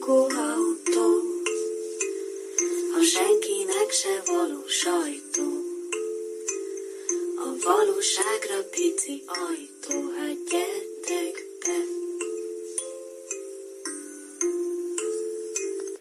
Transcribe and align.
lakóautó, 0.00 1.08
a 2.98 3.02
senkinek 3.02 3.90
se 3.90 4.32
való 4.32 4.62
sajtó. 4.66 5.48
A 7.36 7.48
valóságra 7.64 8.68
pici 8.70 9.22
ajtó, 9.26 10.10
hát 10.16 10.36
gyertek 10.50 11.34
be. 11.60 11.78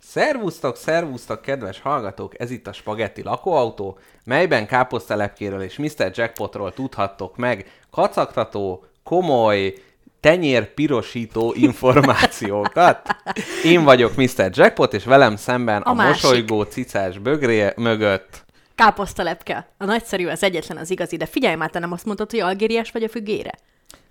Szervusztok, 0.01 0.75
szervusztok, 0.75 1.41
kedves 1.41 1.79
hallgatók! 1.79 2.39
Ez 2.39 2.51
itt 2.51 2.67
a 2.67 2.73
Spagetti 2.73 3.23
lakóautó, 3.23 3.97
melyben 4.23 4.67
káposztelepkéről 4.67 5.61
és 5.61 5.77
Mr. 5.77 6.11
Jackpotról 6.13 6.73
tudhattok 6.73 7.37
meg 7.37 7.71
kacagtató, 7.91 8.83
komoly, 9.03 9.73
tenyér 10.19 10.73
pirosító 10.73 11.53
információkat. 11.55 13.15
Én 13.63 13.83
vagyok 13.83 14.15
Mr. 14.15 14.49
Jackpot, 14.51 14.93
és 14.93 15.03
velem 15.03 15.35
szemben 15.35 15.81
a, 15.81 15.89
A 15.89 15.93
másik. 15.93 16.21
mosolygó 16.23 16.63
cicás 16.63 17.17
bögré 17.17 17.73
mögött. 17.75 18.45
Káposztalepke. 18.75 19.67
A 19.77 19.85
nagyszerű, 19.85 20.27
az 20.27 20.43
egyetlen, 20.43 20.77
az 20.77 20.89
igazi, 20.91 21.17
de 21.17 21.25
figyelj 21.25 21.55
már, 21.55 21.69
te 21.69 21.79
nem 21.79 21.91
azt 21.91 22.05
mondtad, 22.05 22.29
hogy 22.31 22.39
algériás 22.39 22.91
vagy 22.91 23.03
a 23.03 23.09
függére? 23.09 23.51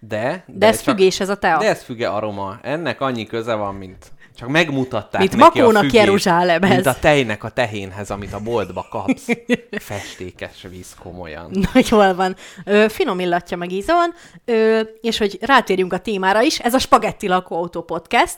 De, 0.00 0.18
De, 0.18 0.44
de 0.46 0.66
ez 0.66 0.82
csak- 0.82 0.94
fügés, 0.96 1.20
ez 1.20 1.28
a 1.28 1.36
tea. 1.36 1.58
De 1.58 1.68
ez 1.68 1.82
füge 1.82 2.08
aroma. 2.08 2.58
Ennek 2.62 3.00
annyi 3.00 3.26
köze 3.26 3.54
van, 3.54 3.74
mint 3.74 4.06
csak 4.38 4.48
megmutatták 4.48 5.20
Mint 5.20 5.36
neki 5.36 5.58
Makónak 5.58 5.82
a 5.82 5.84
fügét, 5.84 6.00
Jeruzsálemhez. 6.00 6.70
Mint 6.70 6.86
a 6.86 6.94
tejnek 7.00 7.44
a 7.44 7.48
tehénhez, 7.48 8.10
amit 8.10 8.32
a 8.32 8.38
boltba 8.40 8.86
kapsz. 8.90 9.26
Festékes 9.70 10.66
víz 10.70 10.94
komolyan. 11.02 11.50
Na, 11.52 11.80
jól 11.90 12.14
van. 12.14 12.36
Ö, 12.64 12.86
finom 12.88 13.20
illatja 13.20 13.56
meg 13.56 13.72
íze 13.72 13.92
van. 13.92 14.14
Ö, 14.44 14.80
és 15.00 15.18
hogy 15.18 15.38
rátérjünk 15.40 15.92
a 15.92 15.98
témára 15.98 16.42
is, 16.42 16.58
ez 16.58 16.74
a 16.74 16.78
Spagetti 16.78 17.28
Lakóautó 17.28 17.82
Podcast 17.82 18.36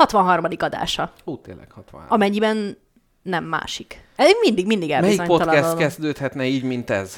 63. 0.00 0.44
adása, 0.58 1.12
Hú, 1.24 1.38
tényleg 1.40 1.66
60. 1.70 2.04
amennyiben 2.08 2.76
nem 3.22 3.44
másik. 3.44 4.04
Én 4.18 4.34
mindig, 4.42 4.66
mindig 4.66 4.88
Melyik 5.00 5.22
podcast 5.22 5.76
kezdődhetne 5.76 6.44
így, 6.44 6.62
mint 6.62 6.90
ez? 6.90 7.16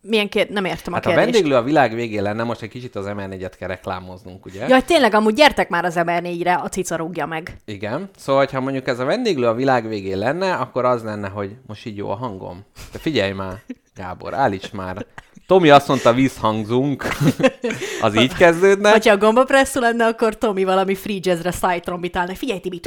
Milyen 0.00 0.28
kér... 0.28 0.48
Nem 0.48 0.64
értem 0.64 0.92
Hát 0.92 1.06
a 1.06 1.08
a 1.08 1.12
kérdést. 1.12 1.32
vendéglő 1.32 1.56
a 1.56 1.62
világ 1.62 1.94
végén 1.94 2.22
lenne, 2.22 2.42
most 2.42 2.62
egy 2.62 2.68
kicsit 2.68 2.96
az 2.96 3.04
MR4-et 3.08 3.52
kell 3.58 3.68
reklámoznunk, 3.68 4.46
ugye? 4.46 4.68
Jaj, 4.68 4.82
tényleg, 4.82 5.14
amúgy 5.14 5.34
gyertek 5.34 5.68
már 5.68 5.84
az 5.84 5.94
MR4-re, 5.96 6.54
a 6.54 6.68
cica 6.68 6.96
rúgja 6.96 7.26
meg. 7.26 7.56
Igen. 7.64 8.08
Szóval, 8.16 8.46
ha 8.52 8.60
mondjuk 8.60 8.88
ez 8.88 8.98
a 8.98 9.04
vendéglő 9.04 9.46
a 9.46 9.54
világ 9.54 9.88
végén 9.88 10.18
lenne, 10.18 10.54
akkor 10.54 10.84
az 10.84 11.02
lenne, 11.02 11.28
hogy 11.28 11.56
most 11.66 11.86
így 11.86 11.96
jó 11.96 12.10
a 12.10 12.14
hangom. 12.14 12.64
De 12.92 12.98
figyelj 12.98 13.32
már, 13.32 13.62
Gábor, 13.94 14.34
állíts 14.34 14.72
már. 14.72 15.06
Tomi 15.46 15.70
azt 15.70 15.88
mondta, 15.88 16.12
visszhangzunk. 16.12 17.06
az 18.00 18.16
így 18.16 18.34
kezdődne. 18.34 18.90
Ha 18.90 19.10
a 19.10 19.16
gombapresszú 19.16 19.80
lenne, 19.80 20.06
akkor 20.06 20.38
Tomi 20.38 20.64
valami 20.64 20.94
free 20.94 21.18
jazzre 21.20 21.50
szájtrombitálna. 21.50 22.34
Figyelj, 22.34 22.60
Tibi! 22.60 22.80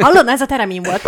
Hallod, 0.00 0.28
ez 0.28 0.40
a 0.40 0.46
teremim 0.46 0.82
volt. 0.82 1.02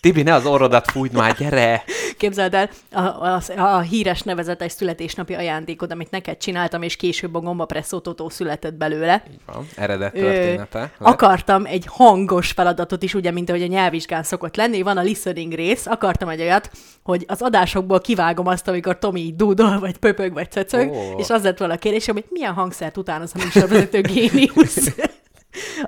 Tibi, 0.00 0.22
ne 0.22 0.34
az 0.34 0.46
orrodat 0.46 0.90
fújt 0.90 1.12
már, 1.12 1.34
gyere! 1.36 1.84
Képzeld 2.16 2.54
el, 2.54 2.70
a, 2.92 3.00
a, 3.00 3.40
a 3.56 3.80
híres 3.80 4.22
nevezetes 4.22 4.72
születésnapi 4.72 5.34
ajándékod, 5.34 5.90
amit 5.90 6.10
neked 6.10 6.36
csináltam, 6.36 6.82
és 6.82 6.96
később 6.96 7.34
a 7.34 7.40
gombapresszó 7.40 7.98
totó 7.98 8.28
született 8.28 8.74
belőle. 8.74 9.22
Így 9.30 9.40
van, 9.46 9.68
eredet 9.76 10.16
Ö, 10.16 10.20
története. 10.20 10.78
lett. 10.78 10.92
akartam 10.98 11.64
egy 11.66 11.84
hangos 11.88 12.50
feladatot 12.50 13.02
is, 13.02 13.14
ugye, 13.14 13.30
mint 13.30 13.48
ahogy 13.48 13.62
a 13.62 13.66
nyelvvizsgán 13.66 14.22
szokott 14.22 14.56
lenni, 14.56 14.82
van 14.82 14.96
a 14.96 15.02
listening 15.02 15.52
rész, 15.52 15.86
akartam 15.86 16.28
egy 16.28 16.40
olyat, 16.40 16.70
hogy 17.02 17.24
az 17.28 17.42
adásokból 17.42 18.00
kivágom 18.00 18.46
azt, 18.46 18.68
amikor 18.68 18.98
Tomi 18.98 19.20
így 19.20 19.36
dúdol, 19.36 19.78
vagy 19.78 19.96
pöpög, 19.96 20.32
vagy 20.32 20.50
cöcög, 20.50 20.90
Ó. 20.90 21.18
és 21.18 21.30
az 21.30 21.42
lett 21.42 21.58
volna 21.58 21.74
a 21.74 21.78
kérdésem, 21.78 22.14
hogy 22.14 22.24
milyen 22.28 22.52
hangszert 22.52 22.96
utánoz 22.96 23.32
a 23.34 23.38
műsorvezető 23.42 24.00
géniusz. 24.00 24.94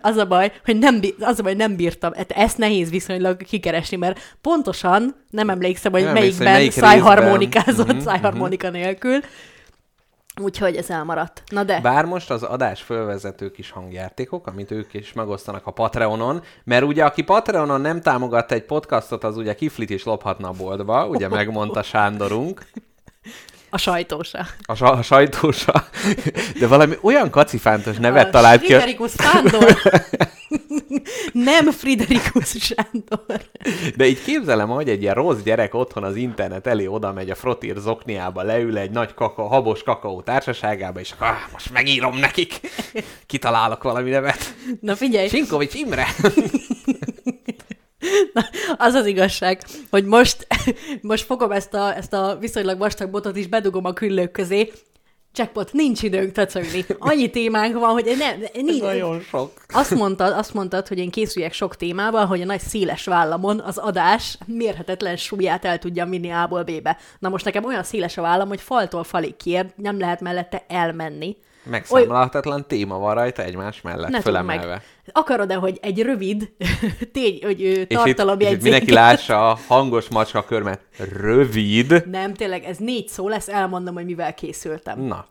Az 0.00 0.16
a 0.16 0.26
baj, 0.26 0.52
hogy 0.64 0.78
nem, 0.78 1.00
az 1.20 1.38
a 1.38 1.42
baj, 1.42 1.54
nem 1.54 1.76
bírtam. 1.76 2.12
Hát 2.12 2.30
Ezt 2.30 2.58
nehéz 2.58 2.90
viszonylag 2.90 3.36
kikeresni, 3.42 3.96
mert 3.96 4.36
pontosan 4.40 5.14
nem 5.30 5.50
emlékszem, 5.50 5.92
hogy 5.92 6.02
Nem 6.02 6.16
emlékszem, 6.16 6.44
melyikben 6.44 6.52
hogy 6.52 6.56
melyik 6.56 6.72
szájharmonikázott. 6.72 7.92
Mhm, 7.92 7.98
szájharmonika 7.98 8.70
nélkül. 8.70 9.20
Úgyhogy 10.40 10.76
ez 10.76 10.90
elmaradt. 10.90 11.42
Na 11.50 11.64
de. 11.64 11.80
Bár 11.80 12.04
most 12.04 12.30
az 12.30 12.42
adás 12.42 12.82
fölvezető 12.82 13.50
kis 13.50 13.70
hangjátékok, 13.70 14.46
amit 14.46 14.70
ők 14.70 14.94
is 14.94 15.12
megosztanak 15.12 15.66
a 15.66 15.70
Patreonon, 15.70 16.42
mert 16.64 16.84
ugye 16.84 17.04
aki 17.04 17.22
Patreonon 17.22 17.80
nem 17.80 18.00
támogatta 18.00 18.54
egy 18.54 18.64
podcastot, 18.64 19.24
az 19.24 19.36
ugye 19.36 19.54
kiflit 19.54 19.90
is 19.90 20.04
lophatna 20.04 20.48
a 20.48 20.52
boltba, 20.52 21.06
ugye 21.06 21.28
megmondta 21.28 21.82
Sándorunk, 21.82 22.62
A 23.70 23.78
sajtósa. 23.78 24.46
a, 24.62 24.74
sa- 24.74 24.92
a 24.92 25.02
sajtósa, 25.02 25.88
de 26.58 26.66
valami 26.66 26.94
olyan 27.00 27.30
kacifántos 27.30 27.96
nevet 27.96 28.26
A 28.26 28.30
talált 28.30 28.60
ki, 28.60 28.66
Friderikus 28.66 29.12
Sándor. 29.18 29.76
Nem 31.32 31.70
Friderikus 31.70 32.48
Sándor. 32.60 33.50
de 33.96 34.06
így 34.06 34.22
képzelem, 34.22 34.68
hogy 34.68 34.88
egy 34.88 35.02
ilyen 35.02 35.14
rossz 35.14 35.40
gyerek 35.44 35.74
otthon 35.74 36.04
az 36.04 36.16
internet 36.16 36.66
elé 36.66 36.86
oda 36.86 37.12
megy 37.12 37.30
a 37.30 37.34
frotír 37.34 37.76
zokniába, 37.76 38.42
leül 38.42 38.78
egy 38.78 38.90
nagy 38.90 39.14
kaka, 39.14 39.42
habos 39.46 39.82
kakaó 39.82 40.20
társaságába, 40.20 41.00
és 41.00 41.12
ah, 41.18 41.36
most 41.52 41.72
megírom 41.72 42.16
nekik, 42.18 42.60
kitalálok 43.26 43.82
valami 43.82 44.10
nevet. 44.10 44.54
Na 44.80 44.96
figyelj, 44.96 45.28
Sinkovics 45.28 45.74
Imre! 45.74 46.06
az 48.76 48.94
az 48.94 49.06
igazság, 49.06 49.62
hogy 49.90 50.04
most, 50.04 50.46
most 51.00 51.24
fogom 51.24 51.50
ezt 51.50 51.74
a, 51.74 51.96
ezt 51.96 52.12
a 52.12 52.36
viszonylag 52.40 52.78
vastag 52.78 53.10
botot 53.10 53.36
is 53.36 53.46
bedugom 53.46 53.84
a 53.84 53.92
küllők 53.92 54.30
közé. 54.30 54.72
Jackpot, 55.34 55.72
nincs 55.72 56.02
időnk 56.02 56.32
tacogni. 56.32 56.84
Annyi 56.98 57.30
témánk 57.30 57.78
van, 57.78 57.90
hogy 57.90 58.14
nem, 58.18 58.64
nincs, 58.64 58.80
nagyon 58.80 59.20
sok. 59.20 59.52
Azt 59.68 59.94
mondtad, 59.94 60.32
azt 60.32 60.54
mondtad, 60.54 60.88
hogy 60.88 60.98
én 60.98 61.10
készüljek 61.10 61.52
sok 61.52 61.76
témával, 61.76 62.26
hogy 62.26 62.40
a 62.40 62.44
nagy 62.44 62.60
széles 62.60 63.04
vállamon 63.04 63.60
az 63.60 63.78
adás 63.78 64.38
mérhetetlen 64.46 65.16
súlyát 65.16 65.64
el 65.64 65.78
tudjam 65.78 66.10
vinni 66.10 66.30
A-ból 66.30 66.62
B-be. 66.62 66.96
Na 67.18 67.28
most 67.28 67.44
nekem 67.44 67.64
olyan 67.64 67.82
széles 67.82 68.16
a 68.16 68.22
vállam, 68.22 68.48
hogy 68.48 68.60
faltól 68.60 69.04
falig 69.04 69.36
kér, 69.36 69.66
nem 69.76 69.98
lehet 69.98 70.20
mellette 70.20 70.64
elmenni. 70.68 71.36
Megszámlálhatatlan 71.68 72.66
téma 72.66 72.98
van 72.98 73.14
rajta 73.14 73.42
egymás 73.42 73.80
mellett, 73.80 74.06
Ne 74.06 74.10
meg. 74.10 74.22
fölemelve. 74.22 74.82
Akarod-e, 75.12 75.54
hogy 75.54 75.78
egy 75.82 76.02
rövid 76.02 76.50
tény, 77.12 77.38
hogy 77.42 77.62
ö, 77.62 77.66
És 77.66 77.98
itt, 78.04 78.62
mindenki 78.62 78.92
lássa 78.92 79.50
a 79.50 79.58
hangos 79.66 80.08
macska 80.08 80.44
körmet. 80.44 80.80
Rövid. 81.12 82.04
Nem, 82.10 82.34
tényleg, 82.34 82.64
ez 82.64 82.76
négy 82.76 83.08
szó 83.08 83.28
lesz, 83.28 83.48
elmondom, 83.48 83.94
hogy 83.94 84.04
mivel 84.04 84.34
készültem. 84.34 85.00
Na. 85.00 85.26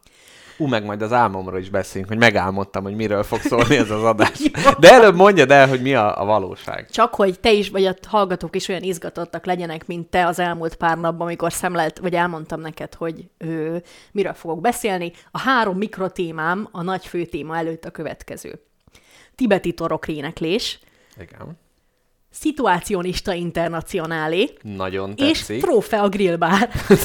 Ú, 0.58 0.68
meg 0.68 0.86
majd 0.86 1.02
az 1.02 1.14
álmomról 1.14 1.60
is 1.60 1.70
beszélünk, 1.70 2.10
hogy 2.10 2.18
megálmodtam, 2.18 2.84
hogy 2.84 2.96
miről 2.96 3.24
fog 3.24 3.40
szólni 3.40 3.76
ez 3.76 3.90
az 3.90 4.04
adás. 4.04 4.50
De 4.80 4.92
előbb 4.92 5.16
mondjad 5.16 5.52
el, 5.52 5.68
hogy 5.68 5.82
mi 5.82 5.94
a, 5.94 6.22
a 6.22 6.26
valóság. 6.26 6.90
Csak 6.90 7.16
hogy 7.16 7.40
te 7.40 7.52
is, 7.52 7.70
vagy 7.70 7.86
a 7.86 7.96
hallgatók 8.08 8.56
is 8.56 8.68
olyan 8.68 8.84
izgatottak 8.84 9.46
legyenek, 9.46 9.88
mint 9.88 10.10
te 10.10 10.26
az 10.26 10.40
elmúlt 10.40 10.76
pár 10.76 10.98
napban, 10.98 11.28
amikor 11.28 11.54
szemlelt, 11.54 11.98
vagy 11.98 12.14
elmondtam 12.14 12.62
neked, 12.62 12.94
hogy 12.94 13.30
ö, 13.38 13.78
miről 14.12 14.34
fogok 14.34 14.62
beszélni. 14.62 15.12
A 15.32 15.40
három 15.40 15.78
mikrotémám 15.78 16.68
a 16.72 16.82
nagy 16.82 17.06
főtéma 17.06 17.58
előtt 17.58 17.86
a 17.86 17.92
következő. 17.92 18.62
Tibeti 19.36 19.74
torokréneklés, 19.74 20.80
Igen. 21.20 21.58
Szituácionista 22.40 23.34
internacionálé, 23.34 24.54
Nagyon 24.62 25.14
és 25.16 25.38
tetszik. 25.38 25.62
trófea 25.62 26.10
grillbár. 26.10 26.70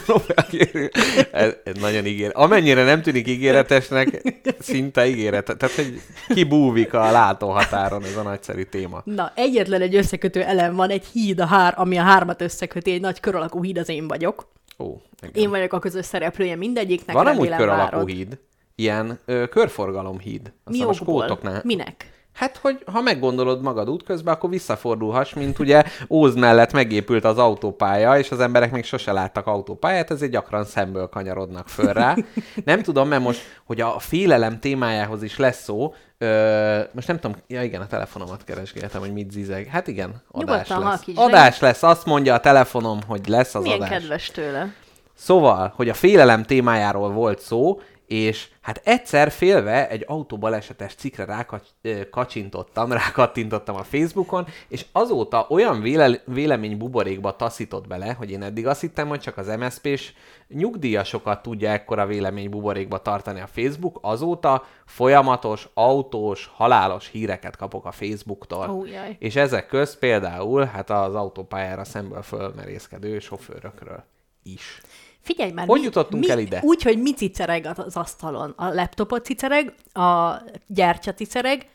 ez, 1.33 1.55
ez 1.65 1.77
nagyon 1.81 2.07
ígéret. 2.07 2.37
Amennyire 2.37 2.85
nem 2.85 3.03
tűnik 3.03 3.29
ígéretesnek, 3.29 4.23
szinte 4.59 5.07
ígéret. 5.07 5.45
Tehát, 5.45 5.75
hogy 5.75 6.01
kibúvik 6.29 6.95
a 6.95 7.11
látóhatáron 7.11 8.05
ez 8.05 8.17
a 8.17 8.23
nagyszerű 8.23 8.63
téma. 8.63 9.03
Na, 9.05 9.33
egyetlen 9.35 9.81
egy 9.81 9.95
összekötő 9.95 10.43
elem 10.43 10.75
van, 10.75 10.91
egy 10.91 11.07
híd, 11.13 11.41
a 11.41 11.47
hár, 11.47 11.75
ami 11.77 11.99
a 11.99 12.03
hármat 12.03 12.41
összeköti, 12.43 12.93
egy 12.93 13.01
nagy 13.01 13.21
kör 13.21 13.35
alakú 13.35 13.63
híd, 13.63 13.79
az 13.79 13.89
én 13.89 14.09
vagyok. 14.09 14.49
Ó, 14.79 14.95
igen. 15.23 15.43
Én 15.43 15.51
vagyok 15.51 15.73
a 15.73 15.79
közös 15.79 16.07
szereplője 16.07 16.57
mindegyiknek, 16.57 17.17
Van 17.17 17.27
amúgy 17.27 17.55
kör 17.57 17.69
alakú 17.69 18.07
híd. 18.07 18.39
Ilyen 18.75 19.19
ö, 19.25 19.49
körforgalom 19.49 20.19
híd. 20.19 20.53
Mi 20.65 20.73
Aztán 20.73 20.89
a 20.89 20.93
skótoknál. 20.93 21.61
Minek? 21.65 22.22
Hát, 22.35 22.57
hogy 22.57 22.83
ha 22.93 23.01
meggondolod 23.01 23.63
magad 23.63 23.89
útközben, 23.91 24.35
akkor 24.35 24.51
visszafordulhass, 24.51 25.33
mint 25.35 25.59
ugye 25.59 25.83
Óz 26.09 26.35
mellett 26.35 26.73
megépült 26.73 27.25
az 27.25 27.39
autópálya, 27.39 28.19
és 28.19 28.31
az 28.31 28.41
emberek 28.41 28.71
még 28.73 28.85
sose 28.85 29.13
láttak 29.13 29.47
autópályát, 29.47 30.11
ezért 30.11 30.31
gyakran 30.33 30.65
szemből 30.65 31.09
kanyarodnak 31.09 31.69
föl 31.69 31.93
rá. 31.93 32.17
Nem 32.65 32.83
tudom, 32.83 33.09
mert 33.09 33.23
most, 33.23 33.41
hogy 33.65 33.81
a 33.81 33.99
félelem 33.99 34.59
témájához 34.61 35.23
is 35.23 35.39
lesz 35.39 35.63
szó, 35.63 35.95
Ö, 36.19 36.81
most 36.93 37.07
nem 37.07 37.19
tudom, 37.19 37.37
ja 37.47 37.63
igen, 37.63 37.81
a 37.81 37.87
telefonomat 37.87 38.45
keresgéltem, 38.45 39.01
hogy 39.01 39.13
mit 39.13 39.31
zizeg. 39.31 39.67
Hát 39.67 39.87
igen, 39.87 40.23
adás 40.31 40.69
Nyugodtan 40.69 40.79
lesz. 40.79 40.89
halkítsd 40.97 41.19
meg. 41.19 41.27
Adás 41.27 41.59
lesz, 41.61 41.83
azt 41.83 42.05
mondja 42.07 42.35
a 42.35 42.41
telefonom, 42.41 42.99
hogy 43.07 43.27
lesz 43.29 43.55
az 43.55 43.63
Milyen 43.63 43.77
adás. 43.81 43.91
kedves 43.91 44.31
tőle. 44.31 44.73
Szóval, 45.15 45.73
hogy 45.77 45.89
a 45.89 45.95
félelem 45.95 46.43
témájáról 46.43 47.11
volt 47.11 47.41
szó, 47.41 47.81
és 48.07 48.49
hát 48.63 48.81
egyszer 48.85 49.31
félve 49.31 49.89
egy 49.89 50.05
autóbalesetes 50.07 50.95
cikkre 50.95 51.25
rákacsintottam, 51.25 52.93
rákattintottam 53.03 53.77
a 53.77 53.83
Facebookon, 53.83 54.47
és 54.69 54.87
azóta 54.93 55.47
olyan 55.49 55.81
véle, 55.81 56.23
vélemény 56.25 56.77
buborékba 56.77 57.37
taszított 57.37 57.87
bele, 57.87 58.13
hogy 58.13 58.31
én 58.31 58.43
eddig 58.43 58.67
azt 58.67 58.81
hittem, 58.81 59.09
hogy 59.09 59.21
csak 59.21 59.37
az 59.37 59.47
MSZP-s 59.47 60.13
nyugdíjasokat 60.49 61.43
tudja 61.43 61.71
ekkora 61.71 62.07
vélemény 62.07 62.51
buborékba 62.51 62.99
tartani 62.99 63.41
a 63.41 63.47
Facebook, 63.47 63.99
azóta 64.03 64.65
folyamatos, 64.87 65.69
autós, 65.75 66.51
halálos 66.55 67.09
híreket 67.09 67.57
kapok 67.57 67.85
a 67.85 67.93
Facebooktól. 67.93 68.89
Jaj. 68.89 69.17
És 69.19 69.37
ezek 69.37 69.67
közt 69.67 69.99
például 69.99 70.65
hát 70.65 70.91
az 70.91 71.15
autópályára 71.15 71.85
szemből 71.85 72.23
fölmerészkedő 72.23 73.19
sofőrökről 73.19 74.05
is. 74.43 74.81
Figyelj 75.23 75.53
már, 75.53 75.67
Hogy 75.67 75.83
jutottunk 75.83 76.25
mi, 76.25 76.31
el 76.31 76.39
ide? 76.39 76.61
Úgy, 76.63 76.83
hogy 76.83 76.99
mi 77.03 77.13
cicereg 77.15 77.67
az 77.77 77.97
asztalon. 77.97 78.53
A 78.57 78.69
laptopot 78.75 79.25
cicereg, 79.25 79.75
a 79.93 80.33
gyertya 80.67 81.15
cicereg. 81.15 81.67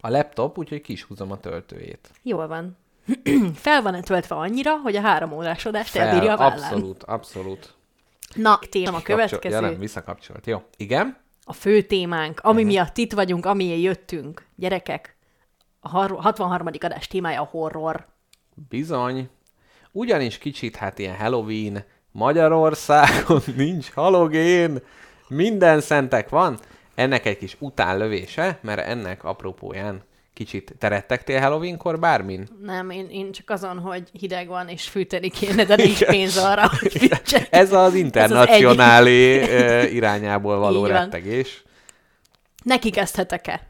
A 0.00 0.08
laptop, 0.10 0.58
úgyhogy 0.58 0.80
ki 0.80 0.92
is 0.92 1.02
húzom 1.02 1.30
a 1.32 1.40
töltőjét. 1.40 2.10
Jól 2.22 2.46
van. 2.46 2.76
Fel 3.54 3.82
van 3.82 4.00
töltve 4.02 4.34
annyira, 4.34 4.76
hogy 4.78 4.96
a 4.96 5.00
három 5.00 5.32
órás 5.32 5.66
adást 5.66 5.90
Fel, 5.90 6.06
elbírja 6.06 6.32
a 6.32 6.36
vállán. 6.36 6.58
abszolút, 6.72 7.02
abszolút. 7.02 7.74
Na, 8.34 8.58
téma 8.70 8.96
a 8.96 9.02
következő. 9.02 9.54
Ja, 9.54 9.60
nem, 9.60 9.78
visszakapcsolt. 9.78 10.46
Jó. 10.46 10.62
Igen? 10.76 11.16
A 11.44 11.52
fő 11.52 11.82
témánk, 11.82 12.40
ami 12.40 12.60
Mhm. 12.62 12.70
miatt 12.70 12.96
itt 12.96 13.12
vagyunk, 13.12 13.46
amiért 13.46 13.80
jöttünk. 13.82 14.46
Gyerekek, 14.56 15.16
a 15.80 15.88
har- 15.88 16.20
63. 16.20 16.68
adás 16.84 17.06
témája 17.06 17.40
a 17.40 17.48
horror. 17.50 18.06
Bizony. 18.68 19.28
Ugyanis 19.92 20.38
kicsit 20.38 20.76
hát 20.76 20.98
ilyen 20.98 21.16
Halloween, 21.16 21.84
Magyarországon 22.16 23.42
nincs 23.56 23.90
halogén, 23.92 24.78
minden 25.28 25.80
szentek 25.80 26.28
van. 26.28 26.58
Ennek 26.94 27.26
egy 27.26 27.38
kis 27.38 27.56
utánlövése, 27.58 28.58
mert 28.62 28.86
ennek 28.86 29.24
apropóján 29.24 30.02
kicsit 30.32 30.74
te 30.78 30.88
rettegtél 30.88 31.40
Halloweenkor 31.40 31.98
bármin? 31.98 32.48
Nem, 32.62 32.90
én, 32.90 33.06
én 33.10 33.32
csak 33.32 33.50
azon, 33.50 33.78
hogy 33.78 34.08
hideg 34.12 34.48
van, 34.48 34.68
és 34.68 34.88
fűteni 34.88 35.30
kéne, 35.30 35.64
de 35.64 35.76
nincs 35.76 36.04
pénz 36.04 36.36
arra, 36.36 36.68
hogy 36.80 36.92
fűtsek. 36.92 37.46
Ez 37.50 37.72
az 37.72 37.94
internacionálé 37.94 39.42
irányából 39.94 40.58
való 40.58 40.86
rettegés. 40.86 41.64
Neki 42.62 42.90
kezdhetek-e? 42.90 43.66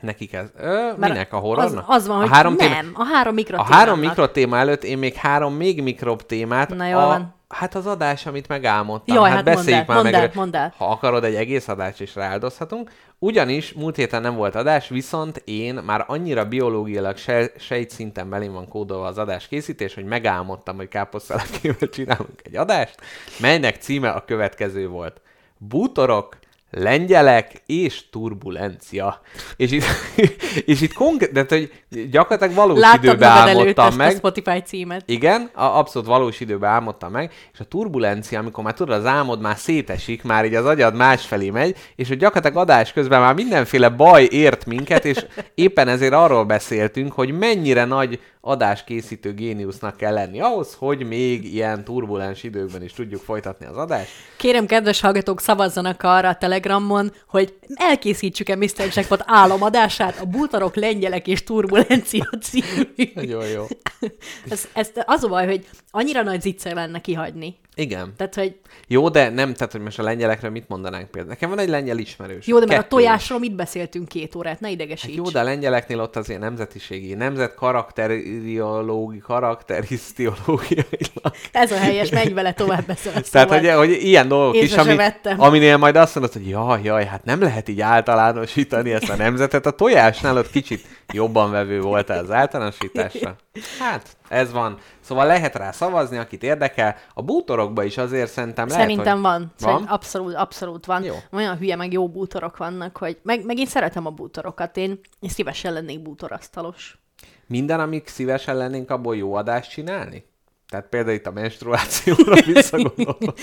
Nekik 0.00 0.32
ez... 0.32 0.48
Ö, 0.56 0.90
minek? 0.96 1.32
A 1.32 1.38
horrornak? 1.38 1.84
Az, 1.88 1.96
az 1.96 2.06
van, 2.06 2.16
a 2.16 2.20
hogy 2.20 2.30
három 2.30 2.54
nem, 2.54 2.68
téma- 2.70 2.98
a 2.98 3.04
három 3.04 3.32
A 3.32 3.34
mikrotémának. 3.34 3.74
három 3.74 3.98
mikrotéma 3.98 4.56
előtt 4.58 4.84
én 4.84 4.98
még 4.98 5.14
három 5.14 5.54
még 5.54 5.82
mikrobb 5.82 6.26
témát. 6.26 6.68
Na, 6.74 6.86
jól 6.86 7.00
a, 7.02 7.06
van. 7.06 7.34
Hát 7.48 7.74
az 7.74 7.86
adás, 7.86 8.26
amit 8.26 8.48
megálmodtam. 8.48 9.16
Jaj, 9.16 9.28
hát, 9.30 9.36
hát 9.36 9.44
mondd 9.44 9.56
beszéljük 9.56 9.88
el, 9.88 9.94
már 9.94 10.02
mondd 10.02 10.12
meg. 10.12 10.22
el, 10.22 10.30
mondd 10.34 10.56
el. 10.56 10.74
Ha 10.76 10.84
akarod, 10.90 11.24
egy 11.24 11.34
egész 11.34 11.68
adást 11.68 12.00
is 12.00 12.14
rááldozhatunk. 12.14 12.90
Ugyanis 13.18 13.72
múlt 13.72 13.96
héten 13.96 14.22
nem 14.22 14.34
volt 14.34 14.54
adás, 14.54 14.88
viszont 14.88 15.42
én 15.44 15.74
már 15.74 16.04
annyira 16.06 16.44
biológiailag 16.44 17.16
se, 17.16 17.50
sejtszinten 17.58 18.28
belém 18.30 18.52
van 18.52 18.68
kódolva 18.68 19.06
az 19.06 19.18
adás 19.18 19.48
készítés, 19.48 19.94
hogy 19.94 20.04
megálmodtam, 20.04 20.76
hogy 20.76 20.88
káposztalakével 20.88 21.88
csinálunk 21.96 22.40
egy 22.42 22.56
adást, 22.56 22.94
melynek 23.40 23.76
címe 23.76 24.10
a 24.10 24.24
következő 24.24 24.88
volt. 24.88 25.20
Bútorok, 25.58 26.36
lengyelek 26.70 27.62
és 27.66 28.10
turbulencia. 28.10 29.20
És 29.56 29.70
itt, 29.70 29.84
és 30.70 30.80
itt 30.80 30.92
konkrét, 30.92 31.32
de 31.32 31.44
hogy 31.48 31.72
gyakorlatilag 32.10 32.54
valós 32.54 32.78
Láttad 32.78 33.04
időben 33.04 33.28
álmodtam 33.30 33.94
meg. 33.94 34.08
a 34.08 34.16
Spotify 34.16 34.62
címet. 34.64 35.02
Igen, 35.06 35.50
a 35.54 35.64
abszolút 35.78 36.08
valós 36.08 36.40
időben 36.40 36.70
álmodtam 36.70 37.10
meg, 37.10 37.32
és 37.52 37.60
a 37.60 37.64
turbulencia, 37.64 38.38
amikor 38.38 38.64
már 38.64 38.74
tudod, 38.74 38.98
az 38.98 39.06
álmod 39.06 39.40
már 39.40 39.56
szétesik, 39.56 40.22
már 40.22 40.44
így 40.44 40.54
az 40.54 40.66
agyad 40.66 40.94
másfelé 40.94 41.50
megy, 41.50 41.76
és 41.96 42.08
hogy 42.08 42.18
gyakorlatilag 42.18 42.62
adás 42.62 42.92
közben 42.92 43.20
már 43.20 43.34
mindenféle 43.34 43.88
baj 43.88 44.28
ért 44.30 44.66
minket, 44.66 45.04
és 45.04 45.26
éppen 45.54 45.88
ezért 45.88 46.12
arról 46.12 46.44
beszéltünk, 46.44 47.12
hogy 47.12 47.38
mennyire 47.38 47.84
nagy 47.84 48.20
adáskészítő 48.40 49.34
géniusznak 49.34 49.96
kell 49.96 50.12
lenni 50.12 50.40
ahhoz, 50.40 50.74
hogy 50.78 51.06
még 51.06 51.54
ilyen 51.54 51.84
turbulens 51.84 52.42
időkben 52.42 52.82
is 52.82 52.92
tudjuk 52.92 53.22
folytatni 53.22 53.66
az 53.66 53.76
adást. 53.76 54.10
Kérem, 54.36 54.66
kedves 54.66 55.00
hallgatók, 55.00 55.40
szavazzanak 55.40 56.02
arra 56.02 56.28
a 56.28 56.34
Telegramon, 56.60 57.12
hogy 57.28 57.54
elkészítsük-e 57.74 58.56
Mr. 58.56 58.88
Jackpot 58.94 59.22
álomadását, 59.26 60.20
a 60.20 60.24
bútorok, 60.24 60.74
lengyelek 60.74 61.26
és 61.26 61.44
turbulencia 61.44 62.30
című. 62.40 62.88
Nagyon 63.14 63.46
jó. 63.46 63.66
Ez, 64.50 64.68
ez 64.72 64.90
az 65.04 65.24
a 65.24 65.28
baj, 65.28 65.46
hogy 65.46 65.66
annyira 65.90 66.22
nagy 66.22 66.40
zicser 66.40 66.74
lenne 66.74 67.00
kihagyni. 67.00 67.56
Igen. 67.74 68.12
Tehát, 68.16 68.34
hogy 68.34 68.56
Jó, 68.86 69.08
de 69.08 69.28
nem, 69.28 69.54
tehát, 69.54 69.72
hogy 69.72 69.80
most 69.80 69.98
a 69.98 70.02
lengyelekről 70.02 70.50
mit 70.50 70.68
mondanánk 70.68 71.10
például. 71.10 71.32
Nekem 71.32 71.48
van 71.48 71.58
egy 71.58 71.68
lengyel 71.68 71.98
ismerős. 71.98 72.46
jó, 72.46 72.58
de 72.58 72.66
mert 72.66 72.84
a 72.84 72.88
tojásról 72.88 73.38
mit 73.38 73.54
beszéltünk 73.54 74.08
két 74.08 74.34
órát, 74.34 74.60
ne 74.60 74.70
idegesíts. 74.70 75.16
Hát 75.16 75.26
jó, 75.26 75.30
de 75.30 75.40
a 75.40 75.42
lengyeleknél 75.42 76.00
ott 76.00 76.16
azért 76.16 76.40
nemzetiségi, 76.40 77.14
nemzet 77.14 77.54
karakteriológi, 77.54 79.18
karakterisztiológiailag. 79.18 81.32
Ez 81.52 81.72
a 81.72 81.76
helyes, 81.76 82.10
menj 82.10 82.32
vele 82.32 82.52
tovább 82.52 82.86
beszél 82.86 83.12
a 83.14 83.20
Tehát, 83.30 83.48
szóval. 83.48 83.76
hogy, 83.76 83.88
hogy 83.88 84.02
ilyen 84.02 84.28
dolgok 84.28 84.54
Észre 84.54 84.82
is, 84.82 84.88
ami, 84.88 85.12
aminél 85.36 85.76
majd 85.76 85.96
azt 85.96 86.14
mondod, 86.14 86.32
hogy 86.32 86.46
jaj, 86.50 86.82
jaj, 86.82 87.04
hát 87.04 87.24
nem 87.24 87.40
lehet 87.40 87.68
így 87.68 87.80
általánosítani 87.80 88.92
ezt 88.92 89.08
a 89.08 89.16
nemzetet. 89.16 89.66
A 89.66 89.70
tojásnál 89.70 90.36
ott 90.36 90.50
kicsit 90.50 90.86
jobban 91.12 91.50
vevő 91.50 91.80
volt 91.80 92.10
az 92.10 92.30
általánosításra. 92.30 93.36
Hát, 93.78 94.16
ez 94.28 94.52
van. 94.52 94.78
Szóval 95.00 95.26
lehet 95.26 95.54
rá 95.54 95.70
szavazni, 95.70 96.16
akit 96.16 96.42
érdekel. 96.42 96.96
A 97.14 97.22
bútorokba 97.22 97.84
is 97.84 97.98
azért 97.98 98.30
szerintem 98.30 98.68
lehet, 98.68 98.82
Szerintem 98.82 99.12
hogy... 99.12 99.22
van. 99.22 99.38
Van? 99.40 99.50
Szerint 99.56 99.90
abszolút, 99.90 100.34
abszolút 100.34 100.86
van. 100.86 101.04
Jó. 101.04 101.14
Olyan 101.32 101.56
hülye, 101.56 101.76
meg 101.76 101.92
jó 101.92 102.08
bútorok 102.08 102.56
vannak, 102.56 102.96
hogy 102.96 103.18
meg, 103.22 103.44
meg 103.44 103.58
én 103.58 103.66
szeretem 103.66 104.06
a 104.06 104.10
bútorokat. 104.10 104.76
Én, 104.76 105.00
én 105.20 105.30
szívesen 105.30 105.72
lennék 105.72 106.02
bútorasztalos. 106.02 106.98
Minden, 107.46 107.80
amik 107.80 108.08
szívesen 108.08 108.56
lennénk 108.56 108.90
abból 108.90 109.16
jó 109.16 109.34
adást 109.34 109.70
csinálni? 109.70 110.24
Tehát 110.70 110.86
például 110.90 111.14
itt 111.14 111.26
a 111.26 111.30
menstruációra 111.30 112.42
visszagondolva. 112.52 113.34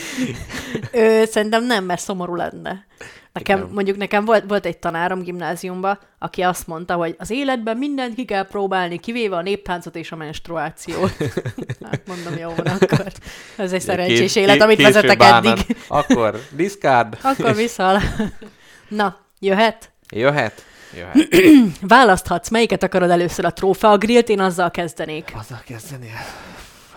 Ö, 0.91 1.24
szerintem 1.25 1.65
nem, 1.65 1.83
mert 1.83 2.01
szomorú 2.01 2.35
lenne. 2.35 2.85
Nekem, 3.33 3.57
Igen. 3.57 3.69
mondjuk 3.74 3.97
nekem 3.97 4.25
volt, 4.25 4.44
volt 4.47 4.65
egy 4.65 4.77
tanárom 4.77 5.21
gimnáziumban, 5.21 6.00
aki 6.19 6.41
azt 6.41 6.68
mondta, 6.68 6.94
hogy 6.94 7.15
az 7.19 7.29
életben 7.29 7.77
mindent 7.77 8.15
ki 8.15 8.25
kell 8.25 8.47
próbálni, 8.47 9.00
kivéve 9.00 9.35
a 9.35 9.41
néptáncot 9.41 9.95
és 9.95 10.12
a 10.12 10.15
menstruációt. 10.15 11.12
Hát 11.91 12.01
mondom, 12.07 12.38
jó 12.38 12.50
van 12.56 12.65
akkor. 12.68 13.06
Ez 13.56 13.71
egy 13.74 13.81
szerencsés 13.81 14.19
Kés- 14.19 14.35
élet, 14.35 14.62
amit 14.62 14.81
vezetek 14.81 15.18
bánat. 15.18 15.59
eddig. 15.59 15.77
Akkor 15.88 16.41
discard. 16.51 17.18
Akkor 17.21 17.56
vissza. 17.56 18.00
Na, 18.88 19.18
jöhet? 19.39 19.91
Jöhet? 20.09 20.63
Jöhet. 20.95 21.27
Választhatsz, 21.81 22.50
melyiket 22.50 22.83
akarod 22.83 23.09
először 23.09 23.45
a 23.45 23.53
trófea 23.53 23.97
grillt, 23.97 24.29
én 24.29 24.39
azzal 24.39 24.71
kezdenék. 24.71 25.31
Azzal 25.39 25.62
kezdenél? 25.65 26.18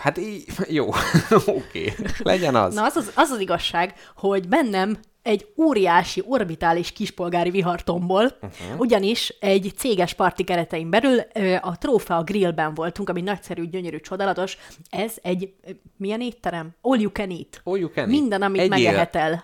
Hát 0.01 0.17
így, 0.17 0.45
jó, 0.77 0.89
oké, 1.45 1.93
legyen 2.17 2.55
az. 2.55 2.73
Na, 2.73 2.83
az 2.83 2.95
az, 2.95 3.11
az 3.15 3.29
az 3.29 3.39
igazság, 3.39 3.93
hogy 4.15 4.47
bennem 4.47 4.97
egy 5.23 5.47
óriási, 5.57 6.23
orbitális 6.27 6.91
kispolgári 6.91 7.49
vihar 7.49 7.83
tombol, 7.83 8.23
uh-huh. 8.23 8.79
ugyanis 8.79 9.33
egy 9.39 9.73
céges 9.77 10.13
parti 10.13 10.43
keretein 10.43 10.89
belül 10.89 11.19
a 11.61 11.77
Trófea 11.77 12.23
Grillben 12.23 12.73
voltunk, 12.73 13.09
ami 13.09 13.21
nagyszerű, 13.21 13.69
gyönyörű, 13.69 13.99
csodálatos. 13.99 14.57
Ez 14.89 15.13
egy, 15.21 15.53
milyen 15.97 16.21
étterem? 16.21 16.75
All 16.81 16.99
you 16.99 17.11
can 17.11 17.29
eat. 17.29 17.61
All 17.63 17.77
you 17.77 17.89
can 17.89 18.03
eat. 18.03 18.19
Minden, 18.19 18.41
amit 18.41 18.61
Egyél. 18.61 18.69
megehetel. 18.69 19.43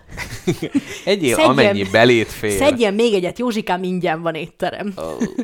Egyél, 1.04 1.34
Szedjen- 1.34 1.50
amennyi 1.50 1.84
belét 1.90 2.28
fér. 2.28 2.50
Szedjen 2.50 2.94
még 2.94 3.14
egyet, 3.14 3.38
Józsikám, 3.38 3.82
ingyen 3.82 4.22
van 4.22 4.34
étterem. 4.34 4.94
Ó, 4.98 5.02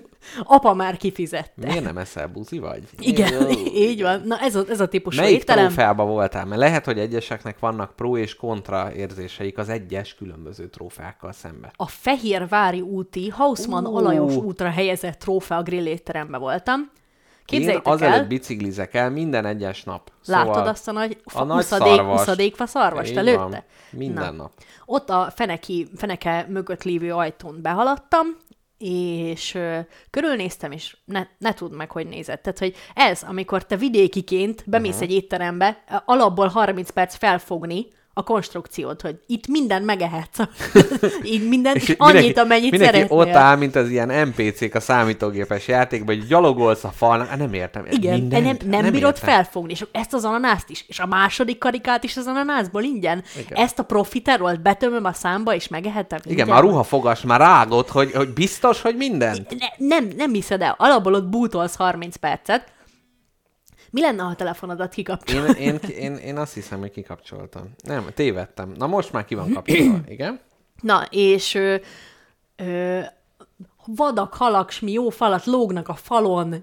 Apa 0.57 0.75
már 0.75 0.97
kifizette. 0.97 1.67
miért 1.67 1.85
nem 1.85 1.99
eszel 1.99 2.27
buzi 2.27 2.59
vagy? 2.59 2.83
Igen, 2.99 3.43
Ó. 3.43 3.49
így 3.91 4.03
van. 4.03 4.23
Na 4.25 4.39
ez 4.41 4.55
a, 4.55 4.65
ez 4.69 4.81
a 4.81 4.89
típusú 4.89 5.21
Melyik 5.21 5.37
étterem. 5.39 5.65
trófeába 5.67 6.05
voltál? 6.05 6.45
Mert 6.45 6.61
lehet, 6.61 6.85
hogy 6.85 6.99
egyeseknek 6.99 7.59
vannak 7.59 7.97
pro 7.97 8.17
és 8.17 8.35
kontra 8.37 8.93
érzéseik 8.95 9.59
az 9.59 9.69
egyes 9.69 10.15
különböző 10.25 10.69
trófeákkal 10.69 11.33
szemben. 11.33 11.71
a 11.77 11.87
Fehérvári 11.87 12.81
úti 12.81 13.29
Hausmann 13.29 13.87
Ú. 13.87 13.97
Alajos 13.97 14.35
útra 14.37 14.71
helyezett 14.71 15.19
trófea 15.19 15.63
grill 15.63 15.87
étterembe 15.87 16.39
voltam. 16.39 16.81
Én 16.81 16.91
Képzeljétek 17.45 17.87
azelőtt 17.93 18.15
el, 18.15 18.27
biciklizek 18.27 18.95
el 18.95 19.11
minden 19.11 19.47
egyes 19.47 19.83
nap. 19.83 20.13
látod 20.27 20.67
azt 20.67 20.89
a 20.89 20.93
nagy, 20.93 21.21
a 21.25 21.45
nagy 21.45 21.59
uszadék, 21.59 21.95
szarvast. 21.95 22.23
uszadékfa 22.23 22.67
szarvast 22.67 23.17
előtte? 23.17 23.39
van. 23.39 23.63
Minden 23.91 24.35
Na. 24.35 24.43
nap. 24.43 24.53
Ott 24.85 25.11
a 25.11 25.33
feneki, 25.35 25.89
feneke 25.97 26.47
mögött 26.49 26.83
lévő 26.83 27.13
ajtón 27.13 27.59
behaladtam, 27.63 28.27
és 28.79 29.55
ö, 29.55 29.79
körülnéztem, 30.11 30.73
és 30.73 30.97
ne, 31.05 31.27
ne 31.39 31.55
tudd 31.55 31.73
meg, 31.73 31.91
hogy 31.91 32.07
nézett. 32.07 32.43
Tehát, 32.43 32.59
hogy 32.59 32.75
ez, 32.95 33.23
amikor 33.23 33.67
te 33.67 33.77
vidékiként 33.77 34.65
bemész 34.67 34.95
uh-huh. 34.95 35.09
egy 35.09 35.15
étterembe, 35.15 35.85
alapból 36.05 36.49
30 36.49 36.91
perc 36.91 37.17
felfogni 37.17 37.87
a 38.15 38.23
konstrukciót, 38.23 39.01
hogy 39.01 39.17
itt 39.27 39.47
minden 39.47 39.83
megehetsz. 39.83 40.39
így 41.35 41.49
mindent, 41.49 41.77
és 41.77 41.95
annyit, 41.99 42.39
amennyit 42.39 42.71
mindenki 42.71 42.97
szeretnél. 42.97 43.19
ott 43.19 43.35
áll, 43.35 43.57
mint 43.57 43.77
az 43.77 43.89
ilyen 43.89 44.29
NPC-k 44.29 44.75
a 44.75 44.81
számítógépes 44.81 45.69
játékban, 45.69 46.17
hogy 46.17 46.27
gyalogolsz 46.27 46.85
a 46.85 46.93
falnak. 46.97 47.29
Hát 47.29 47.39
nem 47.39 47.55
értem. 47.55 47.85
Igen, 47.91 48.19
mindent, 48.19 48.45
nem, 48.45 48.71
nem, 48.71 48.83
nem 48.83 48.93
bírod 48.93 49.15
értem. 49.15 49.35
felfogni, 49.35 49.73
és 49.73 49.85
ezt 49.93 50.15
az 50.15 50.25
ananászt 50.25 50.71
is, 50.71 50.85
és 50.89 50.99
a 50.99 51.07
második 51.07 51.59
karikát 51.59 52.05
is 52.05 52.17
az 52.17 52.27
ananászból 52.27 52.83
ingyen. 52.83 53.23
Igen. 53.39 53.59
Ezt 53.59 53.79
a 53.79 53.83
profiterolt 53.83 54.63
betömöm 54.63 55.05
a 55.05 55.13
számba, 55.13 55.55
és 55.55 55.69
megehetem 55.69 56.19
Igen, 56.23 56.33
ingyen. 56.33 56.49
már 56.49 56.63
ruhafogas 56.63 57.21
már 57.21 57.41
rágott, 57.41 57.89
hogy, 57.89 58.13
hogy 58.13 58.29
biztos, 58.29 58.81
hogy 58.81 58.97
minden. 58.97 59.47
Ne, 59.59 59.87
nem, 59.87 60.09
nem 60.17 60.33
hiszed 60.33 60.63
el, 60.63 60.75
alapból 60.79 61.15
ott 61.15 61.29
bútolsz 61.29 61.77
30 61.77 62.17
percet. 62.17 62.73
Mi 63.95 64.01
lenne, 64.01 64.23
ha 64.23 64.29
a 64.29 64.35
telefonodat 64.35 64.93
kikapcsol? 64.95 65.45
Én, 65.45 65.55
én, 65.55 65.79
én, 65.99 66.17
én 66.17 66.37
azt 66.37 66.55
hiszem, 66.55 66.79
hogy 66.79 66.91
kikapcsoltam. 66.91 67.75
Nem, 67.83 68.07
tévedtem. 68.15 68.73
Na 68.77 68.87
most 68.87 69.13
már 69.13 69.25
ki 69.25 69.35
van 69.35 69.53
kapcsolva, 69.53 70.01
igen? 70.09 70.41
Na, 70.81 71.07
és 71.11 71.55
ö, 71.55 71.77
ö, 72.57 73.01
vadak, 73.87 74.35
halak, 74.35 74.71
s 74.71 74.81
mi 74.81 74.93
jó 74.93 75.09
falat 75.11 75.45
lógnak 75.45 75.89
a 75.89 75.95
falon, 75.95 76.55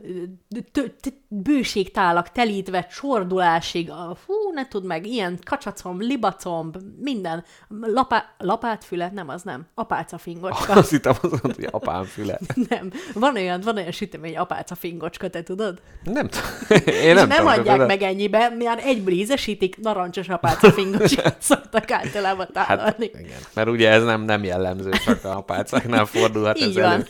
bőségtálak 1.28 2.32
telítve, 2.32 2.88
csordulásig, 3.00 3.90
a, 3.90 4.18
fú, 4.26 4.34
ne 4.54 4.68
tud 4.68 4.86
meg, 4.86 5.08
ilyen 5.08 5.40
kacsacomb, 5.46 6.02
libacomb, 6.02 6.78
minden, 7.00 7.44
Lapá, 7.82 8.26
lapátfüle, 8.38 9.12
nem, 9.14 9.30
az 9.30 9.42
nem, 9.44 9.66
apáca 9.74 10.18
fingocska. 10.18 10.74
Azt 10.74 10.90
hittem, 10.90 11.12
azt 11.12 11.22
mondta, 11.22 11.52
hogy 11.56 11.68
apám 11.72 12.04
füle. 12.04 12.40
nem, 12.70 12.92
van 13.14 13.36
olyan, 13.36 13.62
van 13.62 13.78
olyan 13.78 13.92
sütemény, 13.92 14.38
apáca 14.38 14.76
fingocska, 14.76 15.30
te 15.30 15.44
tudod? 15.44 15.82
Nem 16.04 16.28
tudom. 16.28 16.80
Én 17.04 17.14
Nem, 17.14 17.28
nem, 17.28 17.48
adják 17.48 17.78
de- 17.78 17.86
meg 17.86 18.02
ennyibe, 18.02 18.50
már 18.60 18.80
egyből 18.84 19.14
ízesítik, 19.14 19.78
narancsos 19.78 20.30
apáca 20.30 20.72
fingocskát 20.72 21.42
szoktak 21.52 21.92
általában 21.92 22.48
Hát 22.54 22.68
tálalni. 22.68 23.06
igen, 23.06 23.40
mert 23.54 23.70
ugye 23.70 23.90
ez 23.90 24.04
nem, 24.04 24.22
nem 24.22 24.44
jellemző, 24.44 24.90
csak 25.06 25.24
a 25.24 25.38
apácáknál 25.38 26.06
fordulhat 26.06 26.58
ez 26.62 26.76
elő. 26.76 27.08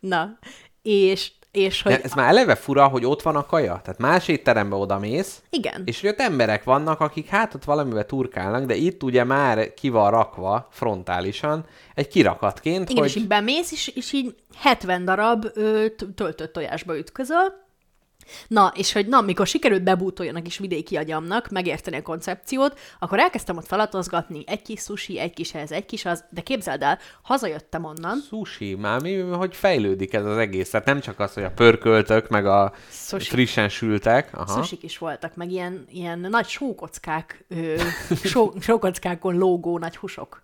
Na, 0.00 0.38
és, 0.82 1.32
és 1.50 1.82
hogy... 1.82 1.92
De 1.92 2.00
ez 2.02 2.12
már 2.12 2.28
eleve 2.28 2.54
fura, 2.54 2.88
hogy 2.88 3.04
ott 3.04 3.22
van 3.22 3.36
a 3.36 3.46
kaja. 3.46 3.80
Tehát 3.84 3.98
más 3.98 4.28
étterembe 4.28 4.76
oda 4.76 4.98
mész, 4.98 5.42
Igen. 5.50 5.82
és 5.84 6.00
hogy 6.00 6.10
ott 6.10 6.20
emberek 6.20 6.64
vannak, 6.64 7.00
akik 7.00 7.28
hát 7.28 7.54
ott 7.54 7.64
valamivel 7.64 8.06
turkálnak, 8.06 8.64
de 8.64 8.74
itt 8.74 9.02
ugye 9.02 9.24
már 9.24 9.74
ki 9.74 9.88
van 9.88 10.10
rakva 10.10 10.68
frontálisan, 10.70 11.64
egy 11.94 12.08
kirakatként, 12.08 12.90
Igen, 12.90 13.02
hogy... 13.02 13.10
és 13.10 13.16
így 13.16 13.26
bemész, 13.26 13.72
és, 13.72 13.88
és 13.88 14.12
így 14.12 14.34
70 14.56 15.04
darab 15.04 15.46
ö, 15.54 15.86
töltött 16.14 16.52
tojásba 16.52 16.98
ütközöl, 16.98 17.68
Na, 18.48 18.72
és 18.76 18.92
hogy 18.92 19.06
na, 19.06 19.20
mikor 19.20 19.46
sikerült 19.46 19.82
bebútoljon 19.82 20.36
a 20.36 20.42
kis 20.42 20.58
vidéki 20.58 20.96
agyamnak, 20.96 21.48
megérteni 21.48 21.96
a 21.96 22.02
koncepciót, 22.02 22.78
akkor 22.98 23.18
elkezdtem 23.18 23.56
ott 23.56 23.66
felatozgatni 23.66 24.44
egy 24.46 24.62
kis 24.62 24.80
sushi, 24.80 25.18
egy 25.18 25.32
kis 25.32 25.54
ez, 25.54 25.70
egy 25.70 25.86
kis 25.86 26.04
az, 26.04 26.24
de 26.30 26.40
képzeld 26.40 26.82
el, 26.82 26.98
hazajöttem 27.22 27.84
onnan, 27.84 28.18
Sushi, 28.28 28.74
már 28.74 29.02
mi, 29.02 29.18
hogy 29.18 29.54
fejlődik 29.54 30.14
ez 30.14 30.24
az 30.24 30.36
egész. 30.36 30.70
Tehát 30.70 30.86
nem 30.86 31.00
csak 31.00 31.20
az, 31.20 31.34
hogy 31.34 31.42
a 31.42 31.50
pörköltök, 31.50 32.28
meg 32.28 32.46
a 32.46 32.72
Sushi. 32.90 33.28
frissen 33.28 33.68
sültek. 33.68 34.30
Aha. 34.32 34.62
Susik 34.62 34.82
is 34.82 34.98
voltak, 34.98 35.36
meg 35.36 35.50
ilyen, 35.50 35.84
ilyen 35.88 36.18
nagy 36.18 36.46
sókockák, 36.46 37.44
ö, 37.48 37.74
só, 38.30 38.52
sókockákon 38.60 39.36
lógó 39.36 39.78
nagy 39.78 39.96
húsok. 39.96 40.42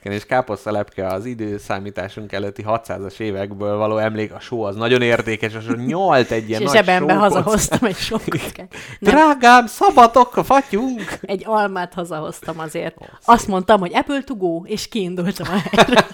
Igen, 0.00 0.12
és 0.12 0.26
káposztalepke 0.26 1.06
az 1.06 1.24
időszámításunk 1.24 2.32
előtti 2.32 2.64
600-as 2.66 3.20
évekből 3.20 3.76
való 3.76 3.96
emlék, 3.96 4.32
a 4.32 4.40
só 4.40 4.62
az 4.62 4.76
nagyon 4.76 5.02
értékes, 5.02 5.54
és 5.54 5.64
nyalt 5.86 6.30
egy 6.30 6.48
ilyen 6.48 6.60
és 6.60 6.72
nagy 6.72 6.84
sókocka. 6.84 7.14
Hazahoztam 7.32 7.88
egy 7.88 7.96
sókockát. 7.96 8.74
Nem, 8.98 9.14
Drágám, 9.14 9.66
szabadok, 9.66 10.40
fatyunk! 10.44 11.18
egy 11.20 11.42
almát 11.46 11.94
hazahoztam 11.94 12.58
azért. 12.58 12.96
Azt 13.24 13.46
mondtam, 13.46 13.80
hogy 13.80 13.94
Apple 13.94 14.22
to 14.22 14.34
go, 14.34 14.62
és 14.64 14.88
kiindultam 14.88 15.46
a 15.50 15.62
helyre. 15.70 16.06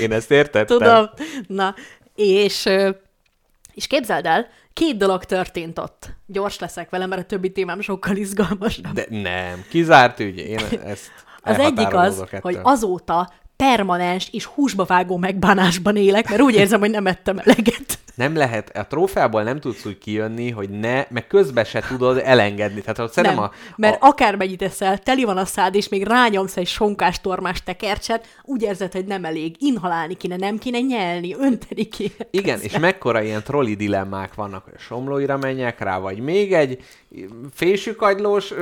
Én 0.00 0.12
ezt 0.12 0.30
értettem. 0.30 0.78
Tudom. 0.78 1.10
Na, 1.46 1.74
és, 2.14 2.68
és 3.74 3.86
képzeld 3.86 4.26
el, 4.26 4.46
két 4.72 4.96
dolog 4.96 5.24
történt 5.24 5.78
ott. 5.78 6.10
Gyors 6.26 6.58
leszek 6.58 6.90
vele, 6.90 7.06
mert 7.06 7.22
a 7.22 7.24
többi 7.24 7.52
témám 7.52 7.80
sokkal 7.80 8.16
izgalmasabb. 8.16 8.92
De 8.92 9.06
nem, 9.08 9.64
kizárt 9.70 10.20
ügy. 10.20 10.38
Én 10.38 10.60
ezt 10.84 11.10
Az 11.44 11.58
egyik 11.58 11.94
az, 11.94 12.20
ettől. 12.20 12.40
hogy 12.42 12.58
azóta 12.62 13.32
permanens 13.56 14.28
és 14.32 14.44
húsba 14.44 14.84
vágó 14.84 15.16
megbánásban 15.16 15.96
élek, 15.96 16.28
mert 16.28 16.42
úgy 16.42 16.54
érzem, 16.54 16.80
hogy 16.80 16.90
nem 16.90 17.06
ettem 17.06 17.38
eleget. 17.38 17.91
Nem 18.14 18.36
lehet, 18.36 18.76
a 18.76 18.86
trófeából 18.86 19.42
nem 19.42 19.60
tudsz 19.60 19.84
úgy 19.84 19.98
kijönni, 19.98 20.50
hogy 20.50 20.70
ne, 20.70 21.04
meg 21.08 21.26
közben 21.26 21.64
se 21.64 21.80
tudod 21.88 22.20
elengedni. 22.24 22.80
Tehát 22.80 22.98
ott 22.98 23.14
Nem, 23.14 23.24
szerintem 23.24 23.44
a, 23.44 23.52
mert 23.76 24.02
a, 24.02 24.06
akármennyit 24.06 24.62
eszel, 24.62 24.98
teli 24.98 25.24
van 25.24 25.36
a 25.36 25.44
szád, 25.44 25.74
és 25.74 25.88
még 25.88 26.06
rányomsz 26.06 26.56
egy 26.56 26.66
sonkás 26.66 27.20
tormás 27.20 27.62
tekercset, 27.62 28.26
úgy 28.42 28.62
érzed, 28.62 28.92
hogy 28.92 29.04
nem 29.04 29.24
elég. 29.24 29.56
Inhalálni 29.58 30.14
kéne, 30.14 30.36
nem 30.36 30.58
kéne 30.58 30.80
nyelni, 30.80 31.34
önteni 31.34 31.84
kéne. 31.84 32.26
Igen, 32.30 32.60
és 32.60 32.78
mekkora 32.78 33.22
ilyen 33.22 33.42
trolli 33.42 33.74
dilemmák 33.74 34.34
vannak, 34.34 34.64
hogy 34.64 34.74
a 34.76 34.80
somlóira 34.80 35.36
menjek 35.36 35.80
rá, 35.80 35.98
vagy 35.98 36.18
még 36.18 36.52
egy 36.52 36.84
fésükagylós 37.54 38.52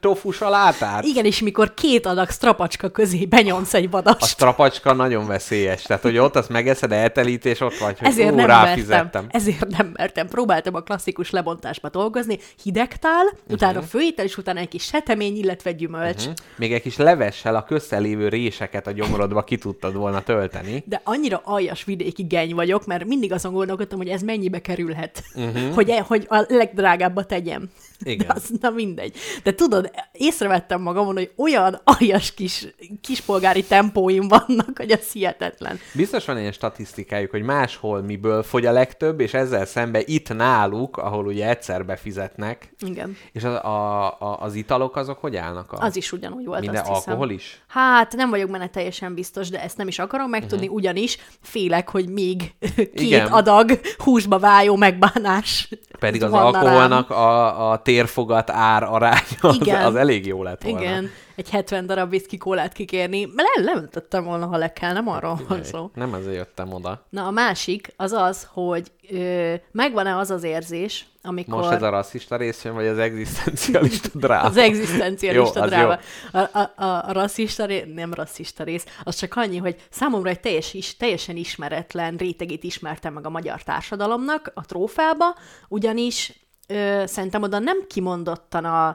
tofu 0.00 0.30
salátát? 0.30 1.04
Igen, 1.04 1.24
és 1.24 1.40
mikor 1.40 1.74
két 1.74 2.06
adag 2.06 2.30
strapacska 2.30 2.88
közé 2.88 3.26
benyomsz 3.26 3.74
egy 3.74 3.84
A 3.84 3.88
vadast, 3.90 4.24
strapacska 4.24 4.92
nagyon 4.92 5.26
veszélyes. 5.26 5.82
Tehát, 5.82 6.02
hogy 6.02 6.18
ott 6.18 6.36
azt 6.36 6.48
megeszed, 6.48 6.92
eltelít, 6.92 7.44
és 7.44 7.60
ott 7.60 7.78
vagy, 7.78 7.98
hogy 7.98 8.08
ezért 8.08 8.32
ú, 8.32 8.34
nem 8.34 8.46
ráfizettem. 8.46 8.99
Mertem. 9.02 9.26
Ezért 9.28 9.68
nem 9.68 9.90
mertem. 9.96 10.28
Próbáltam 10.28 10.74
a 10.74 10.80
klasszikus 10.80 11.30
lebontásba 11.30 11.88
dolgozni. 11.88 12.38
Hidegtál, 12.62 13.24
uh-huh. 13.24 13.40
utána 13.50 13.82
főétel, 13.82 14.24
és 14.24 14.36
utána 14.36 14.60
egy 14.60 14.68
kis 14.68 14.84
setemény, 14.84 15.36
illetve 15.36 15.72
gyümölcs. 15.72 16.20
Uh-huh. 16.20 16.34
Még 16.56 16.72
egy 16.72 16.82
kis 16.82 16.96
levessel 16.96 17.56
a 17.56 17.64
köztelévő 17.64 18.28
réseket 18.28 18.86
a 18.86 18.90
gyomorodba 18.90 19.44
ki 19.44 19.56
tudtad 19.56 19.94
volna 19.94 20.22
tölteni. 20.22 20.82
De 20.86 21.00
annyira 21.04 21.40
aljas 21.44 21.84
vidéki 21.84 22.22
geny 22.22 22.54
vagyok, 22.54 22.86
mert 22.86 23.04
mindig 23.04 23.32
azon 23.32 23.52
gondolkodtam, 23.52 23.98
hogy 23.98 24.08
ez 24.08 24.22
mennyibe 24.22 24.60
kerülhet, 24.60 25.22
uh-huh. 25.34 25.74
hogy, 25.74 25.88
e- 25.90 26.04
hogy 26.06 26.26
a 26.28 26.44
legdrágábbat 26.48 27.26
tegyem. 27.26 27.70
Igen. 28.02 28.26
De 28.26 28.32
az, 28.36 28.50
na 28.60 28.70
mindegy. 28.70 29.16
De 29.42 29.54
tudod, 29.54 29.90
észrevettem 30.12 30.80
magamon, 30.80 31.14
hogy 31.14 31.32
olyan 31.36 31.80
aljas 31.84 32.34
kis 32.34 32.66
kispolgári 33.00 33.64
tempóim 33.64 34.28
vannak, 34.28 34.76
hogy 34.76 34.92
az 34.92 35.12
hihetetlen. 35.12 35.78
Biztos 35.94 36.24
van 36.24 36.38
ilyen 36.38 36.52
statisztikájuk, 36.52 37.30
hogy 37.30 37.42
máshol 37.42 38.02
miből 38.02 38.42
fogy 38.42 38.66
a 38.66 38.72
legtöbb, 38.90 39.20
és 39.20 39.34
ezzel 39.34 39.64
szemben 39.64 40.02
itt 40.04 40.34
náluk, 40.34 40.96
ahol 40.96 41.26
ugye 41.26 41.48
egyszer 41.48 41.84
befizetnek, 41.84 42.72
Igen. 42.86 43.16
és 43.32 43.44
az, 43.44 43.54
a, 43.54 44.04
a, 44.06 44.38
az 44.40 44.54
italok 44.54 44.96
azok 44.96 45.18
hogy 45.20 45.36
állnak? 45.36 45.72
A, 45.72 45.84
Az 45.84 45.96
is 45.96 46.12
ugyanúgy 46.12 46.44
volt, 46.44 46.60
Minden 46.60 46.80
azt 46.80 46.88
hiszem. 46.88 47.12
alkohol 47.12 47.30
is? 47.30 47.62
Hát 47.68 48.16
nem 48.16 48.30
vagyok 48.30 48.50
benne 48.50 48.68
teljesen 48.68 49.14
biztos, 49.14 49.48
de 49.48 49.62
ezt 49.62 49.76
nem 49.76 49.88
is 49.88 49.98
akarom 49.98 50.30
megtudni, 50.30 50.64
uh-huh. 50.64 50.74
ugyanis 50.74 51.18
félek, 51.40 51.88
hogy 51.88 52.08
még 52.08 52.54
két 52.76 53.00
Igen. 53.00 53.26
adag 53.26 53.80
húsba 53.98 54.38
vájó 54.38 54.76
megbánás 54.76 55.68
Pedig 55.98 56.22
az 56.22 56.32
rám. 56.32 56.44
alkoholnak 56.44 57.10
a, 57.10 57.70
a 57.70 57.82
térfogat 57.82 58.50
ár 58.50 58.82
aránya 58.82 59.40
az, 59.40 59.56
Igen. 59.60 59.84
az 59.84 59.94
elég 59.94 60.26
jó 60.26 60.42
lett 60.42 60.62
volna. 60.62 60.80
Igen, 60.80 61.10
egy 61.40 61.50
70 61.50 61.86
darab 61.86 62.10
whisky 62.10 62.36
kólát 62.36 62.72
kikérni, 62.72 63.24
mert 63.34 63.48
le, 63.56 63.72
leöntöttem 63.72 64.24
volna, 64.24 64.46
ha 64.46 64.56
le 64.56 64.72
kell, 64.72 64.92
nem 64.92 65.08
arról 65.08 65.40
van 65.48 65.64
szó. 65.64 65.90
Nem 65.94 66.14
ezért 66.14 66.34
jöttem 66.34 66.72
oda. 66.72 67.06
Na 67.10 67.26
a 67.26 67.30
másik 67.30 67.92
az 67.96 68.12
az, 68.12 68.48
hogy 68.52 68.92
ö, 69.10 69.54
megvan-e 69.72 70.16
az 70.16 70.30
az 70.30 70.42
érzés, 70.42 71.06
amikor... 71.22 71.58
Most 71.58 71.70
ez 71.70 71.82
a 71.82 71.90
rasszista 71.90 72.36
rész 72.36 72.64
jön, 72.64 72.74
vagy 72.74 72.86
az 72.86 72.98
egzisztencialista 72.98 74.08
dráma? 74.18 74.48
Az 74.48 74.56
egzisztencialista 74.56 75.58
Jó, 75.58 75.64
az 75.64 75.70
dráma. 75.70 75.98
A, 76.32 76.58
a, 76.58 76.82
a, 76.84 77.08
a 77.08 77.12
rasszista 77.12 77.64
rész, 77.64 77.84
nem 77.94 78.14
rasszista 78.14 78.64
rész, 78.64 78.84
az 79.04 79.16
csak 79.16 79.36
annyi, 79.36 79.56
hogy 79.56 79.76
számomra 79.90 80.28
egy 80.28 80.40
teljes, 80.40 80.74
is, 80.74 80.96
teljesen 80.96 81.36
ismeretlen 81.36 82.16
rétegét 82.16 82.64
ismertem 82.64 83.12
meg 83.12 83.26
a 83.26 83.30
magyar 83.30 83.62
társadalomnak 83.62 84.50
a 84.54 84.64
trófába, 84.66 85.34
ugyanis 85.68 86.32
ö, 86.68 87.02
szerintem 87.06 87.42
oda 87.42 87.58
nem 87.58 87.86
kimondottan 87.86 88.64
a, 88.64 88.86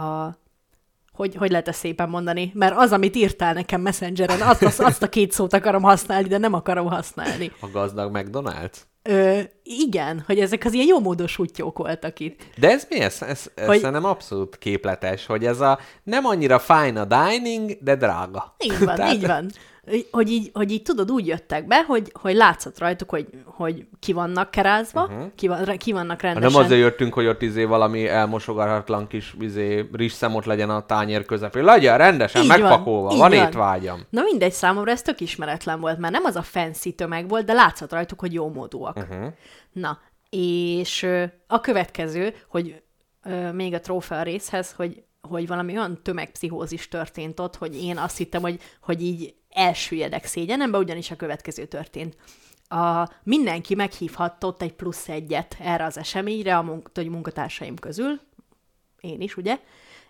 a 0.00 0.40
hogy, 1.12 1.34
hogy 1.34 1.50
lehet 1.50 1.68
ezt 1.68 1.78
szépen 1.78 2.08
mondani? 2.08 2.50
Mert 2.54 2.74
az, 2.76 2.92
amit 2.92 3.16
írtál 3.16 3.52
nekem 3.52 3.80
Messengeren, 3.80 4.40
azt, 4.40 4.62
azt, 4.62 4.80
azt 4.80 5.02
a 5.02 5.08
két 5.08 5.32
szót 5.32 5.52
akarom 5.52 5.82
használni, 5.82 6.28
de 6.28 6.38
nem 6.38 6.52
akarom 6.52 6.86
használni. 6.86 7.52
A 7.60 7.66
gazdag 7.72 8.10
McDonald's? 8.18 8.74
Ö, 9.02 9.40
igen, 9.62 10.22
hogy 10.26 10.38
ezek 10.40 10.64
az 10.64 10.72
ilyen 10.72 10.86
jó 10.86 11.00
módos 11.00 11.38
útjók 11.38 11.78
voltak 11.78 12.20
itt. 12.20 12.40
De 12.58 12.70
ez 12.70 12.86
mi? 12.90 13.00
Ez, 13.00 13.22
ez, 13.22 13.46
ez 13.54 13.66
Hogy- 13.66 13.78
szerintem 13.78 14.04
abszolút 14.04 14.58
képletes, 14.58 15.26
hogy 15.26 15.44
ez 15.46 15.60
a 15.60 15.78
nem 16.02 16.24
annyira 16.24 16.58
fine 16.58 17.00
a 17.00 17.04
dining, 17.04 17.78
de 17.80 17.96
drága. 17.96 18.54
Így 18.58 18.84
van, 18.84 18.94
Tehát- 18.96 19.14
így 19.14 19.26
van. 19.26 19.50
Hogy 20.10 20.30
így, 20.30 20.50
hogy 20.52 20.70
így 20.70 20.82
tudod, 20.82 21.10
úgy 21.10 21.26
jöttek 21.26 21.66
be, 21.66 21.84
hogy, 21.84 22.12
hogy 22.20 22.34
látszott 22.34 22.78
rajtuk, 22.78 23.10
hogy, 23.10 23.28
hogy 23.44 23.86
ki 23.98 24.12
vannak 24.12 24.50
kerázva, 24.50 25.02
uh-huh. 25.02 25.34
ki, 25.34 25.48
van, 25.48 25.76
ki 25.76 25.92
vannak 25.92 26.20
Ha 26.20 26.26
rendesen. 26.26 26.52
nem 26.52 26.64
azért 26.64 26.80
jöttünk, 26.80 27.14
hogy 27.14 27.26
ott 27.26 27.42
izé 27.42 27.64
valami 27.64 28.08
elmosogathatlan 28.08 29.06
kis 29.06 29.34
izé, 29.40 29.88
rizsszemot 29.92 30.44
legyen 30.44 30.70
a 30.70 30.86
tányér 30.86 31.24
közepén. 31.24 31.64
Legyen 31.64 31.98
rendesen 31.98 32.42
Így 32.42 32.48
megpakolva, 32.48 33.08
van, 33.08 33.18
van. 33.18 33.32
étvágyam. 33.32 34.00
Na 34.10 34.22
mindegy, 34.22 34.52
számomra 34.52 34.90
ez 34.90 35.02
tök 35.02 35.20
ismeretlen 35.20 35.80
volt, 35.80 35.98
mert 35.98 36.12
nem 36.12 36.24
az 36.24 36.36
a 36.36 36.42
fancy 36.42 36.92
tömeg 36.92 37.28
volt, 37.28 37.44
de 37.44 37.52
látszott 37.52 37.92
rajtuk, 37.92 38.20
hogy 38.20 38.32
jó 38.32 38.48
módúak. 38.50 38.96
Uh-huh. 38.96 39.26
Na, 39.72 39.98
és 40.30 41.06
a 41.46 41.60
következő, 41.60 42.34
hogy 42.48 42.82
még 43.52 43.74
a 43.74 43.80
trófea 43.80 44.22
részhez, 44.22 44.72
hogy 44.72 45.02
hogy 45.28 45.46
valami 45.46 45.76
olyan 45.76 46.02
tömegpszichózis 46.02 46.88
történt 46.88 47.40
ott, 47.40 47.56
hogy 47.56 47.82
én 47.82 47.98
azt 47.98 48.16
hittem, 48.16 48.42
hogy, 48.42 48.60
hogy 48.80 49.02
így 49.02 49.34
elsüllyedek 49.52 50.24
szégyenembe, 50.24 50.78
ugyanis 50.78 51.10
a 51.10 51.16
következő 51.16 51.66
történt. 51.66 52.16
A, 52.68 53.10
mindenki 53.22 53.74
meghívhatott 53.74 54.62
egy 54.62 54.72
plusz 54.72 55.08
egyet 55.08 55.56
erre 55.60 55.84
az 55.84 55.98
eseményre 55.98 56.56
a 56.56 56.62
munk- 56.62 57.04
munkatársaim 57.08 57.76
közül, 57.76 58.20
én 59.00 59.20
is, 59.20 59.36
ugye, 59.36 59.58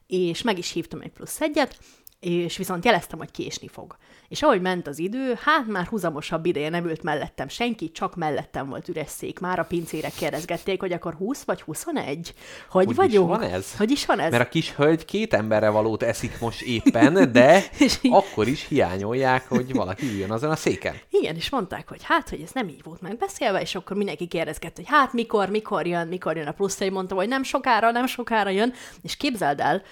és 0.06 0.42
meg 0.42 0.58
is 0.58 0.70
hívtam 0.70 1.00
egy 1.00 1.10
plusz 1.10 1.40
egyet, 1.40 1.78
és 2.22 2.56
viszont 2.56 2.84
jeleztem, 2.84 3.18
hogy 3.18 3.30
késni 3.30 3.68
fog. 3.68 3.96
És 4.28 4.42
ahogy 4.42 4.60
ment 4.60 4.86
az 4.86 4.98
idő, 4.98 5.38
hát 5.44 5.66
már 5.66 5.86
húzamosabb 5.86 6.46
ideje 6.46 6.68
nem 6.68 6.86
ült 6.86 7.02
mellettem 7.02 7.48
senki, 7.48 7.90
csak 7.92 8.16
mellettem 8.16 8.68
volt 8.68 8.88
üres 8.88 9.08
szék. 9.08 9.38
Már 9.38 9.58
a 9.58 9.64
pincérek 9.64 10.12
kérdezgették, 10.14 10.80
hogy 10.80 10.92
akkor 10.92 11.14
20 11.14 11.42
vagy 11.44 11.60
21? 11.60 12.34
Hogy, 12.70 12.86
Hogy 12.86 12.94
vagyunk? 12.94 13.30
is 13.30 13.38
van 13.38 13.50
ez? 13.50 13.76
Hogy 13.76 13.90
is 13.90 14.06
van 14.06 14.18
ez? 14.20 14.30
Mert 14.30 14.44
a 14.44 14.48
kis 14.48 14.74
hölgy 14.74 15.04
két 15.04 15.34
emberre 15.34 15.68
valót 15.68 16.02
eszik 16.02 16.40
most 16.40 16.60
éppen, 16.62 17.32
de 17.32 17.62
így- 17.80 17.98
akkor 18.12 18.48
is 18.48 18.66
hiányolják, 18.68 19.48
hogy 19.48 19.72
valaki 19.72 20.06
üljön 20.06 20.30
azon 20.30 20.50
a 20.50 20.56
széken. 20.56 20.94
Igen, 21.10 21.36
és 21.36 21.50
mondták, 21.50 21.88
hogy 21.88 22.00
hát, 22.02 22.28
hogy 22.28 22.40
ez 22.40 22.50
nem 22.52 22.68
így 22.68 22.82
volt 22.82 23.00
megbeszélve, 23.00 23.60
és 23.60 23.74
akkor 23.74 23.96
mindenki 23.96 24.26
kérdezgett, 24.26 24.76
hogy 24.76 24.86
hát 24.88 25.12
mikor, 25.12 25.48
mikor 25.48 25.86
jön, 25.86 26.08
mikor 26.08 26.36
jön 26.36 26.46
a 26.46 26.52
plusz 26.52 26.80
egy, 26.80 26.92
mondtam, 26.92 27.16
hogy 27.16 27.28
nem 27.28 27.42
sokára, 27.42 27.90
nem 27.90 28.06
sokára 28.06 28.50
jön, 28.50 28.72
és 29.02 29.16
képzeld 29.16 29.60
el, 29.60 29.82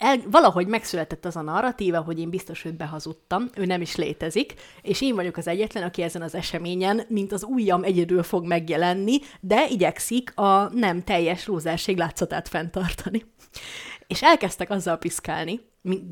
el, 0.00 0.18
valahogy 0.30 0.66
megszületett 0.66 1.24
az 1.24 1.36
a 1.36 1.42
narratíva, 1.42 2.00
hogy 2.00 2.18
én 2.18 2.30
biztos 2.30 2.64
őt 2.64 2.76
behazudtam, 2.76 3.48
ő 3.56 3.64
nem 3.64 3.80
is 3.80 3.96
létezik, 3.96 4.54
és 4.82 5.00
én 5.00 5.14
vagyok 5.14 5.36
az 5.36 5.46
egyetlen, 5.46 5.82
aki 5.82 6.02
ezen 6.02 6.22
az 6.22 6.34
eseményen, 6.34 7.02
mint 7.08 7.32
az 7.32 7.44
ujjam 7.44 7.84
egyedül 7.84 8.22
fog 8.22 8.46
megjelenni, 8.46 9.18
de 9.40 9.68
igyekszik 9.68 10.32
a 10.36 10.68
nem 10.74 11.02
teljes 11.02 11.46
lúzárség 11.46 11.96
látszatát 11.96 12.48
fenntartani. 12.48 13.24
És 14.06 14.22
elkezdtek 14.22 14.70
azzal 14.70 14.96
piszkálni, 14.96 15.60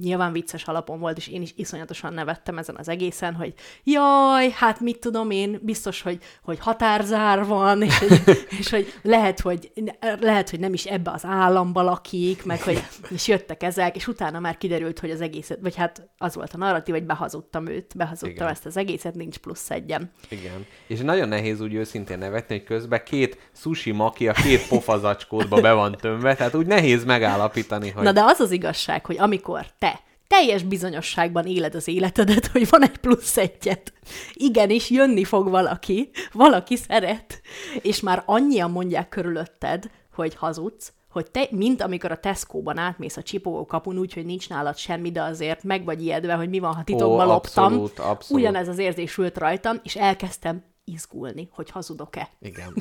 nyilván 0.01 0.33
vicces 0.33 0.65
alapon 0.65 0.99
volt, 0.99 1.17
és 1.17 1.29
én 1.29 1.43
is 1.43 1.53
iszonyatosan 1.57 2.13
nevettem 2.13 2.59
ezen 2.59 2.77
az 2.79 2.89
egészen, 2.89 3.35
hogy 3.35 3.55
jaj, 3.85 4.51
hát 4.51 4.81
mit 4.81 4.99
tudom 4.99 5.31
én, 5.31 5.59
biztos, 5.63 6.03
hogy, 6.03 6.19
hogy 6.43 6.59
határzár 6.59 7.45
van, 7.45 7.83
és, 7.83 7.99
hogy- 7.99 8.23
és 8.61 8.71
hogy 8.71 8.93
lehet, 9.03 9.41
hogy 9.41 9.73
lehet, 10.21 10.51
hogy 10.51 10.61
nem 10.61 10.73
is 10.73 10.85
ebbe 10.85 11.11
az 11.11 11.25
államba 11.25 11.83
lakik, 11.83 12.45
meg 12.45 12.63
hogy 12.63 12.83
és 13.11 13.29
jöttek 13.29 13.63
ezek, 13.63 13.97
és 13.97 14.07
utána 14.07 14.39
már 14.41 14.59
kiderült, 14.59 14.99
hogy 14.99 15.11
az 15.11 15.21
egészet, 15.21 15.59
vagy 15.63 15.75
hát 15.77 16.09
az 16.19 16.35
volt 16.35 16.53
a 16.55 16.57
narratív, 16.57 16.95
hogy 16.95 17.07
behazudtam 17.07 17.67
őt, 17.67 17.97
behazudtam 17.97 18.37
Igen. 18.37 18.49
ezt 18.49 18.67
az 18.67 18.77
egészet, 18.77 19.15
nincs 19.15 19.39
plusz 19.39 19.71
egyem. 19.71 20.11
Igen. 20.29 20.67
És 20.87 21.01
nagyon 21.01 21.29
nehéz 21.29 21.61
úgy 21.61 21.75
őszintén 21.75 22.19
nevetni, 22.19 22.57
hogy 22.57 22.65
közben 22.67 23.01
két 23.05 23.51
sushi 23.55 23.91
maki 23.91 24.29
a 24.29 24.33
két 24.33 24.69
pofazacskódba 24.69 25.61
be 25.61 25.73
van 25.73 25.97
tömve, 26.01 26.35
tehát 26.35 26.55
úgy 26.55 26.67
nehéz 26.67 27.05
megállapítani, 27.05 27.91
hogy 27.91 28.03
Na 28.03 28.13
de 28.13 28.23
az 28.25 28.41
az 28.41 28.51
igazság, 28.51 29.07
hogy 29.07 29.19
amikor 29.19 29.58
te 29.79 30.01
teljes 30.29 30.63
bizonyosságban 30.63 31.47
éled 31.47 31.75
az 31.75 31.89
életedet, 31.89 32.47
hogy 32.47 32.69
van 32.69 32.83
egy 32.83 32.97
plusz 32.97 33.37
egyet. 33.37 33.93
Igenis, 34.33 34.91
jönni 34.91 35.25
fog 35.25 35.51
valaki, 35.51 36.11
valaki 36.33 36.77
szeret, 36.77 37.41
és 37.83 38.01
már 38.01 38.23
annyian 38.27 38.71
mondják 38.71 39.09
körülötted, 39.09 39.91
hogy 40.15 40.35
hazudsz, 40.35 40.93
hogy 41.11 41.31
te, 41.31 41.49
mint 41.51 41.83
amikor 41.83 42.13
a 42.13 42.17
Tesco-ban 42.17 42.79
átmész 42.79 43.17
a 43.17 43.23
csipogó 43.23 43.67
kapun 43.67 43.99
úgy, 43.99 44.13
hogy 44.13 44.25
nincs 44.25 44.49
nálad 44.49 44.77
semmi, 44.77 45.11
de 45.11 45.23
azért 45.23 45.63
meg 45.63 45.85
vagy 45.85 46.03
ijedve, 46.03 46.35
hogy 46.35 46.49
mi 46.49 46.59
van, 46.59 46.75
ha 46.75 46.83
titokban 46.85 47.27
Ó, 47.27 47.31
loptam. 47.31 47.65
abszolút, 47.65 47.99
abszolút. 47.99 48.43
Ugyanez 48.43 48.69
az 48.69 48.79
érzés 48.79 49.19
ült 49.19 49.39
rajtam, 49.39 49.81
és 49.83 49.97
elkezdtem 49.97 50.65
izgulni, 50.85 51.49
hogy 51.53 51.71
hazudok-e. 51.71 52.29
igen. 52.41 52.75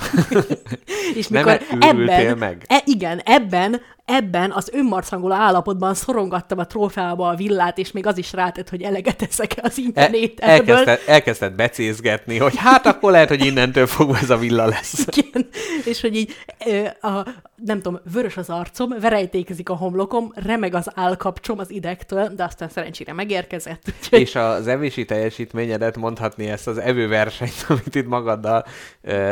És 1.16 1.28
Nem 1.28 1.46
mikor 1.46 1.62
őrültél 1.84 2.16
ebben, 2.16 2.38
meg? 2.38 2.66
E, 2.68 2.82
igen, 2.86 3.20
ebben, 3.20 3.82
ebben 4.10 4.52
az 4.52 4.70
önmarcangoló 4.74 5.34
állapotban 5.34 5.94
szorongattam 5.94 6.60
a 6.60 6.68
trófeába 6.68 7.28
a 7.30 7.36
villát, 7.36 7.78
és 7.78 7.92
még 7.92 8.06
az 8.08 8.18
is 8.18 8.34
rátett, 8.34 8.70
hogy 8.70 8.82
eleget 8.82 9.22
eszek 9.22 9.56
az 9.62 9.78
E- 9.78 9.82
internéterből. 9.82 10.76
elkezdted, 10.76 11.00
elkezdted 11.14 11.54
becézgetni, 11.54 12.38
hogy 12.38 12.54
hát 12.56 12.86
akkor 12.86 13.12
lehet, 13.12 13.30
hogy 13.30 13.46
innentől 13.46 13.88
fogva 13.88 14.18
ez 14.18 14.30
a 14.30 14.38
villa 14.38 14.66
lesz. 14.66 15.06
Igen, 15.16 15.48
és 15.86 16.02
hogy 16.02 16.16
így, 16.16 16.34
ö, 16.66 17.08
a, 17.08 17.26
nem 17.56 17.82
tudom, 17.82 18.00
vörös 18.14 18.38
az 18.38 18.50
arcom, 18.50 18.90
verejtékezik 19.00 19.70
a 19.70 19.76
homlokom, 19.76 20.32
remeg 20.36 20.74
az 20.76 20.88
állkapcsom 20.96 21.60
az 21.60 21.72
idegtől, 21.72 22.28
de 22.36 22.44
aztán 22.44 22.70
szerencsére 22.70 23.14
megérkezett. 23.14 23.82
Úgyhogy 24.02 24.20
És 24.20 24.36
az 24.36 24.68
evési 24.68 25.06
teljesítményedet 25.06 25.98
mondhatni 25.98 26.50
ezt 26.50 26.68
az 26.68 26.78
evőversenyt, 26.78 27.66
amit 27.68 27.96
itt 27.96 28.08
magaddal 28.08 28.66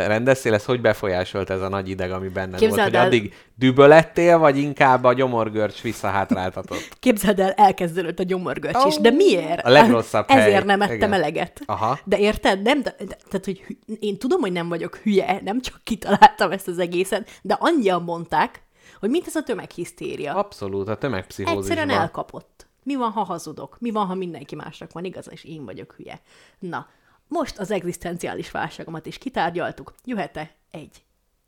rendeztél, 0.07 0.53
ez 0.53 0.65
hogy 0.65 0.81
befolyásolt 0.81 1.49
ez 1.49 1.61
a 1.61 1.69
nagy 1.69 1.89
ideg, 1.89 2.11
ami 2.11 2.27
benned 2.27 2.49
volt? 2.49 2.61
Képzeld 2.61 2.87
Hogy 2.87 2.95
el- 2.95 3.05
addig 3.05 3.33
dübölettél, 3.55 4.37
vagy 4.37 4.57
inkább 4.57 5.03
a 5.03 5.13
gyomorgörcs 5.13 5.81
visszahátráltatott? 5.81 6.97
képzeld 6.99 7.39
el, 7.39 7.51
elkezdődött 7.51 8.19
a 8.19 8.23
gyomorgörcs 8.23 8.85
is. 8.85 8.97
De 8.97 9.11
miért? 9.11 9.65
A 9.65 9.69
legrosszabb 9.69 10.25
Ezért 10.27 10.51
hely. 10.51 10.63
nem 10.63 10.81
ettem 10.81 10.95
Igen. 10.95 11.13
eleget. 11.13 11.61
Aha. 11.65 11.99
De 12.03 12.17
érted? 12.17 12.61
Nem, 12.61 12.81
de, 12.81 12.95
de, 12.97 13.17
tehát, 13.29 13.45
hogy 13.45 13.77
én 13.99 14.17
tudom, 14.17 14.41
hogy 14.41 14.51
nem 14.51 14.69
vagyok 14.69 14.95
hülye, 14.95 15.41
nem 15.43 15.61
csak 15.61 15.79
kitaláltam 15.83 16.51
ezt 16.51 16.67
az 16.67 16.79
egészet, 16.79 17.29
de 17.41 17.57
annyian 17.59 18.03
mondták, 18.03 18.63
hogy 18.99 19.09
mint 19.09 19.27
ez 19.27 19.35
a 19.35 19.43
tömeghisztéria. 19.43 20.35
Abszolút, 20.35 20.87
a 20.89 20.95
tömegpszichózisban. 20.97 21.77
Egyszerűen 21.77 21.99
elkapott. 21.99 22.67
Mi 22.83 22.95
van, 22.95 23.11
ha 23.11 23.23
hazudok? 23.23 23.77
Mi 23.79 23.91
van, 23.91 24.05
ha 24.05 24.15
mindenki 24.15 24.55
másnak 24.55 24.91
van 24.91 25.05
igaza, 25.05 25.31
és 25.31 25.43
én 25.43 25.65
vagyok 25.65 25.93
hülye? 25.97 26.21
Na, 26.59 26.87
most 27.27 27.57
az 27.57 27.71
egzisztenciális 27.71 28.51
válságomat 28.51 29.05
is 29.05 29.17
kitárgyaltuk. 29.17 29.93
Jöhet-e 30.03 30.51
egy 30.71 31.03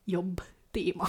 jobb 0.05 0.41
téma? 0.77 1.07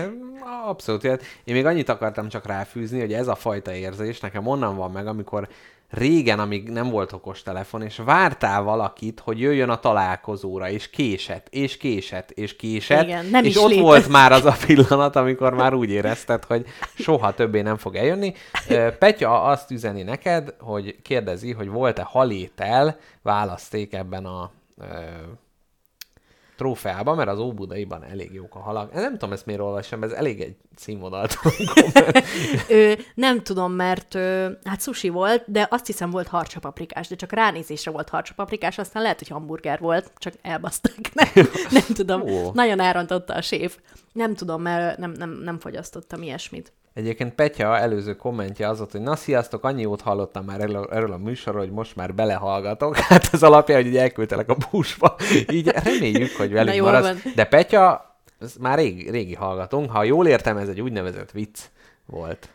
Abszolút. 0.68 1.06
Hát 1.06 1.22
én 1.44 1.54
még 1.54 1.66
annyit 1.66 1.88
akartam 1.88 2.28
csak 2.28 2.46
ráfűzni, 2.46 3.00
hogy 3.00 3.12
ez 3.12 3.28
a 3.28 3.34
fajta 3.34 3.72
érzés 3.72 4.20
nekem 4.20 4.46
onnan 4.46 4.76
van 4.76 4.90
meg, 4.90 5.06
amikor 5.06 5.48
régen, 5.90 6.38
amíg 6.38 6.68
nem 6.68 6.90
volt 6.90 7.12
okos 7.12 7.42
telefon, 7.42 7.82
és 7.82 7.96
vártál 8.04 8.62
valakit, 8.62 9.20
hogy 9.20 9.40
jöjjön 9.40 9.68
a 9.68 9.80
találkozóra, 9.80 10.70
és 10.70 10.90
késett, 10.90 11.46
és 11.50 11.76
késett, 11.76 12.30
és 12.30 12.56
késett, 12.56 13.02
Igen, 13.02 13.26
nem 13.26 13.44
és 13.44 13.50
is 13.50 13.56
ott 13.56 13.62
létezik. 13.62 13.82
volt 13.84 14.08
már 14.08 14.32
az 14.32 14.44
a 14.44 14.56
pillanat, 14.66 15.16
amikor 15.16 15.54
már 15.54 15.74
úgy 15.74 15.90
érezted, 15.90 16.44
hogy 16.44 16.66
soha 16.94 17.34
többé 17.34 17.60
nem 17.60 17.76
fog 17.76 17.94
eljönni. 17.96 18.34
Petya 18.98 19.42
azt 19.42 19.70
üzeni 19.70 20.02
neked, 20.02 20.54
hogy 20.60 20.96
kérdezi, 21.02 21.52
hogy 21.52 21.68
volt-e 21.68 22.02
halétel 22.02 22.98
választék 23.22 23.92
ebben 23.92 24.24
a 24.24 24.50
ö, 26.56 26.62
trófeában, 26.62 27.16
mert 27.16 27.28
az 27.28 27.38
Óbudaiban 27.38 28.04
elég 28.04 28.32
jók 28.32 28.54
a 28.54 28.58
halak. 28.58 28.92
Nem 28.92 29.12
tudom, 29.12 29.32
ezt 29.32 29.46
miért 29.46 29.60
olvassam, 29.60 30.02
ez 30.02 30.10
elég 30.12 30.40
egy 30.40 30.56
színvonaltól 30.76 31.52
Ö, 32.68 32.92
nem 33.14 33.42
tudom, 33.42 33.72
mert 33.72 34.14
ö, 34.14 34.50
hát 34.64 34.82
sushi 34.82 35.08
volt, 35.08 35.44
de 35.46 35.66
azt 35.70 35.86
hiszem 35.86 36.10
volt 36.10 36.28
harcsapaprikás, 36.28 37.08
de 37.08 37.14
csak 37.14 37.32
ránézésre 37.32 37.90
volt 37.90 38.08
harcsapaprikás, 38.08 38.78
aztán 38.78 39.02
lehet, 39.02 39.18
hogy 39.18 39.28
hamburger 39.28 39.78
volt, 39.80 40.12
csak 40.16 40.34
elbaszták. 40.42 41.14
Nem, 41.14 41.46
nem 41.70 41.86
tudom. 41.94 42.20
Ó. 42.20 42.50
Nagyon 42.52 42.80
elrontotta 42.80 43.34
a 43.34 43.42
séf. 43.42 43.78
Nem 44.12 44.34
tudom, 44.34 44.62
mert 44.62 44.98
nem, 44.98 45.10
nem, 45.10 45.30
nem 45.30 45.58
fogyasztottam 45.58 46.22
ilyesmit. 46.22 46.72
Egyébként 46.96 47.34
Petya 47.34 47.78
előző 47.78 48.14
kommentje 48.16 48.68
az 48.68 48.78
volt, 48.78 48.90
hogy 48.92 49.00
na 49.00 49.16
sziasztok, 49.16 49.64
annyi 49.64 49.82
jót 49.82 50.00
hallottam 50.00 50.44
már 50.44 50.60
erről, 50.60 50.88
erről 50.92 51.12
a 51.12 51.16
műsorról, 51.16 51.60
hogy 51.60 51.70
most 51.70 51.96
már 51.96 52.14
belehallgatok. 52.14 52.96
Hát 53.08 53.28
az 53.32 53.42
alapja, 53.42 53.74
hogy 53.76 53.86
így 53.86 53.96
elküldtelek 53.96 54.48
a 54.48 54.56
busba. 54.70 55.16
Így 55.52 55.68
reméljük, 55.68 56.36
hogy 56.36 56.52
velünk 56.52 56.82
maradsz. 56.82 57.06
van. 57.22 57.32
De 57.34 57.44
Petya, 57.44 58.14
ez 58.40 58.54
már 58.60 58.78
régi, 58.78 59.10
régi 59.10 59.34
hallgatónk. 59.34 59.90
Ha 59.90 60.02
jól 60.04 60.26
értem, 60.26 60.56
ez 60.56 60.68
egy 60.68 60.80
úgynevezett 60.80 61.30
vicc 61.30 61.58
volt. 62.06 62.48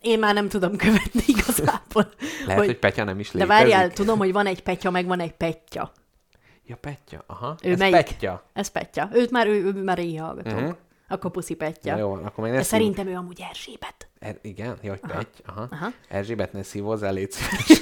Én 0.00 0.18
már 0.18 0.34
nem 0.34 0.48
tudom 0.48 0.76
követni 0.76 1.22
igazából. 1.36 2.08
Lehet, 2.46 2.58
hogy, 2.58 2.66
hogy 2.66 2.78
Petya 2.78 3.04
nem 3.04 3.18
is 3.18 3.30
De 3.30 3.38
létezik. 3.38 3.62
várjál, 3.62 3.90
tudom, 3.90 4.18
hogy 4.18 4.32
van 4.32 4.46
egy 4.46 4.62
petya, 4.62 4.90
meg 4.90 5.06
van 5.06 5.20
egy 5.20 5.32
petya. 5.32 5.92
Ja, 6.66 6.76
Petya, 6.76 7.24
aha. 7.26 7.56
Ő 7.62 7.70
ez 7.70 7.78
melyik? 7.78 7.94
Petya. 7.94 8.42
Ez 8.52 8.68
petya. 8.68 9.08
Őt 9.12 9.30
már, 9.30 9.46
ő, 9.46 9.64
ő 9.64 9.82
már 9.82 9.96
régi 9.96 10.16
hallgatók. 10.16 10.52
Mhm. 10.52 10.62
Uh-huh. 10.62 10.76
Akkor 11.08 11.30
puszi 11.30 11.54
petya. 11.54 11.90
Ja, 11.90 11.96
jó, 11.96 12.12
akkor 12.12 12.44
még 12.44 12.50
ne 12.50 12.56
De 12.56 12.62
szív... 12.62 12.70
szerintem 12.70 13.06
ő 13.06 13.14
amúgy 13.14 13.40
Erzsébet. 13.50 14.08
Er, 14.18 14.38
igen, 14.42 14.78
jó, 14.82 14.90
hogy 14.90 15.00
Petty. 15.00 15.42
Aha. 15.46 15.68
Aha. 15.70 15.92
Erzsébet, 16.08 16.52
ne 16.52 16.62
szívózzál, 16.62 17.12
légy. 17.12 17.34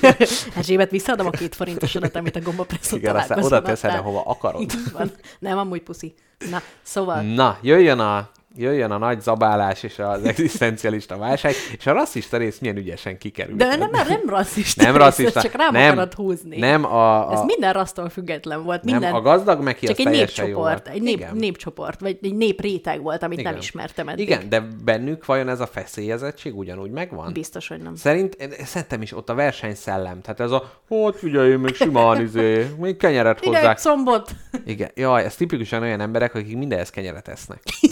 Erzsébet, 0.57 0.91
visszaadom 0.91 1.27
a 1.27 1.31
két 1.31 1.55
forintosodat, 1.55 2.17
amit 2.17 2.37
a 2.37 2.41
gombapresszon 2.41 2.99
Igen, 2.99 3.17
aztán 3.17 3.43
oda 3.43 3.63
teszed, 3.63 3.95
ahova 3.95 4.23
akarod. 4.23 4.61
Így 4.61 4.75
van. 4.93 5.13
Nem, 5.39 5.59
amúgy 5.59 5.83
puszi. 5.83 6.15
Na, 6.51 6.61
szóval, 6.83 7.23
Na, 7.23 7.59
jöjjön 7.63 7.99
a, 7.99 8.31
jöjjön 8.57 8.91
a 8.91 8.99
nagy 8.99 9.21
zabálás 9.21 9.83
és 9.83 9.99
az 9.99 10.25
egzisztencialista 10.33 11.17
válság, 11.17 11.55
és 11.79 11.87
a 11.87 11.93
rasszista 11.93 12.37
rész 12.37 12.59
milyen 12.59 12.77
ügyesen 12.77 13.19
kikerült. 13.19 13.57
de 13.57 13.77
nem, 13.77 13.91
nem 13.91 14.23
rasszista. 14.27 14.83
nem 14.83 14.97
rasszista. 14.97 15.43
Csak 15.43 15.55
rám 15.55 15.73
nem, 15.73 15.91
akarod 15.91 16.15
húzni. 16.15 16.59
Nem 16.59 16.85
a, 16.85 17.33
Ez 17.33 17.39
a, 17.39 17.45
minden 17.45 17.73
rassztól 17.73 18.09
független 18.09 18.63
volt. 18.65 18.83
nem, 18.83 18.95
Minden, 18.95 19.15
a 19.15 19.21
gazdag 19.21 19.63
meki 19.63 19.87
csak 19.87 19.99
egy 19.99 20.09
népcsoport, 20.09 20.89
egy 20.89 21.03
nép, 21.03 21.17
Igen. 21.17 21.37
népcsoport, 21.37 22.01
vagy 22.01 22.19
egy 22.23 22.35
népréteg 22.35 23.03
volt, 23.03 23.23
amit 23.23 23.39
Igen. 23.39 23.53
nem 23.53 23.61
ismertem 23.61 24.09
eddig. 24.09 24.29
Igen, 24.29 24.49
de 24.49 24.69
bennük 24.85 25.25
vajon 25.25 25.49
ez 25.49 25.61
a 25.61 25.67
feszélyezettség 25.67 26.57
ugyanúgy 26.57 26.91
megvan? 26.91 27.33
Biztos, 27.33 27.69
hogy 27.69 27.81
nem. 27.83 27.95
Szerint, 27.95 28.37
szerintem 28.65 29.03
is 29.03 29.17
ott 29.17 29.29
a 29.29 29.35
versenyszellem. 29.35 30.21
Tehát 30.21 30.41
ez 30.41 30.51
a, 30.51 30.73
hogy 30.89 31.15
figyelj, 31.17 31.57
még 31.57 31.75
simán 31.75 32.21
izé, 32.21 32.67
még 32.79 32.97
kenyeret 32.97 33.45
hozzák. 33.45 33.77
egy 33.77 33.79
combot! 33.79 34.31
Igen, 34.65 34.91
jaj, 34.95 35.25
ez 35.25 35.35
tipikusan 35.35 35.83
olyan 35.83 36.01
emberek, 36.01 36.35
akik 36.35 36.57
mindenhez 36.57 36.91
kenyeret 36.91 37.29
esznek. 37.29 37.63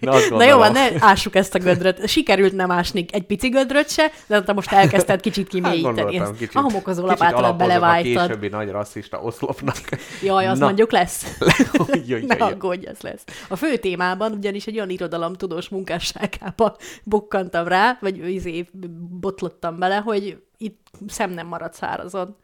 Na, 0.00 0.44
jó, 0.44 0.58
van, 0.58 0.72
ne 0.72 0.88
ássuk 0.98 1.34
ezt 1.34 1.54
a 1.54 1.58
gödröt. 1.58 2.08
Sikerült 2.08 2.52
nem 2.52 2.70
ásni 2.70 3.04
egy 3.10 3.22
pici 3.22 3.48
gödröt 3.48 3.90
se, 3.90 4.10
de 4.26 4.42
te 4.42 4.52
most 4.52 4.72
elkezdted 4.72 5.20
kicsit 5.20 5.42
Hát 5.52 5.52
kimélyíteni. 5.52 6.18
Ezt 6.18 6.32
kicsit, 6.36 6.54
a 6.54 6.60
homokozó 6.60 7.06
alapozok 7.06 7.82
a 7.82 8.00
későbbi 8.02 8.48
nagy 8.48 8.70
rasszista 8.70 9.20
oszlopnak. 9.20 9.76
Jaj, 10.22 10.46
az 10.46 10.58
Na. 10.58 10.64
mondjuk 10.64 10.92
lesz. 10.92 11.26
Jaj, 11.88 12.02
jaj, 12.06 12.22
Ne 12.26 12.34
aggódj, 12.34 12.86
ez 12.86 13.00
lesz. 13.00 13.24
A 13.48 13.56
fő 13.56 13.76
témában 13.76 14.32
ugyanis 14.32 14.66
egy 14.66 14.76
olyan 14.76 14.90
irodalomtudós 14.90 15.68
munkásságába 15.68 16.76
bukkantam 17.02 17.68
rá, 17.68 17.98
vagy 18.00 18.28
izé, 18.28 18.66
botlottam 19.20 19.78
bele, 19.78 19.96
hogy 19.96 20.36
itt 20.58 20.90
szem 21.06 21.30
nem 21.30 21.46
marad 21.46 21.74
szárazon. 21.74 22.36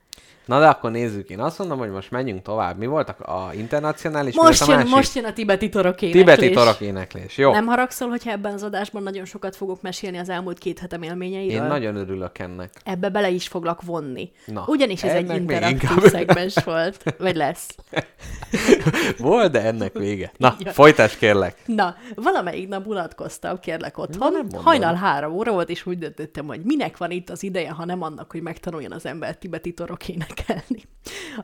Na 0.49 0.61
de 0.61 0.67
akkor 0.67 0.91
nézzük, 0.91 1.29
én 1.31 1.41
azt 1.41 1.59
mondom, 1.59 1.79
hogy 1.79 1.91
most 1.91 2.11
menjünk 2.11 2.43
tovább. 2.43 2.79
Mi 2.79 2.87
voltak 2.87 3.21
a 3.21 3.51
internacionális, 3.55 4.35
Most 4.35 4.59
volt 4.59 4.61
a 4.61 4.73
jön, 4.73 4.77
másik? 4.81 4.95
most 4.95 5.15
jön 5.15 5.25
a 5.25 5.33
tibeti 5.33 5.69
torok 5.69 6.03
éneklés. 6.03 6.25
Tibeti 6.25 6.51
torok 6.55 6.81
éneklés. 6.81 7.37
Jó. 7.39 7.53
Nem 7.53 7.67
haragszol, 7.67 8.09
hogyha 8.09 8.31
ebben 8.31 8.53
az 8.53 8.63
adásban 8.63 9.03
nagyon 9.03 9.25
sokat 9.25 9.57
fogok 9.57 9.83
mesélni 9.83 10.19
az 10.19 10.29
elmúlt 10.29 10.59
két 10.59 10.79
hetem 10.79 11.03
élményeiről? 11.03 11.63
Én 11.63 11.69
nagyon 11.69 11.97
örülök 11.97 12.39
ennek. 12.39 12.71
Ebbe 12.85 13.09
bele 13.09 13.31
is 13.31 13.49
foglak 13.49 13.83
vonni. 13.83 14.31
Na, 14.47 14.65
Ugyanis 14.67 15.03
ez 15.03 15.13
egy 15.15 15.31
interaktív 15.35 16.03
szegmens 16.03 16.55
volt. 16.65 17.15
Vagy 17.19 17.37
lesz. 17.37 17.69
Volt, 19.19 19.53
de 19.53 19.63
ennek 19.63 19.99
vége. 19.99 20.33
Na, 20.37 20.57
Ja. 20.59 20.73
folytasd 20.73 21.19
kérlek. 21.19 21.57
Na, 21.67 21.95
valamelyik 22.15 22.69
nap 22.69 22.87
unatkoztam, 22.87 23.59
kérlek 23.61 23.99
otthon. 23.99 24.33
nem 24.33 24.41
mondom. 24.43 24.63
Hajnal 24.65 24.95
három 24.95 25.33
óra 25.33 25.53
volt, 25.53 25.69
és 25.71 25.87
úgy 25.87 25.99
döntöttem, 25.99 26.47
hogy 26.47 26.61
minek 26.65 26.97
van 26.97 27.11
itt 27.11 27.31
az 27.31 27.43
ideje, 27.43 27.71
ha 27.71 27.85
nem 27.85 28.03
annak, 28.03 28.31
hogy 28.31 28.43
megtanuljon 28.43 28.93
az 28.93 29.07
ember 29.07 29.37
tibeti 29.39 29.73
torok 29.73 30.09
énekelni. 30.39 30.83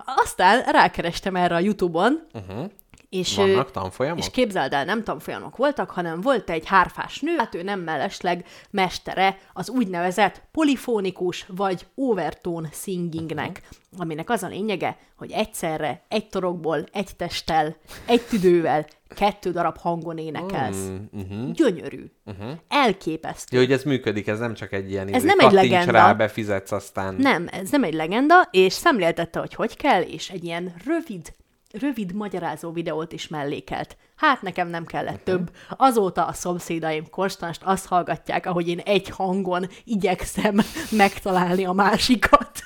Aztán 0.05 0.63
rákerestem 0.63 1.37
erre 1.37 1.55
a 1.55 1.59
Youtube-on, 1.61 2.27
Uh-huh. 2.33 2.71
És, 3.15 3.37
Vannak 3.37 3.71
tanfolyamok? 3.71 4.19
és 4.19 4.31
képzeld 4.31 4.73
el, 4.73 4.85
nem 4.85 5.05
tanfolyamok 5.05 5.57
voltak, 5.57 5.91
hanem 5.91 6.21
volt 6.21 6.51
egy 6.51 6.67
hárfás 6.67 7.21
nő, 7.21 7.37
hát 7.37 7.55
ő 7.55 7.63
nem 7.63 7.81
mellesleg 7.81 8.47
mestere 8.71 9.39
az 9.53 9.71
úgynevezett 9.71 10.43
polifónikus 10.53 11.45
vagy 11.49 11.87
overtone 11.95 12.69
singingnek, 12.73 13.63
aminek 13.99 14.31
az 14.31 14.43
a 14.43 14.47
lényege, 14.47 14.99
hogy 15.17 15.31
egyszerre 15.31 16.03
egy 16.09 16.29
torokból, 16.29 16.85
egy 16.93 17.17
testtel, 17.17 17.77
egy 18.07 18.23
tüdővel, 18.23 18.87
kettő 19.09 19.51
darab 19.51 19.79
hangon 19.79 20.19
énekelsz. 20.19 20.89
Mm, 20.89 21.21
uh-huh. 21.21 21.51
Gyönyörű. 21.51 22.05
Uh-huh. 22.25 22.51
Elképesztő. 22.69 23.57
Jó, 23.57 23.63
hogy 23.63 23.73
ez 23.73 23.83
működik, 23.83 24.27
ez 24.27 24.39
nem 24.39 24.55
csak 24.55 24.73
egy 24.73 24.91
ilyen 24.91 25.09
Ez 25.09 25.25
izé, 25.25 25.27
nem 25.27 25.47
egy 25.47 25.53
legenda. 25.53 25.93
rá, 25.93 26.13
befizetsz, 26.13 26.73
aztán... 26.73 27.15
Nem, 27.15 27.49
ez 27.51 27.71
nem 27.71 27.85
egy 27.85 27.95
legenda, 27.95 28.49
és 28.51 28.73
szemléltette, 28.73 29.39
hogy 29.39 29.55
hogy 29.55 29.77
kell, 29.77 30.03
és 30.03 30.31
egy 30.31 30.45
ilyen 30.45 30.75
rövid, 30.85 31.33
rövid 31.81 32.15
magyarázó 32.15 32.73
videót 32.73 33.13
is 33.13 33.29
mellékelt. 33.29 33.97
Hát 34.17 34.43
nekem 34.43 34.69
nem 34.69 34.85
kellett 34.85 35.25
több. 35.25 35.51
Azóta 35.77 36.27
a 36.27 36.33
szomszédaim 36.33 37.11
konstanst 37.11 37.61
azt 37.65 37.87
hallgatják, 37.87 38.47
ahogy 38.47 38.69
én 38.69 38.81
egy 38.85 39.09
hangon 39.09 39.69
igyekszem 39.85 40.61
megtalálni 40.91 41.65
a 41.65 41.73
másikat. 41.73 42.63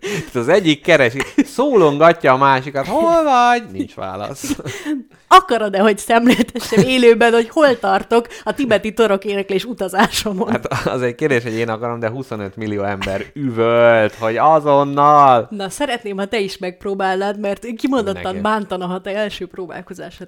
Itt 0.00 0.34
Az 0.34 0.48
egyik 0.48 0.82
keresi, 0.82 1.18
szólongatja 1.36 2.32
a 2.32 2.36
másikat, 2.36 2.86
hol 2.86 3.22
vagy? 3.22 3.62
Nincs 3.72 3.94
válasz. 3.94 4.56
Akarod-e, 5.28 5.80
hogy 5.80 5.98
szemléltessem 5.98 6.84
élőben, 6.84 7.32
hogy 7.32 7.48
hol 7.48 7.78
tartok 7.78 8.26
a 8.44 8.54
tibeti 8.54 8.92
torok 8.92 9.24
éneklés 9.24 9.64
utazásomon? 9.64 10.50
Hát 10.50 10.86
az 10.86 11.02
egy 11.02 11.14
kérdés, 11.14 11.42
hogy 11.42 11.52
én 11.52 11.68
akarom, 11.68 11.98
de 11.98 12.08
25 12.08 12.56
millió 12.56 12.82
ember 12.82 13.24
üvölt, 13.34 14.14
hogy 14.14 14.36
azonnal. 14.36 15.48
Na, 15.50 15.68
szeretném, 15.68 16.16
ha 16.16 16.26
te 16.26 16.38
is 16.38 16.58
megpróbálnád, 16.58 17.38
mert 17.38 17.66
kimondottan 17.76 18.22
Nekem. 18.22 18.42
bántana, 18.42 18.86
ha 18.86 19.00
te 19.00 19.16
első 19.16 19.46
próbálkozásra 19.46 20.24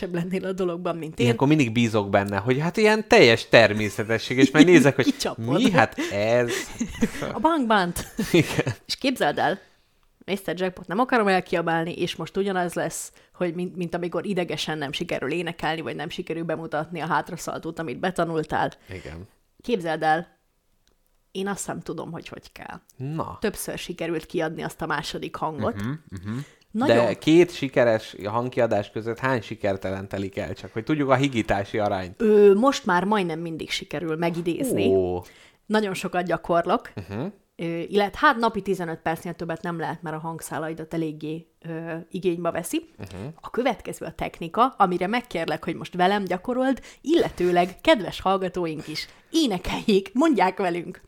tehetségesebb 0.00 0.14
lennél 0.14 0.44
a 0.44 0.52
dologban, 0.52 0.96
mint 0.96 1.18
én. 1.18 1.24
Ilyenkor 1.24 1.48
mindig 1.48 1.72
bízok 1.72 2.10
benne, 2.10 2.36
hogy 2.36 2.58
hát 2.58 2.76
ilyen 2.76 3.08
teljes 3.08 3.48
természetesség, 3.48 4.38
és 4.38 4.50
majd 4.50 4.66
nézek, 4.66 4.94
hogy 4.94 5.14
mi, 5.36 5.70
hát 5.70 5.98
ez. 6.12 6.52
A 7.32 7.38
bankbánt. 7.38 8.06
Igen. 8.32 8.74
És 8.86 8.96
képzeld 8.96 9.38
el, 9.38 9.58
Mr. 10.26 10.54
Jackpot 10.54 10.86
nem 10.86 10.98
akarom 10.98 11.28
elkiabálni, 11.28 11.92
és 11.92 12.16
most 12.16 12.36
ugyanaz 12.36 12.74
lesz, 12.74 13.12
hogy 13.34 13.54
mint, 13.54 13.76
mint 13.76 13.94
amikor 13.94 14.26
idegesen 14.26 14.78
nem 14.78 14.92
sikerül 14.92 15.32
énekelni, 15.32 15.80
vagy 15.80 15.96
nem 15.96 16.08
sikerül 16.08 16.44
bemutatni 16.44 17.00
a 17.00 17.06
hátraszaltót, 17.06 17.78
amit 17.78 17.98
betanultál. 17.98 18.72
Igen. 18.88 19.28
Képzeld 19.62 20.02
el, 20.02 20.38
én 21.32 21.48
azt 21.48 21.66
nem 21.66 21.80
tudom, 21.80 22.12
hogy 22.12 22.28
hogy 22.28 22.52
kell. 22.52 22.80
Na. 22.96 23.38
Többször 23.40 23.78
sikerült 23.78 24.26
kiadni 24.26 24.62
azt 24.62 24.82
a 24.82 24.86
második 24.86 25.36
hangot. 25.36 25.74
Mhm, 25.74 25.90
mhm. 26.08 26.38
Nagyon 26.70 27.04
De 27.04 27.14
két 27.14 27.54
sikeres 27.54 28.16
hangkiadás 28.24 28.90
között 28.90 29.18
hány 29.18 29.40
sikertelen 29.40 30.08
telik 30.08 30.36
el? 30.36 30.54
Csak 30.54 30.72
hogy 30.72 30.84
tudjuk 30.84 31.10
a 31.10 31.14
higítási 31.14 31.78
arányt. 31.78 32.20
Ö, 32.22 32.54
most 32.54 32.86
már 32.86 33.04
majdnem 33.04 33.40
mindig 33.40 33.70
sikerül 33.70 34.16
megidézni. 34.16 34.86
Ó. 34.86 35.22
Nagyon 35.66 35.94
sokat 35.94 36.24
gyakorlok, 36.24 36.92
Uh-huh. 36.96 37.32
Ö, 37.56 37.64
illetve 37.64 38.18
hát 38.26 38.36
napi 38.36 38.62
15 38.62 38.98
percnél 38.98 39.34
többet 39.34 39.62
nem 39.62 39.78
lehet, 39.78 40.02
mert 40.02 40.16
a 40.16 40.18
hangszálaidat 40.18 40.94
eléggé 40.94 41.46
ö, 41.68 41.94
igénybe 42.10 42.50
veszi. 42.50 42.90
Uh-huh. 42.98 43.32
A 43.40 43.50
következő 43.50 44.06
a 44.06 44.12
technika, 44.12 44.74
amire 44.78 45.06
megkérlek, 45.06 45.64
hogy 45.64 45.74
most 45.74 45.94
velem 45.94 46.24
gyakorold, 46.24 46.80
illetőleg 47.00 47.80
kedves 47.80 48.20
hallgatóink 48.20 48.88
is 48.88 49.08
énekeljék, 49.30 50.10
mondják 50.14 50.58
velünk. 50.58 51.00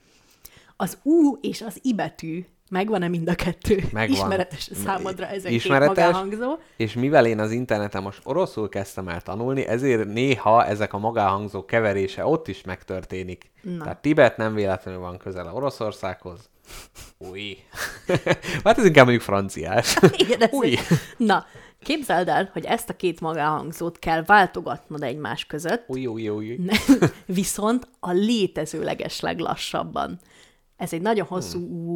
Az 0.77 0.99
U 1.03 1.37
és 1.41 1.63
az 1.63 1.79
I 1.83 1.95
betű 1.95 2.45
megvan-e 2.73 3.09
mind 3.09 3.29
a 3.29 3.35
kettő? 3.35 3.85
Megvan. 3.93 4.17
Ismeretes 4.17 4.69
számodra 4.85 5.27
ezen 5.27 5.53
Ismeretes. 5.53 5.95
két 5.95 6.05
magáhangzó. 6.05 6.59
És 6.77 6.93
mivel 6.93 7.27
én 7.27 7.39
az 7.39 7.51
interneten 7.51 8.03
most 8.03 8.21
oroszul 8.25 8.69
kezdtem 8.69 9.09
el 9.09 9.21
tanulni, 9.21 9.67
ezért 9.67 10.09
néha 10.09 10.67
ezek 10.67 10.93
a 10.93 10.99
magáhangzók 10.99 11.67
keverése 11.67 12.27
ott 12.27 12.49
is 12.49 12.63
megtörténik. 12.63 13.51
Na. 13.63 13.83
Tehát 13.83 14.01
Tibet 14.01 14.37
nem 14.37 14.55
véletlenül 14.55 15.01
van 15.01 15.19
közel 15.19 15.47
a 15.47 15.53
Oroszországhoz. 15.53 16.51
Új. 17.19 17.57
hát 18.65 18.79
ez 18.79 18.85
inkább 18.85 19.05
mondjuk 19.05 19.25
franciás. 19.25 19.97
Igen, 20.25 20.41
ez 20.41 20.53
Új. 20.53 20.79
Na, 21.17 21.47
képzeld 21.83 22.29
el, 22.29 22.51
hogy 22.53 22.65
ezt 22.65 22.89
a 22.89 22.97
két 22.97 23.21
magáhangzót 23.21 23.99
kell 23.99 24.23
váltogatnod 24.23 25.03
egymás 25.03 25.45
között, 25.47 25.85
Új, 25.87 26.07
új, 26.07 26.29
új. 26.29 26.59
Viszont 27.27 27.89
a 28.01 28.11
létezőleges 28.13 29.21
leglassabban. 29.21 30.21
Ez 30.83 30.93
egy 30.93 31.03
nagyon 31.03 31.27
hosszú 31.27 31.59
új- 31.59 31.93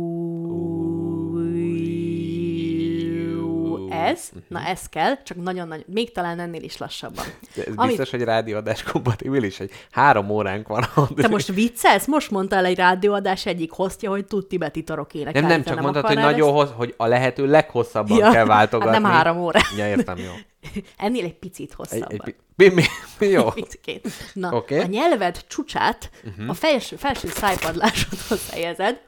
ez, 3.93 4.29
na 4.49 4.61
ez 4.61 4.89
kell, 4.89 5.23
csak 5.23 5.43
nagyon-nagyon, 5.43 5.85
még 5.87 6.13
talán 6.13 6.39
ennél 6.41 6.63
is 6.63 6.77
lassabban. 6.77 7.25
De 7.55 7.63
ez 7.65 7.73
Amit- 7.77 7.89
biztos, 7.89 8.11
hogy 8.11 8.23
rádióadás 8.23 8.83
kompatibilis, 8.83 9.59
hogy 9.59 9.71
három 9.91 10.31
óránk 10.31 10.69
van. 10.69 10.85
Te 11.17 11.29
most 11.29 11.53
viccelsz? 11.53 12.07
Most 12.07 12.31
mondtál 12.31 12.65
egy 12.65 12.77
rádióadás 12.77 13.47
egyik 13.47 13.71
hostja, 13.71 14.11
hogy 14.11 14.25
tud 14.27 14.47
tibeti 14.47 14.83
torok 14.83 15.15
énekelni. 15.15 15.49
Nem, 15.49 15.57
nem, 15.57 15.65
csak 15.67 15.81
mondtad, 15.81 16.07
hogy 16.07 16.17
nagyon 16.17 16.49
ezt? 16.49 16.57
hossz, 16.57 16.71
hogy 16.77 16.95
a 16.97 17.07
lehető 17.07 17.47
leghosszabban 17.47 18.19
Ja, 18.19 18.31
kell 18.31 18.45
váltogatni. 18.45 18.93
hát 18.93 19.03
nem 19.03 19.11
három 19.11 19.39
óra. 19.39 19.61
Ja, 19.77 19.89
értem, 19.89 20.17
jó. 20.19 20.33
Ennél 20.97 21.25
egy 21.25 21.39
picit 21.39 21.71
Egy, 21.71 21.77
hosszabban. 21.77 22.21
egy, 22.25 22.35
mi, 22.57 22.69
mi, 22.69 22.85
mi, 23.19 23.27
jó. 23.27 23.51
Picikét. 23.63 24.09
Na, 24.33 24.53
okay. 24.53 24.79
a 24.79 24.87
nyelved 24.87 25.45
csúcsát 25.47 26.11
uh-huh. 26.25 26.49
a 26.49 26.55
felső, 26.55 26.97
felső 26.97 27.29
szájpadlásodhoz 27.29 28.51
helyezed, 28.51 29.01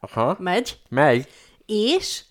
Aha, 0.00 0.36
megy, 0.38 0.78
megy. 0.88 1.28
és 1.66 2.22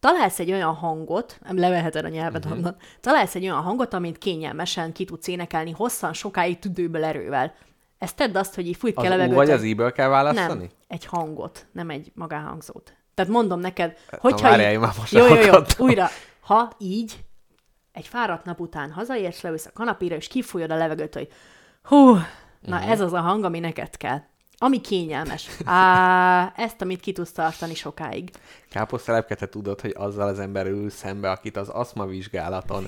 találsz 0.00 0.38
egy 0.38 0.52
olyan 0.52 0.74
hangot, 0.74 1.38
nem 1.44 1.58
leveheted 1.58 2.04
a 2.04 2.08
nyelved 2.08 2.44
uh-huh. 2.44 2.58
onnan, 2.58 2.76
találsz 3.00 3.34
egy 3.34 3.42
olyan 3.42 3.62
hangot, 3.62 3.94
amit 3.94 4.18
kényelmesen 4.18 4.92
ki 4.92 5.04
tudsz 5.04 5.26
énekelni 5.26 5.70
hosszan, 5.70 6.12
sokáig 6.12 6.58
tüdőből 6.58 7.04
erővel. 7.04 7.54
Ezt 7.98 8.16
tedd 8.16 8.36
azt, 8.36 8.54
hogy 8.54 8.66
így 8.66 8.76
fújt 8.76 8.98
U 8.98 9.02
levegőt. 9.02 9.34
vagy 9.34 9.50
az 9.50 9.62
I-ből 9.62 9.92
kell 9.92 10.08
választani? 10.08 10.60
Nem, 10.60 10.70
egy 10.88 11.04
hangot, 11.04 11.66
nem 11.72 11.90
egy 11.90 12.12
magáhangzót. 12.14 12.94
Tehát 13.14 13.30
mondom 13.32 13.60
neked, 13.60 13.96
Na, 14.10 14.18
hogyha 14.20 14.48
várjál, 14.48 14.72
így... 14.72 14.78
már 14.78 14.94
most 14.98 15.12
jó, 15.12 15.26
jó, 15.26 15.34
jó, 15.34 15.52
újra. 15.78 16.08
Ha 16.40 16.72
így 16.78 17.24
egy 17.92 18.06
fáradt 18.06 18.44
nap 18.44 18.60
után 18.60 18.92
hazaérsz, 18.92 19.40
leülsz 19.40 19.66
a 19.66 19.70
kanapéra, 19.74 20.14
és 20.16 20.28
kifújod 20.28 20.70
a 20.70 20.76
levegőt, 20.76 21.14
hogy 21.14 21.28
hú, 21.82 22.14
na 22.60 22.78
Mhm. 22.78 22.90
ez 22.90 23.00
az 23.00 23.12
a 23.12 23.20
hang, 23.20 23.44
ami 23.44 23.58
neked 23.58 23.96
kell. 23.96 24.18
Ami 24.62 24.80
kényelmes. 24.80 25.48
Á, 25.64 26.52
ezt, 26.56 26.80
amit 26.82 27.00
ki 27.00 27.12
tudsz 27.12 27.32
tartani 27.32 27.74
sokáig. 27.74 28.30
Káposztelepke, 28.70 29.34
te 29.34 29.46
tudod, 29.48 29.80
hogy 29.80 29.94
azzal 29.96 30.28
az 30.28 30.38
ember 30.38 30.66
ül 30.66 30.90
szembe, 30.90 31.30
akit 31.30 31.56
az 31.56 31.68
aszma 31.68 32.06
vizsgálaton 32.06 32.86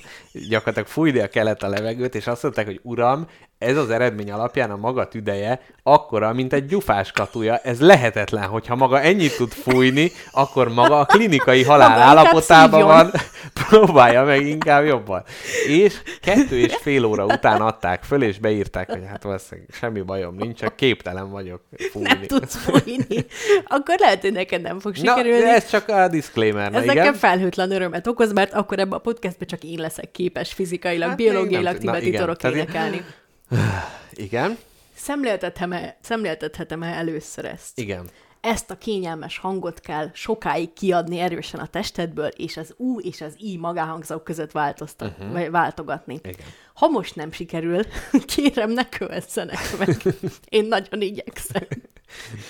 gyakorlatilag 0.49 0.89
fújnia 0.89 1.29
kellett 1.29 1.63
a 1.63 1.69
levegőt, 1.69 2.15
és 2.15 2.27
azt 2.27 2.43
mondták, 2.43 2.67
hogy 2.67 2.81
uram, 2.83 3.27
ez 3.63 3.77
az 3.77 3.91
eredmény 3.91 4.31
alapján 4.31 4.71
a 4.71 4.77
maga 4.77 5.09
tüdeje 5.09 5.61
akkora, 5.83 6.33
mint 6.33 6.53
egy 6.53 6.67
gyufás 6.67 7.13
katuja. 7.13 7.57
Ez 7.57 7.81
lehetetlen, 7.81 8.47
hogyha 8.47 8.75
maga 8.75 9.01
ennyit 9.01 9.37
tud 9.37 9.53
fújni, 9.53 10.13
akkor 10.33 10.69
maga 10.69 10.99
a 10.99 11.05
klinikai 11.05 11.63
halál 11.63 12.01
állapotában 12.01 12.83
van, 12.83 13.11
próbálja 13.69 14.25
meg 14.25 14.47
inkább 14.47 14.85
jobban. 14.85 15.23
És 15.69 15.95
kettő 16.21 16.59
és 16.59 16.77
fél 16.81 17.05
óra 17.05 17.25
után 17.25 17.61
adták 17.61 18.03
föl, 18.03 18.23
és 18.23 18.39
beírták, 18.39 18.91
hogy 18.91 19.03
hát 19.09 19.23
valószínűleg 19.23 19.69
semmi 19.73 20.01
bajom 20.01 20.35
nincs, 20.35 20.59
csak 20.59 20.77
képtelen 20.77 21.31
vagyok 21.31 21.61
fújni. 21.91 22.09
Nem 22.09 22.23
tudsz 22.27 22.57
fújni. 22.57 23.27
Akkor 23.65 23.95
lehet, 23.99 24.21
hogy 24.21 24.33
neked 24.33 24.63
nem 24.63 24.79
fog 24.79 24.93
Na, 24.93 24.99
sikerülni. 24.99 25.41
de 25.43 25.55
ez 25.55 25.69
csak 25.71 25.89
a 25.89 26.09
disclaimer, 26.09 26.71
na 26.71 26.77
Ez 26.77 26.83
igen. 26.83 26.97
nekem 26.97 27.15
felhőtlen 27.15 27.71
örömet 27.71 28.07
okoz, 28.07 28.33
mert 28.33 28.53
akkor 28.53 28.79
ebben 28.79 28.99
a 28.99 28.99
podcastban 28.99 29.49
csak 29.49 29.65
én 29.65 29.79
leszek 29.79 30.11
képes 30.11 30.53
fizikailag, 30.53 31.09
Hát 31.09 31.19
még 31.19 31.27
biológiailag 31.27 31.73
na 31.73 31.79
tibeti 31.79 32.11
torok 32.11 32.43
énekelni. 32.43 33.05
Igen, 34.13 34.59
Szemléltethetem-e, 34.95 35.97
szemléltethetem-e 36.01 36.87
először 36.87 37.45
ezt? 37.45 37.79
igen. 37.79 38.09
Ezt 38.41 38.71
a 38.71 38.79
kényelmes 38.79 39.39
hangot 39.39 39.81
kell 39.81 40.11
sokáig 40.13 40.73
kiadni 40.73 41.19
erősen 41.19 41.61
a 41.61 41.67
testedből, 41.67 42.27
és 42.27 42.57
az 42.57 42.75
U 42.77 43.01
és 43.01 43.21
az 43.21 43.35
I 43.39 43.57
magáhangzók 43.57 44.25
között 44.25 44.53
változtat, 44.53 45.13
uh-huh. 45.19 45.33
vagy 45.33 45.51
váltogatni. 45.51 46.19
Igen. 46.23 46.47
Ha 46.75 46.89
most 46.89 47.17
nem 47.17 47.33
sikerül, 47.33 47.83
kérem, 48.35 48.71
ne 48.71 48.89
kövessenek 48.89 49.79
meg. 49.79 50.03
Én 50.49 50.65
nagyon 50.65 51.01
igyekszem. 51.01 51.67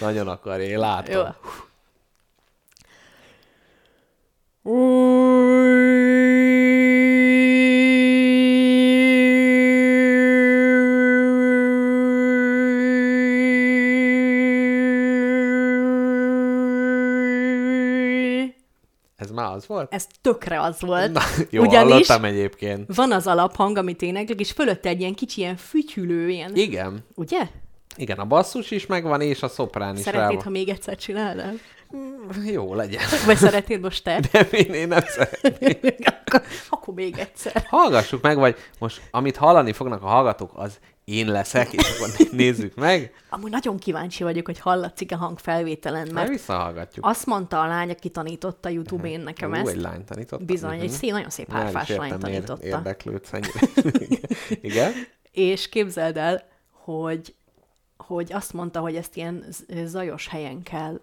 Nagyon 0.01 0.29
akarja, 0.29 0.67
én 0.67 0.79
látom. 0.79 1.15
Jó. 1.15 1.21
Ez 1.21 1.37
már 19.33 19.53
az 19.53 19.67
volt? 19.67 19.95
Ez 19.95 20.07
tökre 20.21 20.61
az 20.61 20.81
volt. 20.81 21.13
Na, 21.13 21.21
jó, 21.51 21.63
ugyanis 21.63 21.91
hallottam 21.91 22.25
egyébként. 22.25 22.95
van 22.95 23.13
az 23.13 23.27
alaphang, 23.27 23.77
amit 23.77 24.03
éneklek, 24.03 24.41
és 24.41 24.51
fölötte 24.51 24.89
egy 24.89 25.01
ilyen 25.01 25.15
kicsi, 25.15 25.41
ilyen 25.41 25.57
fütyülő, 25.57 26.29
ilyen, 26.29 26.55
Igen. 26.55 27.05
ugye? 27.15 27.49
Igen, 27.97 28.19
a 28.19 28.25
basszus 28.25 28.71
is 28.71 28.87
megvan, 28.87 29.21
és 29.21 29.43
a 29.43 29.49
szoprán 29.49 29.97
is 29.97 30.05
rá 30.05 30.11
Szeretnéd, 30.11 30.35
van. 30.35 30.45
ha 30.45 30.51
még 30.51 30.69
egyszer 30.69 30.97
csinálnám? 30.97 31.61
Jó, 32.45 32.75
legyen. 32.75 33.03
Vagy 33.27 33.37
szeretnéd 33.37 33.81
most 33.81 34.05
te? 34.05 34.21
Nem, 34.33 34.47
én, 34.51 34.75
én 34.75 34.89
nem 34.89 35.03
szeretném. 35.07 35.79
akkor, 36.27 36.43
akkor 36.69 36.95
még 36.95 37.19
egyszer. 37.19 37.67
Hallgassuk 37.69 38.23
meg, 38.23 38.37
vagy 38.37 38.57
most 38.79 39.01
amit 39.11 39.37
hallani 39.37 39.73
fognak 39.73 40.03
a 40.03 40.07
hallgatók, 40.07 40.51
az 40.55 40.79
én 41.05 41.27
leszek, 41.27 41.73
és 41.73 41.89
akkor 41.97 42.09
né- 42.19 42.33
nézzük 42.43 42.75
meg, 42.75 43.13
Amúgy 43.29 43.51
nagyon 43.51 43.79
kíváncsi 43.79 44.23
vagyok, 44.23 44.47
hogy 44.47 44.59
hallatszik 44.59 45.13
a 45.13 45.17
hangfelvételen, 45.17 46.03
mert 46.03 46.13
mert 46.15 46.29
visszahallgatjuk. 46.29 47.07
azt 47.07 47.27
mondta 47.27 47.61
a 47.61 47.67
lány, 47.67 47.91
aki 47.91 48.09
tanította 48.11 48.69
YouTube-én 48.69 49.21
nekem 49.21 49.51
Ú, 49.51 49.55
ezt. 49.55 49.69
egy 49.69 49.81
lány 49.81 50.05
tanította. 50.05 50.45
Bizony, 50.45 50.79
egy 50.81 50.89
Mhm. 50.89 50.93
szép, 50.93 51.11
nagyon 51.11 51.31
szép 51.31 51.51
hárfás 51.53 51.89
lány 51.89 52.03
értem, 52.05 52.19
tanította. 52.21 52.67
Érdeklődsz 52.67 53.33
ennyire. 53.33 53.61
Igen? 54.71 54.93
És 55.33 55.69
képzeld 55.69 56.17
el, 56.17 56.49
hogy, 56.71 57.35
hogy 57.97 58.33
azt 58.33 58.53
mondta, 58.53 58.81
hogy 58.81 58.97
ezt 58.97 59.17
ilyen 59.17 59.45
zajos 59.85 60.29
helyen 60.29 60.63
kell 60.63 61.01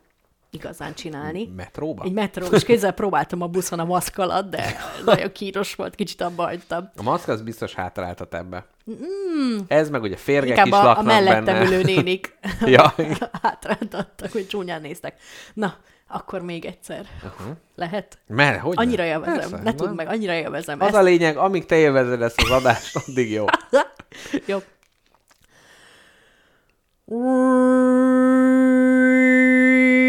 igazán 0.51 0.93
csinálni. 0.93 1.49
Metróba? 1.55 2.03
Egy 2.03 2.11
metró, 2.11 2.45
és 2.45 2.63
kézzel 2.63 2.91
próbáltam 2.91 3.41
a 3.41 3.47
buszon 3.47 3.79
a 3.79 3.85
maszk 3.85 4.17
alatt, 4.17 4.49
de 4.49 4.75
nagyon 5.05 5.31
kíros 5.31 5.75
volt, 5.75 5.95
kicsit 5.95 6.21
abba 6.21 6.43
hagytam. 6.43 6.89
A 6.97 7.01
maszk 7.03 7.27
az 7.27 7.41
biztos 7.41 7.73
hátráltat 7.73 8.33
ebbe. 8.33 8.65
Ez 9.67 9.89
meg 9.89 10.01
ugye 10.01 10.15
férgek 10.15 10.49
Inkább 10.49 10.65
is 10.65 10.73
a, 10.73 10.79
a 10.79 10.83
laknak 10.83 11.05
mellettem 11.05 11.43
benne. 11.43 11.65
ülő 11.65 11.81
nénik 11.81 12.37
Ja. 12.65 12.93
hátráltattak, 13.41 14.31
hogy 14.31 14.47
csúnyán 14.47 14.81
néztek. 14.81 15.19
Na, 15.53 15.75
akkor 16.07 16.41
még 16.41 16.65
egyszer. 16.65 17.05
Uh-huh. 17.23 17.55
Lehet? 17.75 18.17
Mert, 18.27 18.59
hogy 18.61 18.73
Annyira 18.77 19.03
ne? 19.03 19.09
élvezem. 19.09 19.49
Persze, 19.49 19.63
ne 19.63 19.73
tudd 19.73 19.89
meg, 19.89 20.07
annyira 20.07 20.33
élvezem 20.33 20.79
Az 20.81 20.87
ezt. 20.87 20.95
a 20.95 21.01
lényeg, 21.01 21.37
amíg 21.37 21.65
te 21.65 21.75
élvezed 21.75 22.21
ezt 22.21 22.41
az 22.41 22.49
adást, 22.51 22.95
addig 22.95 23.31
jó. 23.31 23.45
Jó. 24.45 24.57
És 28.57 30.08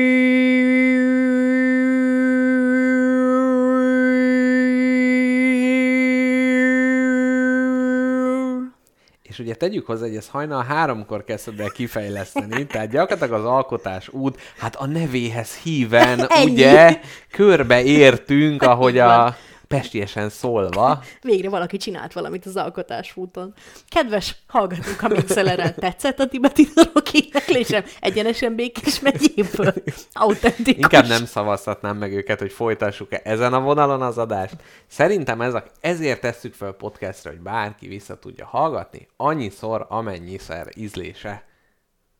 ugye 9.40 9.54
tegyük 9.54 9.86
hozzá, 9.86 10.06
hogy 10.06 10.16
ez 10.16 10.28
hajnal 10.28 10.62
háromkor 10.62 11.24
kezdted 11.24 11.60
el 11.60 11.68
kifejleszteni, 11.68 12.66
tehát 12.66 12.90
gyakorlatilag 12.90 13.40
az 13.40 13.46
alkotás 13.46 14.08
út, 14.08 14.40
hát 14.58 14.76
a 14.76 14.86
nevéhez 14.86 15.56
híven, 15.56 16.26
ugye, 16.44 17.00
körbe 17.30 17.82
értünk, 17.82 18.62
ahogy 18.62 18.98
a. 18.98 19.36
pestiesen 19.70 20.28
szólva. 20.28 21.02
Végre 21.22 21.48
valaki 21.48 21.76
csinált 21.76 22.12
valamit 22.12 22.46
az 22.46 22.56
alkotásfúton. 22.56 23.54
Kedves 23.88 24.36
hallgatók, 24.46 25.00
ha 25.00 25.08
Mixeleren 25.08 25.74
tetszett 25.74 26.18
a 26.18 26.26
tibeti 26.26 26.68
dalok 26.74 27.12
éneklésem, 27.12 27.84
egyenesen 28.00 28.54
Békés 28.54 29.00
megyéből. 29.00 29.74
Autentikus. 30.12 30.82
Inkább 30.82 31.06
nem 31.06 31.24
szavazhatnám 31.24 31.96
meg 31.96 32.12
őket, 32.12 32.38
hogy 32.38 32.52
folytassuk-e 32.52 33.20
ezen 33.24 33.54
a 33.54 33.60
vonalon 33.60 34.02
az 34.02 34.18
adást. 34.18 34.56
Szerintem 34.86 35.40
ez 35.40 35.54
a, 35.54 35.64
ezért 35.80 36.20
tesszük 36.20 36.54
fel 36.54 36.72
podcastra, 36.72 37.30
hogy 37.30 37.40
bárki 37.40 37.88
vissza 37.88 38.18
tudja 38.18 38.46
hallgatni, 38.46 39.08
annyiszor, 39.16 39.86
amennyiszer 39.88 40.68
ízlése 40.76 41.44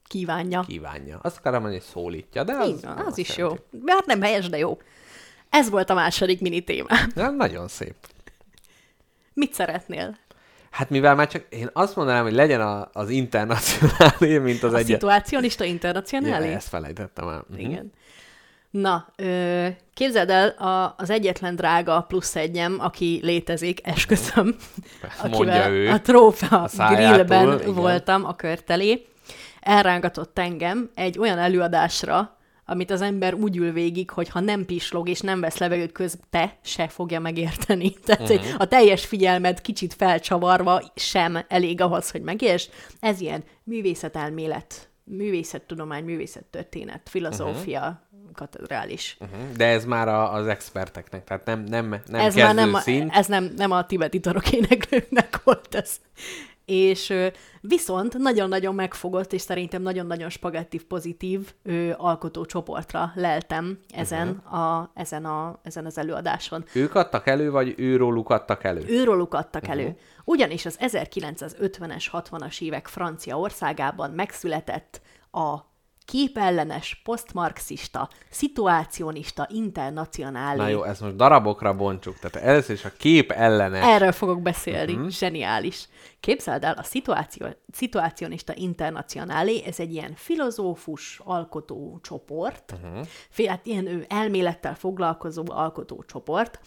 Kívánja. 0.07 0.65
kívánja. 0.67 1.19
Azt 1.23 1.39
akarom 1.39 1.61
mondani, 1.61 1.83
hogy 1.83 1.93
szólítja, 1.93 2.45
de 2.45 2.53
az, 2.53 2.81
nem 2.81 2.99
az 2.99 3.07
azt 3.07 3.19
is 3.19 3.37
jó. 3.37 3.49
Bár 3.71 4.03
nem 4.07 4.23
helyes, 4.23 4.49
de 4.49 4.59
jó. 4.59 4.79
Ez 5.51 5.71
volt 5.71 5.91
a 5.91 5.95
második 5.95 6.41
mini 6.41 6.61
témám. 6.61 7.11
Nem, 7.15 7.37
nagyon 7.37 7.69
szép. 7.69 7.95
Mit 9.35 9.55
szeretnél? 9.55 10.19
Hát 10.71 10.91
mivel 10.91 11.15
már 11.15 11.29
csak, 11.29 11.47
én 11.49 11.71
azt 11.73 11.97
mondanám, 11.97 12.23
hogy 12.23 12.33
legyen 12.33 12.61
a, 12.61 12.89
az 12.93 13.09
internacionálé, 13.09 14.39
mint 14.39 14.63
az 14.63 14.73
A 14.73 14.77
egy... 14.77 14.85
szituácionista 14.87 15.65
Ja, 15.65 15.71
internacionálé? 15.71 16.53
ezt 16.53 16.69
felejtettem 16.69 17.29
el. 17.29 17.45
Mhm. 17.51 17.59
Igen. 17.61 17.93
Na, 18.71 19.07
ö, 19.17 19.67
képzeld 19.95 20.31
el, 20.31 20.49
a, 20.49 20.95
az 20.99 21.11
egyetlen 21.11 21.57
drága 21.57 22.01
plusz 22.09 22.37
egyem, 22.37 22.77
aki 22.81 23.21
létezik, 23.23 23.87
esküszöm, 23.87 24.57
Mondja 25.31 25.69
ő. 25.69 25.89
a 25.91 26.01
trófea 26.01 26.63
a 26.77 26.95
grillben 26.95 27.59
igen. 27.61 27.75
voltam 27.75 28.25
a 28.25 28.37
körtelé, 28.37 29.07
elrángatott 29.61 30.39
engem 30.39 30.91
egy 30.95 31.19
olyan 31.19 31.39
előadásra, 31.39 32.37
amit 32.71 32.91
az 32.91 33.01
ember 33.01 33.35
úgy 33.35 33.57
ül 33.57 33.73
végig, 33.73 34.11
hogy 34.11 34.29
ha 34.29 34.41
nem 34.41 34.65
pislog 34.65 35.09
és 35.09 35.21
nem 35.21 35.41
vesz 35.41 35.59
levegőt 35.59 35.93
közte, 35.93 36.59
se 36.63 36.89
fogja 36.89 37.21
megérteni. 37.21 37.93
Tehát 38.05 38.31
uh-huh. 38.31 38.55
a 38.59 38.67
teljes 38.67 39.07
figyelmed 39.07 39.61
kicsit 39.61 39.95
felcsavarva 39.95 40.83
sem 40.95 41.39
elég 41.49 41.81
ahhoz, 41.81 42.11
hogy 42.11 42.23
megértsd. 42.23 42.71
Ez 43.01 43.21
ilyen 43.21 43.45
művészetelmélet, 43.65 44.91
művészettudomány, 45.05 46.05
művészettörténet, 46.05 47.09
filozófia, 47.09 48.07
uh-huh. 48.11 48.35
katedrális. 48.35 49.17
Mhm. 49.21 49.57
De 49.57 49.67
ez 49.67 49.85
már 49.85 50.09
a, 50.09 50.33
az 50.33 50.47
experteknek, 50.47 51.25
tehát 51.25 51.45
nem, 51.45 51.65
nem, 51.65 51.89
nem 51.89 52.21
ez 52.21 52.35
kezdő 52.35 52.43
már 52.43 52.55
nem, 52.55 52.75
a- 52.75 52.81
szint. 52.81 53.15
ez 53.15 53.27
nem, 53.27 53.53
nem 53.57 53.71
a 53.71 53.87
tibeti 53.87 54.21
torok 54.21 54.53
éneklőknek 54.53 55.41
volt 55.45 55.75
ez. 55.75 55.97
És 56.71 57.15
viszont 57.61 58.19
nagyon-nagyon 58.19 58.75
megfogott, 58.75 59.33
és 59.33 59.41
szerintem 59.41 59.83
nagyon-nagyon 59.83 60.29
spagettív 60.29 60.85
pozitív 60.85 61.53
ö, 61.63 61.91
alkotócsoportra 61.97 63.13
leltem 63.15 63.79
ezen, 63.95 64.29
uh-huh. 64.29 64.61
a, 64.61 64.91
ezen, 64.95 65.25
a, 65.25 65.59
ezen 65.63 65.87
az 65.87 65.99
előadáson. 65.99 66.65
Ők 66.75 66.95
adtak 66.95 67.27
elő, 67.27 67.51
vagy 67.51 67.75
őróluk 67.77 68.31
adtak 68.31 68.65
elő? 68.65 68.85
Őróluk 68.89 69.35
adtak 69.35 69.63
uh-huh. 69.63 69.79
elő. 69.79 69.97
Ugyanis 70.25 70.67
az 70.67 70.79
1950-es, 70.81 72.07
60-as 72.13 72.61
évek 72.61 72.87
Franciaországában 72.87 74.11
megszületett 74.11 75.01
a 75.31 75.70
képellenes, 76.11 77.01
posztmarxista, 77.05 78.09
szituácionista, 78.31 79.49
internacionális 79.51 80.62
Na 80.62 80.68
jó, 80.68 80.85
ezt 80.85 81.01
most 81.01 81.16
darabokra 81.16 81.75
bontsuk. 81.75 82.18
Tehát 82.18 82.49
először 82.49 82.75
is 82.75 82.85
a 82.85 82.92
kép 82.99 83.31
ellenes. 83.31 83.85
Erről 83.85 84.12
fogok 84.12 84.42
beszélni. 84.42 84.92
Uh-huh. 84.92 85.09
Zseniális. 85.09 85.88
Képzeld 86.20 86.64
el, 86.64 86.75
a 86.75 86.83
szituáció, 86.83 87.46
szituácionista 87.73 88.53
internacionálé, 88.57 89.62
ez 89.66 89.81
egy 89.81 89.92
ilyen 89.92 90.12
filozófus 90.14 91.20
alkotó 91.25 91.99
csoport, 92.03 92.73
uh-huh. 92.73 93.46
hát 93.46 93.66
ilyen 93.66 93.87
ő 93.87 94.05
elmélettel 94.09 94.75
foglalkozó 94.75 95.44
alkotó 95.46 96.05
csoport, 96.07 96.61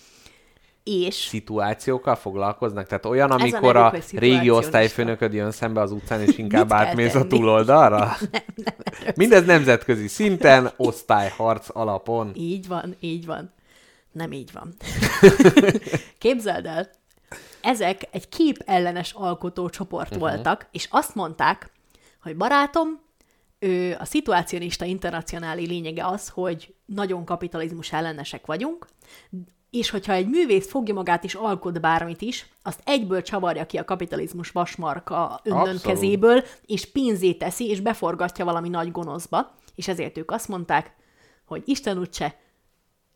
és 0.83 1.15
szituációkkal 1.15 2.15
foglalkoznak? 2.15 2.87
Tehát 2.87 3.05
olyan, 3.05 3.31
a 3.31 3.33
amikor 3.33 3.73
nevük, 3.73 4.03
a 4.13 4.17
régi 4.19 4.49
osztályfőnököd 4.49 5.33
jön 5.33 5.51
szembe 5.51 5.81
az 5.81 5.91
utcán, 5.91 6.21
és 6.21 6.37
inkább 6.37 6.71
átmész 6.71 7.15
a 7.15 7.27
túloldalra? 7.27 8.15
Mindez 9.15 9.45
nemzetközi 9.45 10.07
szinten, 10.07 10.71
osztályharc 10.77 11.67
alapon. 11.75 12.31
így 12.35 12.67
van, 12.67 12.95
így 12.99 13.25
van. 13.25 13.53
Nem 14.11 14.31
így 14.31 14.51
van. 14.51 14.73
Képzeld 16.17 16.65
el, 16.65 16.89
ezek 17.61 18.07
egy 18.11 18.29
kép 18.29 18.57
ellenes 18.65 19.11
alkotócsoport 19.11 20.15
uh-huh. 20.15 20.29
voltak, 20.29 20.67
és 20.71 20.87
azt 20.91 21.15
mondták, 21.15 21.71
hogy 22.21 22.37
barátom, 22.37 22.87
ő, 23.59 23.95
a 23.99 24.05
szituácionista 24.05 24.85
internacionáli 24.85 25.67
lényege 25.67 26.05
az, 26.05 26.29
hogy 26.29 26.73
nagyon 26.85 27.25
kapitalizmus 27.25 27.91
ellenesek 27.91 28.45
vagyunk, 28.45 28.87
és 29.73 29.89
hogyha 29.89 30.13
egy 30.13 30.27
művész 30.27 30.69
fogja 30.69 30.93
magát 30.93 31.23
és 31.23 31.33
alkot 31.33 31.81
bármit 31.81 32.21
is, 32.21 32.45
azt 32.63 32.81
egyből 32.85 33.21
csavarja 33.21 33.65
ki 33.65 33.77
a 33.77 33.85
kapitalizmus 33.85 34.49
vasmarka 34.49 35.39
önnön 35.43 35.79
kezéből, 35.83 36.43
és 36.65 36.91
pénzét 36.91 37.37
teszi, 37.37 37.69
és 37.69 37.79
beforgatja 37.79 38.45
valami 38.45 38.69
nagy 38.69 38.91
gonoszba, 38.91 39.55
és 39.75 39.87
ezért 39.87 40.17
ők 40.17 40.31
azt 40.31 40.47
mondták, 40.47 40.93
hogy 41.45 41.61
Isten 41.65 41.97
úgyse 41.99 42.35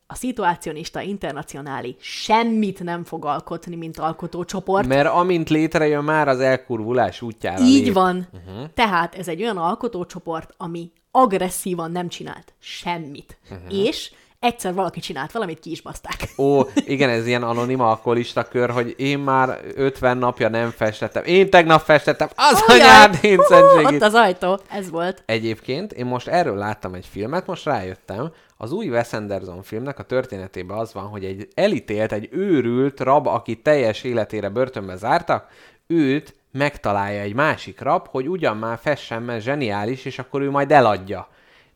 a 0.07 0.15
szituácionista 0.15 1.01
internacionáli 1.01 1.95
semmit 1.99 2.83
nem 2.83 3.03
fog 3.03 3.25
alkotni, 3.25 3.75
mint 3.75 3.97
alkotócsoport. 3.97 4.87
Mert 4.87 5.09
amint 5.09 5.49
létrejön 5.49 6.03
már 6.03 6.27
az 6.27 6.39
elkurvulás 6.39 7.21
útjára 7.21 7.63
Így 7.63 7.83
lép. 7.83 7.93
van. 7.93 8.27
Uh-huh. 8.33 8.69
Tehát 8.73 9.15
ez 9.15 9.27
egy 9.27 9.41
olyan 9.41 9.57
alkotócsoport, 9.57 10.53
ami 10.57 10.91
agresszívan 11.11 11.91
nem 11.91 12.07
csinált 12.07 12.53
semmit. 12.59 13.37
Uh-huh. 13.51 13.73
És 13.73 14.11
egyszer 14.39 14.73
valaki 14.73 14.99
csinált 14.99 15.31
valamit, 15.31 15.59
ki 15.59 15.71
is 15.71 15.81
baszták. 15.81 16.27
Ó, 16.37 16.61
igen, 16.75 17.09
ez 17.09 17.27
ilyen 17.27 17.43
anonim 17.43 17.79
alkoholista 17.79 18.43
kör, 18.43 18.69
hogy 18.69 18.95
én 18.97 19.19
már 19.19 19.59
50 19.75 20.17
napja 20.17 20.49
nem 20.49 20.69
festettem. 20.69 21.23
Én 21.25 21.49
tegnap 21.49 21.81
festettem, 21.81 22.29
az 22.35 22.63
anyád, 22.67 23.17
én. 23.21 23.39
Ott 23.39 24.01
az 24.01 24.13
ajtó, 24.13 24.59
ez 24.69 24.89
volt. 24.89 25.23
Egyébként 25.25 25.93
én 25.93 26.05
most 26.05 26.27
erről 26.27 26.57
láttam 26.57 26.93
egy 26.93 27.05
filmet, 27.11 27.45
most 27.45 27.65
rájöttem, 27.65 28.31
az 28.57 28.71
új 28.71 28.89
Wes 28.89 29.13
Anderson 29.13 29.63
filmnek 29.63 29.99
a 29.99 30.03
történetében 30.03 30.77
az 30.77 30.93
van, 30.93 31.07
hogy 31.07 31.25
egy 31.25 31.47
elítélt, 31.53 32.11
egy 32.11 32.29
őrült 32.31 32.99
rab, 32.99 33.27
aki 33.27 33.55
teljes 33.55 34.03
életére 34.03 34.49
börtönbe 34.49 34.95
zártak, 34.95 35.47
őt 35.87 36.35
megtalálja 36.51 37.21
egy 37.21 37.33
másik 37.33 37.81
rab, 37.81 38.07
hogy 38.07 38.29
ugyan 38.29 38.57
már 38.57 38.79
fessen, 38.81 39.21
mert 39.21 39.43
zseniális, 39.43 40.05
és 40.05 40.19
akkor 40.19 40.41
ő 40.41 40.49
majd 40.49 40.71
eladja. 40.71 41.27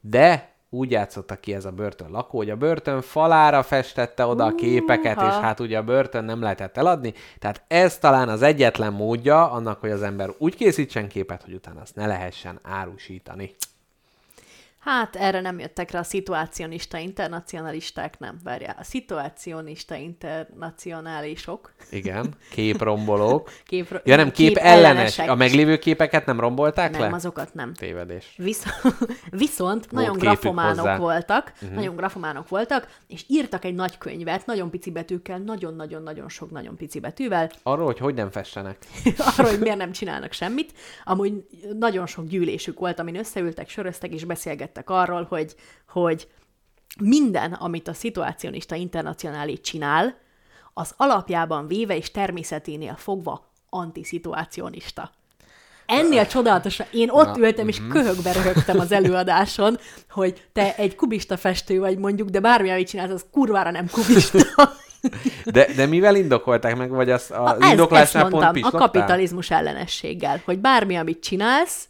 De 0.02 0.51
úgy 0.74 0.92
játszotta 0.92 1.36
ki 1.36 1.54
ez 1.54 1.66
a 1.66 1.72
börtön 1.72 2.12
lakó, 2.12 2.38
hogy 2.38 2.50
a 2.50 2.56
börtön 2.56 3.02
falára 3.02 3.64
festette 3.64 4.26
oda 4.26 4.46
a 4.46 4.56
képeket, 4.56 5.16
Húha. 5.16 5.28
és 5.28 5.34
hát 5.34 5.60
ugye 5.60 5.78
a 5.78 5.84
börtön 5.84 6.24
nem 6.24 6.42
lehetett 6.42 6.78
eladni. 6.78 7.14
Tehát 7.40 7.64
ez 7.68 7.98
talán 7.98 8.30
az 8.30 8.42
egyetlen 8.42 8.94
módja 8.94 9.52
annak, 9.52 9.80
hogy 9.80 9.90
az 9.90 10.02
ember 10.02 10.30
úgy 10.38 10.56
készítsen 10.56 11.08
képet, 11.08 11.44
hogy 11.44 11.54
utána 11.54 11.82
azt 11.82 11.96
ne 11.96 12.08
lehessen 12.08 12.60
árusítani. 12.64 13.56
Hát 14.84 15.16
erre 15.16 15.42
nem 15.42 15.60
jöttek 15.60 15.92
rá 15.92 16.00
a 16.00 16.04
szituácionista 16.04 16.98
internacionalisták, 16.98 18.20
nem, 18.20 18.38
várjál. 18.44 18.76
A 18.80 18.84
szituácionista 18.84 19.96
internacionálisok. 19.96 21.72
Igen, 21.92 22.34
képrombolók. 22.52 23.52
Kép, 23.66 24.02
Ja 24.04 24.16
nem, 24.16 24.32
kép, 24.32 24.58
ellenes. 24.58 25.20
A 25.20 25.36
meglévő 25.36 25.78
képeket 25.78 26.26
nem 26.26 26.40
rombolták 26.40 26.92
Nem, 26.92 27.02
le? 27.02 27.16
azokat 27.16 27.54
nem. 27.54 27.74
Tévedés. 27.74 28.34
Visz... 28.38 28.66
Viszont 29.30 29.92
nagyon 29.92 30.12
képük 30.12 30.22
grafománok 30.22 30.78
hozzá. 30.78 30.98
Voltak, 30.98 31.52
uh-huh. 31.56 31.76
nagyon 31.76 31.96
grafománok 31.96 32.50
voltak, 32.50 32.88
és 33.08 33.24
írtak 33.28 33.66
egy 33.66 33.76
nagy 33.76 33.98
könyvet, 33.98 34.46
nagyon 34.46 34.70
pici 34.70 34.92
betűkkel, 34.92 35.38
nagyon-nagyon-nagyon 35.38 36.30
sok 36.30 36.52
nagyon 36.52 36.76
pici 36.76 37.00
betűvel, 37.00 37.52
Arról, 37.64 37.86
hogy 37.86 37.98
hogy 37.98 38.14
nem 38.14 38.32
festenek. 38.32 38.78
arról, 39.18 39.50
hogy 39.50 39.60
miért 39.60 39.78
nem 39.78 39.92
csinálnak 39.92 40.32
semmit. 40.32 40.74
Amúgy 41.04 41.46
nagyon 41.80 42.08
sok 42.08 42.28
gyűlésük 42.28 42.80
volt, 42.80 43.00
amin 43.00 43.16
összeültek, 43.16 43.70
söröztek 43.70 44.14
és 44.14 44.24
beszélgettek 44.24 44.70
arról, 44.90 45.26
hogy, 45.30 45.56
hogy 45.90 46.28
minden, 47.00 47.54
amit 47.54 47.88
a 47.88 47.94
szituácionista 47.94 48.76
internacionális 48.76 49.60
csinál, 49.62 50.18
az 50.74 50.94
alapjában 50.98 51.68
véve 51.68 51.96
és 51.96 52.12
természeténél 52.12 52.96
fogva 52.98 53.52
antiszituácionista. 53.70 55.12
Ennél 55.86 56.28
csodálatosan, 56.28 56.86
én 56.92 57.10
ott 57.10 57.36
Na, 57.36 57.46
ültem, 57.46 57.68
és 57.68 57.82
köhögbe 57.90 58.32
röhögtem 58.32 58.80
az 58.80 58.92
előadáson, 58.92 59.78
hogy 60.10 60.48
te 60.54 60.76
egy 60.76 60.96
kubista 60.96 61.38
festő 61.38 61.80
vagy 61.80 61.98
mondjuk, 61.98 62.30
de 62.30 62.40
bármi, 62.40 62.70
amit 62.70 62.88
csinálsz, 62.88 63.12
az 63.12 63.26
kurvára 63.32 63.72
nem 63.72 63.88
kubista. 63.92 64.40
De, 65.46 65.68
de 65.76 65.86
mivel 65.86 66.16
indokolták 66.16 66.78
meg, 66.78 66.90
vagy 66.90 67.10
az, 67.12 67.26
az 67.30 67.38
A, 67.38 67.50
ez, 67.50 67.62
ezt 67.62 67.72
indoklásnál 67.72 68.22
pont 68.22 68.34
mondtam, 68.34 68.50
a 68.50 68.54
pislogtál? 68.54 68.82
kapitalizmus 68.82 69.52
ellenességgel, 69.52 70.42
hogy 70.46 70.60
bármi, 70.60 70.96
amit 70.96 71.24
csinálsz, 71.24 71.88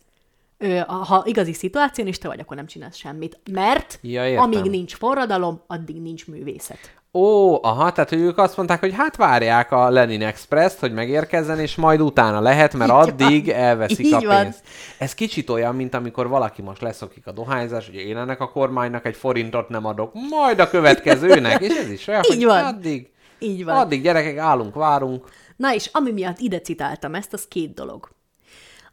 ha 0.87 1.23
igazi 1.25 1.53
szituácionista 1.53 2.27
vagy, 2.27 2.39
akkor 2.39 2.55
nem 2.55 2.65
csinálsz 2.65 2.95
semmit. 2.95 3.39
Mert 3.51 3.99
Ja, 4.01 4.27
értem. 4.27 4.43
amíg 4.43 4.63
nincs 4.63 4.95
forradalom, 4.95 5.61
addig 5.67 6.01
nincs 6.01 6.27
művészet. 6.27 6.79
Ó, 7.13 7.63
aha, 7.63 7.91
tehát 7.91 8.09
hogy 8.09 8.19
ők 8.19 8.37
azt 8.37 8.57
mondták, 8.57 8.79
hogy 8.79 8.93
hát 8.93 9.15
várják 9.15 9.71
a 9.71 9.89
Lenin 9.89 10.21
Express-t, 10.21 10.79
hogy 10.79 10.93
megérkezzen, 10.93 11.59
és 11.59 11.75
majd 11.75 12.01
utána 12.01 12.39
lehet, 12.41 12.73
mert 12.73 12.89
Így 12.91 12.95
van. 12.97 13.07
addig 13.09 13.49
elveszik 13.49 14.05
Így 14.05 14.13
a 14.13 14.19
van. 14.21 14.41
pénzt. 14.43 14.63
Ez 14.97 15.13
kicsit 15.13 15.49
olyan, 15.49 15.75
mint 15.75 15.93
amikor 15.93 16.27
valaki 16.27 16.61
most 16.61 16.81
leszokik 16.81 17.27
a 17.27 17.31
dohányzás, 17.31 17.85
hogy 17.85 17.95
én 17.95 18.17
ennek 18.17 18.39
a 18.39 18.51
kormánynak 18.51 19.05
egy 19.05 19.15
forintot 19.15 19.69
nem 19.69 19.85
adok, 19.85 20.11
majd 20.29 20.59
a 20.59 20.69
következőnek, 20.69 21.61
és 21.61 21.75
ez 21.77 21.89
is 21.91 22.07
olyan, 22.07 22.21
Így 22.29 22.35
hogy 22.35 22.45
van. 22.45 22.63
addig, 22.65 23.09
Így 23.39 23.65
van. 23.65 23.75
addig 23.77 24.01
gyerekek 24.01 24.37
állunk, 24.37 24.75
várunk. 24.75 25.25
Na 25.57 25.73
és 25.73 25.89
ami 25.93 26.11
miatt 26.11 26.39
ide 26.39 26.59
citáltam 26.59 27.15
ezt, 27.15 27.33
az 27.33 27.47
két 27.47 27.73
dolog. 27.73 28.09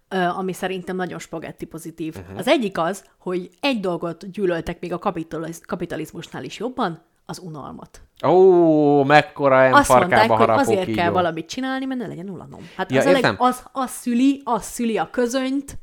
Ami 0.09 0.53
szerintem 0.53 0.97
nagyon 0.97 1.19
spagetti 1.19 1.65
pozitív. 1.67 2.15
Uh-huh. 2.19 2.39
Az 2.39 2.49
egyik 2.49 2.79
az, 2.79 3.05
hogy 3.19 3.49
egy 3.61 3.81
dolgot 3.81 4.31
gyűlöltek 4.31 4.81
még 4.81 4.93
a 4.93 4.99
kapitaliz- 4.99 5.67
kapitalizmusnál 5.67 6.45
is 6.45 6.59
jobban, 6.59 7.03
az 7.27 7.39
unalmat. 7.39 8.01
Ó, 8.27 9.05
mekkora 9.05 9.61
Azt 9.65 9.91
emfarkába 9.91 10.27
mondták, 10.37 10.49
hogy 10.49 10.59
azért 10.59 10.85
kígyó. 10.85 10.97
kell 10.97 11.11
valamit 11.11 11.47
csinálni, 11.49 11.85
mert 11.85 12.01
ne 12.01 12.07
legyen 12.07 12.29
ulalom. 12.29 12.69
Hát 12.77 12.91
Ja, 12.93 12.99
az, 12.99 13.05
a 13.07 13.09
leg, 13.11 13.17
értem. 13.17 13.37
az, 13.39 13.63
az, 13.73 13.91
szüli, 13.91 14.41
az 14.45 14.63
szüli 14.65 14.99
a 14.99 15.09
közönyt, 15.11 15.79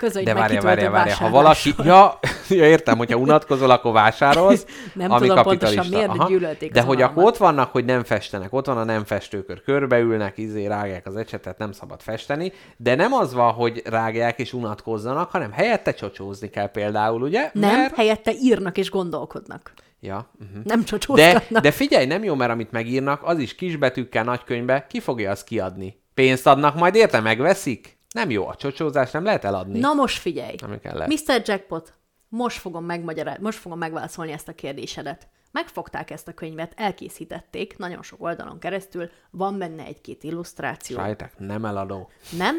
közönyt 0.00 0.26
De 0.26 0.34
várja, 0.34 0.60
várja, 0.60 0.90
várja. 0.90 1.14
Ha 1.14 1.30
valaki... 1.30 1.74
Ja, 1.84 2.18
ja, 2.48 2.66
értem, 2.66 2.98
hogyha 2.98 3.16
unatkozol, 3.16 3.70
akkor 3.70 3.92
vásárolsz, 3.92 4.64
Nem 4.94 5.10
ami 5.10 5.20
tudom 5.26 5.42
kapitalista. 5.42 5.80
pontosan 5.82 6.08
miért, 6.08 6.28
de 6.28 6.34
gyűlölték 6.34 6.72
De 6.72 6.80
hogy 6.80 7.02
akkor 7.02 7.24
ott 7.24 7.36
vannak, 7.36 7.72
hogy 7.72 7.84
nem 7.84 8.04
festenek, 8.04 8.52
ott 8.52 8.66
van 8.66 8.78
a 8.78 8.84
nem 8.84 9.04
festőkör, 9.04 9.62
körbeülnek, 9.62 10.38
izé, 10.38 10.66
rágják 10.66 11.06
az 11.06 11.16
ecsetet, 11.16 11.58
nem 11.58 11.72
szabad 11.72 12.00
festeni, 12.00 12.52
de 12.76 12.94
nem 12.94 13.12
az 13.12 13.34
van, 13.34 13.52
hogy 13.52 13.82
rágják 13.84 14.38
és 14.38 14.52
unatkozzanak, 14.52 15.30
hanem 15.30 15.52
helyette 15.52 15.94
csocsózni 15.94 16.50
kell 16.50 16.70
például, 16.70 17.22
ugye? 17.22 17.50
Nem, 17.52 17.76
Mert... 17.76 17.94
helyette 17.94 18.32
írnak 18.40 18.78
és 18.78 18.90
gondolkodnak. 18.90 19.72
Ja, 20.00 20.30
uh-huh. 20.40 20.64
Nem 20.64 20.78
De, 20.78 20.84
csocsózgatnak. 20.84 21.62
de 21.62 21.70
figyelj, 21.70 22.06
nem 22.06 22.24
jó, 22.24 22.34
mert 22.34 22.50
amit 22.50 22.70
megírnak, 22.70 23.22
az 23.22 23.38
is 23.38 23.54
kisbetűkkel 23.54 24.24
nagykönyvbe, 24.24 24.86
ki 24.88 25.00
fogja 25.00 25.30
azt 25.30 25.44
kiadni? 25.44 26.00
Pénzt 26.14 26.46
adnak, 26.46 26.74
majd 26.74 26.94
érte 26.94 27.20
megveszik? 27.20 27.98
Nem 28.14 28.30
jó, 28.30 28.46
a 28.46 28.54
csocsózás 28.54 29.10
nem 29.10 29.24
lehet 29.24 29.44
eladni. 29.44 29.78
Na 29.78 29.92
most 29.92 30.18
figyelj. 30.18 30.54
Nem 30.60 30.80
kell. 30.80 31.06
Mr. 31.06 31.42
Jackpot, 31.44 31.94
most 32.28 32.58
fogom, 32.58 32.84
megmagyarázni, 32.84 33.42
most 33.42 33.58
fogom 33.58 33.78
megválaszolni 33.78 34.32
ezt 34.32 34.48
a 34.48 34.54
kérdésedet. 34.54 35.28
Megfogták 35.52 36.10
ezt 36.10 36.28
a 36.28 36.32
könyvet, 36.34 36.72
elkészítették, 36.76 37.78
nagyon 37.78 38.02
sok 38.02 38.22
oldalon 38.22 38.58
keresztül, 38.58 39.10
van 39.30 39.58
benne 39.58 39.84
egy-két 39.84 40.22
illusztráció. 40.22 40.96
Sajták, 40.96 41.38
nem 41.38 41.64
eladó. 41.64 42.10
Nem? 42.36 42.56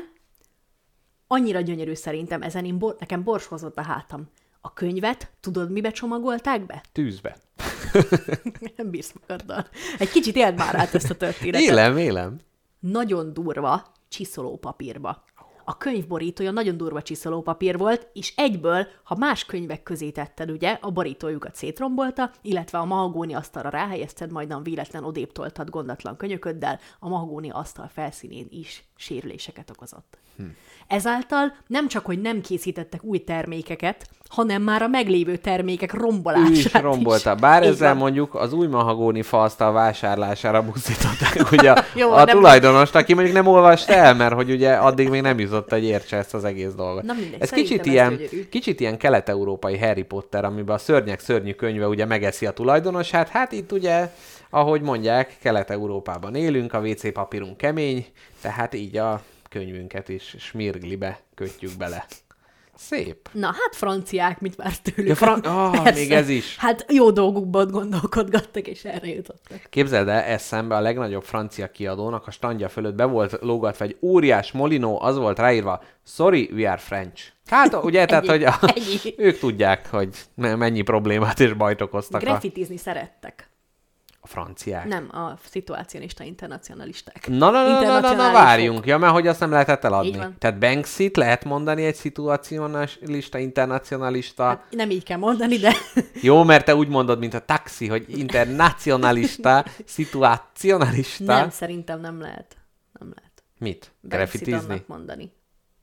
Annyira 1.27 1.59
gyönyörű 1.61 1.93
szerintem, 1.93 2.41
ezen 2.41 2.65
én 2.65 2.77
bor- 2.77 2.99
nekem 2.99 3.23
bors 3.23 3.45
hozott 3.45 3.77
a 3.77 3.81
hátam. 3.81 4.29
A 4.61 4.73
könyvet, 4.73 5.31
tudod, 5.39 5.71
mibe 5.71 5.91
csomagolták 5.91 6.65
be? 6.65 6.83
Tűzbe. 6.91 7.37
Nem 8.77 8.89
bírsz 8.89 9.13
magaddal. 9.19 9.67
Egy 9.99 10.09
kicsit 10.09 10.35
éld 10.35 10.55
már 10.57 10.75
át 10.75 10.93
ezt 10.93 11.09
a 11.09 11.15
történetet. 11.15 11.61
Élem, 11.61 11.97
élem. 11.97 12.39
Nagyon 12.79 13.33
durva 13.33 13.91
csiszolópapírba. 14.09 15.23
A 15.65 15.77
könyv 15.77 16.07
borítója 16.07 16.51
nagyon 16.51 16.77
durva 16.77 17.01
csiszolópapír 17.01 17.77
volt, 17.77 18.09
és 18.13 18.33
egyből, 18.35 18.87
ha 19.03 19.15
más 19.15 19.45
könyvek 19.45 19.83
közé 19.83 20.09
tetted, 20.09 20.51
ugye, 20.51 20.77
a 20.81 20.91
borítójukat 20.91 21.55
szétrombolta, 21.55 22.31
illetve 22.41 22.77
a 22.77 22.85
mahagóni 22.85 23.33
asztalra 23.33 23.69
ráhelyezted, 23.69 24.31
majdan 24.31 24.63
véletlen 24.63 25.03
odébb 25.03 25.31
toltad 25.31 25.69
gondatlan 25.69 26.17
könyököddel, 26.17 26.79
a 26.99 27.09
mahagóni 27.09 27.49
asztal 27.49 27.87
felszínén 27.87 28.47
is 28.49 28.90
sérüléseket 29.01 29.69
okozott. 29.69 30.17
Hm. 30.37 30.43
Ezáltal 30.87 31.53
nem 31.67 31.87
csak, 31.87 32.05
hogy 32.05 32.21
nem 32.21 32.41
készítettek 32.41 33.03
új 33.03 33.17
termékeket, 33.17 34.09
hanem 34.29 34.61
már 34.61 34.81
a 34.81 34.87
meglévő 34.87 35.37
termékek 35.37 35.93
rombolását 35.93 36.49
Ő 36.49 36.51
is 36.51 36.73
rombolta. 36.73 37.35
Bár 37.35 37.63
Így 37.63 37.69
ezzel 37.69 37.89
van. 37.89 37.97
mondjuk 37.97 38.35
az 38.35 38.53
új 38.53 38.67
mahagóni 38.67 39.21
faasztal 39.21 39.71
vásárlására 39.71 40.61
buszították 40.61 41.51
ugye 41.57 41.71
a, 41.71 41.83
Jó, 41.95 42.11
a 42.11 42.15
nem- 42.23 42.35
tulajdonost, 42.35 42.95
aki 42.95 43.13
mondjuk 43.13 43.35
nem 43.35 43.47
olvasta 43.47 43.93
el, 43.93 44.15
mert 44.15 44.33
hogy 44.33 44.51
ugye 44.51 44.73
addig 44.73 45.09
még 45.09 45.21
nem 45.21 45.39
jutott, 45.39 45.69
hogy 45.69 45.83
értse 45.83 46.17
ezt 46.17 46.33
az 46.33 46.43
egész 46.43 46.73
dolgot. 46.73 47.03
Na 47.03 47.13
mindegy, 47.13 47.41
ez 47.41 47.49
kicsit 47.49 47.85
ilyen, 47.85 48.19
kicsit 48.49 48.79
ilyen 48.79 48.97
kelet-európai 48.97 49.77
Harry 49.77 50.03
Potter, 50.03 50.45
amiben 50.45 50.75
a 50.75 50.79
szörnyek 50.79 51.19
szörnyű 51.19 51.51
könyve 51.51 51.87
ugye 51.87 52.05
megeszi 52.05 52.45
a 52.45 52.51
tulajdonosát. 52.51 53.29
Hát 53.29 53.51
itt 53.51 53.71
ugye, 53.71 54.11
ahogy 54.51 54.81
mondják, 54.81 55.37
Kelet-Európában 55.41 56.35
élünk, 56.35 56.73
a 56.73 56.79
WC 56.79 57.13
papírunk 57.13 57.57
kemény, 57.57 58.05
tehát 58.41 58.73
így 58.73 58.97
a 58.97 59.21
könyvünket 59.49 60.09
is 60.09 60.35
smirglibe 60.39 61.19
kötjük 61.35 61.77
bele. 61.77 62.05
Szép. 62.75 63.29
Na, 63.31 63.45
hát 63.45 63.75
franciák, 63.75 64.39
mit 64.39 64.55
vársz 64.55 64.79
tőlük? 64.79 65.07
Ja, 65.09 65.15
fran- 65.15 65.45
ah, 65.45 65.83
Persze. 65.83 65.99
még 65.99 66.11
ez 66.11 66.29
is. 66.29 66.57
Hát 66.57 66.85
jó 66.89 67.11
dolgukban 67.11 67.67
gondolkodgattak, 67.67 68.67
és 68.67 68.83
erre 68.83 69.07
jutottak. 69.07 69.61
Képzeld 69.69 70.07
el, 70.07 70.19
eszembe 70.21 70.75
a 70.75 70.79
legnagyobb 70.79 71.23
francia 71.23 71.71
kiadónak 71.71 72.27
a 72.27 72.31
standja 72.31 72.69
fölött 72.69 72.95
be 72.95 73.05
volt 73.05 73.37
lógatva 73.41 73.85
egy 73.85 73.97
óriás 74.01 74.51
molinó, 74.51 75.01
az 75.01 75.17
volt 75.17 75.39
ráírva, 75.39 75.83
sorry, 76.05 76.49
we 76.53 76.69
are 76.69 76.77
French. 76.77 77.23
Hát 77.45 77.83
ugye, 77.83 78.05
tehát, 78.05 78.27
hogy 78.27 78.43
a, 78.43 78.59
Ennyi. 78.61 79.13
ők 79.17 79.39
tudják, 79.39 79.89
hogy 79.89 80.09
me- 80.35 80.55
mennyi 80.57 80.81
problémát 80.81 81.39
és 81.39 81.53
bajt 81.53 81.81
okoztak 81.81 82.21
a, 82.21 82.25
Graffitizni 82.25 82.77
szerettek. 82.77 83.49
A 84.23 84.27
franciák. 84.27 84.85
Nem, 84.85 85.09
a 85.11 85.37
szituacionista 85.49 86.23
internacionalisták. 86.23 87.27
Na, 87.27 87.49
na, 87.49 87.63
na, 87.63 87.81
na, 87.81 87.99
na, 87.99 88.13
na, 88.13 88.31
várjunk. 88.31 88.85
Ja, 88.85 88.97
mert 88.97 89.13
hogy 89.13 89.27
azt 89.27 89.39
nem 89.39 89.51
lehetett 89.51 89.79
Így 89.83 89.85
eladni. 89.85 90.17
van. 90.17 90.35
Tehát 90.37 90.59
Banksy-t 90.59 91.17
lehet 91.17 91.43
mondani 91.43 91.85
egy 91.85 91.95
szituacionalista, 91.95 93.37
internacionalista. 93.37 94.43
Hát, 94.43 94.65
Nem 94.69 94.89
így 94.89 95.03
kell 95.03 95.17
mondani, 95.17 95.57
de 95.57 95.73
Jó, 96.21 96.43
mert 96.43 96.65
te 96.65 96.75
úgy 96.75 96.87
mondod, 96.87 97.19
mint 97.19 97.33
a 97.33 97.45
taxi, 97.45 97.87
hogy 97.87 98.05
internacionalista, 98.07 99.65
szituacionalista. 99.85 101.23
nem, 101.23 101.49
szerintem 101.49 101.99
nem 101.99 102.19
lehet. 102.21 102.57
Nem 102.99 103.13
lehet. 103.15 103.43
Mit? 103.57 103.91
Grafitizni? 104.01 104.83
mondani. 104.87 105.31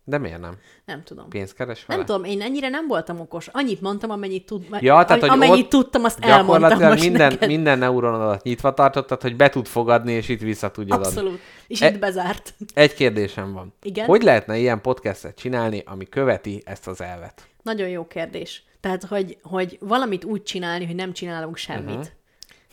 De 0.09 0.19
miért 0.19 0.41
nem? 0.41 0.55
Nem 0.85 1.03
tudom. 1.03 1.29
Pénzt 1.29 1.55
keres 1.55 1.87
vele? 1.87 1.99
Nem 1.99 2.07
tudom, 2.07 2.25
én 2.25 2.41
ennyire 2.43 2.69
nem 2.69 2.87
voltam 2.87 3.21
okos. 3.21 3.49
Annyit 3.53 3.81
mondtam, 3.81 4.11
amennyit, 4.11 4.47
tud, 4.47 4.67
Ja, 4.81 5.05
tehát, 5.05 5.21
hogy 5.21 5.29
amennyit 5.31 5.69
tudtam, 5.69 6.05
azt 6.05 6.25
elmondtam 6.25 6.83
most 6.83 7.03
minden, 7.03 7.33
neked. 7.33 7.49
minden 7.49 7.79
neuronodat 7.79 8.43
nyitva 8.43 8.75
tartottad, 8.75 9.23
hogy 9.23 9.37
be 9.37 9.49
tud 9.49 9.67
fogadni, 9.67 10.13
és 10.13 10.29
itt 10.29 10.41
vissza 10.41 10.71
tudja 10.71 10.95
adni. 10.95 11.07
Abszolút. 11.07 11.41
És 11.67 11.83
E- 11.83 11.89
itt 11.89 11.99
bezárt. 11.99 12.55
Egy 12.75 12.95
kérdésem 12.95 13.53
van. 13.53 13.75
Igen? 13.83 14.07
Hogy 14.07 14.23
lehetne 14.23 14.59
ilyen 14.59 14.81
podcastet 14.81 15.37
csinálni, 15.37 15.83
ami 15.87 16.09
követi 16.09 16.63
ezt 16.65 16.87
az 16.87 17.01
elvet? 17.01 17.47
Nagyon 17.63 17.89
jó 17.89 18.07
kérdés. 18.07 18.63
Tehát, 18.81 19.05
hogy, 19.05 19.39
hogy 19.43 19.79
valamit 19.81 20.25
úgy 20.25 20.43
csinálni, 20.43 20.87
hogy 20.87 20.95
nem 20.95 21.13
csinálunk 21.13 21.57
semmit. 21.57 21.89
Uh-huh. 21.89 22.07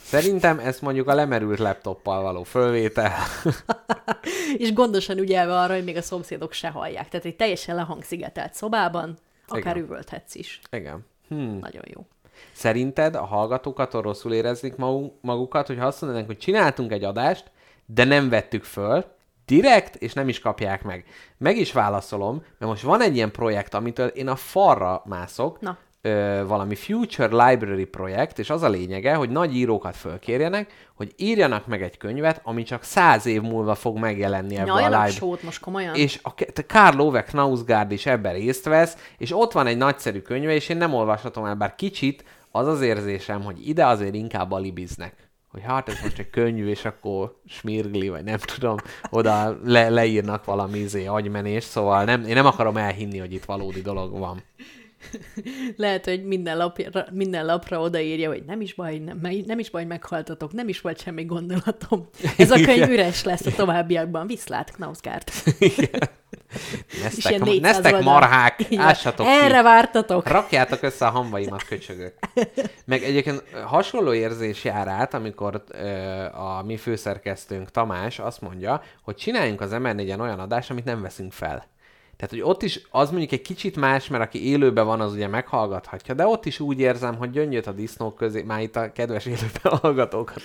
Szerintem 0.06 0.60
ezt 0.60 0.82
mondjuk 0.82 1.08
a 1.08 1.14
lemerült 1.14 1.60
laptoppal 1.60 2.22
való 2.22 2.44
fölvétel. 2.44 3.14
És 4.58 4.74
gondosan 4.74 5.18
ügyelve 5.18 5.60
arra, 5.60 5.74
hogy 5.74 5.84
még 5.84 5.98
a 5.98 6.02
szomszédok 6.02 6.54
se 6.54 6.70
hallják. 6.70 7.10
Tehát 7.10 7.26
egy 7.26 7.36
teljesen 7.36 7.76
lehangszigetelt 7.76 8.54
szobában 8.54 9.18
akár 9.48 9.76
Igen. 9.76 9.88
üvölthetsz 9.88 10.36
is. 10.36 10.60
Igen. 10.72 11.06
Hmm. 11.28 11.58
Nagyon 11.62 11.84
jó. 11.86 12.06
Szerinted 12.52 13.16
a 13.16 13.26
hallgatók 13.26 13.92
rosszul 13.92 14.34
éreznik 14.34 14.76
magu- 14.76 15.14
magukat, 15.22 15.68
hogy 15.68 15.80
azt 15.80 16.02
mondanánk, 16.02 16.28
hogy 16.28 16.38
csináltunk 16.38 16.92
egy 16.92 17.04
adást, 17.04 17.52
de 17.86 18.04
nem 18.04 18.30
vettük 18.30 18.64
föl, 18.64 19.06
direkt, 19.46 19.96
és 19.96 20.14
nem 20.14 20.28
is 20.28 20.40
kapják 20.40 20.84
meg. 20.84 21.06
Meg 21.38 21.58
is 21.58 21.72
válaszolom, 21.72 22.44
mert 22.58 22.72
most 22.72 22.84
van 22.84 23.02
egy 23.02 23.16
ilyen 23.16 23.32
projekt, 23.32 23.74
amitől 23.74 24.08
én 24.08 24.28
a 24.28 24.36
falra 24.36 25.02
mászok, 25.06 25.60
Na. 25.60 25.78
Ö, 26.06 26.44
valami 26.48 26.76
Future 26.76 27.48
Library 27.48 27.86
projekt, 27.86 28.40
és 28.40 28.50
az 28.50 28.62
a 28.62 28.70
lényege, 28.70 29.14
hogy 29.14 29.30
nagy 29.30 29.56
írókat 29.56 29.96
fölkérjenek, 29.96 30.72
hogy 30.96 31.14
írjanak 31.18 31.68
meg 31.68 31.82
egy 31.82 31.98
könyvet, 31.98 32.42
ami 32.44 32.64
csak 32.64 32.84
száz 32.84 33.26
év 33.26 33.42
múlva 33.42 33.76
fog 33.76 33.98
megjelenni 33.98 34.56
ebbe 34.56 34.72
a 34.72 34.78
library 34.78 35.12
sót 35.12 35.44
most 35.44 35.60
komolyan? 35.60 35.96
és 35.96 36.20
a 36.24 36.34
Karl 36.68 37.00
Ove 37.00 37.24
Knausgaard 37.24 37.92
is 37.92 38.06
ebben 38.06 38.34
részt 38.34 38.66
vesz, 38.66 38.98
és 39.18 39.32
ott 39.32 39.52
van 39.52 39.68
egy 39.68 39.78
nagyszerű 39.78 40.20
könyve, 40.20 40.54
és 40.54 40.70
én 40.70 40.78
nem 40.78 40.94
olvashatom 40.94 41.46
el, 41.46 41.56
bár 41.56 41.76
kicsit 41.76 42.24
az 42.52 42.68
az 42.68 42.82
érzésem, 42.82 43.44
hogy 43.44 43.68
ide 43.68 43.86
azért 43.86 44.16
inkább 44.16 44.52
alibiznek. 44.52 45.14
Hogy 45.52 45.64
hát 45.64 45.90
ez 45.90 46.00
most 46.04 46.20
egy 46.20 46.30
könyv, 46.30 46.68
és 46.68 46.86
akkor 46.86 47.40
smirgli, 47.48 48.10
vagy 48.10 48.24
nem 48.24 48.38
tudom, 48.38 48.76
oda 49.10 49.58
le, 49.64 49.90
leírnak 49.90 50.46
valami 50.46 50.78
izé, 50.78 51.06
agymenés, 51.06 51.64
szóval 51.64 52.04
nem, 52.04 52.24
én 52.24 52.34
nem 52.34 52.46
akarom 52.46 52.78
elhinni, 52.78 53.18
hogy 53.18 53.34
itt 53.34 53.46
valódi 53.46 53.82
dolog 53.82 54.20
van. 54.20 54.44
Lehet, 55.78 56.06
hogy 56.06 56.24
minden 56.26 56.58
lapra, 56.58 57.06
minden 57.12 57.46
lapra 57.46 57.80
odaírja, 57.80 58.30
hogy 58.30 58.44
nem 58.48 58.62
is 58.62 58.74
baj, 58.74 58.98
nem, 58.98 59.20
nem 59.46 59.60
is 59.60 59.70
baj, 59.70 59.86
meghaltatok, 59.86 60.54
nem 60.54 60.68
is 60.68 60.82
volt 60.82 61.02
semmi 61.02 61.26
gondolatom. 61.26 62.10
Ez 62.38 62.52
a 62.52 62.56
könyv 62.66 62.70
Igen. 62.70 62.90
üres 62.92 63.24
lesz 63.24 63.46
a 63.46 63.52
továbbiakban. 63.52 64.28
Viszlát, 64.28 64.72
Knausgárt. 64.72 65.32
És 65.60 67.02
Neztek, 67.04 67.32
ilyen 67.32 67.42
400 67.44 67.62
neztek 67.62 67.94
oldal. 67.94 68.12
marhák, 68.14 68.68
van. 68.70 68.80
ássatok 68.80 69.26
Erre 69.30 69.58
ki. 69.58 69.64
vártatok. 69.64 70.28
Rakjátok 70.28 70.82
össze 70.82 71.06
a 71.06 71.10
hamvaimat, 71.10 71.64
köcsögök. 71.64 72.14
Meg 72.86 73.04
egyébként 73.04 73.44
hasonló 73.66 74.14
érzés 74.14 74.64
jár 74.64 74.88
át, 74.88 75.14
amikor 75.14 75.64
ö, 75.68 75.88
a 76.26 76.64
mi 76.66 76.78
főszerkesztőnk 76.78 77.72
Tamás 77.72 78.20
azt 78.20 78.42
mondja, 78.42 78.82
hogy 79.04 79.16
csináljunk 79.16 79.62
az 79.62 79.70
MR4-en 79.74 80.20
olyan 80.20 80.40
adást, 80.40 80.70
amit 80.70 80.86
nem 80.86 81.02
veszünk 81.02 81.32
fel. 81.34 81.66
Tehát, 82.18 82.30
hogy 82.30 82.42
ott 82.42 82.64
is 82.64 82.82
az 82.92 83.10
mondjuk 83.10 83.32
egy 83.32 83.42
kicsit 83.42 83.76
más, 83.76 84.08
mert 84.08 84.24
aki 84.24 84.50
élőben 84.50 84.86
van, 84.86 85.02
az 85.02 85.14
ugye 85.14 85.28
meghallgathatja, 85.28 86.14
de 86.14 86.26
ott 86.26 86.46
is 86.46 86.60
úgy 86.60 86.80
érzem, 86.80 87.16
hogy 87.16 87.30
gyöngyöt 87.30 87.68
a 87.68 87.72
disznók 87.72 88.16
közé, 88.16 88.42
már 88.42 88.62
itt 88.62 88.76
a 88.76 88.92
kedves 88.92 89.26
élőben 89.26 89.80
hallgatókat 89.82 90.42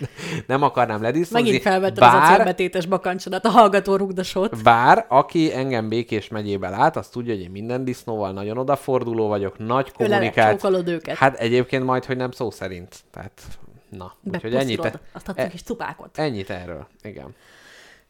nem 0.46 0.62
akarnám 0.62 1.02
ledisznózni. 1.02 1.46
Megint 1.46 1.62
felvetted 1.62 2.02
az 2.02 2.14
a 2.14 2.18
bár, 2.18 2.36
célbetétes 2.36 2.86
bakancsodat, 2.86 3.44
a 3.44 3.48
hallgató 3.48 3.96
rugdasót. 3.96 4.62
bár 4.62 5.06
aki 5.08 5.54
engem 5.54 5.88
Békés 5.88 6.28
megyébe 6.28 6.68
lát, 6.68 6.96
az 6.96 7.08
tudja, 7.08 7.34
hogy 7.34 7.42
én 7.42 7.50
minden 7.50 7.84
disznóval 7.84 8.32
nagyon 8.32 8.58
odaforduló 8.58 9.28
vagyok, 9.28 9.58
nagy 9.58 9.92
kommunikáció. 9.92 10.82
őket. 10.86 11.16
Hát 11.16 11.38
egyébként 11.38 11.84
majd, 11.84 12.04
hogy 12.04 12.16
nem 12.16 12.30
szó 12.30 12.50
szerint. 12.50 12.96
Tehát, 13.10 13.42
na, 13.88 14.14
úgyhogy 14.24 14.54
ennyit, 14.54 14.76
Bepuszilod. 14.76 15.00
Azt 15.12 15.28
adtunk 15.28 15.48
e- 15.48 15.54
is 15.54 15.62
cupákot. 15.62 16.18
ennyit 16.18 16.50
erről. 16.50 16.86
Igen. 17.02 17.34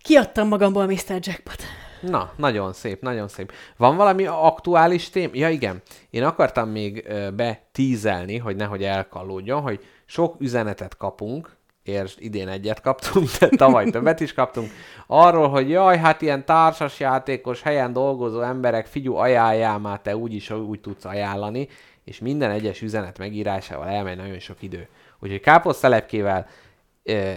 Kiadtam 0.02 0.48
magamból 0.48 0.86
Mr. 0.86 1.18
Jackpot. 1.20 1.62
Na, 2.00 2.32
nagyon 2.36 2.72
szép, 2.72 3.02
nagyon 3.02 3.28
szép. 3.28 3.52
Van 3.76 3.96
valami 3.96 4.26
aktuális 4.26 5.10
tém? 5.10 5.30
Ja, 5.32 5.48
igen. 5.48 5.82
Én 6.10 6.24
akartam 6.24 6.68
még 6.68 7.08
betízelni, 7.34 8.38
hogy 8.38 8.56
nehogy 8.56 8.82
elkallódjon, 8.84 9.60
hogy 9.60 9.84
sok 10.06 10.36
üzenetet 10.38 10.96
kapunk, 10.96 11.56
és 11.82 12.14
idén 12.18 12.48
egyet 12.48 12.80
kaptunk, 12.80 13.28
de 13.38 13.48
tavaly 13.48 13.90
többet 13.90 14.20
is 14.20 14.32
kaptunk, 14.32 14.70
arról, 15.06 15.48
hogy 15.48 15.70
jaj, 15.70 15.98
hát 15.98 16.22
ilyen 16.22 16.44
társasjátékos 16.44 17.62
helyen 17.62 17.92
dolgozó 17.92 18.40
emberek, 18.40 18.86
figyú, 18.86 19.14
ajánljál 19.14 19.78
már, 19.78 20.00
te 20.00 20.16
úgyis 20.16 20.50
úgy 20.50 20.80
tudsz 20.80 21.04
ajánlani, 21.04 21.68
és 22.04 22.18
minden 22.18 22.50
egyes 22.50 22.82
üzenet 22.82 23.18
megírásával 23.18 23.88
elmegy 23.88 24.16
nagyon 24.16 24.38
sok 24.38 24.62
idő. 24.62 24.88
Úgyhogy 25.18 25.40
káposztelepkével 25.40 26.46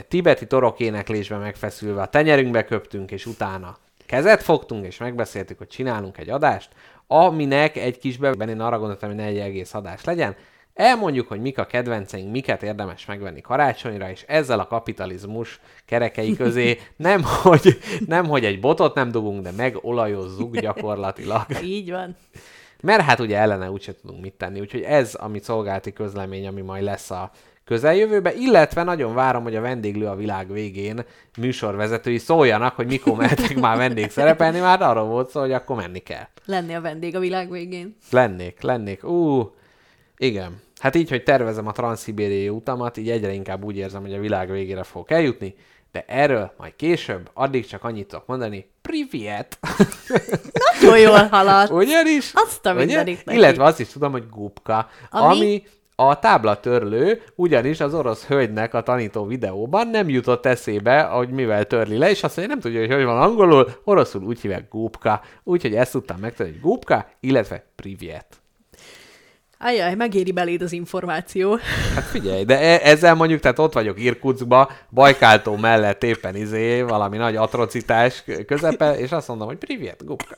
tibeti 0.08 0.48
torok 0.48 0.80
éneklésbe 0.80 1.38
megfeszülve 1.38 2.02
a 2.02 2.08
tenyerünkbe 2.08 2.64
köptünk, 2.64 3.12
és 3.12 3.26
utána 3.26 3.78
kezet 4.06 4.44
fogtunk, 4.44 4.86
és 4.86 4.98
megbeszéltük, 4.98 5.58
hogy 5.58 5.68
csinálunk 5.68 6.18
egy 6.18 6.30
adást, 6.30 6.70
aminek 7.08 7.78
egy 7.78 7.98
kis 7.98 8.18
bevben 8.18 8.50
én 8.50 8.60
arra 8.60 8.78
gondoltam, 8.80 9.10
hogy 9.10 9.18
ne 9.18 9.26
egy 9.26 9.38
egész 9.38 9.74
adás 9.74 10.04
legyen. 10.04 10.36
Elmondjuk, 10.74 11.28
hogy 11.28 11.42
mik 11.42 11.58
a 11.58 11.66
kedvenceink, 11.66 12.32
miket 12.32 12.64
érdemes 12.64 13.06
megvenni 13.06 13.42
karácsonyra, 13.42 14.10
és 14.10 14.24
ezzel 14.28 14.60
a 14.60 14.68
kapitalizmus 14.68 15.60
kerekei 15.86 16.36
közé 16.36 16.80
nem, 16.96 17.22
hogy, 17.42 17.78
nem, 18.06 18.26
hogy 18.26 18.46
egy 18.46 18.60
botot 18.60 18.96
nem 18.96 19.12
dugunk, 19.12 19.42
de 19.42 19.52
megolajozzuk 19.52 20.58
gyakorlatilag. 20.58 21.46
Így 21.64 21.92
van. 21.92 22.16
Mert 22.82 23.02
hát 23.02 23.20
ugye 23.20 23.38
ellene 23.38 23.72
úgyse 23.72 23.96
tudunk 23.96 24.22
mit 24.22 24.34
tenni, 24.34 24.60
úgyhogy 24.60 24.82
ez 24.82 25.18
a 25.20 25.28
mi 25.28 25.40
szolgálati 25.40 25.94
közlemény, 25.94 26.48
ami 26.48 26.62
majd 26.62 26.84
lesz 26.84 27.12
a 27.12 27.32
közeljövőbe, 27.74 28.34
illetve 28.34 28.84
nagyon 28.84 29.14
várom, 29.14 29.44
hogy 29.44 29.56
a 29.56 29.62
vendéglő 29.62 30.06
a 30.06 30.16
világ 30.16 30.52
végén 30.52 31.06
műsorvezetői 31.38 32.18
szóljanak, 32.18 32.76
hogy 32.76 32.88
mikor 32.88 33.18
mehetek 33.18 33.56
már 33.56 33.78
vendég 33.78 34.10
szerepelni, 34.12 34.60
már 34.60 34.82
arra 34.82 35.04
volt 35.04 35.30
szó, 35.30 35.40
hogy 35.40 35.52
akkor 35.52 35.76
menni 35.76 36.00
kell. 36.00 36.28
Lenni 36.46 36.76
a 36.76 36.82
vendég 36.82 37.16
a 37.16 37.20
világ 37.20 37.52
végén. 37.52 37.98
Lennék, 38.10 38.62
lennék. 38.62 39.04
Ú, 39.04 39.52
igen. 40.18 40.62
Hát 40.80 40.96
így, 40.96 41.10
hogy 41.10 41.24
tervezem 41.24 41.68
a 41.68 41.72
transzibériai 41.72 42.50
utamat, 42.50 42.98
így 42.98 43.10
egyre 43.10 43.32
inkább 43.32 43.64
úgy 43.64 43.78
érzem, 43.78 44.02
hogy 44.02 44.14
a 44.14 44.20
világ 44.20 44.52
végére 44.52 44.84
fogok 44.84 45.12
eljutni, 45.12 45.56
de 45.92 46.06
erről 46.08 46.54
majd 46.58 46.76
később, 46.76 47.30
addig 47.34 47.66
csak 47.66 47.84
annyit 47.84 48.08
tudok 48.08 48.26
mondani, 48.26 48.70
privet! 48.82 49.60
Nagyon 50.82 51.00
jól 51.00 51.28
haladt. 51.28 51.72
Ugyanis? 51.72 52.32
Azt 52.34 52.66
a 52.66 52.74
mindenit. 52.74 53.24
Illetve 53.26 53.64
azt 53.64 53.80
is 53.80 53.88
tudom, 53.88 54.12
hogy 54.12 54.30
gubka, 54.30 54.90
ami, 55.10 55.36
Ami? 55.36 55.64
A 55.96 56.20
táblatörlő, 56.20 57.22
ugyanis 57.36 57.80
az 57.80 57.94
orosz 57.94 58.26
hölgynek 58.26 58.74
a 58.74 58.82
tanító 58.82 59.26
videóban 59.26 59.88
nem 59.88 60.10
jutott 60.10 60.46
eszébe, 60.46 61.02
hogy 61.02 61.30
mivel 61.30 61.66
törli 61.66 61.98
le, 61.98 62.10
és 62.10 62.24
azt 62.24 62.38
mondja, 62.38 62.54
nem 62.54 62.64
tudja, 62.64 62.80
hogy 62.80 62.94
hogy 62.94 63.04
van 63.04 63.22
angolul, 63.22 63.70
oroszul 63.84 64.24
úgy 64.24 64.42
hívják 64.42 64.70
gubka, 64.70 65.22
úgyhogy 65.44 65.76
ezt 65.76 65.92
tudtam 65.92 66.20
megtenni, 66.20 66.52
hogy 66.52 66.62
gubka, 66.62 67.10
illetve 67.20 67.66
privet. 67.76 68.43
Ajaj, 69.66 69.96
megéri 69.96 70.32
beléd 70.32 70.62
az 70.62 70.72
információ. 70.72 71.58
Hát 71.96 72.04
figyelj, 72.04 72.44
de 72.44 72.60
e- 72.60 72.90
ezzel 72.90 73.16
mondjuk, 73.16 73.40
tehát 73.40 73.60
ott 73.60 73.74
vagyok 73.74 74.00
Irkutskba, 74.00 74.72
Bajkáltó 74.90 75.56
mellett 75.56 76.04
éppen 76.04 76.36
izé, 76.36 76.82
valami 76.82 77.18
nagy 77.18 77.36
atrocitás 77.36 78.24
közepe, 78.48 78.98
és 78.98 79.12
azt 79.12 79.28
mondom, 79.28 79.48
hogy 79.48 79.58
privet, 79.58 80.06
gubka. 80.06 80.36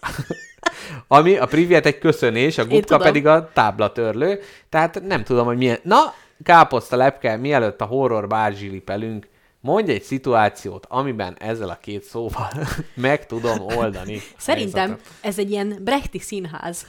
Ami 1.07 1.37
a 1.37 1.45
privet 1.45 1.85
egy 1.85 1.97
köszönés, 1.97 2.57
a 2.57 2.65
gubka 2.65 2.97
pedig 2.97 3.27
a 3.27 3.49
táblatörlő, 3.53 4.39
tehát 4.69 5.01
nem 5.07 5.23
tudom, 5.23 5.45
hogy 5.45 5.57
milyen... 5.57 5.79
Na, 5.83 6.13
káposzta 6.43 6.95
lepke, 6.95 7.37
mielőtt 7.37 7.81
a 7.81 7.85
horror 7.85 8.27
bárzsilipelünk, 8.27 9.27
Mondj 9.65 9.91
egy 9.91 10.03
szituációt, 10.03 10.85
amiben 10.89 11.35
ezzel 11.39 11.69
a 11.69 11.77
két 11.81 12.03
szóval 12.03 12.49
meg 12.95 13.25
tudom 13.25 13.59
oldani. 13.59 14.21
Szerintem 14.37 14.87
helyzetet. 14.87 15.13
ez 15.21 15.39
egy 15.39 15.51
ilyen 15.51 15.77
brechti 15.81 16.19
színház 16.19 16.85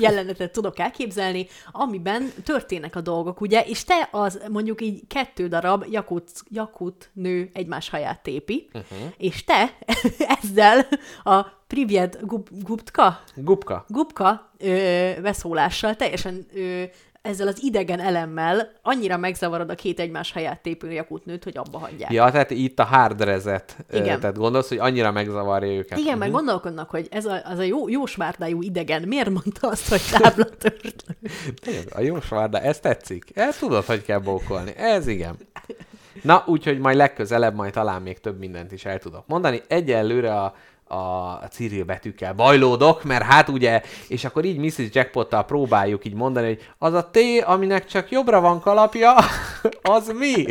jelenetet 0.00 0.52
tudok 0.52 0.78
elképzelni, 0.78 1.46
amiben 1.72 2.32
történnek 2.44 2.96
a 2.96 3.00
dolgok, 3.00 3.40
ugye, 3.40 3.60
és 3.60 3.84
te 3.84 4.08
az 4.10 4.40
mondjuk 4.48 4.80
így 4.80 5.06
kettő 5.06 5.48
darab 5.48 5.84
jakut, 5.90 6.30
jakut 6.50 7.10
nő 7.12 7.50
egymás 7.52 7.88
haját 7.88 8.22
tépi, 8.22 8.68
uh-huh. 8.72 8.98
és 9.16 9.44
te 9.44 9.76
ezzel 10.42 10.86
a 11.22 11.42
Privyet 11.66 12.26
Gup, 12.26 12.48
Guptka, 12.62 13.22
Gupka. 13.34 13.84
Gupka 13.88 14.50
ö, 14.58 15.10
beszólással 15.22 15.96
teljesen 15.96 16.46
ö, 16.54 16.82
ezzel 17.26 17.48
az 17.48 17.62
idegen 17.62 18.00
elemmel 18.00 18.72
annyira 18.82 19.16
megzavarod 19.16 19.70
a 19.70 19.74
két 19.74 20.00
egymás 20.00 20.32
helyát 20.32 20.60
tépő 20.60 20.92
jakutnőt, 20.92 21.44
hogy 21.44 21.56
abba 21.56 21.78
hagyják. 21.78 22.12
Ja, 22.12 22.30
tehát 22.30 22.50
itt 22.50 22.78
a 22.78 22.84
hardrezet. 22.84 23.76
Igen. 23.92 24.20
Tehát 24.20 24.36
gondolsz, 24.36 24.68
hogy 24.68 24.78
annyira 24.78 25.12
megzavarja 25.12 25.72
őket. 25.72 25.98
Igen, 25.98 26.18
meg 26.18 26.30
gondolkodnak, 26.30 26.90
hogy 26.90 27.06
ez 27.10 27.24
a, 27.24 27.40
az 27.44 27.58
a 27.58 27.62
jó, 27.62 27.88
jó 27.88 28.06
svárdájú 28.06 28.62
idegen 28.62 29.02
miért 29.02 29.30
mondta 29.30 29.68
azt, 29.68 29.88
hogy 29.88 30.20
táblatörtlő? 30.20 30.90
Tényleg, 31.64 31.92
A 31.94 32.00
jó 32.00 32.18
de 32.50 32.62
ez 32.62 32.80
tetszik. 32.80 33.24
Ez 33.34 33.56
tudod, 33.56 33.84
hogy 33.84 34.02
kell 34.02 34.18
bókolni. 34.18 34.72
Ez 34.76 35.06
igen. 35.06 35.36
Na, 36.22 36.44
úgyhogy 36.46 36.78
majd 36.78 36.96
legközelebb 36.96 37.54
majd 37.54 37.72
talán 37.72 38.02
még 38.02 38.20
több 38.20 38.38
mindent 38.38 38.72
is 38.72 38.84
el 38.84 38.98
tudok 38.98 39.26
mondani. 39.26 39.62
Egyelőre 39.68 40.40
a, 40.40 40.54
a, 40.88 41.46
Cyril 41.50 41.84
betűkkel 41.84 42.32
bajlódok, 42.32 43.04
mert 43.04 43.24
hát 43.24 43.48
ugye, 43.48 43.82
és 44.08 44.24
akkor 44.24 44.44
így 44.44 44.58
Mrs. 44.58 44.88
Jackpottal 44.92 45.44
próbáljuk 45.44 46.04
így 46.04 46.14
mondani, 46.14 46.46
hogy 46.46 46.68
az 46.78 46.92
a 46.92 47.10
T, 47.10 47.18
aminek 47.44 47.86
csak 47.86 48.10
jobbra 48.10 48.40
van 48.40 48.60
kalapja, 48.60 49.14
az 49.96 50.12
mi? 50.18 50.44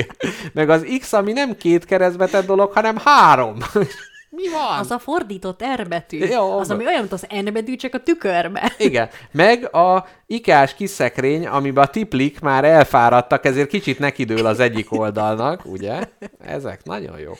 Meg 0.54 0.70
az 0.70 0.86
X, 1.00 1.14
ami 1.14 1.32
nem 1.32 1.58
két 1.58 1.86
keresztbe 1.86 2.28
tett 2.28 2.46
dolog, 2.46 2.72
hanem 2.72 2.98
három. 3.04 3.58
Mi 4.36 4.50
van? 4.50 4.80
Az 4.80 4.92
a 4.92 5.00
fordított 5.00 5.64
R 5.76 5.88
betű. 5.88 6.18
Jó, 6.18 6.58
az, 6.58 6.72
ami 6.72 6.86
olyan, 6.86 7.00
mint 7.00 7.12
az 7.12 7.28
N 7.44 7.54
betű, 7.54 7.76
csak 7.76 7.94
a 7.94 8.00
tükörbe. 8.00 8.72
Igen, 8.78 9.10
meg 9.32 9.76
a 9.76 10.06
ikás 10.28 10.76
kis 10.76 10.90
szekrény, 10.90 11.48
amiben 11.48 11.84
a 11.84 11.88
tiplik 11.88 12.40
már 12.40 12.64
elfáradtak, 12.64 13.46
ezért 13.46 13.70
kicsit 13.70 14.00
nekidől 14.00 14.46
az 14.46 14.60
egyik 14.60 14.92
oldalnak, 14.92 15.66
ugye? 15.66 16.00
Ezek 16.40 16.84
nagyon 16.84 17.20
jók. 17.20 17.38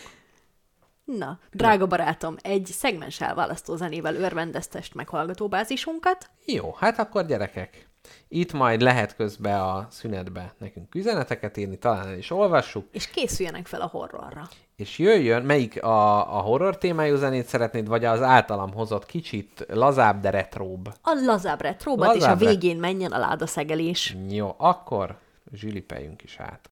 Na, 1.06 1.40
drága 1.52 1.86
barátom, 1.88 2.36
egy 2.42 2.66
szegmens 2.66 3.22
elválasztó 3.22 3.76
zenével 3.76 4.16
örvendeztest 4.16 4.94
meghallgatóbázisunkat. 4.96 6.30
Jó, 6.46 6.76
hát 6.80 7.00
akkor 7.00 7.26
gyerekek, 7.26 7.88
itt 8.28 8.54
majd 8.54 8.82
lehet 8.82 9.16
közbe 9.16 9.62
a 9.64 9.88
szünetbe 9.90 10.54
nekünk 10.58 10.96
üzeneteket 10.96 11.58
írni, 11.58 11.78
talán 11.78 12.08
el 12.08 12.18
is 12.18 12.32
olvassuk, 12.32 12.88
És 12.92 13.08
készüljenek 13.10 13.68
fel 13.68 13.82
a 13.82 13.88
horrorra. 13.88 14.50
és 14.76 15.00
jöjjön, 15.00 15.44
melyik 15.44 15.84
a, 15.84 16.18
a 16.38 16.42
horror 16.42 16.78
témájú 16.78 17.16
zenét 17.16 17.46
szeretnéd, 17.48 17.88
vagy 17.88 18.06
az 18.06 18.22
általam 18.22 18.74
hozott 18.74 19.06
kicsit 19.06 19.66
lazább, 19.70 20.22
de 20.22 20.30
retróbb. 20.30 20.88
A 21.02 21.22
lazább 21.26 21.62
retróbat, 21.62 22.16
és 22.16 22.24
a 22.24 22.28
Lazább 22.30 22.40
végén 22.40 22.78
menjen 22.78 23.12
a 23.12 23.18
ládaszegelés. 23.18 24.16
Jó, 24.30 24.56
akkor 24.58 25.18
zsilipeljünk 25.54 26.24
is 26.24 26.40
át. 26.40 26.70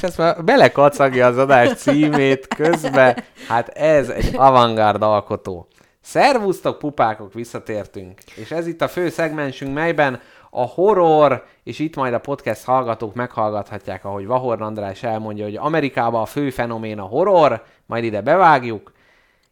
És 0.00 0.06
ezt 0.06 0.18
már 0.18 0.44
belekacagja 0.44 1.26
az 1.26 1.38
adás 1.38 1.72
címét 1.72 2.46
közbe. 2.46 3.24
Hát 3.48 3.68
ez 3.68 4.08
egy 4.08 4.34
avantgárd 4.36 5.02
alkotó. 5.02 5.68
Szervusztok, 6.00 6.78
pupákok, 6.78 7.32
visszatértünk. 7.34 8.20
És 8.34 8.50
ez 8.50 8.66
itt 8.66 8.82
a 8.82 8.88
fő 8.88 9.08
szegmensünk, 9.08 9.74
melyben 9.74 10.20
a 10.50 10.62
horror, 10.62 11.44
és 11.64 11.78
itt 11.78 11.96
majd 11.96 12.14
a 12.14 12.18
podcast 12.18 12.64
hallgatók 12.64 13.14
meghallgathatják, 13.14 14.04
ahogy 14.04 14.26
Vahor 14.26 14.62
András 14.62 15.02
elmondja, 15.02 15.44
hogy 15.44 15.56
Amerikában 15.56 16.20
a 16.22 16.26
fő 16.26 16.50
fenomén 16.50 16.98
a 16.98 17.04
horror, 17.04 17.62
majd 17.86 18.04
ide 18.04 18.20
bevágjuk. 18.20 18.92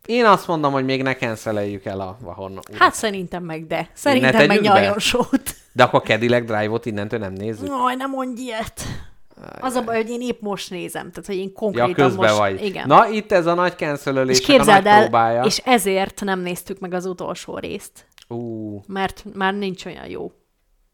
Én 0.07 0.25
azt 0.25 0.47
mondom, 0.47 0.73
hogy 0.73 0.85
még 0.85 1.03
ne 1.03 1.15
canceleljük 1.15 1.85
el 1.85 2.01
a 2.01 2.17
Vahor 2.21 2.51
urat. 2.51 2.77
Hát 2.79 2.95
szerintem 2.95 3.43
meg 3.43 3.67
de. 3.67 3.89
Szerintem 3.93 4.47
meg 4.47 4.61
nyaljon 4.61 4.99
sót. 4.99 5.55
De 5.73 5.83
akkor 5.83 6.03
Cadillac 6.03 6.45
Drive-ot 6.45 6.87
innentől 6.87 7.19
nem 7.19 7.33
nézzük. 7.33 7.67
Jaj, 7.67 7.95
nem 7.95 8.11
mondj 8.11 8.41
ilyet. 8.41 8.83
Az 9.61 9.75
a 9.75 9.83
baj, 9.85 9.97
hogy 9.97 10.11
én 10.11 10.21
épp 10.21 10.41
most 10.41 10.71
nézem, 10.71 11.11
tehát 11.11 11.27
hogy 11.27 11.37
én 11.37 11.43
Ja, 11.49 11.53
konkrétan 11.53 11.95
közben 11.95 12.29
most... 12.29 12.39
vagy. 12.39 12.65
Igen. 12.65 12.87
Na, 12.87 13.09
itt 13.09 13.33
ez 13.33 13.47
a 13.47 13.55
nagy 13.55 13.77
cancelölés, 13.77 14.39
és 14.39 14.49
a 14.49 14.49
nagy 14.49 14.57
képzeld 14.57 14.87
el, 14.87 15.01
próbája. 15.03 15.43
és 15.45 15.59
ezért 15.59 16.21
nem 16.25 16.41
néztük 16.41 16.79
meg 16.79 16.95
az 16.95 17.07
utolsó 17.07 17.59
részt, 17.59 18.07
Ú, 18.29 18.81
mert 18.87 19.25
már 19.35 19.55
nincs 19.55 19.85
olyan 19.85 20.07
jó 20.09 20.33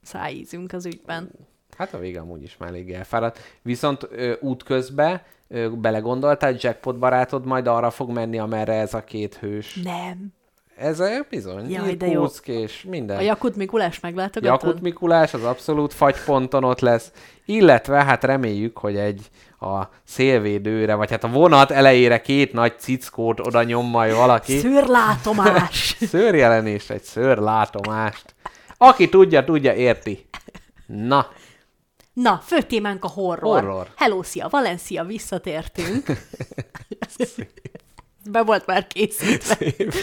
szájízünk 0.03 0.73
az 0.73 0.87
ügyben. 0.87 1.31
Hát 1.77 1.95
a 1.95 1.99
vége 1.99 2.21
amúgy 2.21 2.43
is 2.43 2.57
már 2.57 2.69
elég 2.69 2.91
elfáradt. 2.93 3.39
Viszont 3.63 4.09
ö, 4.11 4.33
útközben 4.41 5.23
ö, 5.49 5.69
belegondoltál, 5.71 6.51
hogy 6.53 6.63
Jackpot 6.63 6.99
barátod 6.99 7.47
majd 7.47 7.67
arra 7.67 7.91
fog 7.91 8.11
menni, 8.11 8.39
amerre 8.39 8.73
ez 8.75 8.95
a 8.95 9.05
két 9.05 9.35
hős. 9.35 9.81
Nem. 9.85 10.33
Ez 10.77 11.01
ö, 11.01 11.19
bizony. 11.31 11.71
Jaj, 11.71 11.95
de 11.95 12.07
jó. 12.07 12.27
És 12.45 12.85
minden. 12.89 13.17
A 13.17 13.21
Jakut 13.21 13.57
Mikulás 13.57 14.01
meglátogatod? 14.01 14.63
Jakut 14.63 14.83
Mikulás 14.83 15.35
az 15.35 15.45
abszolút 15.45 15.93
fagyponton 15.93 16.65
ott 16.65 16.81
lesz, 16.81 17.13
illetve 17.45 18.05
hát 18.05 18.25
reméljük, 18.25 18.79
hogy 18.79 18.97
egy 18.97 19.31
a 19.61 19.83
szélvédőre, 20.05 20.95
vagy 20.95 21.11
hát 21.11 21.25
a 21.25 21.29
vonat 21.29 21.71
elejére 21.71 22.21
két 22.21 22.53
nagy 22.53 22.79
cickót 22.79 23.41
oda 23.41 23.63
nyom 23.63 23.87
majd 23.87 24.15
valaki. 24.15 24.59
Szőrlátomás. 24.59 25.97
Szőrjelenés, 26.11 26.91
egy 26.91 27.03
szőrlátomást. 27.03 28.35
Aki 28.77 29.09
tudja, 29.09 29.45
tudja, 29.45 29.75
érti. 29.75 30.29
Na, 30.87 31.27
Na, 32.15 32.41
fő 32.45 32.63
témánk 32.63 33.05
a 33.05 33.09
horror. 33.09 33.61
Horror. 33.61 33.89
Hello, 33.97 34.23
szia, 34.23 34.49
Valencia, 34.51 35.05
visszatértünk. 35.05 36.07
Be 38.31 38.43
volt 38.43 38.67
már 38.67 38.87
készítve. 38.87 39.57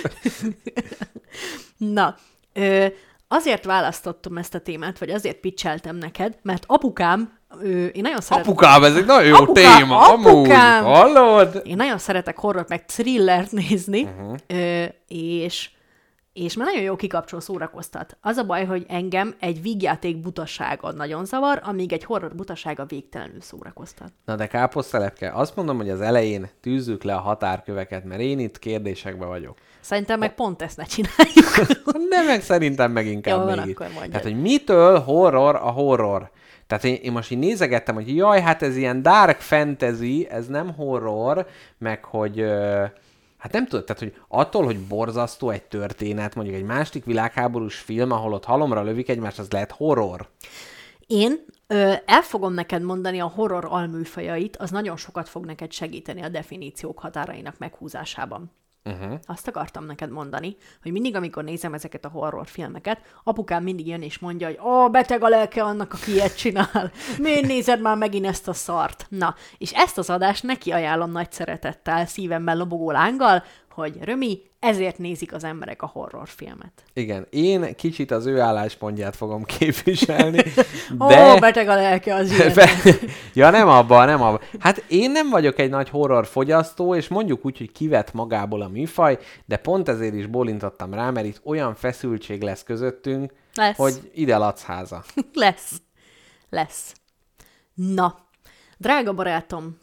Na, 1.78 2.16
ö, 2.54 2.86
azért 3.28 3.66
választottam 3.66 4.38
ezt 4.38 4.56
a 4.56 4.60
témát, 4.60 4.98
vagy 5.00 5.10
azért 5.10 5.40
pitcheltem 5.40 5.96
neked, 5.96 6.38
mert 6.42 6.64
apukám, 6.68 7.38
ö, 7.62 7.86
én 7.86 8.02
nagyon 8.02 8.22
szeretem... 8.22 8.52
apukám, 8.52 8.84
ez 8.84 8.96
egy 8.96 9.06
nagyon 9.06 9.28
jó 9.28 9.36
Apukám, 9.36 9.78
téma, 9.78 10.12
amúgy. 10.12 10.28
apukám! 10.28 10.84
Hallod? 10.84 11.62
Én 11.64 11.76
nagyon 11.76 11.98
szeretek 11.98 12.38
horror 12.38 12.66
meg 12.68 12.86
thrillert 12.86 13.52
nézni, 13.52 14.04
uh-huh. 14.04 14.36
ö, 14.48 14.84
és, 15.08 15.70
és 16.34 16.56
már 16.56 16.68
nagyon 16.68 16.82
jó 16.82 16.96
kikapcsol 16.96 17.40
szórakoztat. 17.40 18.18
Az 18.22 18.38
a 18.38 18.44
baj, 18.44 18.66
hogy 18.66 18.86
engem 18.88 19.36
egy 19.40 19.62
vígjáték 19.62 20.18
butasága 20.18 20.92
nagyon 20.92 21.26
zavar, 21.26 21.62
amíg 21.64 21.94
egy 21.94 22.04
horror 22.04 22.36
butasága 22.36 22.86
végtelenül 22.86 23.42
szórakoztat. 23.42 24.14
Na 24.26 24.36
de 24.36 24.48
káposztelepke, 24.48 25.32
azt 25.34 25.56
mondom, 25.56 25.78
hogy 25.78 25.90
az 25.90 26.02
elején 26.02 26.50
tűzzük 26.62 27.04
le 27.04 27.14
a 27.14 27.20
határköveket, 27.20 28.04
mert 28.04 28.22
én 28.22 28.40
itt 28.40 28.60
kérdésekbe 28.60 29.26
vagyok. 29.26 29.58
Szerintem 29.80 30.20
meg 30.20 30.36
pont 30.36 30.62
ezt 30.62 30.78
ne 30.78 30.84
csináljuk. 30.84 31.80
De 32.10 32.24
meg 32.26 32.42
szerintem 32.42 32.92
meg 32.92 33.06
inkább 33.06 33.40
Jó, 33.40 33.46
van, 33.46 33.58
még 33.58 33.68
itt. 33.68 33.80
akkor. 33.80 34.08
Tehát, 34.08 34.24
hogy 34.24 34.42
mitől 34.42 35.00
horror 35.00 35.56
a 35.56 35.72
horror? 35.72 36.32
Tehát 36.68 36.84
én, 36.84 36.96
én 36.96 37.12
most 37.12 37.32
így 37.32 37.38
nézegettem, 37.38 37.96
hogy 37.96 38.16
jaj, 38.16 38.42
hát 38.42 38.62
ez 38.62 38.76
ilyen 38.78 39.02
dark 39.02 39.40
fantasy, 39.40 40.28
ez 40.30 40.48
nem 40.48 40.74
horror, 40.74 41.48
meg 41.78 42.04
hogy... 42.04 42.40
ö, 42.40 42.86
Hát 43.42 43.52
nem 43.52 43.68
tudod, 43.68 43.86
tehát 43.86 44.02
hogy 44.02 44.22
attól, 44.28 44.66
hogy 44.66 44.80
borzasztó 44.80 45.50
egy 45.50 45.64
történet, 45.64 46.36
mondjuk 46.36 46.58
egy 46.58 46.64
másik 46.64 47.06
világháborús 47.06 47.76
film, 47.76 48.12
ahol 48.12 48.34
ott 48.34 48.46
halomra 48.46 48.84
lövik 48.84 49.10
egymást, 49.10 49.40
az 49.40 49.52
lehet 49.52 49.72
horror. 49.72 50.30
Én 51.08 51.46
ö, 51.68 51.94
el 52.06 52.22
fogom 52.22 52.54
neked 52.54 52.82
mondani 52.82 53.20
a 53.20 53.28
horror 53.28 53.66
alműfajait, 53.70 54.58
az 54.58 54.70
nagyon 54.70 54.98
sokat 54.98 55.30
fog 55.30 55.46
neked 55.46 55.72
segíteni 55.72 56.22
a 56.22 56.30
definíciók 56.30 57.00
határainak 57.00 57.58
meghúzásában. 57.58 58.52
Uh-huh. 58.86 59.20
Azt 59.26 59.48
akartam 59.48 59.86
neked 59.86 60.10
mondani, 60.10 60.56
hogy 60.82 60.92
mindig, 60.92 61.16
amikor 61.16 61.44
nézem 61.44 61.74
ezeket 61.74 62.06
a 62.06 62.10
horrorfilmeket, 62.10 63.02
apukám 63.24 63.64
mindig 63.64 63.88
jön 63.88 64.02
és 64.02 64.20
mondja, 64.20 64.48
hogy 64.48 64.60
ó, 64.64 64.90
beteg 64.90 65.24
a 65.24 65.28
lelke 65.28 65.64
annak, 65.64 65.94
aki 65.94 66.12
ilyet 66.12 66.38
csinál. 66.38 66.92
Miért 67.18 67.48
nézed 67.48 67.82
már 67.82 67.98
megint 67.98 68.26
ezt 68.26 68.48
a 68.48 68.54
szart? 68.54 69.06
Na, 69.10 69.36
és 69.58 69.72
ezt 69.74 69.98
az 69.98 70.10
adást 70.10 70.44
neki 70.44 70.72
ajánlom 70.72 71.12
nagy 71.12 71.32
szeretettel, 71.32 72.06
szívemmel 72.06 72.58
lobogó 72.58 72.92
lánggal, 72.92 73.44
hogy 73.72 73.98
Römi, 74.02 74.42
ezért 74.60 74.98
nézik 74.98 75.34
az 75.34 75.44
emberek 75.44 75.82
a 75.82 75.86
horrorfilmet. 75.86 76.72
Igen, 76.94 77.28
én 77.30 77.76
kicsit 77.76 78.12
az 78.12 78.26
ő 78.26 78.40
álláspontját 78.40 79.16
fogom 79.16 79.44
képviselni, 79.44 80.44
Ó, 81.00 81.08
de... 81.08 81.40
beteg 81.40 81.68
a 81.68 81.76
lelke 81.76 82.16
az 82.16 82.32
ilyen. 82.32 82.54
Be... 82.54 82.70
ja, 83.34 83.50
nem 83.50 83.68
abba, 83.68 84.06
nem 84.06 84.22
abba. 84.22 84.42
Hát 84.60 84.84
én 84.88 85.12
nem 85.12 85.30
vagyok 85.30 85.60
egy 85.60 85.70
nagy 85.70 85.90
horror 85.90 86.26
fogyasztó, 86.26 86.96
és 86.96 87.08
mondjuk 87.08 87.46
úgy, 87.46 87.58
hogy 87.58 87.72
kivet 87.72 88.14
magából 88.14 88.62
a 88.62 88.68
műfaj, 88.68 89.18
de 89.46 89.58
pont 89.58 89.90
ezért 89.90 90.14
is 90.14 90.26
bólintottam 90.26 90.94
rá, 90.94 91.10
mert 91.10 91.26
itt 91.26 91.42
olyan 91.44 91.76
feszültség 91.76 92.42
lesz 92.42 92.64
közöttünk, 92.64 93.34
Lesz. 93.54 93.78
hogy 93.78 94.12
ide 94.14 94.38
ladsz 94.38 94.64
háza. 94.64 95.04
Lesz. 95.34 95.82
Lesz. 96.50 96.94
Na, 97.74 98.20
drága 98.78 99.14
barátom, 99.14 99.78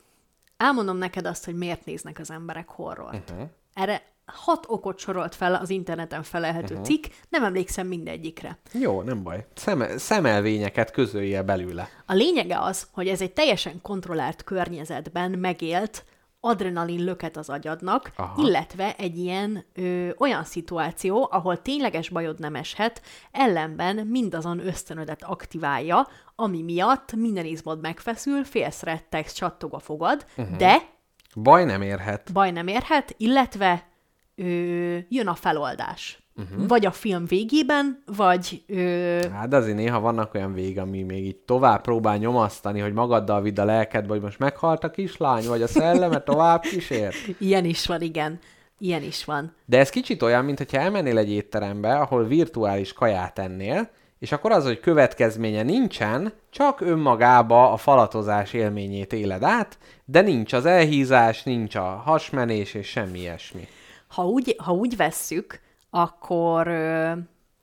elmondom 0.57 0.97
neked 0.97 1.27
azt, 1.27 1.45
hogy 1.45 1.55
miért 1.55 1.85
néznek 1.85 2.19
az 2.19 2.31
emberek 2.31 2.69
horrort. 2.69 3.31
Uh-huh. 3.31 3.49
Erre 3.79 4.03
hat 4.27 4.65
okot 4.69 4.99
sorolt 4.99 5.35
fel 5.35 5.55
az 5.55 5.71
interneten 5.71 6.23
felelhető 6.23 6.75
uh-huh. 6.75 6.87
cikk, 6.87 7.05
nem 7.29 7.45
emlékszem 7.45 7.87
mindegyikre. 7.87 8.59
Jó, 8.73 9.03
nem 9.03 9.23
baj. 9.23 9.47
Szeme, 9.55 9.99
szemelvényeket 9.99 10.91
közölje 10.91 11.43
belőle. 11.43 11.89
A 12.07 12.13
lényege 12.13 12.61
az, 12.61 12.89
hogy 12.93 13.09
ez 13.09 13.21
egy 13.21 13.33
teljesen 13.33 13.81
kontrollált 13.83 14.45
környezetben 14.45 15.31
megélt 15.31 16.05
adrenalin 16.41 17.05
löket 17.05 17.37
az 17.37 17.49
agyadnak, 17.49 18.13
Aha. 18.17 18.43
Illetve 18.47 18.95
egy 18.97 19.19
ilyen 19.19 19.65
ö, 19.75 20.09
olyan 20.19 20.45
szituáció, 20.45 21.29
ahol 21.31 21.63
tényleges 21.63 22.09
bajod 22.09 22.39
nem 22.39 22.55
eshet, 22.55 23.03
ellenben 23.31 23.97
mindazon 23.97 24.67
ösztönödet 24.67 25.23
aktiválja, 25.23 26.09
ami 26.37 26.63
miatt 26.63 27.13
minden 27.13 27.45
izmod 27.45 27.81
megfeszül, 27.81 28.45
félsz 28.45 28.83
rettegsz, 28.83 29.33
csattog 29.33 29.75
a 29.75 29.79
fogad, 29.79 30.27
uh-huh. 30.37 30.57
de 30.57 30.97
Baj 31.43 31.65
nem 31.65 31.83
érhet. 31.83 32.33
baj 32.33 32.51
nem 32.51 32.67
érhet, 32.67 33.15
illetve 33.17 33.87
ö, 34.35 34.97
jön 35.09 35.27
a 35.27 35.35
feloldás. 35.35 36.23
Uh-huh. 36.37 36.69
Vagy 36.69 36.87
a 36.87 36.91
film 36.91 37.25
végében, 37.27 38.03
vagy 38.17 38.63
ö, 38.67 39.21
Hát 39.33 39.55
azért 39.55 39.77
néha 39.77 40.01
vannak 40.01 40.35
olyan 40.35 40.55
vég, 40.55 40.79
ami 40.79 41.03
még 41.03 41.25
így 41.25 41.37
tovább 41.37 41.81
próbál 41.81 42.17
nyomasztani, 42.17 42.81
hogy 42.81 42.93
magaddal 42.93 43.43
vidd 43.43 43.61
a 43.61 43.65
lelkedbe, 43.65 44.13
hogy 44.13 44.23
most 44.23 44.39
meghalt 44.39 44.85
a 44.85 44.91
kislány, 44.91 45.47
vagy 45.47 45.63
a 45.63 45.67
szelleme 45.67 46.19
tovább 46.21 46.61
kísért. 46.61 47.17
ilyen 47.39 47.65
is 47.65 47.87
van, 47.87 48.01
igen. 48.01 48.39
Ilyen 48.79 49.03
is 49.03 49.25
van. 49.25 49.55
De 49.65 49.79
ez 49.79 49.91
kicsit 49.91 50.23
olyan, 50.23 50.45
mintha 50.45 50.79
elmennél 50.79 51.19
egy 51.19 51.31
étterembe, 51.31 51.95
ahol 51.95 52.25
virtuális 52.25 52.93
kaját 52.93 53.39
ennél, 53.39 53.91
és 54.19 54.33
akkor 54.33 54.53
az, 54.53 54.65
hogy 54.65 54.81
következménye 54.81 55.63
nincsen, 55.63 56.33
csak 56.51 56.81
önmagába 56.81 57.73
a 57.73 57.77
falatozás 57.77 58.53
élményét 58.53 59.13
éled 59.13 59.43
át, 59.43 59.79
de 60.05 60.21
nincs 60.21 60.53
az 60.53 60.67
elhízás, 60.67 61.43
nincs 61.43 61.75
a 61.75 61.85
hasmenés 61.85 62.75
és 62.75 62.87
semmi 62.87 63.19
ilyesmi. 63.19 63.69
Ha 64.09 64.27
úgy, 64.27 64.57
ha 64.65 64.73
úgy 64.73 64.97
vesszük, 64.97 65.61
akkor 65.91 66.69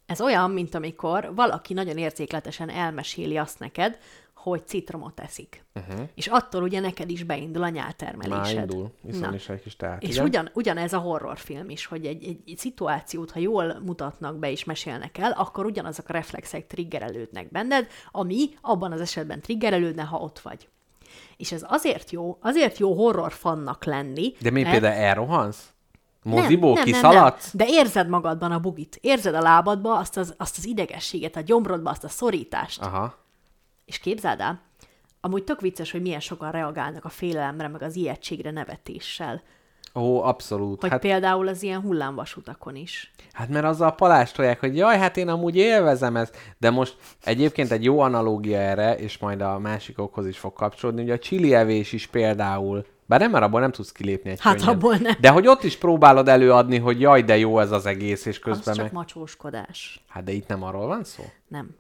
ez 0.06 0.22
olyan, 0.22 0.52
mint 0.52 0.76
amikor 0.76 1.32
valaki 1.36 1.74
nagyon 1.74 1.98
érzékletesen 1.98 2.70
elmeséli 2.70 3.38
azt 3.38 3.60
neked, 3.60 3.98
hogy 4.52 4.68
citromot 4.68 5.20
eszik. 5.20 5.66
Uh-huh. 5.76 6.08
És 6.16 6.28
attól 6.28 6.64
ugye 6.64 6.80
neked 6.80 7.10
is 7.10 7.24
beindul 7.24 7.62
a 7.62 7.66
Már 7.66 7.74
nyáltermelésed. 7.74 8.72
indul, 8.72 8.92
viszont 9.02 9.34
is 9.34 9.50
egy 9.50 9.62
kis 9.62 9.76
teát. 9.76 10.04
És 10.04 10.10
igen? 10.10 10.26
ugyan, 10.26 10.50
ugyanez 10.54 10.94
a 10.94 10.98
horrorfilm 10.98 11.70
is, 11.70 11.86
hogy 11.86 12.06
egy, 12.06 12.24
egy, 12.24 12.40
egy 12.48 12.58
szituációt, 12.58 13.32
ha 13.32 13.40
jól 13.40 13.80
mutatnak 13.86 14.38
be 14.38 14.52
és 14.52 14.64
mesélnek 14.64 15.18
el, 15.18 15.32
akkor 15.32 15.66
ugyanazok 15.66 16.10
a 16.10 16.14
reflexek 16.14 16.68
triggerelődnek 16.68 17.52
benned, 17.52 17.88
ami 18.12 18.50
abban 18.62 18.92
az 18.92 19.02
esetben 19.02 19.42
triggerelődne, 19.42 20.04
ha 20.04 20.18
ott 20.18 20.40
vagy. 20.40 20.68
És 21.38 21.52
ez 21.52 21.66
azért 21.68 22.12
jó, 22.12 22.38
azért 22.42 22.78
jó 22.78 22.94
horror 22.94 23.32
fannak 23.32 23.84
lenni. 23.84 24.34
De 24.42 24.52
mi 24.52 24.62
mert- 24.62 24.72
például 24.80 25.02
elrohansz? 25.02 25.70
Moziból 26.24 26.74
nem, 26.74 26.84
nem, 26.84 26.94
kiszaladsz? 26.94 27.52
Nem, 27.54 27.66
nem. 27.66 27.76
De 27.76 27.82
érzed 27.82 28.08
magadban 28.08 28.52
a 28.52 28.60
bugit, 28.60 28.98
érzed 29.02 29.36
a 29.36 29.42
lábadba 29.42 29.98
azt 29.98 30.18
az, 30.18 30.34
azt 30.38 30.58
az 30.58 30.66
idegességet, 30.66 31.36
a 31.36 31.42
gyomrodba, 31.42 31.90
azt 31.90 32.04
a 32.04 32.08
szorítást. 32.10 32.82
Aha. 32.82 33.24
És 33.86 34.00
képzeld 34.00 34.40
el, 34.40 34.60
amúgy 35.22 35.44
tök 35.44 35.62
vicces, 35.62 35.92
hogy 35.92 36.02
milyen 36.02 36.20
sokan 36.20 36.52
reagálnak 36.52 37.06
a 37.06 37.10
félelemre, 37.10 37.68
meg 37.68 37.82
az 37.82 37.96
ijegységre 37.96 38.52
nevetéssel. 38.52 39.42
Ó, 39.96 40.24
abszolút. 40.24 40.82
Hogy 40.82 40.90
Hát, 40.90 41.00
például 41.00 41.48
az 41.48 41.64
ilyen 41.64 41.82
hullámvasutakon 41.82 42.76
is. 42.76 43.12
hát 43.34 43.50
mert 43.50 43.66
azzal 43.66 43.96
palástolják, 43.96 44.60
hogy 44.60 44.76
jaj, 44.78 44.98
hát 44.98 45.18
én 45.18 45.28
amúgy 45.28 45.56
élvezem 45.56 46.16
ezt. 46.16 46.38
De 46.58 46.70
most 46.70 46.96
egyébként 47.24 47.72
egy 47.72 47.84
jó 47.84 48.00
analógia 48.00 48.58
erre, 48.58 48.98
és 48.98 49.18
majd 49.18 49.42
a 49.42 49.60
másikokhoz 49.60 50.28
is 50.28 50.38
fog 50.38 50.54
kapcsolódni, 50.54 51.02
hogy 51.02 51.12
a 51.12 51.18
chili 51.20 51.54
evés 51.54 51.94
is 51.94 52.08
például, 52.08 52.86
bár 53.06 53.20
nem, 53.20 53.32
mert 53.32 53.44
abból 53.44 53.60
nem 53.60 53.72
tudsz 53.72 53.92
kilépni 53.92 54.30
egy 54.30 54.40
Hát 54.42 54.56
könnyen. 54.56 54.70
abból 54.76 54.96
nem. 54.96 55.14
De 55.20 55.30
hogy 55.30 55.48
ott 55.48 55.64
is 55.64 55.78
próbálod 55.78 56.28
előadni, 56.28 56.78
hogy 56.80 57.00
jaj, 57.02 57.22
de 57.24 57.38
jó 57.38 57.60
ez 57.60 57.72
az 57.72 57.86
egész, 57.86 58.26
és 58.26 58.36
Az 58.36 58.42
közben 58.44 58.74
csak 58.74 58.84
meg... 58.84 58.94
macsóskodás. 58.94 60.04
Hát 60.08 60.24
de 60.24 60.32
itt 60.32 60.48
nem 60.48 60.64
arról 60.64 60.88
van 60.88 61.04
szó? 61.04 61.24
Nem. 61.48 61.76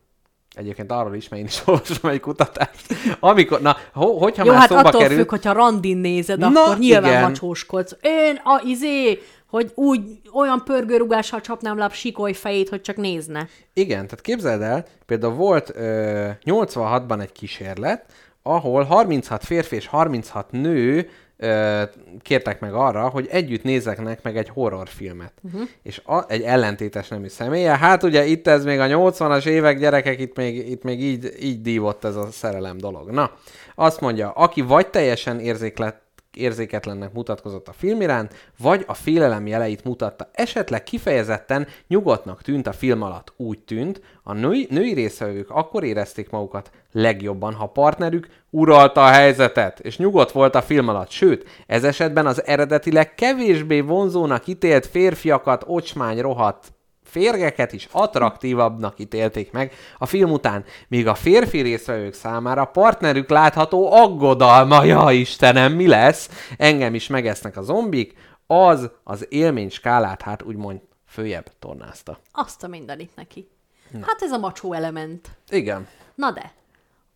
Egyébként 0.55 0.91
arról 0.91 1.15
is, 1.15 1.29
mert 1.29 1.41
én 1.41 1.47
is 1.47 1.61
olvasom 1.67 2.09
egy 2.09 2.19
kutatást. 2.19 2.85
Amikor, 3.19 3.61
na, 3.61 3.75
ho, 3.93 4.17
hogyha 4.17 4.43
Jó, 4.43 4.51
már 4.51 4.59
hát 4.59 4.69
szóba 4.69 4.81
attól 4.81 5.01
került... 5.01 5.19
függ, 5.19 5.29
hogyha 5.29 5.51
randin 5.51 5.97
nézed, 5.97 6.39
Na, 6.39 6.47
akkor 6.47 6.77
nyilván 6.77 7.11
igen. 7.11 7.21
macsóskodsz. 7.21 7.95
Én 8.01 8.41
a 8.43 8.61
izé, 8.65 9.21
hogy 9.49 9.71
úgy 9.75 10.01
olyan 10.33 10.61
pörgőrugással 10.63 11.41
csapnám 11.41 11.77
le 11.77 11.85
a 11.85 11.89
sikoly 11.89 12.33
fejét, 12.33 12.69
hogy 12.69 12.81
csak 12.81 12.95
nézne. 12.95 13.47
Igen, 13.73 14.03
tehát 14.03 14.21
képzeld 14.21 14.61
el, 14.61 14.85
például 15.05 15.33
volt 15.33 15.71
ö, 15.75 16.29
86-ban 16.45 17.21
egy 17.21 17.31
kísérlet, 17.31 18.05
ahol 18.43 18.83
36 18.83 19.43
férfi 19.43 19.75
és 19.75 19.87
36 19.87 20.51
nő 20.51 21.09
kértek 22.21 22.59
meg 22.59 22.73
arra, 22.73 23.09
hogy 23.09 23.27
együtt 23.31 23.63
nézzeknek 23.63 24.23
meg 24.23 24.37
egy 24.37 24.49
horrorfilmet. 24.49 25.33
Uh-huh. 25.41 25.61
És 25.83 26.01
a, 26.05 26.25
egy 26.27 26.41
ellentétes 26.41 27.07
nemű 27.07 27.27
személye. 27.27 27.77
Hát 27.77 28.03
ugye 28.03 28.25
itt 28.25 28.47
ez 28.47 28.63
még 28.63 28.79
a 28.79 28.85
80-as 28.85 29.45
évek 29.45 29.79
gyerekek, 29.79 30.19
itt 30.19 30.35
még, 30.35 30.69
itt 30.69 30.83
még 30.83 31.01
így, 31.01 31.31
így 31.39 31.61
dívott 31.61 32.03
ez 32.03 32.15
a 32.15 32.31
szerelem 32.31 32.77
dolog. 32.77 33.09
Na, 33.09 33.31
azt 33.75 34.01
mondja, 34.01 34.31
aki 34.31 34.61
vagy 34.61 34.87
teljesen 34.87 35.39
érzéklet, 35.39 36.01
érzéketlennek 36.33 37.13
mutatkozott 37.13 37.67
a 37.67 37.73
film 37.73 38.01
iránt, 38.01 38.33
vagy 38.57 38.83
a 38.87 38.93
félelem 38.93 39.47
jeleit 39.47 39.83
mutatta. 39.83 40.29
Esetleg 40.31 40.83
kifejezetten 40.83 41.67
nyugodtnak 41.87 42.41
tűnt 42.41 42.67
a 42.67 42.73
film 42.73 43.01
alatt. 43.01 43.33
Úgy 43.37 43.59
tűnt, 43.59 44.01
a 44.23 44.33
női, 44.33 44.67
női 44.69 44.93
részvevők 44.93 45.49
akkor 45.49 45.83
érezték 45.83 46.29
magukat 46.29 46.71
legjobban, 46.95 47.53
ha 47.53 47.65
partnerük 47.65 48.27
uralta 48.49 49.03
a 49.03 49.09
helyzetet, 49.09 49.79
és 49.79 49.97
nyugodt 49.97 50.31
volt 50.31 50.55
a 50.55 50.61
film 50.61 50.87
alatt. 50.87 51.09
Sőt, 51.09 51.49
ez 51.67 51.83
esetben 51.83 52.25
az 52.25 52.45
eredetileg 52.45 53.15
kevésbé 53.15 53.79
vonzónak 53.79 54.47
ítélt 54.47 54.85
férfiakat 54.85 55.63
ocsmány 55.67 56.21
rohadt 56.21 56.73
férgeket 57.03 57.73
is 57.73 57.87
attraktívabbnak 57.91 58.99
ítélték 58.99 59.51
meg 59.51 59.73
a 59.97 60.05
film 60.05 60.31
után, 60.31 60.63
míg 60.87 61.07
a 61.07 61.15
férfi 61.15 61.61
részvevők 61.61 62.13
számára 62.13 62.65
partnerük 62.65 63.29
látható 63.29 63.91
aggodalma, 63.93 64.83
ja 64.83 65.11
Istenem, 65.11 65.73
mi 65.73 65.87
lesz? 65.87 66.29
Engem 66.57 66.93
is 66.93 67.07
megesznek 67.07 67.57
a 67.57 67.61
zombik, 67.61 68.13
az 68.47 68.91
az 69.03 69.25
élmény 69.29 69.69
skálát 69.69 70.21
hát 70.21 70.43
úgymond 70.43 70.81
följebb 71.07 71.51
tornázta. 71.59 72.19
Azt 72.31 72.63
a 72.63 72.67
mindenit 72.67 73.15
neki. 73.15 73.47
Na. 73.91 74.05
Hát 74.05 74.21
ez 74.21 74.31
a 74.31 74.37
macsó 74.37 74.73
element. 74.73 75.29
Igen. 75.49 75.87
Na 76.15 76.31
de, 76.31 76.53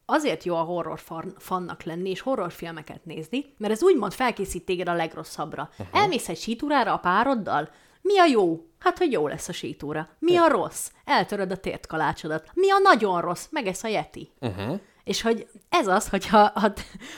azért 0.09 0.43
jó 0.43 0.55
a 0.55 0.61
horror 0.61 0.99
fan- 0.99 1.35
fannak 1.37 1.83
lenni, 1.83 2.09
és 2.09 2.21
horrorfilmeket 2.21 3.05
nézni, 3.05 3.45
mert 3.57 3.73
ez 3.73 3.83
úgymond 3.83 4.13
felkészít 4.13 4.65
téged 4.65 4.89
a 4.89 4.93
legrosszabbra. 4.93 5.69
Uh-huh. 5.71 6.01
Elmész 6.01 6.29
egy 6.29 6.37
sítúrára 6.37 6.93
a 6.93 6.97
pároddal, 6.97 7.69
mi 8.01 8.19
a 8.19 8.25
jó? 8.25 8.65
Hát, 8.79 8.97
hogy 8.97 9.11
jó 9.11 9.27
lesz 9.27 9.47
a 9.47 9.53
sítúra. 9.53 10.09
Mi 10.19 10.37
a 10.37 10.47
rossz? 10.47 10.91
Eltöröd 11.05 11.51
a 11.51 11.57
tért 11.57 11.87
kalácsodat. 11.87 12.49
Mi 12.53 12.71
a 12.71 12.77
nagyon 12.77 13.21
rossz? 13.21 13.45
Megesz 13.49 13.83
a 13.83 13.87
yeti. 13.87 14.31
Uh-huh. 14.39 14.79
És 15.03 15.21
hogy 15.21 15.47
ez 15.69 15.87
az, 15.87 16.09
hogyha, 16.09 16.51
ha, 16.55 16.73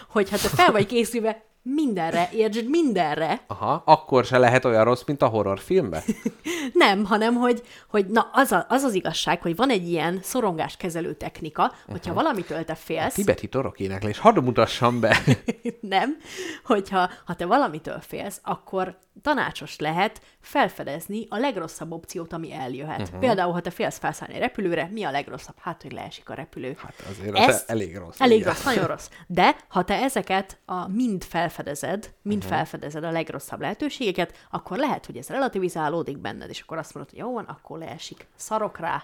hogyha 0.09 0.37
te 0.37 0.47
fel 0.47 0.71
vagy 0.71 0.85
készülve 0.85 1.45
mindenre, 1.63 2.29
értsd, 2.33 2.69
mindenre. 2.69 3.41
Aha, 3.47 3.81
akkor 3.85 4.25
se 4.25 4.37
lehet 4.37 4.65
olyan 4.65 4.83
rossz, 4.83 5.03
mint 5.05 5.21
a 5.21 5.27
horrorfilmben? 5.27 6.01
Nem, 6.73 7.05
hanem 7.05 7.35
hogy, 7.35 7.61
hogy 7.87 8.05
na, 8.05 8.29
az, 8.33 8.51
a, 8.51 8.65
az 8.69 8.83
az 8.83 8.93
igazság, 8.93 9.41
hogy 9.41 9.55
van 9.55 9.69
egy 9.69 9.87
ilyen 9.87 10.19
szorongáskezelő 10.23 11.13
technika, 11.13 11.73
hogyha 11.85 11.97
uh-huh. 12.11 12.15
valamitől 12.15 12.63
te 12.63 12.75
félsz. 12.75 13.13
Tibeti 13.13 13.47
torok 13.47 13.79
éneklés, 13.79 14.19
hadd 14.19 14.43
mutassam 14.43 14.99
be. 14.99 15.17
nem, 15.81 16.17
hogyha 16.65 17.09
ha 17.25 17.35
te 17.35 17.45
valamitől 17.45 17.99
félsz, 17.99 18.39
akkor 18.43 18.97
tanácsos 19.21 19.77
lehet 19.79 20.21
felfedezni 20.39 21.27
a 21.29 21.37
legrosszabb 21.37 21.91
opciót, 21.91 22.33
ami 22.33 22.53
eljöhet. 22.53 23.01
Uh-huh. 23.01 23.19
Például, 23.19 23.53
ha 23.53 23.61
te 23.61 23.69
félsz 23.69 23.97
felszállni 23.97 24.35
a 24.35 24.39
repülőre, 24.39 24.89
mi 24.91 25.03
a 25.03 25.11
legrosszabb? 25.11 25.55
Hát, 25.59 25.81
hogy 25.81 25.91
leesik 25.91 26.29
a 26.29 26.33
repülő. 26.33 26.77
Hát 26.77 27.03
azért 27.09 27.37
Ezt, 27.37 27.49
az 27.49 27.63
elég 27.69 27.97
rossz. 27.97 28.19
Elég 28.19 28.39
igen. 28.39 28.49
rossz, 28.49 28.63
nagyon 28.63 28.87
rossz. 28.87 29.09
De 29.27 29.55
ha 29.67 29.83
te 29.83 29.95
ezeket 29.95 30.57
a 30.65 30.87
mind 30.87 31.23
felfedezed, 31.51 32.13
mind 32.21 32.43
uh-huh. 32.43 32.57
felfedezed 32.57 33.03
a 33.03 33.11
legrosszabb 33.11 33.59
lehetőségeket, 33.59 34.33
akkor 34.51 34.77
lehet, 34.77 35.05
hogy 35.05 35.17
ez 35.17 35.27
relativizálódik 35.27 36.17
benned, 36.17 36.49
és 36.49 36.61
akkor 36.61 36.77
azt 36.77 36.93
mondod, 36.93 37.11
hogy 37.13 37.21
jó 37.21 37.33
van, 37.33 37.45
akkor 37.45 37.77
leesik. 37.77 38.27
Szarok 38.35 38.79
rá. 38.79 39.03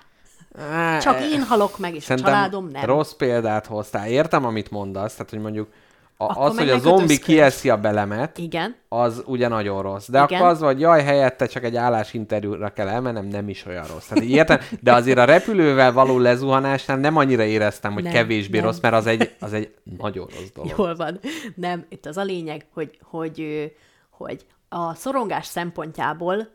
Csak 1.00 1.22
én 1.22 1.44
halok 1.44 1.78
meg, 1.78 1.96
és 1.96 2.04
Szerintem 2.04 2.34
a 2.34 2.36
családom 2.36 2.68
nem. 2.68 2.86
Rossz 2.86 3.14
példát 3.14 3.66
hoztál. 3.66 4.08
Értem, 4.08 4.46
amit 4.46 4.72
mondasz, 4.72 5.16
tehát, 5.16 5.30
hogy 5.30 5.40
mondjuk 5.40 5.70
a, 6.18 6.44
az, 6.46 6.58
hogy 6.58 6.70
a 6.70 6.80
zombi 6.80 7.20
kieszi 7.20 7.70
a 7.70 7.78
belemet, 7.78 8.38
Igen. 8.38 8.76
az 8.90 9.24
ugye 9.26 9.48
nagyon 9.48 9.82
rossz. 9.82 10.08
De 10.08 10.24
Igen. 10.24 10.40
akkor 10.40 10.52
az, 10.52 10.60
hogy 10.60 10.80
jaj, 10.80 11.04
helyette 11.04 11.46
csak 11.46 11.64
egy 11.64 11.76
állásinterjúra 11.76 12.70
kell 12.70 12.88
elmennem, 12.88 13.26
nem 13.26 13.50
is 13.50 13.66
olyan 13.66 13.86
rossz. 13.94 14.08
Tehát 14.08 14.24
értem, 14.24 14.60
de 14.82 14.94
azért 14.94 15.18
a 15.18 15.24
repülővel 15.24 15.92
való 15.92 16.20
lezuhanásnál 16.20 16.98
nem 16.98 17.18
annyira 17.18 17.44
éreztem, 17.44 17.94
hogy 17.94 18.04
nem, 18.04 18.12
kevésbé 18.12 18.58
nem. 18.58 18.66
rossz, 18.66 18.80
mert 18.80 18.96
az 18.96 19.06
egy, 19.06 19.36
az 19.40 19.54
egy 19.54 19.74
nagyon 19.98 20.28
rossz 20.40 20.52
dolog. 20.54 20.74
Jól 20.78 20.96
van. 20.96 21.20
Nem, 21.56 21.86
itt 21.90 22.06
az 22.06 22.18
a 22.18 22.24
lényeg, 22.24 22.66
hogy, 22.74 23.00
hogy, 23.04 23.72
hogy 24.10 24.46
a 24.70 24.94
szorongás 24.94 25.46
szempontjából 25.46 26.48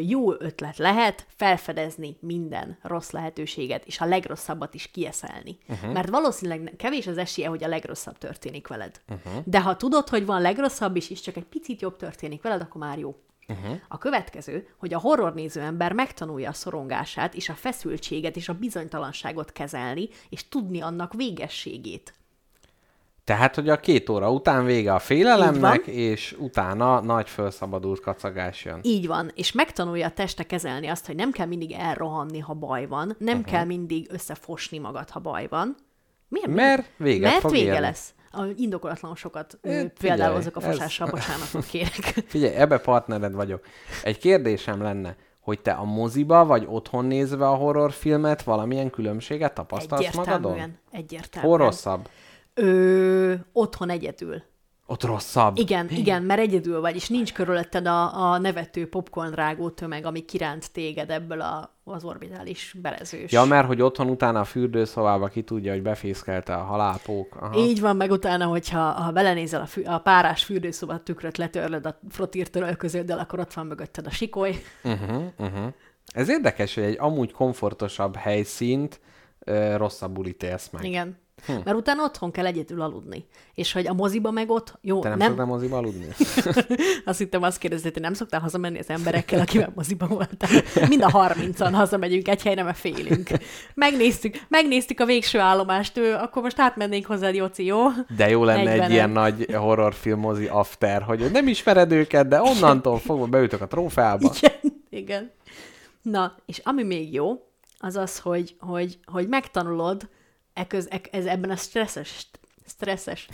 jó 0.00 0.32
ötlet 0.32 0.78
lehet 0.78 1.26
felfedezni 1.36 2.16
minden 2.20 2.78
rossz 2.82 3.10
lehetőséget, 3.10 3.84
és 3.84 4.00
a 4.00 4.04
legrosszabbat 4.04 4.74
is 4.74 4.86
kieszelni. 4.86 5.58
Uh-huh. 5.68 5.92
Mert 5.92 6.08
valószínűleg 6.08 6.74
kevés 6.76 7.06
az 7.06 7.18
esélye, 7.18 7.48
hogy 7.48 7.64
a 7.64 7.68
legrosszabb 7.68 8.18
történik 8.18 8.68
veled. 8.68 9.00
Uh-huh. 9.08 9.42
De 9.44 9.60
ha 9.60 9.76
tudod, 9.76 10.08
hogy 10.08 10.26
van 10.26 10.40
legrosszabb 10.40 10.96
is, 10.96 11.10
és 11.10 11.20
csak 11.20 11.36
egy 11.36 11.44
picit 11.44 11.80
jobb 11.80 11.96
történik 11.96 12.42
veled, 12.42 12.60
akkor 12.60 12.80
már 12.80 12.98
jó. 12.98 13.14
Uh-huh. 13.48 13.80
A 13.88 13.98
következő, 13.98 14.68
hogy 14.78 14.94
a 14.94 14.98
horrornéző 14.98 15.60
ember 15.60 15.92
megtanulja 15.92 16.48
a 16.48 16.52
szorongását, 16.52 17.34
és 17.34 17.48
a 17.48 17.54
feszültséget, 17.54 18.36
és 18.36 18.48
a 18.48 18.54
bizonytalanságot 18.54 19.52
kezelni, 19.52 20.08
és 20.28 20.48
tudni 20.48 20.80
annak 20.80 21.14
végességét. 21.14 22.14
Tehát, 23.24 23.54
hogy 23.54 23.68
a 23.68 23.80
két 23.80 24.08
óra 24.08 24.32
után 24.32 24.64
vége 24.64 24.94
a 24.94 24.98
félelemnek, 24.98 25.86
és 25.86 26.36
utána 26.38 27.00
nagy 27.00 27.28
felszabadult 27.28 28.00
kacagás 28.00 28.64
jön. 28.64 28.78
Így 28.82 29.06
van, 29.06 29.30
és 29.34 29.52
megtanulja 29.52 30.06
a 30.06 30.10
teste 30.10 30.42
kezelni 30.42 30.86
azt, 30.86 31.06
hogy 31.06 31.14
nem 31.14 31.30
kell 31.30 31.46
mindig 31.46 31.72
elrohanni, 31.72 32.38
ha 32.38 32.54
baj 32.54 32.86
van, 32.86 33.16
nem 33.18 33.38
uh-huh. 33.38 33.52
kell 33.52 33.64
mindig 33.64 34.06
összefosni 34.10 34.78
magad, 34.78 35.10
ha 35.10 35.20
baj 35.20 35.46
van. 35.48 35.76
Miért? 36.28 36.48
Mert 36.48 36.90
vége 36.96 37.28
Mert 37.28 37.40
fog 37.40 37.50
vége 37.50 37.64
érni. 37.64 37.80
lesz. 37.80 38.14
A 38.32 38.42
indokolatlan 38.56 39.14
sokat 39.14 39.58
é, 39.62 39.92
például 40.00 40.36
azok 40.36 40.56
a 40.56 40.60
fosással, 40.60 41.06
ez... 41.06 41.12
bocsánatot 41.12 41.66
kérek. 41.70 42.24
Figyelj, 42.26 42.54
ebbe 42.54 42.78
partnered 42.78 43.34
vagyok. 43.34 43.64
Egy 44.02 44.18
kérdésem 44.18 44.82
lenne, 44.82 45.16
hogy 45.40 45.60
te 45.60 45.72
a 45.72 45.84
moziba 45.84 46.44
vagy 46.44 46.66
otthon 46.68 47.04
nézve 47.04 47.48
a 47.48 47.54
horrorfilmet 47.54 48.42
valamilyen 48.42 48.90
különbséget 48.90 49.54
tapasztalsz 49.54 50.00
egyértelműen, 50.00 50.40
magadon? 50.40 50.78
Egyértelműen. 50.90 51.56
Hol 51.56 51.66
rosszabb? 51.66 52.08
Ö, 52.62 53.34
otthon 53.52 53.90
egyedül. 53.90 54.42
Ott 54.86 55.04
rosszabb. 55.04 55.58
Igen, 55.58 55.88
igen, 55.90 56.22
mert 56.22 56.40
egyedül 56.40 56.80
vagy, 56.80 56.94
és 56.94 57.08
nincs 57.08 57.32
körülötted 57.32 57.86
a, 57.86 58.32
a 58.32 58.38
nevető 58.38 58.88
popcorn 58.88 59.32
rágó 59.32 59.70
tömeg, 59.70 60.04
ami 60.04 60.24
kiránt 60.24 60.72
téged 60.72 61.10
ebből 61.10 61.40
a, 61.40 61.74
az 61.84 62.04
orbitális 62.04 62.76
berezős. 62.82 63.32
Ja, 63.32 63.44
mert 63.44 63.66
hogy 63.66 63.82
otthon 63.82 64.08
utána 64.08 64.40
a 64.40 64.44
fürdőszobába 64.44 65.26
ki 65.26 65.42
tudja, 65.42 65.72
hogy 65.72 65.82
befészkelte 65.82 66.54
a 66.54 66.62
halálpók. 66.62 67.36
Aha. 67.40 67.58
Így 67.58 67.80
van, 67.80 67.96
meg 67.96 68.10
utána, 68.10 68.46
hogyha 68.46 68.80
ha 68.80 69.12
belenézel 69.12 69.60
a, 69.60 69.66
fü- 69.66 69.86
a 69.86 69.98
párás 69.98 70.44
fürdőszoba 70.44 71.02
tükröt, 71.02 71.36
letörlöd 71.36 71.86
a 71.86 72.00
frotírtől 72.08 72.76
közöddel, 72.76 73.18
akkor 73.18 73.38
ott 73.38 73.52
van 73.54 73.66
mögötted 73.66 74.06
a 74.06 74.10
sikoly. 74.10 74.62
Uh-huh, 74.84 75.22
uh-huh. 75.38 75.72
Ez 76.12 76.28
érdekes, 76.28 76.74
hogy 76.74 76.84
egy 76.84 76.96
amúgy 76.98 77.32
komfortosabb 77.32 78.16
helyszínt 78.16 79.00
ö, 79.38 79.76
rosszabbul 79.76 80.26
ítélsz 80.26 80.68
meg. 80.70 80.84
Igen. 80.84 81.18
Hm. 81.46 81.52
Mert 81.64 81.76
utána 81.76 82.02
otthon 82.02 82.30
kell 82.30 82.46
egyedül 82.46 82.80
aludni. 82.80 83.26
És 83.54 83.72
hogy 83.72 83.86
a 83.86 83.92
moziba 83.92 84.30
meg 84.30 84.50
ott... 84.50 84.78
Jó, 84.80 85.00
Te 85.00 85.08
nem, 85.08 85.18
nem... 85.18 85.26
szoktál 85.26 85.46
moziba 85.46 85.76
aludni? 85.76 86.06
azt 87.04 87.18
hittem 87.18 87.42
azt 87.42 87.58
kérdezett, 87.58 87.92
hogy 87.92 88.02
nem 88.02 88.14
szoktál 88.14 88.40
hazamenni 88.40 88.78
az 88.78 88.88
emberekkel, 88.88 89.40
akivel 89.40 89.72
moziba 89.74 90.06
voltál. 90.06 90.50
Mind 90.88 91.02
a 91.02 91.10
harmincan 91.10 91.74
hazamegyünk 91.74 92.28
egy 92.28 92.42
helyre, 92.42 92.62
mert 92.62 92.78
félünk. 92.78 93.28
Megnéztük, 93.74 94.40
megnéztük 94.48 95.00
a 95.00 95.04
végső 95.04 95.38
állomást, 95.38 95.98
ő, 95.98 96.14
akkor 96.14 96.42
most 96.42 96.60
átmennénk 96.60 97.06
hozzád, 97.06 97.34
Jóci, 97.34 97.64
jó? 97.64 97.86
De 98.16 98.28
jó 98.28 98.44
lenne 98.44 98.70
egy 98.82 98.90
ilyen 98.90 99.10
nagy 99.10 99.54
horrorfilm 99.54 100.20
mozi 100.20 100.46
after, 100.46 101.02
hogy 101.02 101.30
nem 101.32 101.48
ismered 101.48 101.92
őket, 101.92 102.28
de 102.28 102.40
onnantól 102.42 102.98
fogva 102.98 103.26
beütök 103.26 103.60
a 103.60 103.66
trófeába. 103.66 104.32
Igen, 104.40 104.80
igen. 104.90 105.30
Na, 106.02 106.34
és 106.46 106.60
ami 106.64 106.82
még 106.82 107.12
jó, 107.12 107.44
az 107.78 107.96
az, 107.96 108.18
hogy, 108.18 108.56
hogy, 108.58 108.98
hogy 109.04 109.28
megtanulod, 109.28 110.08
Eköz, 110.54 110.88
e, 110.90 111.00
ez 111.10 111.24
ebben 111.26 111.50
a 111.50 111.56
stresszes, 111.56 112.26
stresszes, 112.70 113.28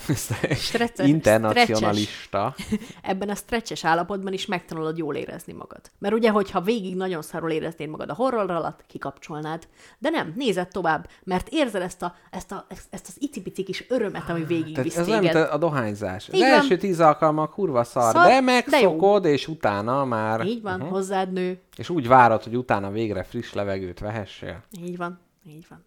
stresses, 0.57 1.09
internacionalista. 1.09 2.55
Ebben 3.03 3.29
a 3.29 3.35
stretches 3.35 3.85
állapotban 3.85 4.33
is 4.33 4.47
megtanulod 4.47 4.99
jól 4.99 5.15
érezni 5.15 5.53
magad. 5.53 5.81
Mert 5.99 6.15
ugye, 6.15 6.31
hogyha 6.31 6.61
végig 6.61 6.97
nagyon 6.97 7.23
szarul 7.23 7.51
éreznéd 7.51 7.89
magad 7.89 8.11
a 8.11 8.15
horror 8.15 8.51
alatt, 8.51 8.85
kikapcsolnád. 8.87 9.69
De 9.99 10.11
nem, 10.11 10.33
nézed 10.37 10.69
tovább, 10.69 11.09
mert 11.25 11.49
érzed 11.51 11.83
ezt, 11.83 12.03
a, 12.03 12.15
ezt, 12.31 12.53
a, 12.53 12.67
ezt 12.69 13.09
az 13.09 13.17
icipici 13.19 13.63
kis 13.63 13.85
örömet, 13.89 14.29
ami 14.29 14.45
végig 14.45 14.83
visz 14.83 14.97
Ez 14.97 15.07
téged. 15.07 15.33
nem 15.35 15.49
a 15.51 15.57
dohányzás. 15.57 16.29
Az 16.29 16.41
első 16.41 16.77
tíz 16.77 17.01
alkalmak 17.01 17.51
kurva 17.51 17.85
szar, 17.85 18.13
szar 18.13 18.27
de 18.27 18.41
megszokod, 18.41 19.23
de 19.23 19.29
és 19.29 19.49
utána 19.49 20.05
már... 20.05 20.45
Így 20.45 20.63
van, 20.63 20.75
uh-huh. 20.75 20.91
hozzád 20.91 21.33
nő. 21.33 21.61
És 21.77 21.89
úgy 21.89 22.09
várod, 22.09 22.43
hogy 22.43 22.57
utána 22.57 22.91
végre 22.91 23.23
friss 23.23 23.53
levegőt 23.53 23.99
vehessél. 23.99 24.63
Így 24.81 24.97
van, 24.97 25.21
így 25.47 25.67
van. 25.69 25.86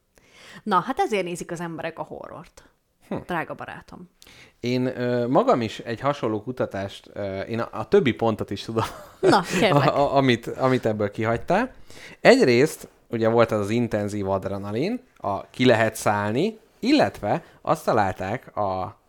Na, 0.64 0.80
hát 0.80 1.00
ezért 1.00 1.24
nézik 1.24 1.52
az 1.52 1.60
emberek 1.60 2.00
a 2.00 2.04
horrort. 2.04 2.64
Hm. 3.08 3.16
Drága 3.26 3.54
barátom. 3.54 4.10
Én 4.60 4.86
ö, 4.86 5.28
magam 5.28 5.62
is 5.62 5.80
egy 5.80 6.00
hasonló 6.00 6.41
kutatást, 6.41 7.10
ö, 7.14 7.39
én 7.39 7.60
a, 7.60 7.70
a 7.72 7.88
többi 7.88 8.14
pontot 8.14 8.50
is 8.50 8.62
tudom, 8.62 8.86
Na, 9.20 9.43
a, 9.70 9.97
a, 10.00 10.16
amit, 10.16 10.47
amit 10.47 10.86
ebből 10.86 11.12
kihagytál. 11.12 11.74
Egyrészt 12.22 12.88
ugye 13.08 13.30
volt 13.30 13.52
az 13.52 13.60
az 13.60 13.70
intenzív 13.70 14.30
adrenalin, 14.30 15.02
a 15.16 15.50
ki 15.50 15.66
lehet 15.66 15.95
szállni, 15.95 16.60
illetve 16.80 17.43
azt 17.62 17.86
találták 17.86 18.58
a 18.58 19.00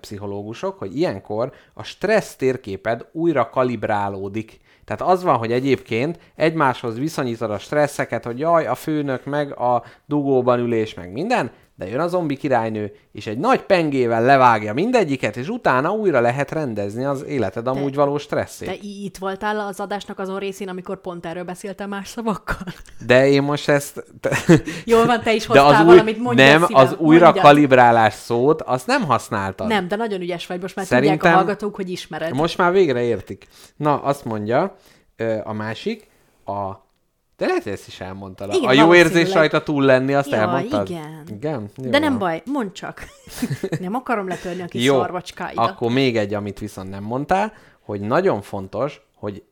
pszichológusok, 0.00 0.78
hogy 0.78 0.96
ilyenkor 0.96 1.52
a 1.74 1.82
stressz 1.82 2.36
térképed 2.36 3.08
újra 3.12 3.50
kalibrálódik. 3.50 4.60
Tehát 4.84 5.12
az 5.12 5.22
van, 5.22 5.36
hogy 5.36 5.52
egyébként 5.52 6.18
egymáshoz 6.34 6.98
viszonyítod 6.98 7.50
a 7.50 7.58
stresszeket, 7.58 8.24
hogy 8.24 8.38
jaj, 8.38 8.66
a 8.66 8.74
főnök 8.74 9.24
meg 9.24 9.58
a 9.58 9.84
dugóban 10.06 10.58
ülés 10.58 10.94
meg 10.94 11.12
minden, 11.12 11.50
de 11.76 11.88
jön 11.88 12.00
a 12.00 12.08
zombi 12.08 12.36
királynő, 12.36 12.92
és 13.12 13.26
egy 13.26 13.38
nagy 13.38 13.62
pengével 13.62 14.22
levágja 14.22 14.72
mindegyiket, 14.72 15.36
és 15.36 15.48
utána 15.48 15.90
újra 15.90 16.20
lehet 16.20 16.50
rendezni 16.50 17.04
az 17.04 17.24
életed 17.24 17.66
amúgy 17.66 17.94
való 17.94 18.18
stresszét. 18.18 18.68
Te 18.68 18.74
itt 18.80 19.16
voltál 19.16 19.60
az 19.60 19.80
adásnak 19.80 20.18
azon 20.18 20.38
részén, 20.38 20.68
amikor 20.68 21.00
pont 21.00 21.26
erről 21.26 21.44
beszéltem 21.44 21.88
más 21.88 22.08
szavakkal? 22.08 22.66
De 23.06 23.26
én 23.28 23.42
most 23.42 23.68
ezt... 23.68 24.04
Te... 24.20 24.36
Jól 24.84 25.06
van, 25.06 25.20
te 25.22 25.32
is 25.34 25.46
De 25.46 25.60
hoztál 25.60 25.80
az 25.80 25.80
új, 25.80 25.86
valamit, 25.86 26.18
mondjad 26.18 26.48
nem, 26.48 26.66
szívem, 26.66 26.82
az 26.82 26.94
újra 26.98 27.24
mondjad. 27.24 27.44
kalibrálás 27.44 28.14
szót, 28.14 28.62
azt 28.62 28.86
nem 28.86 29.04
használtad. 29.04 29.66
Nem, 29.66 29.88
de 29.88 29.96
nagyon 29.96 30.20
ügyes 30.20 30.46
vagy, 30.46 30.60
most 30.60 30.76
már 30.76 30.84
tudják 30.86 31.04
Szerintem- 31.04 31.32
a 31.32 31.36
hallgatók, 31.36 31.74
hogy 31.74 31.90
ismered. 31.90 32.32
Most 32.34 32.58
már 32.58 32.72
végre 32.72 33.02
értik. 33.02 33.46
Na, 33.76 34.02
azt 34.02 34.24
mondja 34.24 34.76
a 35.44 35.52
másik, 35.52 36.08
a... 36.44 36.82
De 37.36 37.46
lehet, 37.46 37.62
hogy 37.62 37.72
ezt 37.72 37.86
is 37.86 38.00
elmondtad. 38.00 38.54
Igen, 38.54 38.68
a 38.68 38.72
jó 38.72 38.94
érzés 38.94 39.32
rajta 39.32 39.62
túl 39.62 39.84
lenni, 39.84 40.14
azt 40.14 40.30
Ja, 40.30 40.36
elmondtad? 40.36 40.88
igen. 40.90 41.22
Igen? 41.28 41.70
Jó 41.76 41.90
De 41.90 41.98
nem 41.98 42.18
baj, 42.18 42.42
mondd 42.46 42.72
csak. 42.72 43.04
Nem 43.80 43.94
akarom 43.94 44.28
letörni 44.28 44.62
a 44.62 44.66
kis 44.66 44.84
Jó, 44.84 44.98
szarvacskáidat. 45.00 45.70
akkor 45.70 45.90
még 45.92 46.16
egy, 46.16 46.34
amit 46.34 46.58
viszont 46.58 46.90
nem 46.90 47.02
mondtál, 47.02 47.52
hogy 47.80 48.00
nagyon 48.00 48.42
fontos, 48.42 49.00
hogy 49.16 49.42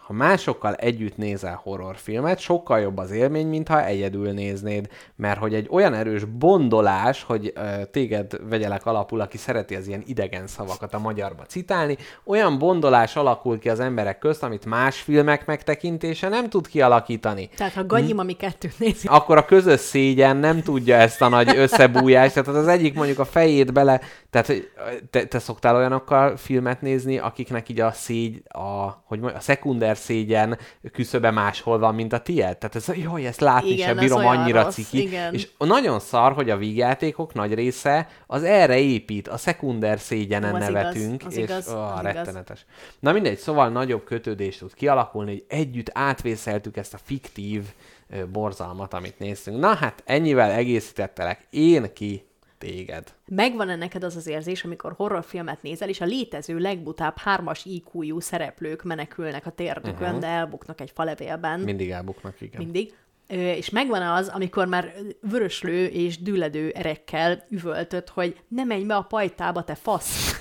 ha 0.00 0.12
másokkal 0.12 0.74
együtt 0.74 1.16
nézel 1.16 1.60
horrorfilmet, 1.62 2.38
sokkal 2.38 2.80
jobb 2.80 2.96
az 2.98 3.10
élmény, 3.10 3.46
mint 3.46 3.68
ha 3.68 3.84
egyedül 3.84 4.32
néznéd. 4.32 4.88
Mert 5.16 5.38
hogy 5.38 5.54
egy 5.54 5.68
olyan 5.70 5.94
erős 5.94 6.24
bondolás, 6.24 7.22
hogy 7.22 7.52
téged 7.90 8.48
vegyelek 8.48 8.86
alapul, 8.86 9.20
aki 9.20 9.36
szereti 9.36 9.74
az 9.74 9.86
ilyen 9.86 10.02
idegen 10.06 10.46
szavakat 10.46 10.94
a 10.94 10.98
magyarba 10.98 11.42
citálni, 11.42 11.96
olyan 12.24 12.58
bondolás 12.58 13.16
alakul 13.16 13.58
ki 13.58 13.68
az 13.68 13.80
emberek 13.80 14.18
közt, 14.18 14.42
amit 14.42 14.66
más 14.66 15.00
filmek 15.00 15.46
megtekintése 15.46 16.28
nem 16.28 16.48
tud 16.48 16.66
kialakítani. 16.68 17.48
Tehát 17.56 17.72
ha 17.72 17.86
Ganyim, 17.86 18.18
ami 18.18 18.32
kettőt 18.32 18.78
nézi, 18.78 19.06
akkor 19.10 19.36
a 19.36 19.44
közös 19.44 19.80
szégyen 19.80 20.36
nem 20.36 20.62
tudja 20.62 20.96
ezt 20.96 21.22
a 21.22 21.28
nagy 21.28 21.56
összebújást, 21.56 22.34
tehát 22.34 22.48
az 22.48 22.68
egyik 22.68 22.94
mondjuk 22.94 23.18
a 23.18 23.24
fejét 23.24 23.72
bele, 23.72 24.00
tehát 24.30 24.52
te, 25.10 25.24
te 25.26 25.38
szoktál 25.38 25.76
olyanokkal 25.76 26.36
filmet 26.36 26.80
nézni, 26.80 27.18
akiknek 27.18 27.68
így 27.68 27.80
a 27.80 27.92
szégy, 27.92 28.42
a, 28.48 29.02
hogy 29.04 29.18
mondjam, 29.18 29.40
a 29.40 29.42
szekunder 29.48 29.96
szégyen 29.96 30.58
küszöbe 30.92 31.30
máshol 31.30 31.78
van, 31.78 31.94
mint 31.94 32.12
a 32.12 32.20
tiéd. 32.20 32.56
Tehát 32.58 32.74
ez, 32.74 32.90
jaj, 32.96 33.26
ezt 33.26 33.40
látni 33.40 33.70
Igen, 33.70 33.86
sem 33.86 33.96
bírom, 33.96 34.26
annyira 34.26 34.62
rossz, 34.62 34.74
ciki. 34.74 35.02
igen. 35.02 35.34
És 35.34 35.48
nagyon 35.58 36.00
szar, 36.00 36.32
hogy 36.32 36.50
a 36.50 36.56
vígjátékok 36.56 37.34
nagy 37.34 37.54
része 37.54 38.08
az 38.26 38.42
erre 38.42 38.78
épít, 38.78 39.28
a 39.28 39.36
szekunder 39.36 40.00
szégyenen 40.00 40.54
az 40.54 40.68
igaz, 40.68 40.72
nevetünk, 40.72 41.22
az 41.26 41.36
és 41.36 41.42
igaz, 41.42 41.68
ó, 41.72 41.78
az 41.78 42.00
igaz. 42.00 42.12
rettenetes. 42.12 42.64
Na 43.00 43.12
mindegy, 43.12 43.38
szóval 43.38 43.68
nagyobb 43.68 44.04
kötődés 44.04 44.56
tud 44.58 44.74
kialakulni, 44.74 45.30
hogy 45.30 45.44
együtt 45.48 45.90
átvészeltük 45.92 46.76
ezt 46.76 46.94
a 46.94 46.98
fiktív 47.02 47.62
borzalmat, 48.32 48.94
amit 48.94 49.18
néztünk. 49.18 49.58
Na 49.58 49.74
hát, 49.74 50.02
ennyivel 50.06 50.50
egészítettelek 50.50 51.46
én 51.50 51.92
ki 51.92 52.27
téged. 52.58 53.14
megvan-e 53.26 53.76
neked 53.76 54.04
az 54.04 54.16
az 54.16 54.26
érzés, 54.26 54.64
amikor 54.64 54.92
horrorfilmet 54.92 55.62
nézel, 55.62 55.88
és 55.88 56.00
a 56.00 56.04
létező 56.04 56.58
legbutább 56.58 57.18
hármas 57.18 57.64
IQ-jú 57.64 58.20
szereplők 58.20 58.82
menekülnek 58.82 59.46
a 59.46 59.50
térdükön, 59.50 60.06
uh-huh. 60.06 60.20
de 60.20 60.26
elbuknak 60.26 60.80
egy 60.80 60.90
falevélben. 60.94 61.60
Mindig 61.60 61.90
elbuknak, 61.90 62.40
igen. 62.40 62.62
mindig. 62.62 62.94
És 63.28 63.70
megvan 63.70 64.02
az, 64.02 64.28
amikor 64.34 64.66
már 64.66 64.92
vöröslő 65.30 65.84
és 65.86 66.22
dülledő 66.22 66.72
erekkel 66.76 67.44
üvöltött, 67.50 68.08
hogy 68.08 68.36
ne 68.48 68.64
menj 68.64 68.84
be 68.84 68.94
a 68.94 69.02
pajtába, 69.02 69.62
te 69.64 69.74
fasz. 69.82 70.38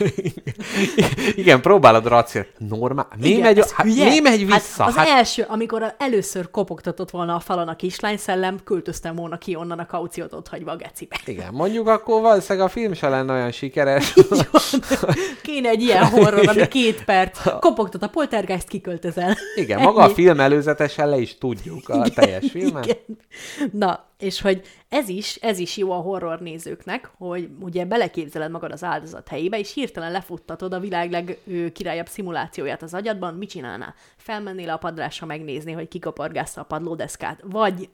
igen, 1.35 1.61
próbálod 1.61 2.05
racionál. 2.07 2.49
Normál. 2.57 3.07
Mi 3.19 3.27
Igen, 3.27 3.41
megy, 3.41 3.63
hát, 3.73 3.85
mi 3.85 4.19
megy 4.19 4.45
vissza? 4.45 4.83
Hát 4.83 4.91
az 4.91 4.95
Hát, 4.97 5.07
első, 5.07 5.45
amikor 5.47 5.83
a- 5.83 5.95
először 5.97 6.51
kopogtatott 6.51 7.09
volna 7.09 7.35
a 7.35 7.39
falon 7.39 7.67
a 7.67 7.75
kislány 7.75 8.17
szellem, 8.17 8.57
költöztem 8.63 9.15
volna 9.15 9.37
ki 9.37 9.55
onnan 9.55 9.79
a 9.79 9.85
kauciót 9.85 10.33
ott 10.33 10.47
hagyva 10.47 10.71
a 10.71 10.75
gecibe. 10.75 11.15
igen, 11.25 11.53
mondjuk 11.53 11.87
akkor 11.87 12.21
valószínűleg 12.21 12.67
a 12.67 12.69
film 12.69 12.93
se 12.93 13.09
lenne 13.09 13.33
olyan 13.33 13.51
sikeres. 13.51 14.13
Kéne 15.41 15.69
egy 15.69 15.81
ilyen 15.81 16.05
horror, 16.05 16.47
ami 16.49 16.67
két 16.67 17.03
perc. 17.05 17.59
Kopogtat 17.59 18.03
a 18.03 18.07
poltergeist, 18.07 18.67
kiköltözel. 18.67 19.35
igen, 19.55 19.81
maga 19.81 19.99
a 20.01 20.03
Ennyi. 20.03 20.13
film 20.13 20.39
előzetesen 20.39 21.09
le 21.09 21.17
is 21.17 21.37
tudjuk 21.37 21.89
a 21.89 22.09
teljes 22.09 22.51
filmen. 22.81 23.17
Igen. 23.57 23.71
Na, 23.71 24.05
és 24.17 24.41
hogy 24.41 24.61
ez 24.89 25.09
is, 25.09 25.35
ez 25.35 25.59
is 25.59 25.77
jó 25.77 25.91
a 25.91 25.95
horror 25.95 26.39
nézőknek, 26.39 27.11
hogy 27.17 27.49
ugye 27.59 27.85
beleképzeled 27.85 28.51
magad 28.51 28.71
az 28.71 28.83
áldozat 28.83 29.27
helyébe, 29.27 29.59
és 29.59 29.73
hirtelen 29.73 30.11
lefuttatod 30.11 30.73
a 30.73 30.79
világ 30.79 31.11
legkirályabb 31.11 32.07
szimulációját 32.07 32.81
az 32.81 32.93
agyadban, 32.93 33.33
mit 33.33 33.49
csinálnál? 33.49 33.95
Felmennél 34.17 34.69
a 34.69 34.77
padrásra 34.77 35.25
megnézni, 35.25 35.71
hogy 35.71 35.87
kikapargásza 35.87 36.61
a 36.61 36.65
padlódeszkát, 36.65 37.41
vagy 37.43 37.89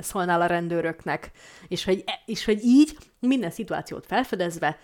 szólnál 0.00 0.40
a 0.40 0.46
rendőröknek, 0.46 1.30
és 1.68 1.84
hogy, 1.84 2.04
és 2.26 2.44
hogy 2.44 2.64
így 2.64 2.96
minden 3.20 3.50
szituációt 3.50 4.06
felfedezve, 4.06 4.78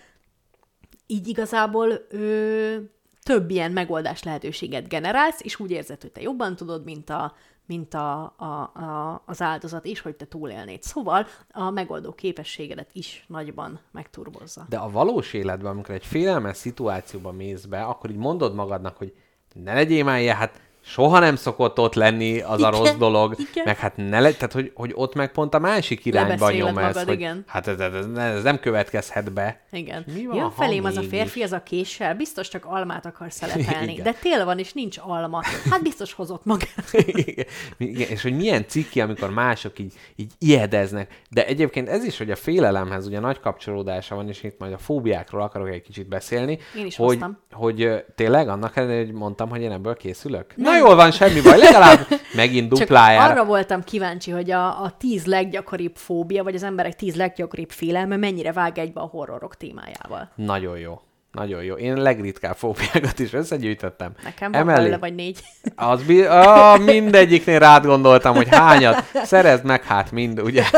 így 1.07 1.27
igazából 1.27 2.05
ö, 2.09 2.75
több 3.23 3.49
ilyen 3.49 3.71
megoldás 3.71 4.23
lehetőséget 4.23 4.87
generálsz, 4.87 5.39
és 5.43 5.59
úgy 5.59 5.71
érzed, 5.71 6.01
hogy 6.01 6.11
te 6.11 6.21
jobban 6.21 6.55
tudod, 6.55 6.83
mint 6.83 7.09
a 7.09 7.35
mint 7.65 7.93
a, 7.93 8.33
a, 8.37 8.45
a, 8.45 9.21
az 9.25 9.41
áldozat, 9.41 9.85
és 9.85 9.99
hogy 9.99 10.15
te 10.15 10.25
túlélnéd. 10.25 10.83
Szóval 10.83 11.27
a 11.51 11.69
megoldó 11.69 12.13
képességedet 12.13 12.89
is 12.93 13.25
nagyban 13.27 13.79
megturbozza. 13.91 14.65
De 14.69 14.77
a 14.77 14.89
valós 14.89 15.33
életben, 15.33 15.71
amikor 15.71 15.95
egy 15.95 16.05
félelmes 16.05 16.57
szituációba 16.57 17.31
mész 17.31 17.65
be, 17.65 17.83
akkor 17.83 18.09
így 18.09 18.17
mondod 18.17 18.55
magadnak, 18.55 18.97
hogy 18.97 19.13
ne 19.53 19.73
legyél 19.73 20.03
már 20.03 20.19
ilyen, 20.19 20.35
hát 20.35 20.61
soha 20.87 21.19
nem 21.19 21.35
szokott 21.35 21.79
ott 21.79 21.93
lenni 21.93 22.39
az 22.39 22.61
a 22.61 22.67
Igen, 22.67 22.79
rossz 22.79 22.95
dolog, 22.95 23.35
igen. 23.39 23.63
meg 23.65 23.77
hát 23.77 23.97
ne 23.97 24.19
le, 24.19 24.31
tehát 24.31 24.51
hogy, 24.51 24.71
hogy 24.75 24.91
ott 24.95 25.15
meg 25.15 25.31
pont 25.31 25.53
a 25.53 25.59
másik 25.59 26.05
irányba 26.05 26.51
nyom 26.51 26.67
ez, 26.67 26.73
magad, 26.73 27.07
hogy 27.07 27.13
igen. 27.13 27.43
hát 27.47 27.67
ez, 27.67 27.79
ez, 27.79 27.93
ez, 27.93 28.05
ez 28.15 28.43
nem 28.43 28.59
következhet 28.59 29.33
be. 29.33 29.61
Igen. 29.71 30.05
Mi 30.13 30.25
van, 30.25 30.35
Jön 30.35 30.51
felém 30.51 30.83
az 30.83 30.97
a 30.97 31.01
férfi, 31.01 31.41
az 31.41 31.51
a 31.51 31.63
késsel, 31.63 32.15
biztos 32.15 32.47
csak 32.47 32.65
almát 32.65 33.05
akar 33.05 33.31
szelepelni. 33.33 33.91
Igen. 33.91 34.03
De 34.03 34.11
tél 34.11 34.45
van, 34.45 34.59
és 34.59 34.73
nincs 34.73 34.97
alma. 35.01 35.41
Hát 35.69 35.81
biztos 35.81 36.13
hozott 36.13 36.45
magát. 36.45 36.93
Igen, 37.05 37.45
Igen, 37.77 38.09
és 38.09 38.21
hogy 38.21 38.35
milyen 38.35 38.65
ciki, 38.67 39.01
amikor 39.01 39.29
mások 39.29 39.79
így, 39.79 39.93
így 40.15 40.31
ijedeznek. 40.39 41.21
De 41.29 41.45
egyébként 41.45 41.89
ez 41.89 42.03
is, 42.03 42.17
hogy 42.17 42.31
a 42.31 42.35
félelemhez 42.35 43.07
ugye 43.07 43.19
nagy 43.19 43.39
kapcsolódása 43.39 44.15
van, 44.15 44.27
és 44.27 44.43
itt 44.43 44.59
majd 44.59 44.73
a 44.73 44.77
fóbiákról 44.77 45.41
akarok 45.41 45.69
egy 45.69 45.81
kicsit 45.81 46.07
beszélni. 46.07 46.59
Én 46.77 46.85
is 46.85 46.95
hogy, 46.95 47.07
hoztam. 47.07 47.37
hogy 47.51 47.81
ö, 47.81 47.97
tényleg 48.15 48.47
annak 48.47 48.77
ellenére, 48.77 49.05
hogy 49.05 49.13
mondtam, 49.13 49.49
hogy 49.49 49.61
én 49.61 49.71
ebből 49.71 49.95
készülök? 49.95 50.55
Nem. 50.55 50.74
Na 50.79 50.85
jól 50.87 50.95
van, 50.95 51.11
semmi 51.11 51.41
baj, 51.41 51.57
legalább 51.57 52.07
megint 52.33 52.69
Csak 52.69 52.79
duplájára. 52.79 53.31
arra 53.31 53.45
voltam 53.45 53.83
kíváncsi, 53.83 54.31
hogy 54.31 54.51
a, 54.51 54.67
a 54.83 54.93
tíz 54.99 55.25
leggyakoribb 55.25 55.95
fóbia, 55.95 56.43
vagy 56.43 56.55
az 56.55 56.63
emberek 56.63 56.95
tíz 56.95 57.15
leggyakoribb 57.15 57.69
félelme 57.71 58.15
mennyire 58.17 58.51
vág 58.51 58.77
egybe 58.77 59.01
a 59.01 59.05
horrorok 59.11 59.55
témájával. 59.57 60.31
Nagyon 60.35 60.77
jó. 60.77 60.99
Nagyon 61.31 61.63
jó. 61.63 61.75
Én 61.75 61.97
legritkább 62.01 62.55
fóbiákat 62.55 63.19
is 63.19 63.33
összegyűjtöttem. 63.33 64.11
Nekem 64.23 64.51
van 64.51 64.61
Emellé- 64.61 64.77
belőle 64.79 64.97
vagy 64.97 65.15
négy. 65.15 65.39
Az 65.75 66.03
bi- 66.03 66.25
ah, 66.25 66.79
mindegyiknél 66.79 67.59
rád 67.59 67.85
gondoltam, 67.85 68.35
hogy 68.35 68.47
hányat. 68.49 69.03
Szerezd 69.23 69.63
meg 69.65 69.83
hát 69.83 70.11
mind, 70.11 70.41
ugye? 70.41 70.63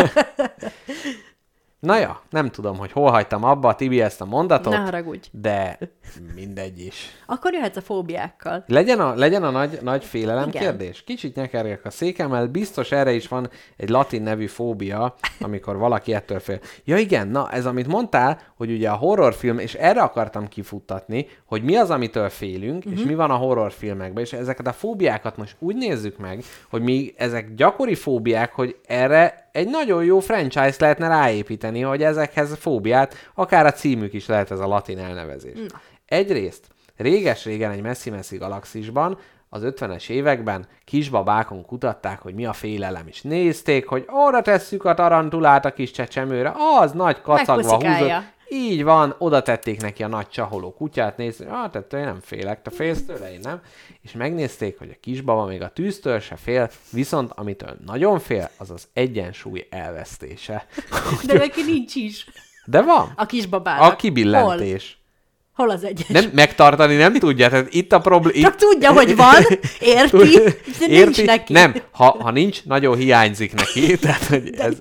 Na 1.80 1.98
ja, 2.00 2.22
nem 2.30 2.50
tudom, 2.50 2.78
hogy 2.78 2.92
hol 2.92 3.12
hagytam 3.12 3.44
abba 3.44 3.68
a 3.68 3.76
Tibi 3.76 4.02
ezt 4.02 4.22
a 4.22 4.26
mondatot, 4.26 4.74
Ne 4.74 4.80
haragudj. 4.80 5.28
de 5.32 5.78
mindegy 6.36 6.80
is. 6.80 7.16
Akkor 7.26 7.54
jöhetsz 7.54 7.76
a 7.76 7.82
fóbiákkal. 7.82 8.64
Legyen 8.68 9.00
a, 9.00 9.16
legyen 9.16 9.44
a 9.44 9.50
nagy, 9.50 9.80
nagy 9.82 10.04
félelem 10.04 10.48
Igen. 10.48 10.62
kérdés. 10.62 11.04
Kicsit 11.04 11.36
nyekerjek 11.36 11.86
a 11.86 11.90
székemmel, 11.90 12.48
biztos 12.48 12.92
erre 12.92 13.12
is 13.12 13.28
van 13.28 13.50
egy 13.76 13.90
latin 13.90 14.22
nevű 14.22 14.46
fóbia, 14.46 15.16
amikor 15.40 15.78
valaki 15.78 16.14
ettől 16.14 16.40
fél. 16.40 16.60
Ja 16.84 16.98
igen, 16.98 17.28
na 17.28 17.52
ez 17.52 17.66
amit 17.66 17.88
mondtál, 17.88 18.40
hogy 18.56 18.72
ugye 18.72 18.90
a 18.90 18.96
horrorfilm, 18.96 19.60
és 19.60 19.74
erre 19.74 20.02
akartam 20.02 20.48
kifuttatni, 20.48 21.28
hogy 21.46 21.64
mi 21.64 21.76
az, 21.76 21.90
amitől 21.90 22.30
félünk, 22.30 22.86
uh-huh. 22.86 23.00
és 23.00 23.06
mi 23.06 23.16
van 23.16 23.32
a 23.32 23.36
horrorfilmekben, 23.36 24.24
és 24.24 24.34
ezeket 24.34 24.68
a 24.68 24.74
fóbiákat 24.74 25.38
most 25.38 25.56
úgy 25.60 25.76
nézzük 25.76 26.18
meg, 26.18 26.44
hogy 26.70 26.82
mi 26.82 27.14
ezek 27.18 27.54
gyakori 27.54 27.96
fóbiák, 27.96 28.54
hogy 28.54 28.76
erre 28.86 29.47
egy 29.58 29.70
nagyon 29.70 30.04
jó 30.04 30.20
franchise 30.20 30.76
lehetne 30.80 31.08
ráépíteni, 31.08 31.82
hogy 31.82 32.04
ezekhez 32.04 32.58
fóbiát, 32.60 33.16
akár 33.34 33.66
a 33.66 33.72
címük 33.72 34.14
is 34.14 34.28
lehet 34.28 34.52
ez 34.52 34.60
a 34.60 34.68
latin 34.68 35.00
elnevezés. 35.00 35.58
Na. 35.72 35.82
Egyrészt, 36.06 36.68
réges-régen 36.98 37.72
egy 37.72 37.82
messzi-messzi 37.82 38.38
galaxisban, 38.38 39.18
az 39.50 39.62
50-es 39.66 40.10
években 40.10 40.68
kisbabákon 40.86 41.66
kutatták, 41.66 42.22
hogy 42.22 42.34
mi 42.34 42.46
a 42.46 42.54
félelem, 42.54 43.08
és 43.08 43.22
nézték, 43.22 43.88
hogy 43.88 44.06
oda 44.28 44.42
tesszük 44.42 44.86
a 44.86 44.94
tarantulát 44.94 45.66
a 45.66 45.74
kis 45.74 45.92
csecsemőre, 45.92 46.54
az 46.80 46.92
nagy 46.92 47.22
kacagva 47.22 47.74
húzott. 47.74 48.36
Így 48.50 48.84
van, 48.84 49.16
oda 49.18 49.42
tették 49.42 49.82
neki 49.82 50.04
a 50.04 50.08
nagy 50.08 50.28
csaholó 50.28 50.74
kutyát, 50.74 51.18
nézték, 51.18 51.48
ah, 51.48 51.70
tehát 51.70 51.94
én 51.94 52.00
nem 52.00 52.20
félek, 52.22 52.62
te 52.62 52.70
félsz 52.70 53.06
tőle, 53.06 53.34
én 53.34 53.40
nem. 53.40 53.62
És 54.02 54.12
megnézték, 54.12 54.78
hogy 54.78 54.90
a 54.90 54.98
kisbaba 55.02 55.46
még 55.46 55.62
a 55.62 55.70
tűztől 55.70 56.20
se 56.20 56.36
fél, 56.36 56.70
viszont 56.92 57.32
amitől 57.36 57.78
nagyon 57.86 58.20
fél, 58.20 58.50
az 58.58 58.72
az 58.72 58.88
egyensúly 58.94 59.68
elvesztése. 59.70 60.68
De 61.26 61.34
neki 61.34 61.64
nincs 61.64 61.96
is. 61.96 62.26
De 62.66 62.82
van. 62.82 63.14
A 63.16 63.26
kisbabának. 63.26 63.92
A 63.92 63.96
kibillentés. 63.96 64.97
Hol 64.97 64.97
az 65.66 65.84
egyes? 65.84 66.08
Nem, 66.08 66.30
megtartani 66.34 66.96
nem 66.96 67.14
tudja, 67.14 67.50
tehát 67.50 67.74
itt 67.74 67.94
a 67.94 68.00
probléma... 68.00 68.48
Csak 68.48 68.56
tudja, 68.56 68.92
hogy 68.92 69.16
van, 69.16 69.36
érti, 69.80 70.40
de 70.80 70.88
nincs 70.88 71.26
neki. 71.26 71.54
Nem, 71.54 71.76
ha, 71.92 72.18
ha 72.20 72.32
nincs, 72.32 72.64
nagyon 72.64 72.98
hiányzik 72.98 73.54
neki. 73.54 73.96
Tehát, 74.02 74.26
hogy 74.26 74.54
ez, 74.58 74.74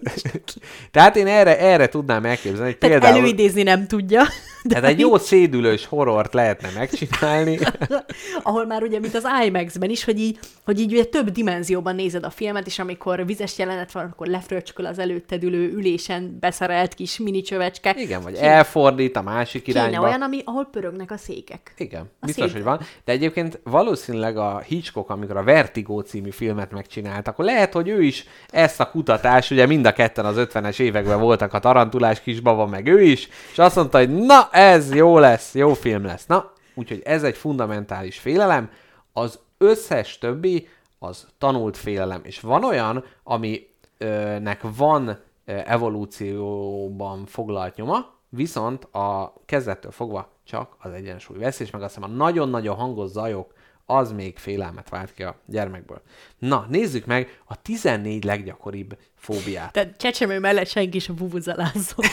tehát 0.90 1.16
én 1.16 1.26
erre, 1.26 1.58
erre 1.58 1.88
tudnám 1.88 2.24
elképzelni, 2.24 2.64
hogy 2.64 2.78
Tehát 2.78 2.98
például... 2.98 3.18
előidézni 3.18 3.62
nem 3.62 3.86
tudja. 3.86 4.22
De 4.68 4.74
Tehát 4.74 4.90
egy 4.90 5.00
jó 5.00 5.16
szédülős 5.18 5.86
horrort 5.86 6.34
lehetne 6.34 6.68
megcsinálni. 6.76 7.58
ahol 8.42 8.66
már 8.66 8.82
ugye, 8.82 8.98
mint 8.98 9.14
az 9.14 9.26
IMAX-ben 9.46 9.90
is, 9.90 10.04
hogy 10.04 10.20
így, 10.20 10.38
hogy 10.64 10.80
így 10.80 10.92
ugye 10.92 11.04
több 11.04 11.30
dimenzióban 11.30 11.94
nézed 11.94 12.24
a 12.24 12.30
filmet, 12.30 12.66
és 12.66 12.78
amikor 12.78 13.26
vizes 13.26 13.58
jelenet 13.58 13.92
van, 13.92 14.04
akkor 14.12 14.26
lefröcsköl 14.26 14.86
az 14.86 14.98
előtted 14.98 15.42
ülő 15.42 15.72
ülésen 15.72 16.36
beszerelt 16.40 16.94
kis 16.94 17.18
mini 17.18 17.40
csövecske. 17.42 17.94
Igen, 17.98 18.22
vagy 18.22 18.32
Kéne- 18.34 18.46
elfordít 18.46 19.16
a 19.16 19.22
másik 19.22 19.62
Kéne 19.62 19.78
irányba. 19.88 20.06
olyan, 20.06 20.22
ami, 20.22 20.40
ahol 20.44 20.64
pörögnek 20.64 21.10
a 21.10 21.16
székek. 21.16 21.74
Igen, 21.76 22.10
A 22.20 22.26
biztos, 22.26 22.44
szép. 22.44 22.52
hogy 22.54 22.62
van. 22.64 22.80
De 23.04 23.12
egyébként 23.12 23.60
valószínűleg 23.64 24.36
a 24.36 24.58
Hitchcock, 24.66 25.10
amikor 25.10 25.36
a 25.36 25.42
Vertigo 25.42 26.00
című 26.00 26.30
filmet 26.30 26.70
megcsinált, 26.70 27.28
akkor 27.28 27.44
lehet, 27.44 27.72
hogy 27.72 27.88
ő 27.88 28.02
is 28.02 28.24
ezt 28.48 28.80
a 28.80 28.90
kutatást, 28.90 29.50
ugye 29.50 29.66
mind 29.66 29.86
a 29.86 29.92
ketten 29.92 30.24
az 30.24 30.36
50-es 30.38 30.80
években 30.80 31.20
voltak 31.20 31.52
a 31.54 31.58
tarantulás 31.58 32.20
kisbaba, 32.20 32.66
meg 32.66 32.86
ő 32.86 33.02
is, 33.02 33.28
és 33.52 33.58
azt 33.58 33.76
mondta, 33.76 33.98
hogy 33.98 34.10
na, 34.14 34.48
ez 34.56 34.94
jó 34.94 35.18
lesz, 35.18 35.54
jó 35.54 35.74
film 35.74 36.04
lesz. 36.04 36.26
Na, 36.26 36.52
úgyhogy 36.74 37.02
ez 37.04 37.22
egy 37.22 37.36
fundamentális 37.36 38.18
félelem, 38.18 38.70
az 39.12 39.38
összes 39.58 40.18
többi 40.18 40.68
az 40.98 41.26
tanult 41.38 41.76
félelem. 41.76 42.20
És 42.24 42.40
van 42.40 42.64
olyan, 42.64 43.04
aminek 43.22 44.60
van 44.76 45.18
evolúcióban 45.44 47.26
foglalt 47.26 47.76
nyoma, 47.76 48.14
viszont 48.28 48.84
a 48.84 49.32
kezdettől 49.46 49.90
fogva 49.90 50.28
csak 50.44 50.76
az 50.78 50.92
egyensúly 50.92 51.38
vesz, 51.38 51.60
és 51.60 51.70
meg 51.70 51.82
azt 51.82 51.94
hiszem 51.94 52.10
a 52.10 52.14
nagyon-nagyon 52.14 52.76
hangos 52.76 53.10
zajok, 53.10 53.52
az 53.86 54.12
még 54.12 54.38
félelmet 54.38 54.88
vált 54.88 55.14
ki 55.14 55.22
a 55.22 55.40
gyermekből. 55.46 56.02
Na, 56.38 56.66
nézzük 56.68 57.06
meg 57.06 57.40
a 57.44 57.62
14 57.62 58.24
leggyakoribb 58.24 58.96
fóbiát. 59.14 59.72
Tehát 59.72 59.96
csecsemő 59.96 60.38
mellett 60.38 60.68
senki 60.68 60.98
sem 60.98 61.14
bubuzelázol. 61.14 62.04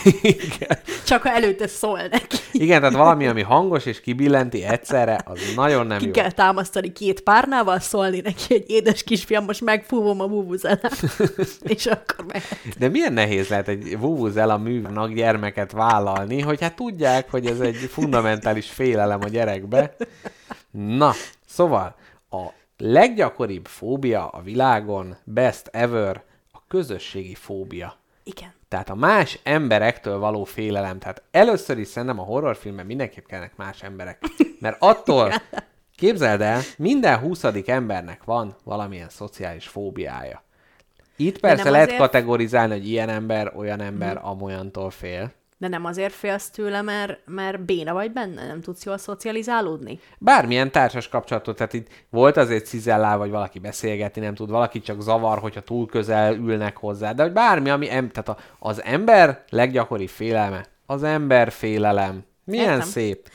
Csak 1.06 1.22
ha 1.22 1.30
előtte 1.30 1.66
szól 1.66 2.00
neki. 2.10 2.36
Igen, 2.52 2.80
tehát 2.80 2.94
valami, 2.94 3.26
ami 3.26 3.42
hangos 3.42 3.86
és 3.86 4.00
kibillenti 4.00 4.64
egyszerre, 4.64 5.20
az 5.24 5.38
nagyon 5.56 5.86
nem 5.86 5.98
Ki 5.98 6.04
jó. 6.04 6.10
kell 6.10 6.30
támasztani 6.30 6.92
két 6.92 7.20
párnával, 7.20 7.78
szólni 7.78 8.20
neki, 8.20 8.44
hogy 8.48 8.64
édes 8.66 9.02
kisfiam, 9.02 9.44
most 9.44 9.60
megfúvom 9.60 10.20
a 10.20 10.26
bubuzelát. 10.26 11.02
és 11.74 11.86
akkor 11.86 12.24
meg... 12.26 12.42
De 12.78 12.88
milyen 12.88 13.12
nehéz 13.12 13.48
lehet 13.48 13.68
egy 13.68 13.98
vuvuzela 13.98 14.58
művnak 14.58 15.12
gyermeket 15.12 15.72
vállalni, 15.72 16.40
hogy 16.40 16.60
hát 16.60 16.76
tudják, 16.76 17.30
hogy 17.30 17.46
ez 17.46 17.60
egy 17.60 17.76
fundamentális 17.76 18.70
félelem 18.70 19.20
a 19.22 19.28
gyerekbe. 19.28 19.96
Na, 20.70 21.12
szóval 21.54 21.94
a 22.30 22.42
leggyakoribb 22.78 23.66
fóbia 23.66 24.28
a 24.28 24.40
világon, 24.42 25.16
best 25.24 25.68
ever, 25.72 26.22
a 26.52 26.58
közösségi 26.68 27.34
fóbia. 27.34 27.96
Igen. 28.22 28.52
Tehát 28.68 28.90
a 28.90 28.94
más 28.94 29.38
emberektől 29.42 30.18
való 30.18 30.44
félelem. 30.44 30.98
Tehát 30.98 31.22
először 31.30 31.78
is 31.78 31.88
szerintem 31.88 32.18
a 32.18 32.22
horrorfilmben 32.22 32.86
mindenképp 32.86 33.26
kellnek 33.26 33.56
más 33.56 33.82
emberek. 33.82 34.22
Mert 34.60 34.76
attól, 34.78 35.32
képzeld 35.96 36.40
el, 36.40 36.60
minden 36.78 37.18
huszadik 37.18 37.68
embernek 37.68 38.24
van 38.24 38.56
valamilyen 38.64 39.08
szociális 39.08 39.68
fóbiája. 39.68 40.42
Itt 41.16 41.38
persze 41.38 41.70
lehet 41.70 41.86
azért- 41.86 42.00
kategorizálni, 42.00 42.72
hogy 42.72 42.88
ilyen 42.88 43.08
ember, 43.08 43.52
olyan 43.56 43.80
ember 43.80 44.18
amolyantól 44.22 44.90
fél. 44.90 45.32
De 45.64 45.70
nem 45.70 45.84
azért 45.84 46.12
félsz 46.12 46.50
tőle, 46.50 46.82
mert, 46.82 47.18
mert 47.26 47.60
béna 47.64 47.92
vagy 47.92 48.12
benne, 48.12 48.46
nem 48.46 48.60
tudsz 48.60 48.84
jól 48.84 48.98
szocializálódni? 48.98 50.00
Bármilyen 50.18 50.70
társas 50.70 51.08
kapcsolatot, 51.08 51.56
tehát 51.56 51.72
itt 51.72 51.88
volt 52.10 52.36
azért 52.36 52.66
cizellál, 52.66 53.18
vagy 53.18 53.30
valaki 53.30 53.58
beszélgetni 53.58 54.20
nem 54.20 54.34
tud, 54.34 54.50
valaki 54.50 54.80
csak 54.80 55.00
zavar, 55.00 55.38
hogyha 55.38 55.60
túl 55.60 55.86
közel 55.86 56.34
ülnek 56.34 56.76
hozzá, 56.76 57.12
de 57.12 57.22
hogy 57.22 57.32
bármi, 57.32 57.70
ami, 57.70 57.90
em, 57.90 58.10
tehát 58.10 58.40
az 58.58 58.82
ember 58.82 59.44
leggyakoribb 59.48 60.08
félelme, 60.08 60.66
az 60.86 61.02
ember 61.02 61.52
félelem. 61.52 62.24
Milyen 62.44 62.72
Értem. 62.72 62.88
szép. 62.88 63.28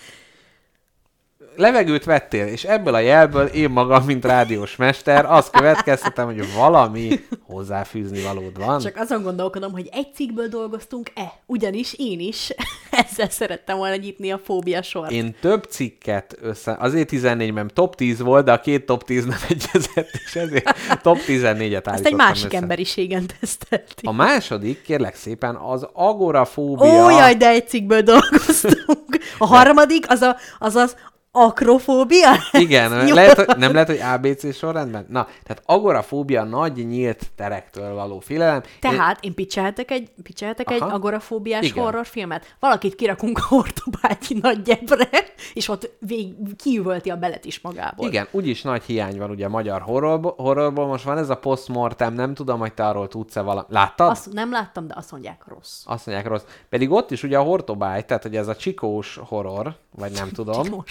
Levegőt 1.56 2.04
vettél, 2.04 2.46
és 2.46 2.64
ebből 2.64 2.94
a 2.94 3.00
jelből 3.00 3.46
én 3.46 3.70
magam, 3.70 4.04
mint 4.04 4.26
rádiós 4.26 4.76
mester, 4.76 5.26
azt 5.26 5.52
következtetem, 5.52 6.26
hogy 6.26 6.54
valami 6.54 7.20
hozzáfűzni 7.42 8.22
valód 8.22 8.58
van. 8.58 8.80
Csak 8.80 8.98
azon 8.98 9.24
gondolkodom, 9.24 9.72
hogy 9.72 9.90
egy 9.92 10.08
cikkből 10.14 10.48
dolgoztunk-e? 10.48 11.34
Ugyanis 11.46 11.94
én 11.98 12.20
is 12.20 12.54
ezzel 13.06 13.30
szerettem 13.30 13.78
volna 13.78 13.96
nyitni 13.96 14.32
a 14.32 14.38
fóbia 14.38 14.82
sort. 14.82 15.12
Én 15.12 15.36
több 15.42 15.64
cikket 15.64 16.38
össze... 16.42 16.78
Azért 16.80 17.10
14-ben 17.12 17.72
top 17.74 17.96
10 17.96 18.20
volt, 18.20 18.46
de 18.46 18.52
a 18.52 18.60
két 18.60 18.86
top 18.86 19.04
10 19.04 19.26
nem 19.26 19.40
egyezett, 19.50 20.10
és 20.26 20.36
ezért 20.36 20.76
top 21.02 21.18
14-et 21.28 21.62
állítottam 21.62 21.94
Azt 21.94 22.06
egy 22.06 22.14
másik 22.14 22.46
össze. 22.46 22.58
emberiségen 22.58 23.26
tesztelti. 23.40 24.06
A 24.06 24.12
második, 24.12 24.82
kérlek 24.82 25.16
szépen, 25.16 25.56
az 25.56 25.88
agorafóbia. 25.94 27.06
Ó, 27.06 27.10
jaj, 27.10 27.36
de 27.36 27.50
egy 27.50 27.68
cikkből 27.68 28.02
dolgoztunk. 28.02 29.18
A 29.38 29.46
harmadik, 29.46 30.10
az 30.10 30.22
a, 30.22 30.36
az, 30.60 30.76
az 30.76 30.96
akrofóbia? 31.32 32.32
Igen, 32.52 33.14
lehet, 33.14 33.36
hogy, 33.36 33.58
nem 33.58 33.74
lehet, 33.74 33.88
hogy 33.88 34.00
ABC 34.00 34.56
sorrendben? 34.56 35.06
Na, 35.10 35.28
tehát 35.44 35.64
agorafóbia 35.66 36.44
nagy 36.44 36.88
nyílt 36.88 37.32
terektől 37.36 37.94
való 37.94 38.20
félelem. 38.20 38.62
Tehát 38.80 39.24
én 39.24 39.34
picselhetek 39.34 39.92
egy, 39.92 40.10
picselhetek 40.24 40.72
egy 40.72 40.82
agorafóbiás 40.82 41.66
Igen. 41.66 41.84
horrorfilmet. 41.84 42.56
Valakit 42.60 42.96
kirakunk 42.96 43.38
a 43.38 43.46
hortobágyi 43.48 44.40
nagy 44.42 44.62
gyebre, 44.62 45.10
és 45.54 45.68
ott 45.68 45.90
vég, 46.00 46.34
kiüvölti 46.58 47.10
a 47.10 47.16
belet 47.16 47.46
is 47.46 47.62
magából. 47.62 48.08
Igen, 48.08 48.28
úgyis 48.32 48.62
nagy 48.62 48.84
hiány 48.84 49.18
van 49.18 49.30
ugye 49.30 49.46
a 49.46 49.50
magyar 49.50 49.82
horrorból, 49.82 50.34
horrorból. 50.38 50.88
Most 50.88 51.04
van 51.04 51.18
ez 51.18 51.30
a 51.30 51.38
postmortem, 51.38 52.14
nem 52.14 52.34
tudom, 52.34 52.60
hogy 52.60 52.74
te 52.74 52.88
arról 52.88 53.08
tudsz-e 53.08 53.42
valami. 53.42 53.68
Láttad? 53.70 54.10
Azt 54.10 54.34
nem 54.34 54.52
láttam, 54.52 54.88
de 54.88 54.94
azt 54.98 55.12
mondják 55.12 55.44
rossz. 55.48 55.82
Azt 55.86 56.06
mondják 56.06 56.28
rossz. 56.28 56.44
Pedig 56.70 56.92
ott 56.92 57.12
is 57.12 57.24
ugye 57.24 57.38
a 57.38 57.44
hortobágy, 57.44 58.06
tehát 58.06 58.24
hogy 58.24 58.36
ez 58.36 58.48
a 58.48 58.56
csikós 58.56 59.20
horror, 59.28 59.76
vagy 59.92 60.12
nem 60.12 60.30
tudom. 60.40 60.84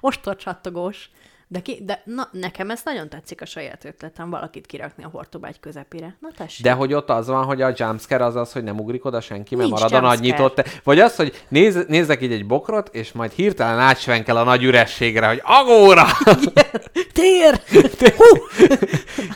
Ostor, 0.00 0.30
ostorcsattogós. 0.30 1.10
De, 1.52 1.60
ki, 1.60 1.78
de 1.84 2.02
na, 2.04 2.28
nekem 2.32 2.70
ez 2.70 2.80
nagyon 2.84 3.08
tetszik 3.08 3.40
a 3.40 3.46
saját 3.46 3.84
ötletem, 3.84 4.30
valakit 4.30 4.66
kirakni 4.66 5.04
a 5.04 5.08
hortobágy 5.12 5.60
közepére. 5.60 6.16
Na 6.20 6.28
tessék. 6.36 6.64
De 6.64 6.72
hogy 6.72 6.92
ott 6.94 7.10
az 7.10 7.26
van, 7.26 7.44
hogy 7.44 7.62
a 7.62 7.72
jumpscare 7.76 8.24
az 8.24 8.36
az, 8.36 8.52
hogy 8.52 8.62
nem 8.64 8.78
ugrik 8.78 9.04
oda 9.04 9.20
senki, 9.20 9.56
mert 9.56 9.68
Nincs 9.68 9.80
marad 9.80 10.04
a 10.04 10.06
nagy 10.06 10.24
jumpscare. 10.24 10.50
nyitott. 10.50 10.80
Vagy 10.84 11.00
az, 11.00 11.16
hogy 11.16 11.44
néz, 11.48 11.84
nézzek 11.88 12.22
így 12.22 12.32
egy 12.32 12.46
bokrot, 12.46 12.88
és 12.94 13.12
majd 13.12 13.32
hirtelen 13.32 13.78
átsvenkel 13.78 14.36
a 14.36 14.44
nagy 14.44 14.62
ürességre, 14.62 15.26
hogy 15.26 15.42
agóra! 15.44 16.06
Tér! 17.12 17.60
Hú! 18.16 18.38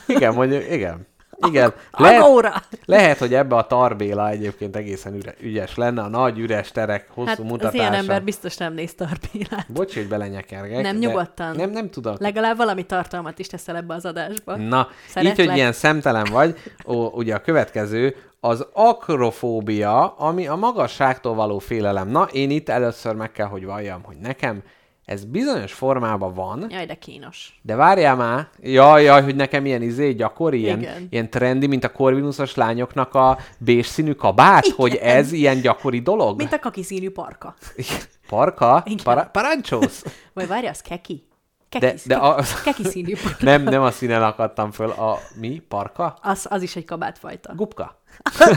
igen, 0.06 0.34
mondjuk, 0.34 0.70
igen. 0.70 1.06
Igen. 1.46 1.72
Lehet, 1.90 2.66
lehet, 2.84 3.18
hogy 3.18 3.34
ebbe 3.34 3.56
a 3.56 3.66
tarbéla 3.66 4.28
egyébként 4.28 4.76
egészen 4.76 5.14
üre, 5.14 5.34
ügyes 5.40 5.74
lenne, 5.74 6.02
a 6.02 6.08
nagy 6.08 6.38
üres 6.38 6.70
terek 6.72 7.06
hosszú 7.10 7.28
Hát 7.28 7.38
az 7.38 7.44
mutatása. 7.44 7.76
ilyen 7.76 7.94
ember 7.94 8.22
biztos 8.22 8.56
nem 8.56 8.74
néz 8.74 8.94
Tarbélát. 8.94 9.66
Bocs, 9.68 9.94
hogy 9.94 10.08
belenyekergek. 10.08 10.82
Nem, 10.82 10.96
nyugodtan. 10.96 11.56
Nem, 11.56 11.70
nem 11.70 11.90
tudok. 11.90 12.20
Legalább 12.20 12.56
valami 12.56 12.82
tartalmat 12.86 13.38
is 13.38 13.46
teszel 13.46 13.76
ebbe 13.76 13.94
az 13.94 14.04
adásba. 14.04 14.56
Na, 14.56 14.88
Szeretlek. 15.08 15.38
így, 15.38 15.46
hogy 15.46 15.56
ilyen 15.56 15.72
szemtelen 15.72 16.26
vagy, 16.30 16.56
ó, 16.86 17.06
ugye 17.06 17.34
a 17.34 17.40
következő, 17.40 18.16
az 18.40 18.66
akrofóbia, 18.72 20.06
ami 20.06 20.46
a 20.46 20.54
magasságtól 20.54 21.34
való 21.34 21.58
félelem. 21.58 22.08
Na, 22.08 22.22
én 22.32 22.50
itt 22.50 22.68
először 22.68 23.14
meg 23.14 23.32
kell, 23.32 23.46
hogy 23.46 23.64
valljam, 23.64 24.02
hogy 24.02 24.16
nekem 24.16 24.62
ez 25.04 25.24
bizonyos 25.24 25.72
formában 25.72 26.34
van, 26.34 26.66
Jaj, 26.70 26.86
de 26.86 26.94
kínos. 26.94 27.58
de 27.62 27.74
várjál 27.74 28.16
már, 28.16 28.48
jaj, 28.62 29.02
jaj, 29.02 29.22
hogy 29.22 29.36
nekem 29.36 29.66
ilyen 29.66 29.82
izé 29.82 30.12
gyakori, 30.12 30.58
ilyen, 30.60 30.78
Igen. 30.80 31.06
ilyen 31.10 31.30
trendi, 31.30 31.66
mint 31.66 31.84
a 31.84 31.92
korvinuszos 31.92 32.54
lányoknak 32.54 33.14
a 33.14 33.38
bés 33.58 33.86
színű 33.86 34.12
kabát, 34.12 34.64
Igen. 34.64 34.76
hogy 34.76 34.94
ez 34.94 35.32
ilyen 35.32 35.60
gyakori 35.60 36.00
dolog? 36.00 36.36
Mint 36.36 36.52
a 36.52 36.58
kaki 36.58 36.82
színű 36.82 37.10
parka. 37.10 37.54
Parka? 38.28 38.82
Igen. 38.86 39.04
Para- 39.04 39.28
parancsósz? 39.32 40.04
Vagy 40.34 40.46
várja, 40.46 40.70
az 40.70 40.80
keki? 40.80 41.26
Keki, 41.68 41.86
De, 41.86 41.94
de 42.04 42.14
a, 42.16 42.42
keki 42.64 42.84
színű 42.84 43.12
parka. 43.22 43.44
nem, 43.44 43.62
nem 43.62 43.82
a 43.82 43.90
színen 43.90 44.22
akadtam 44.22 44.70
föl. 44.70 44.90
A 44.90 45.18
mi? 45.40 45.62
Parka? 45.68 46.18
Az, 46.22 46.46
az 46.50 46.62
is 46.62 46.76
egy 46.76 46.84
kabátfajta. 46.84 47.54
Gupka? 47.54 48.02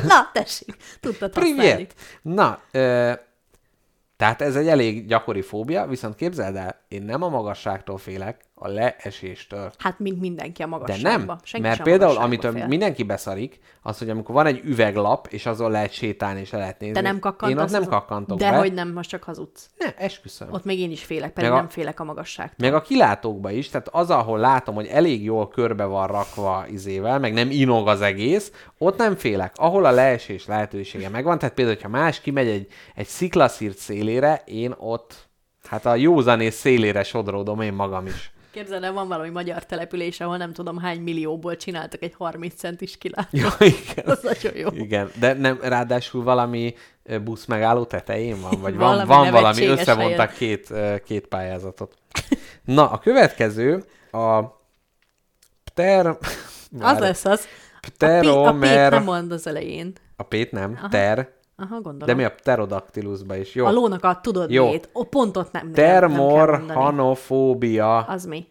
Na, 0.07 0.29
tessék, 0.33 0.75
tudtad 0.99 1.33
használni. 1.33 1.61
Privet! 1.61 1.93
Na, 2.21 2.59
ö, 2.71 3.11
tehát 4.17 4.41
ez 4.41 4.55
egy 4.55 4.67
elég 4.67 5.07
gyakori 5.07 5.41
fóbia, 5.41 5.85
viszont 5.85 6.15
képzeld 6.15 6.55
el, 6.55 6.81
én 6.87 7.03
nem 7.03 7.23
a 7.23 7.29
magasságtól 7.29 7.97
félek, 7.97 8.41
a 8.59 8.67
leeséstől. 8.67 9.71
Hát, 9.77 9.99
mint 9.99 10.19
mindenki 10.19 10.61
a 10.61 10.65
De 10.65 10.71
magasságban. 10.71 11.25
nem, 11.25 11.37
Senki 11.43 11.67
mert 11.67 11.81
például, 11.83 11.99
magasságba 12.13 12.25
amitől 12.25 12.51
fél. 12.51 12.67
mindenki 12.67 13.03
beszarik, 13.03 13.59
az, 13.81 13.97
hogy 13.97 14.09
amikor 14.09 14.35
van 14.35 14.45
egy 14.45 14.61
üveglap, 14.63 15.27
és 15.29 15.45
azon 15.45 15.71
lehet 15.71 15.91
sétálni, 15.91 16.39
és 16.39 16.51
le 16.51 16.57
lehet 16.57 16.79
nézni. 16.79 16.95
Te 16.95 17.01
nem 17.01 17.19
kakkantasz? 17.19 17.49
Én 17.57 17.63
ott 17.65 17.71
nem 17.71 17.81
azon? 17.81 17.93
kakkantok 17.93 18.37
De 18.37 18.49
be. 18.51 18.57
hogy 18.57 18.73
nem, 18.73 18.93
most 18.93 19.09
csak 19.09 19.23
hazudsz. 19.23 19.69
Ne, 19.77 19.93
esküszöm. 19.95 20.47
Ott 20.51 20.63
még 20.65 20.79
én 20.79 20.91
is 20.91 21.03
félek, 21.03 21.33
pedig 21.33 21.49
a- 21.51 21.55
nem 21.55 21.67
félek 21.67 21.99
a 21.99 22.03
magasságtól. 22.03 22.69
Meg 22.69 22.73
a 22.73 22.81
kilátókba 22.81 23.51
is, 23.51 23.69
tehát 23.69 23.87
az, 23.91 24.09
ahol 24.09 24.39
látom, 24.39 24.75
hogy 24.75 24.87
elég 24.87 25.23
jól 25.23 25.47
körbe 25.47 25.83
van 25.85 26.07
rakva 26.07 26.65
izével, 26.71 27.19
meg 27.19 27.33
nem 27.33 27.51
inog 27.51 27.87
az 27.87 28.01
egész, 28.01 28.51
ott 28.77 28.97
nem 28.97 29.15
félek. 29.15 29.51
Ahol 29.55 29.85
a 29.85 29.91
leesés 29.91 30.45
lehetősége 30.45 31.09
megvan, 31.09 31.37
tehát 31.39 31.55
például, 31.55 31.77
ha 31.81 31.87
más 31.89 32.21
kimegy 32.21 32.47
egy, 32.47 32.67
egy 32.95 33.07
sziklaszírt 33.07 33.77
szélére, 33.77 34.41
én 34.45 34.73
ott 34.77 35.25
Hát 35.67 35.85
a 35.85 35.95
józanész 35.95 36.55
szélére 36.55 37.03
sodródom 37.03 37.61
én 37.61 37.73
magam 37.73 38.05
is. 38.05 38.31
Képzeld 38.51 38.83
el, 38.83 38.93
van 38.93 39.07
valami 39.07 39.29
magyar 39.29 39.65
település, 39.65 40.19
ahol 40.19 40.37
nem 40.37 40.53
tudom 40.53 40.77
hány 40.77 40.99
millióból 40.99 41.55
csináltak 41.55 42.01
egy 42.01 42.13
30 42.17 42.53
centis 42.55 42.97
kilátót. 42.97 43.39
Ja, 43.39 43.49
igen. 43.65 44.05
Az 44.05 44.19
nagyon 44.21 44.57
jó. 44.57 44.69
Igen, 44.71 45.11
de 45.19 45.33
nem, 45.33 45.59
ráadásul 45.61 46.23
valami 46.23 46.75
busz 47.23 47.45
megálló 47.45 47.85
tetején 47.85 48.41
van, 48.41 48.61
vagy 48.61 48.75
van, 48.75 48.89
Valami 48.89 49.07
van 49.07 49.17
valami, 49.17 49.35
nevetséges 49.35 49.79
összevontak 49.79 50.33
két, 50.33 50.73
két 51.05 51.27
pályázatot. 51.27 51.95
Na, 52.63 52.89
a 52.91 52.97
következő 52.97 53.83
a 54.11 54.41
Pter... 55.63 56.17
Az 56.79 56.99
lesz 56.99 57.25
az. 57.25 57.47
A, 57.73 57.77
P- 57.79 57.87
a 57.87 57.91
Pteromer... 57.91 58.89
P 58.89 58.93
nem 58.93 59.03
mond 59.03 59.31
az 59.31 59.47
elején. 59.47 59.93
A 60.15 60.23
Pét 60.23 60.51
nem, 60.51 60.73
Aha. 60.77 60.87
ter, 60.89 61.29
Aha, 61.59 61.75
gondolom. 61.81 62.07
de 62.07 62.13
mi 62.13 62.23
a 62.23 62.31
pterodaktilusba 62.31 63.35
is. 63.35 63.55
Jó. 63.55 63.65
A 63.65 63.71
lónak 63.71 64.03
a 64.03 64.19
tudod 64.21 64.51
Jó. 64.51 64.65
miért? 64.65 64.89
O, 64.93 65.03
pontot 65.03 65.51
nem, 65.51 65.63
nem. 65.65 65.73
Termorhanofóbia, 65.73 67.97
Az 67.97 68.25
mi? 68.25 68.45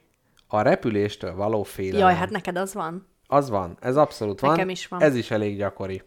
a 0.48 0.60
repüléstől 0.60 1.34
való 1.34 1.62
félelem. 1.62 2.00
Jaj, 2.08 2.14
hát 2.14 2.30
neked 2.30 2.56
az 2.56 2.74
van. 2.74 3.06
Az 3.26 3.50
van, 3.50 3.76
ez 3.80 3.96
abszolút 3.96 4.40
van. 4.40 4.50
Nekem 4.50 4.68
is 4.68 4.88
van. 4.88 5.02
Ez 5.02 5.14
is 5.14 5.30
elég 5.30 5.56
gyakori. 5.56 6.02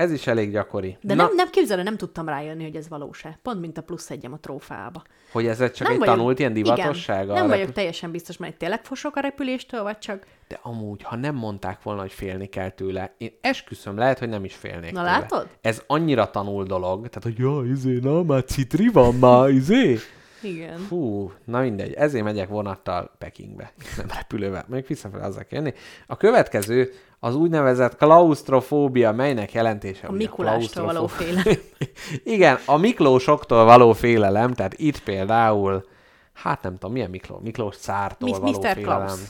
Ez 0.00 0.12
is 0.12 0.26
elég 0.26 0.50
gyakori. 0.50 0.96
De 1.00 1.14
Na, 1.14 1.22
nem, 1.22 1.34
nem 1.34 1.50
képzeled, 1.50 1.84
nem 1.84 1.96
tudtam 1.96 2.28
rájönni, 2.28 2.62
hogy 2.62 2.76
ez 2.76 2.88
valós-e. 2.88 3.38
Pont 3.42 3.60
mint 3.60 3.78
a 3.78 3.82
plusz 3.82 4.10
egyem 4.10 4.32
a 4.32 4.38
trófába. 4.38 5.02
hogy 5.32 5.46
ez 5.46 5.58
csak 5.58 5.78
nem 5.86 5.92
egy 5.92 5.98
vagyok- 5.98 6.14
tanult 6.16 6.38
ilyen 6.38 6.52
divatossága. 6.52 7.22
Igen, 7.32 7.34
nem 7.34 7.48
vagyok 7.48 7.72
teljesen 7.72 8.10
biztos, 8.10 8.36
mert 8.36 8.56
tényleg 8.56 8.84
fosok 8.84 9.16
a 9.16 9.20
repüléstől, 9.20 9.82
vagy 9.82 9.98
csak... 9.98 10.26
De 10.48 10.58
amúgy, 10.62 11.02
ha 11.02 11.16
nem 11.16 11.34
mondták 11.34 11.82
volna, 11.82 12.00
hogy 12.00 12.12
félni 12.12 12.46
kell 12.46 12.68
tőle, 12.70 13.14
én 13.18 13.32
esküszöm, 13.40 13.96
lehet, 13.96 14.18
hogy 14.18 14.28
nem 14.28 14.44
is 14.44 14.54
félnék 14.54 14.92
Na 14.92 15.00
tőle. 15.00 15.10
látod? 15.10 15.46
Ez 15.60 15.82
annyira 15.86 16.30
tanul 16.30 16.64
dolog, 16.64 17.08
tehát, 17.08 17.22
hogy 17.22 17.38
ja, 17.38 17.62
izé, 17.72 17.98
na, 18.02 18.22
már 18.22 18.44
citri 18.44 18.88
van, 18.88 19.14
már, 19.14 19.48
izé. 19.48 19.98
Igen. 20.42 20.78
Fú, 20.78 21.32
na 21.44 21.60
mindegy, 21.60 21.92
ezért 21.92 22.24
megyek 22.24 22.48
vonattal 22.48 23.10
Pekingbe, 23.18 23.72
nem 23.96 24.06
repülővel, 24.14 24.64
még 24.68 24.84
visszafelé 24.86 25.22
azzal 25.22 25.44
jönni. 25.50 25.74
A 26.06 26.16
következő 26.16 26.92
az 27.18 27.34
úgynevezett 27.34 27.96
klaustrofóbia, 27.96 29.12
melynek 29.12 29.52
jelentése 29.52 30.06
A 30.06 30.12
Mikulástól 30.12 30.84
való 30.84 31.06
félelem. 31.06 31.54
Igen, 32.24 32.58
a 32.66 32.76
Miklósoktól 32.76 33.64
való 33.64 33.92
félelem, 33.92 34.52
tehát 34.52 34.74
itt 34.78 35.02
például, 35.02 35.84
hát 36.32 36.62
nem 36.62 36.72
tudom, 36.72 36.92
milyen 36.92 37.10
Miklós, 37.10 37.40
Miklós 37.42 37.76
cártól 37.76 38.28
Mi- 38.28 38.38
való 38.38 38.58
Mr. 38.60 38.72
félelem. 38.72 39.04
Klaus. 39.06 39.20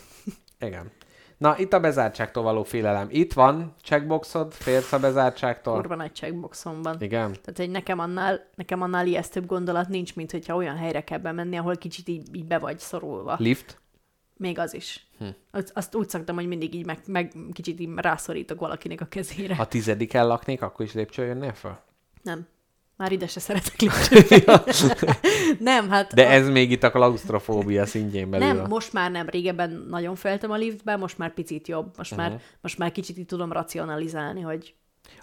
Igen. 0.61 0.91
Na, 1.41 1.59
itt 1.59 1.73
a 1.73 1.81
bezártságtól 1.81 2.43
való 2.43 2.63
félelem. 2.63 3.07
Itt 3.11 3.33
van 3.33 3.75
checkboxod, 3.83 4.53
félsz 4.53 4.93
a 4.93 4.99
bezártságtól. 4.99 5.75
Kurva 5.75 5.95
nagy 5.95 6.15
checkboxomban. 6.15 6.97
Igen. 6.99 7.33
Tehát, 7.33 7.57
hogy 7.57 7.71
nekem 7.71 7.99
annál, 7.99 8.51
nekem 8.55 8.83
annál 8.83 9.07
ijesztőbb 9.07 9.47
gondolat 9.47 9.89
nincs, 9.89 10.15
mint 10.15 10.31
hogyha 10.31 10.57
olyan 10.57 10.77
helyre 10.77 11.05
kell 11.05 11.19
bemenni, 11.19 11.57
ahol 11.57 11.77
kicsit 11.77 12.09
így, 12.09 12.37
így 12.37 12.45
be 12.45 12.59
vagy 12.59 12.79
szorulva. 12.79 13.37
Lift. 13.39 13.81
Még 14.37 14.59
az 14.59 14.75
is. 14.75 15.07
Hm. 15.19 15.27
Azt, 15.51 15.71
azt 15.75 15.95
úgy 15.95 16.09
szoktam, 16.09 16.35
hogy 16.35 16.47
mindig 16.47 16.75
így 16.75 16.87
meg, 16.87 16.99
meg 17.07 17.33
kicsit 17.53 17.81
így 17.81 17.91
rászorítok 17.97 18.61
valakinek 18.61 19.01
a 19.01 19.07
kezére. 19.07 19.55
Ha 19.57 19.67
tizediken 19.67 20.27
laknék, 20.27 20.63
akkor 20.63 20.85
is 20.85 20.93
lépcső 20.93 21.25
jönnél 21.25 21.53
fel? 21.53 21.85
Nem. 22.23 22.47
Már 22.97 23.13
ide 23.13 23.27
se 23.27 23.41
szeretek 23.41 23.81
lépcsőt. 23.81 24.45
nem, 25.59 25.89
hát... 25.91 26.15
De 26.15 26.23
a- 26.27 26.31
ez 26.31 26.49
még 26.49 26.71
itt 26.71 26.83
a 26.83 26.91
klaustrofóbia 26.91 27.87
szintjén 27.87 28.31
belül. 28.31 28.47
Nem, 28.47 28.67
most 28.69 28.93
már 28.93 29.11
nem. 29.11 29.29
Régebben 29.29 29.87
nagyon 29.89 30.15
feltem 30.15 30.51
a 30.51 30.57
liftbe, 30.57 30.97
most 30.97 31.19
már 31.19 31.35
picit 31.35 31.69
jobb. 31.69 31.95
Most, 31.97 32.11
Mhm. 32.11 32.21
uh-huh. 32.21 32.35
már, 32.37 32.45
most 32.61 32.79
már 32.79 32.93
kicsit 32.93 33.19
így 33.19 33.27
tudom 33.27 33.53
racionalizálni, 33.53 34.41
hogy 34.41 34.75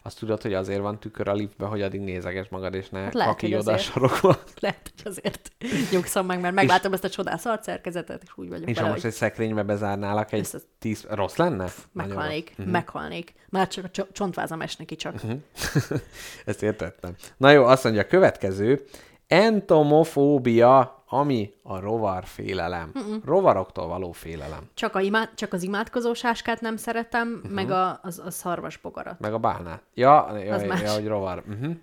Azt 0.04 0.20
tudod, 0.20 0.42
hogy 0.42 0.54
azért 0.54 0.80
van 0.82 1.00
tükör 1.00 1.28
a 1.28 1.34
liftbe, 1.34 1.66
hogy 1.66 1.82
addig 1.82 2.00
nézeges 2.02 2.48
magad, 2.50 2.74
és 2.74 2.90
ne 2.90 3.00
Hát 3.00 3.14
lehet, 3.14 3.32
kaki 3.32 3.56
oda 3.56 3.72
a 3.74 3.78
sarokba. 3.78 4.40
lehet, 4.60 4.92
hogy 4.96 5.12
azért 5.12 5.52
nyugszom 5.92 6.26
meg, 6.26 6.40
mert 6.40 6.56
meglátom 6.56 6.94
ezt 6.94 7.04
a 7.04 7.10
csodás 7.10 7.46
arcszerkezetet, 7.46 8.24
és 8.24 8.30
úgy 8.36 8.50
vagyok 8.50 8.70
És 8.70 8.76
ha 8.76 8.82
vele, 8.82 8.94
most 8.94 9.06
egy 9.06 9.12
szekrénybe 9.14 9.64
bezárnálak 9.64 10.32
egy 10.34 10.40
Össze- 10.40 10.62
tíz... 10.80 11.06
Rossz 11.10 11.36
lenne? 11.36 11.56
Nagyon 11.56 11.72
meghalnék. 12.16 12.54
Mhm. 12.58 12.70
meghalnék. 12.70 13.34
Már 13.50 13.68
csak 13.68 13.84
a 13.86 13.90
cso- 13.90 14.12
csontvázam 14.12 14.62
esne 14.62 14.86
ki 14.86 14.96
csak. 14.96 15.16
Ezt 16.46 16.64
értettem. 16.64 17.16
Na 17.38 17.52
jó, 17.52 17.66
azt 17.66 17.84
mondja, 17.84 18.02
a 18.02 18.06
következő. 18.08 18.84
Entomofóbia, 19.28 21.04
ami 21.10 21.54
a 21.64 21.80
rovar 21.80 22.26
félelem. 22.26 22.92
Rovaroktól 23.26 23.88
való 23.88 24.12
félelem. 24.12 24.70
Csak, 24.74 24.96
a 24.96 25.00
imád, 25.00 25.30
csak 25.36 25.54
az 25.54 25.64
imádkozó 25.64 26.14
sáskát 26.14 26.62
nem 26.62 26.78
szeretem, 26.78 27.34
uh-huh. 27.36 27.52
meg 27.52 27.72
a, 27.72 28.00
az, 28.04 28.22
a 28.26 28.32
szarvasbogarat. 28.32 29.20
Meg 29.20 29.34
a 29.34 29.38
bálnát. 29.38 29.82
Ja, 29.94 30.38
ja, 30.38 30.54
Az 30.54 30.62
ja, 30.62 30.68
más. 30.68 30.82
ja 30.82 30.94
hogy 30.94 31.08
rovar. 31.08 31.44
Uh-huh. 31.48 31.76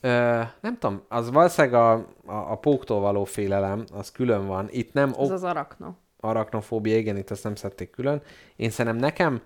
Ö, 0.00 0.40
nem 0.60 0.78
tudom, 0.78 1.02
az 1.08 1.30
valószínűleg 1.30 1.80
a, 1.80 1.92
a, 2.26 2.50
a 2.50 2.54
póktól 2.56 3.00
való 3.00 3.24
félelem, 3.24 3.84
az 3.92 4.12
külön 4.12 4.46
van. 4.46 4.68
Itt 4.70 4.92
nem 4.92 5.08
Az 5.16 5.26
ok, 5.26 5.32
az 5.32 5.44
arakno. 5.44 5.92
arachnofóbia, 6.20 6.96
igen, 6.96 7.16
itt 7.16 7.30
ezt 7.30 7.44
nem 7.44 7.54
szedték 7.54 7.90
külön. 7.90 8.22
Én 8.56 8.70
szerintem 8.70 9.00
nekem 9.00 9.40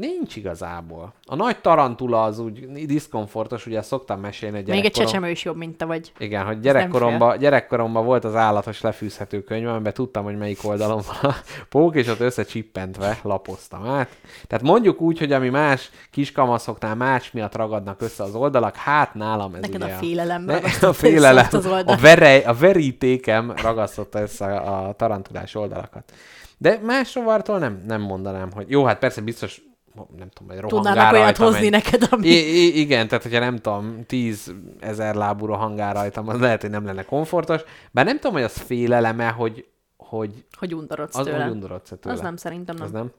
nincs 0.00 0.36
igazából. 0.36 1.12
A 1.26 1.34
nagy 1.34 1.58
tarantula 1.60 2.22
az 2.22 2.38
úgy 2.38 2.86
diszkomfortos, 2.86 3.66
ugye 3.66 3.82
szoktam 3.82 4.20
mesélni 4.20 4.58
egy 4.58 4.68
Még 4.68 4.84
egy 4.84 4.90
csecsemő 4.90 5.30
is 5.30 5.44
jobb, 5.44 5.56
mint 5.56 5.76
te 5.76 5.84
vagy. 5.84 6.12
Igen, 6.18 6.44
hogy 6.44 6.60
gyerekkoromban, 6.60 7.38
gyerekkoromban 7.38 8.04
volt 8.04 8.24
az 8.24 8.34
állatos 8.34 8.80
lefűzhető 8.80 9.42
könyv, 9.42 9.68
amiben 9.68 9.92
tudtam, 9.92 10.24
hogy 10.24 10.38
melyik 10.38 10.58
oldalon 10.62 11.02
van 11.06 11.30
a 11.30 11.36
pók, 11.68 11.94
és 11.94 12.08
ott 12.08 12.20
összecsippentve 12.20 13.18
lapoztam 13.22 13.86
át. 13.86 14.08
Tehát 14.46 14.64
mondjuk 14.64 15.00
úgy, 15.00 15.18
hogy 15.18 15.32
ami 15.32 15.48
más 15.48 15.90
kiskamaszoknál 16.10 16.94
más 16.94 17.30
miatt 17.30 17.56
ragadnak 17.56 18.02
össze 18.02 18.22
az 18.22 18.34
oldalak, 18.34 18.76
hát 18.76 19.14
nálam 19.14 19.54
ez 19.54 19.60
Neked 19.60 19.82
ugye 19.82 19.94
a 19.94 19.96
félelem 19.96 20.44
Ne, 20.44 20.56
a 20.80 20.92
félelem, 20.92 21.46
az 21.50 21.64
a, 21.64 21.70
oldalt. 21.70 22.00
vere, 22.00 22.36
a 22.36 22.54
verítékem 22.54 23.52
ragasztotta 23.62 24.20
össze 24.20 24.56
a 24.56 24.92
tarantulás 24.92 25.54
oldalakat. 25.54 26.12
De 26.58 26.80
más 26.82 27.14
rovartól 27.14 27.58
nem, 27.58 27.82
nem 27.86 28.00
mondanám, 28.00 28.52
hogy 28.52 28.70
jó, 28.70 28.84
hát 28.84 28.98
persze 28.98 29.20
biztos, 29.20 29.62
nem 30.16 30.28
tudom, 30.28 30.50
egy 30.52 30.60
rohangál 30.60 30.92
Tudnának 30.92 31.12
olyat 31.12 31.24
rajtam 31.24 31.44
hozni 31.46 31.64
egy- 31.64 31.70
neked, 31.70 32.06
ami... 32.10 32.26
I- 32.26 32.64
I- 32.66 32.80
igen, 32.80 33.08
tehát 33.08 33.22
hogyha 33.22 33.38
nem 33.38 33.56
tudom, 33.56 34.04
10 34.06 34.54
ezer 34.80 35.14
lábú 35.14 35.46
rohangál 35.46 35.94
rajtam, 35.94 36.28
az 36.28 36.40
lehet, 36.40 36.60
hogy 36.60 36.70
nem 36.70 36.84
lenne 36.84 37.02
komfortos. 37.04 37.60
Bár 37.90 38.04
nem 38.04 38.16
tudom, 38.16 38.32
hogy 38.32 38.42
az 38.42 38.56
féleleme, 38.56 39.28
hogy, 39.28 39.66
hogy 39.96 40.44
Hogy 40.58 40.74
undorodsz 40.74 41.16
az 41.16 41.24
tőle. 41.26 41.44
úgy 41.44 41.50
undorodsz 41.50 41.92
tőle. 42.00 42.14
Az 42.14 42.20
nem, 42.20 42.36
szerintem 42.36 42.76
nem. 42.76 42.84
Az 42.84 42.90
nem. 42.90 43.10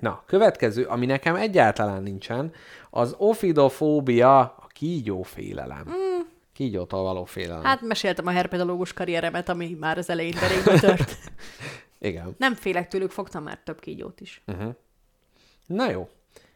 Na, 0.00 0.22
következő, 0.26 0.84
ami 0.84 1.06
nekem 1.06 1.34
egyáltalán 1.34 2.02
nincsen, 2.02 2.52
az 2.90 3.14
ofidofóbia, 3.18 4.38
a 4.40 4.66
kígyó 4.72 5.22
félelem. 5.22 5.84
Mm. 5.88 6.20
Kígyótól 6.52 7.02
való 7.02 7.24
félelem. 7.24 7.62
Hát 7.62 7.80
meséltem 7.82 8.26
a 8.26 8.30
herpetológus 8.30 8.92
karrieremet, 8.92 9.48
ami 9.48 9.76
már 9.80 9.98
az 9.98 10.10
elején 10.10 10.34
derékbe 10.40 10.78
tört. 10.78 11.16
Igen. 12.00 12.34
Nem 12.38 12.54
félek 12.54 12.88
tőlük, 12.88 13.10
fogtam 13.10 13.42
már 13.42 13.58
több 13.64 13.80
kígyót 13.80 14.20
is. 14.20 14.42
Na 15.68 15.90
jó. 15.90 16.08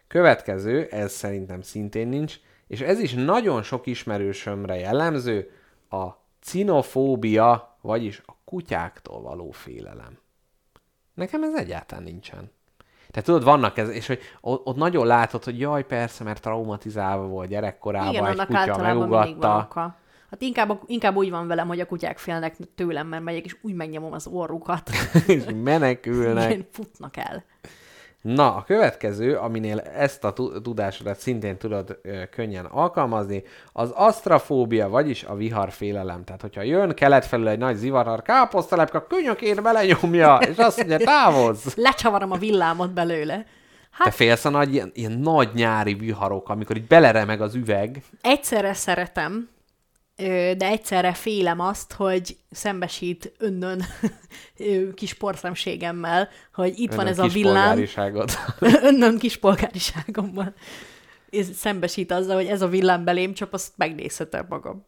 Következő, 0.06 0.86
ez 0.90 1.12
szerintem 1.12 1.62
szintén 1.62 2.08
nincs, 2.08 2.36
és 2.66 2.80
ez 2.80 2.98
is 2.98 3.12
nagyon 3.12 3.62
sok 3.62 3.86
ismerősömre 3.86 4.78
jellemző, 4.78 5.50
a 5.90 6.08
cinofóbia, 6.40 7.76
vagyis 7.80 8.22
a 8.26 8.32
kutyáktól 8.44 9.20
való 9.22 9.50
félelem. 9.50 10.18
Nekem 11.14 11.42
ez 11.42 11.54
egyáltalán 11.54 12.04
nincsen. 12.04 12.50
Tehát 13.10 13.28
tudod, 13.28 13.44
vannak 13.44 13.78
ez, 13.78 13.88
és 13.88 14.06
hogy 14.06 14.20
ott, 14.40 14.76
nagyon 14.76 15.06
látod, 15.06 15.44
hogy 15.44 15.60
jaj, 15.60 15.86
persze, 15.86 16.24
mert 16.24 16.42
traumatizálva 16.42 17.26
volt 17.26 17.48
gyerekkorában, 17.48 18.10
Igen, 18.10 18.26
egy 18.26 18.38
annak 18.38 18.46
kutya 18.46 18.82
megugatta. 18.82 19.68
Hát 20.30 20.42
inkább, 20.42 20.80
inkább 20.86 21.16
úgy 21.16 21.30
van 21.30 21.46
velem, 21.46 21.68
hogy 21.68 21.80
a 21.80 21.86
kutyák 21.86 22.18
félnek 22.18 22.56
tőlem, 22.74 23.06
mert 23.06 23.22
megyek, 23.22 23.44
és 23.44 23.56
úgy 23.62 23.74
megnyomom 23.74 24.12
az 24.12 24.26
orrukat. 24.26 24.90
és 25.26 25.44
menekülnek. 25.62 26.50
Igen, 26.50 26.66
futnak 26.70 27.16
el. 27.16 27.44
Na, 28.22 28.54
a 28.54 28.62
következő, 28.66 29.36
aminél 29.36 29.78
ezt 29.80 30.24
a 30.24 30.32
tu- 30.32 30.62
tudásodat 30.62 31.18
szintén 31.18 31.56
tudod 31.58 31.98
ö, 32.02 32.22
könnyen 32.30 32.64
alkalmazni, 32.64 33.42
az 33.72 33.90
asztrafóbia, 33.90 34.88
vagyis 34.88 35.24
a 35.24 35.34
viharfélelem. 35.34 36.24
Tehát, 36.24 36.40
hogyha 36.40 36.62
jön 36.62 36.94
kelet 36.94 37.26
felül 37.26 37.48
egy 37.48 37.58
nagy 37.58 37.76
zivatar, 37.76 38.22
káposztalepka 38.22 39.06
könyökért 39.06 39.62
belenyomja, 39.62 40.36
és 40.36 40.56
azt 40.56 40.76
mondja, 40.76 40.98
távozz! 40.98 41.74
Lecsavarom 41.76 42.30
a 42.30 42.36
villámot 42.36 42.92
belőle. 42.92 43.36
Te 43.36 44.04
Hát 44.04 44.14
félsz 44.14 44.44
a 44.44 44.50
nagy, 44.50 44.72
ilyen, 44.74 44.90
ilyen 44.94 45.12
nagy 45.12 45.48
nyári 45.54 45.94
viharok, 45.94 46.48
amikor 46.48 46.76
így 46.76 46.86
beleremeg 46.86 47.40
az 47.40 47.54
üveg. 47.54 48.02
egyszerre 48.20 48.72
szeretem, 48.74 49.48
de 50.56 50.66
egyszerre 50.66 51.12
félem 51.12 51.60
azt, 51.60 51.92
hogy 51.92 52.36
szembesít 52.50 53.32
önnön 53.38 53.84
kis 54.94 55.14
porszemségemmel, 55.14 56.28
hogy 56.54 56.78
itt 56.78 56.94
van 56.94 57.06
Önök 57.06 57.12
ez 57.12 57.18
a 57.18 57.26
villám, 57.26 57.84
önnön 58.90 59.18
kis 59.18 59.36
polgáriságommal. 59.36 60.54
És 61.30 61.46
szembesít 61.54 62.12
azzal, 62.12 62.36
hogy 62.36 62.46
ez 62.46 62.62
a 62.62 62.68
villám 62.68 63.04
belém 63.04 63.34
csap, 63.34 63.52
azt 63.52 63.72
megnézhetem 63.76 64.46
magam. 64.48 64.84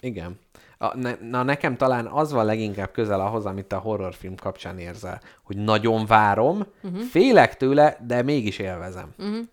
Igen. 0.00 0.38
A, 0.78 0.96
ne, 0.96 1.14
na 1.20 1.42
nekem 1.42 1.76
talán 1.76 2.06
az 2.06 2.32
van 2.32 2.44
leginkább 2.44 2.92
közel 2.92 3.20
ahhoz, 3.20 3.46
amit 3.46 3.72
a 3.72 3.78
horrorfilm 3.78 4.34
kapcsán 4.34 4.78
érzel, 4.78 5.20
hogy 5.42 5.56
nagyon 5.56 6.06
várom, 6.06 6.66
uh-huh. 6.82 7.00
félek 7.00 7.56
tőle, 7.56 7.98
de 8.06 8.22
mégis 8.22 8.58
élvezem. 8.58 9.14
Uh-huh. 9.18 9.44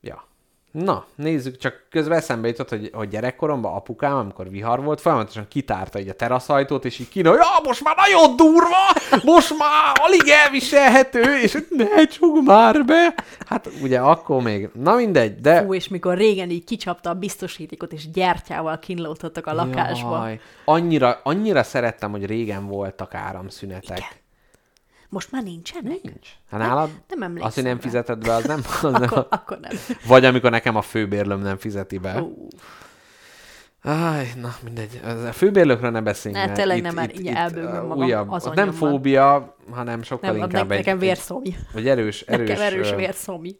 Ja. 0.00 0.24
Na, 0.84 1.04
nézzük, 1.14 1.56
csak 1.56 1.86
közben 1.90 2.18
eszembe 2.18 2.48
jutott, 2.48 2.68
hogy, 2.68 2.90
hogy 2.92 3.08
gyerekkoromban 3.08 3.74
apukám, 3.74 4.16
amikor 4.16 4.50
vihar 4.50 4.82
volt, 4.82 5.00
folyamatosan 5.00 5.48
kitárta 5.48 5.98
így 5.98 6.08
a 6.08 6.12
teraszajtót, 6.12 6.84
és 6.84 6.98
így 6.98 7.08
kínál, 7.08 7.34
ja, 7.34 7.46
most 7.62 7.84
már 7.84 7.96
nagyon 7.96 8.36
durva, 8.36 8.76
most 9.24 9.58
már 9.58 9.92
alig 9.94 10.28
elviselhető, 10.44 11.38
és 11.42 11.58
ne 11.70 12.06
csukd 12.06 12.44
már 12.44 12.84
be. 12.84 13.14
Hát 13.46 13.70
ugye 13.82 13.98
akkor 13.98 14.42
még, 14.42 14.68
na 14.74 14.94
mindegy, 14.94 15.40
de... 15.40 15.62
Fú, 15.62 15.74
és 15.74 15.88
mikor 15.88 16.16
régen 16.16 16.50
így 16.50 16.64
kicsapta 16.64 17.10
a 17.10 17.14
biztosítékot, 17.14 17.92
és 17.92 18.10
gyertyával 18.10 18.78
kínlódtattak 18.78 19.46
a 19.46 19.54
lakásba. 19.54 20.16
Jaj, 20.16 20.40
annyira, 20.64 21.20
annyira 21.22 21.62
szerettem, 21.62 22.10
hogy 22.10 22.26
régen 22.26 22.66
voltak 22.66 23.14
áramszünetek. 23.14 23.98
Igen. 23.98 24.24
Most 25.08 25.32
már 25.32 25.42
nincsenek? 25.42 26.02
Nincs. 26.02 26.28
Hát 26.50 26.60
nálad 26.60 26.90
nem 27.08 27.22
emlékszem 27.22 27.46
azt, 27.46 27.54
hogy 27.54 27.64
nem 27.64 27.80
fizeted 27.80 28.18
be, 28.18 28.34
az 28.34 28.44
nem, 28.44 28.60
az 28.82 28.92
nem 28.92 29.02
Akkor, 29.02 29.26
akkor 29.30 29.58
nem. 29.60 29.72
Vagy 30.06 30.24
amikor 30.24 30.50
nekem 30.50 30.76
a 30.76 30.82
főbérlőm 30.82 31.40
nem 31.40 31.56
fizeti 31.56 31.98
be. 31.98 32.22
Ú, 32.22 32.48
Áj, 33.82 34.26
na 34.40 34.54
mindegy. 34.64 35.00
A 35.04 35.32
főbérlőkről 35.32 35.90
ne 35.90 36.00
beszéljünk. 36.00 36.46
Ne, 36.46 36.52
tényleg 36.52 36.82
nem, 36.82 36.94
mert 36.94 37.18
így 37.18 37.26
elbőgöm 37.26 37.82
uh, 37.82 37.86
magam 37.86 38.04
újabb, 38.04 38.30
azon 38.30 38.52
nem 38.54 38.72
fóbia, 38.72 39.56
hanem 39.70 40.02
sokkal 40.02 40.30
nem, 40.30 40.42
inkább 40.42 40.68
ne, 40.68 40.74
egy, 40.74 40.84
nekem 40.84 40.98
vérszomj. 40.98 41.56
vagy 41.72 41.88
erős, 41.88 42.20
erős, 42.20 42.48
Nekem 42.48 42.64
erős 42.64 42.94
vérszomj. 42.94 43.58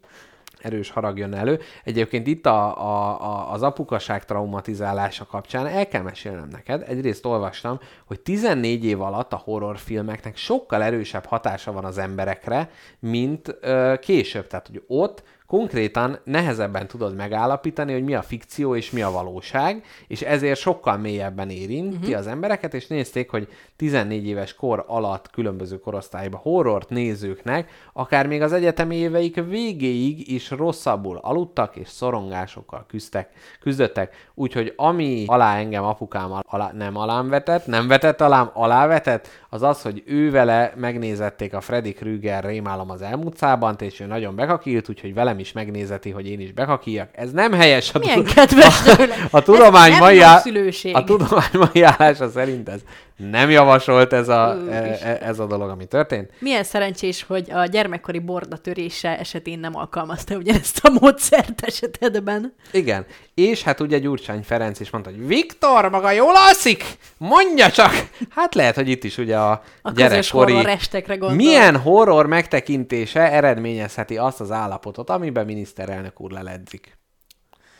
Erős 0.59 0.89
harag 0.89 1.17
jön 1.17 1.33
elő. 1.33 1.59
Egyébként 1.83 2.27
itt 2.27 2.45
a, 2.45 2.77
a, 2.77 3.21
a, 3.21 3.51
az 3.51 3.63
apukaság 3.63 4.25
traumatizálása 4.25 5.25
kapcsán 5.25 5.65
el 5.65 5.87
kell 5.87 6.01
mesélnem 6.01 6.47
neked. 6.51 6.83
Egyrészt 6.87 7.25
olvastam, 7.25 7.79
hogy 8.05 8.19
14 8.19 8.85
év 8.85 9.01
alatt 9.01 9.33
a 9.33 9.41
horrorfilmeknek 9.43 10.37
sokkal 10.37 10.83
erősebb 10.83 11.25
hatása 11.25 11.71
van 11.71 11.85
az 11.85 11.97
emberekre, 11.97 12.69
mint 12.99 13.57
ö, 13.61 13.93
később. 14.01 14.47
Tehát, 14.47 14.67
hogy 14.67 14.83
ott 14.87 15.23
konkrétan 15.47 16.19
nehezebben 16.23 16.87
tudod 16.87 17.15
megállapítani, 17.15 17.93
hogy 17.93 18.03
mi 18.03 18.15
a 18.15 18.21
fikció 18.21 18.75
és 18.75 18.91
mi 18.91 19.01
a 19.01 19.11
valóság, 19.11 19.83
és 20.07 20.21
ezért 20.21 20.59
sokkal 20.59 20.97
mélyebben 20.97 21.49
érinti 21.49 21.97
uh-huh. 21.97 22.17
az 22.17 22.27
embereket, 22.27 22.73
és 22.73 22.87
nézték, 22.87 23.29
hogy 23.29 23.47
14 23.75 24.27
éves 24.27 24.53
kor 24.53 24.83
alatt 24.87 25.29
különböző 25.29 25.79
korosztályban 25.79 26.39
horrort 26.39 26.89
nézőknek, 26.89 27.69
akár 27.93 28.27
még 28.27 28.41
az 28.41 28.53
egyetemi 28.53 28.95
éveik 28.95 29.43
végéig 29.45 30.31
is 30.31 30.51
rosszabbul 30.51 31.17
aludtak, 31.17 31.75
és 31.75 31.87
szorongásokkal 31.87 32.85
küzdtek, 32.87 33.29
küzdöttek. 33.59 34.29
Úgyhogy 34.33 34.73
ami 34.75 35.23
alá 35.27 35.57
engem 35.57 35.83
apukám 35.83 36.31
alá, 36.41 36.71
nem 36.71 36.97
alám 36.97 37.29
vetett, 37.29 37.65
nem 37.65 37.87
vetett 37.87 38.21
alám, 38.21 38.49
alávetett, 38.53 39.27
az 39.49 39.61
az, 39.61 39.81
hogy 39.81 40.03
ő 40.05 40.31
vele 40.31 40.73
megnézették 40.75 41.53
a 41.53 41.61
Freddy 41.61 41.93
Krüger 41.93 42.43
rémálom 42.43 42.89
az 42.89 43.01
elmúcában, 43.01 43.75
és 43.79 43.99
ő 43.99 44.05
nagyon 44.05 44.35
bekakilt, 44.35 44.89
úgyhogy 44.89 45.13
velem 45.13 45.39
is 45.39 45.51
megnézeti, 45.51 46.09
hogy 46.09 46.27
én 46.27 46.39
is 46.39 46.51
bekakiljak. 46.51 47.09
Ez 47.13 47.31
nem 47.31 47.51
helyes. 47.53 47.93
A, 47.93 47.99
Milyen 47.99 48.23
kedves 48.23 48.81
tőle. 48.95 49.15
a 49.31 49.41
tudomány 49.41 49.91
Ez 49.91 49.99
mai, 49.99 50.19
á... 50.19 50.43
a 50.91 51.03
tudomány 51.03 51.51
mai 51.51 51.83
állása 51.83 52.29
szerint 52.29 52.69
ez 52.69 52.81
nem 53.17 53.49
javasolt 53.49 54.13
ez 54.13 54.29
a, 54.29 54.57
Ú, 54.63 54.69
e, 54.69 54.97
e, 55.01 55.17
ez 55.21 55.39
a 55.39 55.45
dolog, 55.45 55.69
ami 55.69 55.85
történt. 55.85 56.31
Milyen 56.39 56.63
szerencsés, 56.63 57.23
hogy 57.23 57.51
a 57.51 57.65
gyermekkori 57.65 58.19
borda 58.19 58.57
törése 58.57 59.19
esetén 59.19 59.59
nem 59.59 59.75
alkalmazta 59.75 60.35
ugyanezt 60.35 60.79
a 60.85 60.89
módszert 60.99 61.61
esetedben. 61.61 62.53
Igen. 62.71 63.05
És 63.33 63.63
hát 63.63 63.79
ugye 63.79 63.97
Gyurcsány 63.99 64.43
Ferenc 64.43 64.79
is 64.79 64.89
mondta, 64.89 65.09
hogy 65.09 65.27
Viktor, 65.27 65.89
maga 65.89 66.11
jól 66.11 66.35
alszik? 66.35 66.83
Mondja 67.17 67.71
csak! 67.71 68.09
Hát 68.29 68.55
lehet, 68.55 68.75
hogy 68.75 68.89
itt 68.89 69.03
is 69.03 69.17
ugye 69.17 69.37
a, 69.37 69.46
A 69.81 69.91
gyerekkori... 69.91 70.53
horror 70.53 70.69
estekre 70.69 71.15
gondol. 71.15 71.35
Milyen 71.37 71.77
horror 71.77 72.25
megtekintése 72.25 73.31
eredményezheti 73.31 74.17
azt 74.17 74.41
az 74.41 74.51
állapotot, 74.51 75.09
amiben 75.09 75.45
miniszterelnök 75.45 76.21
úr 76.21 76.31
leledzik? 76.31 76.97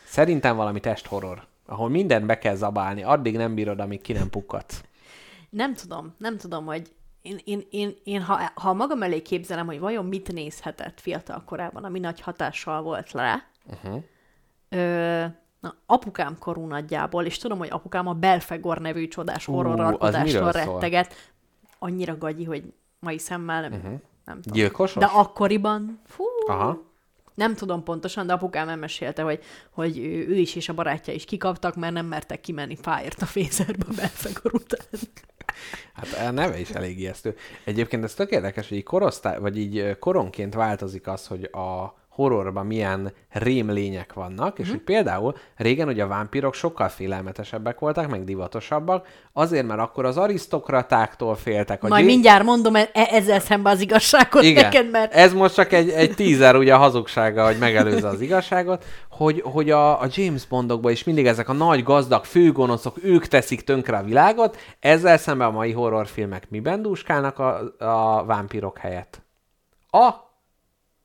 Szerintem 0.04 0.56
valami 0.56 0.80
testhorror, 0.80 1.46
ahol 1.66 1.88
mindent 1.88 2.26
be 2.26 2.38
kell 2.38 2.54
zabálni, 2.54 3.02
addig 3.02 3.36
nem 3.36 3.54
bírod, 3.54 3.80
amíg 3.80 4.00
ki 4.00 4.12
nem 4.12 4.30
pukkadsz. 4.30 4.82
Nem 5.50 5.74
tudom, 5.74 6.14
nem 6.18 6.36
tudom, 6.36 6.64
hogy 6.64 6.90
én, 7.22 7.40
én, 7.44 7.66
én, 7.70 7.96
én 8.04 8.22
ha, 8.22 8.50
ha 8.54 8.72
magam 8.72 9.02
elé 9.02 9.22
képzelem, 9.22 9.66
hogy 9.66 9.78
vajon 9.78 10.04
mit 10.04 10.32
nézhetett 10.32 11.00
fiatal 11.00 11.42
korában, 11.46 11.84
ami 11.84 11.98
nagy 11.98 12.20
hatással 12.20 12.82
volt 12.82 13.12
rá, 13.12 13.42
Uh-huh. 13.82 14.02
ö, 14.68 15.24
na, 15.60 15.74
apukám 15.86 16.36
korú 16.38 16.66
nagyjából, 16.66 17.24
és 17.24 17.38
tudom, 17.38 17.58
hogy 17.58 17.68
apukám 17.70 18.06
a 18.08 18.12
Belfegor 18.12 18.78
nevű 18.78 19.08
csodás 19.08 19.48
Ú, 19.48 19.52
horror 19.52 19.80
az 19.80 19.86
alkotástól 19.86 20.22
miről 20.22 20.52
szól? 20.52 20.72
retteget. 20.72 21.14
Annyira 21.78 22.18
gagyi, 22.18 22.44
hogy 22.44 22.72
mai 22.98 23.18
szemmel 23.18 23.60
nem, 23.60 23.72
uh-huh. 23.72 24.00
nem 24.24 24.40
tudom. 24.40 24.58
Gyilkosos? 24.58 25.02
De 25.02 25.10
akkoriban, 25.12 26.00
fú, 26.06 26.24
Aha. 26.46 26.82
nem 27.34 27.54
tudom 27.54 27.82
pontosan, 27.82 28.26
de 28.26 28.32
apukám 28.32 28.68
elmesélte, 28.68 29.22
hogy, 29.22 29.42
hogy 29.70 29.98
ő, 29.98 30.34
is 30.34 30.54
és 30.54 30.68
a 30.68 30.74
barátja 30.74 31.12
is 31.12 31.24
kikaptak, 31.24 31.76
mert 31.76 31.92
nem 31.92 32.06
mertek 32.06 32.40
kimenni 32.40 32.76
fáért 32.76 33.22
a 33.22 33.26
fézerbe 33.26 33.84
a 33.88 33.94
Belfegor 33.96 34.54
után. 34.54 34.86
Hát 35.94 36.26
a 36.26 36.30
neve 36.30 36.58
is 36.58 36.70
elég 36.70 36.98
ijesztő. 36.98 37.36
Egyébként 37.64 38.04
ez 38.04 38.14
tök 38.14 38.30
érdekes, 38.30 38.68
hogy 38.68 38.76
így 38.76 38.82
korosztály, 38.84 39.38
vagy 39.38 39.58
így 39.58 39.98
koronként 39.98 40.54
változik 40.54 41.06
az, 41.06 41.26
hogy 41.26 41.44
a 41.44 41.96
horrorban 42.18 42.66
milyen 42.66 43.12
rémlények 43.30 44.12
vannak, 44.12 44.58
és 44.58 44.64
Mhm. 44.64 44.74
hogy 44.74 44.84
például 44.84 45.34
régen 45.56 45.88
ugye 45.88 46.02
a 46.02 46.06
vámpírok 46.06 46.54
sokkal 46.54 46.88
félelmetesebbek 46.88 47.78
voltak, 47.78 48.08
meg 48.10 48.24
divatosabbak, 48.24 49.06
azért, 49.32 49.66
mert 49.66 49.80
akkor 49.80 50.04
az 50.04 50.16
arisztokratáktól 50.16 51.34
féltek. 51.36 51.84
A 51.84 51.88
Majd 51.88 52.04
gyé- 52.04 52.10
mindjárt 52.12 52.44
mondom 52.44 52.74
e- 52.74 52.88
ezzel 52.92 53.40
szembe 53.40 53.70
az 53.70 53.80
igazságot 53.80 54.42
Igen. 54.42 54.62
neked, 54.64 54.90
mert 54.90 55.14
Ez 55.14 55.32
most 55.32 55.54
csak 55.54 55.72
egy, 55.72 55.88
egy 55.88 56.14
tízer 56.14 56.56
ugye 56.56 56.74
a 56.74 56.78
hazugsága, 56.78 57.44
hogy 57.46 57.58
megelőzze 57.58 58.08
az 58.08 58.20
igazságot, 58.20 58.84
hogy, 59.10 59.40
hogy 59.44 59.70
a, 59.70 60.00
a 60.00 60.06
James 60.10 60.46
Bondokban 60.46 60.92
is 60.92 61.04
mindig 61.04 61.26
ezek 61.26 61.48
a 61.48 61.52
nagy 61.52 61.82
gazdag 61.82 62.24
főgonoszok, 62.24 62.96
ők 63.02 63.26
teszik 63.26 63.60
tönkre 63.64 63.96
a 63.96 64.02
világot, 64.02 64.56
ezzel 64.80 65.18
szemben 65.18 65.48
a 65.48 65.50
mai 65.50 65.72
horrorfilmek 65.72 66.50
miben 66.50 66.82
dúskálnak 66.82 67.38
a, 67.38 67.60
a 67.78 68.24
vámpírok 68.24 68.78
helyett? 68.78 69.22
A, 69.90 70.26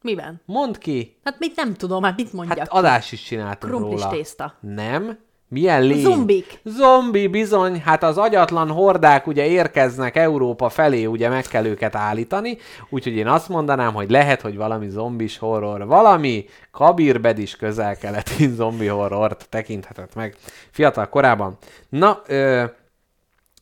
miben? 0.03 0.41
mondd 0.45 0.79
ki! 0.79 1.17
Hát 1.23 1.35
mit 1.39 1.55
nem 1.55 1.73
tudom, 1.73 2.03
hát 2.03 2.17
mit 2.17 2.33
mondjak? 2.33 2.57
Hát 2.57 2.67
adás 2.71 3.11
is 3.11 3.23
csináltunk 3.23 3.73
Krumplis 3.73 4.01
róla. 4.01 4.13
tészta. 4.15 4.53
Nem? 4.59 5.17
Milyen 5.53 5.83
lény? 5.83 6.01
Zombik. 6.01 6.59
Zombi, 6.63 7.27
bizony. 7.27 7.81
Hát 7.81 8.03
az 8.03 8.17
agyatlan 8.17 8.69
hordák 8.69 9.27
ugye 9.27 9.45
érkeznek 9.45 10.15
Európa 10.15 10.69
felé, 10.69 11.05
ugye 11.05 11.29
meg 11.29 11.43
kell 11.43 11.65
őket 11.65 11.95
állítani. 11.95 12.57
Úgyhogy 12.89 13.15
én 13.15 13.27
azt 13.27 13.49
mondanám, 13.49 13.93
hogy 13.93 14.09
lehet, 14.09 14.41
hogy 14.41 14.55
valami 14.55 14.89
zombis 14.89 15.37
horror, 15.37 15.85
valami 15.85 16.45
kabirbedis 16.71 17.55
közel-keleti 17.55 18.47
zombi 18.57 18.87
horrort 18.87 19.49
tekinthetett 19.49 20.15
meg 20.15 20.35
fiatal 20.71 21.09
korában. 21.09 21.57
Na, 21.89 22.21
ö, 22.27 22.63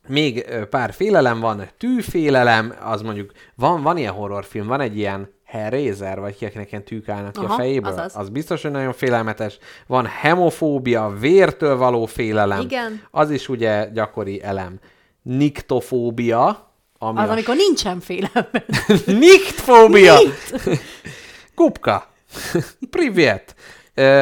még 0.08 0.46
pár 0.70 0.94
félelem 0.94 1.40
van, 1.40 1.62
tűfélelem, 1.78 2.74
az 2.84 3.02
mondjuk, 3.02 3.32
van, 3.56 3.82
van 3.82 3.98
ilyen 3.98 4.14
horrorfilm, 4.14 4.68
van 4.68 4.82
egy 4.82 4.98
ilyen 4.98 5.30
Hellraiser, 5.52 6.20
vagy 6.20 6.36
ki, 6.36 6.46
akinek 6.46 6.72
ilyen 6.72 6.84
tűk 6.84 7.10
állnak 7.10 7.32
ki 7.32 7.40
a 7.40 7.44
Aha, 7.44 7.56
fejéből, 7.56 7.92
azaz. 7.92 8.16
az 8.16 8.30
biztos, 8.30 8.62
hogy 8.62 8.72
nagyon 8.72 8.94
félelmetes. 8.94 9.58
Van 9.88 10.06
hemofóbia, 10.06 11.14
vértől 11.20 11.78
való 11.78 12.06
félelem, 12.06 12.60
Igen. 12.62 13.02
az 13.12 13.32
is 13.32 13.50
ugye 13.50 13.90
gyakori 13.94 14.44
elem. 14.44 14.80
Niktofóbia, 15.22 16.72
ami 16.98 17.20
Az, 17.20 17.30
a... 17.30 17.32
amikor 17.32 17.56
nincsen 17.56 18.00
félelmed. 18.00 18.66
Niktfóbia! 19.06 20.18
Kupka. 21.56 22.08
Privet. 22.90 23.56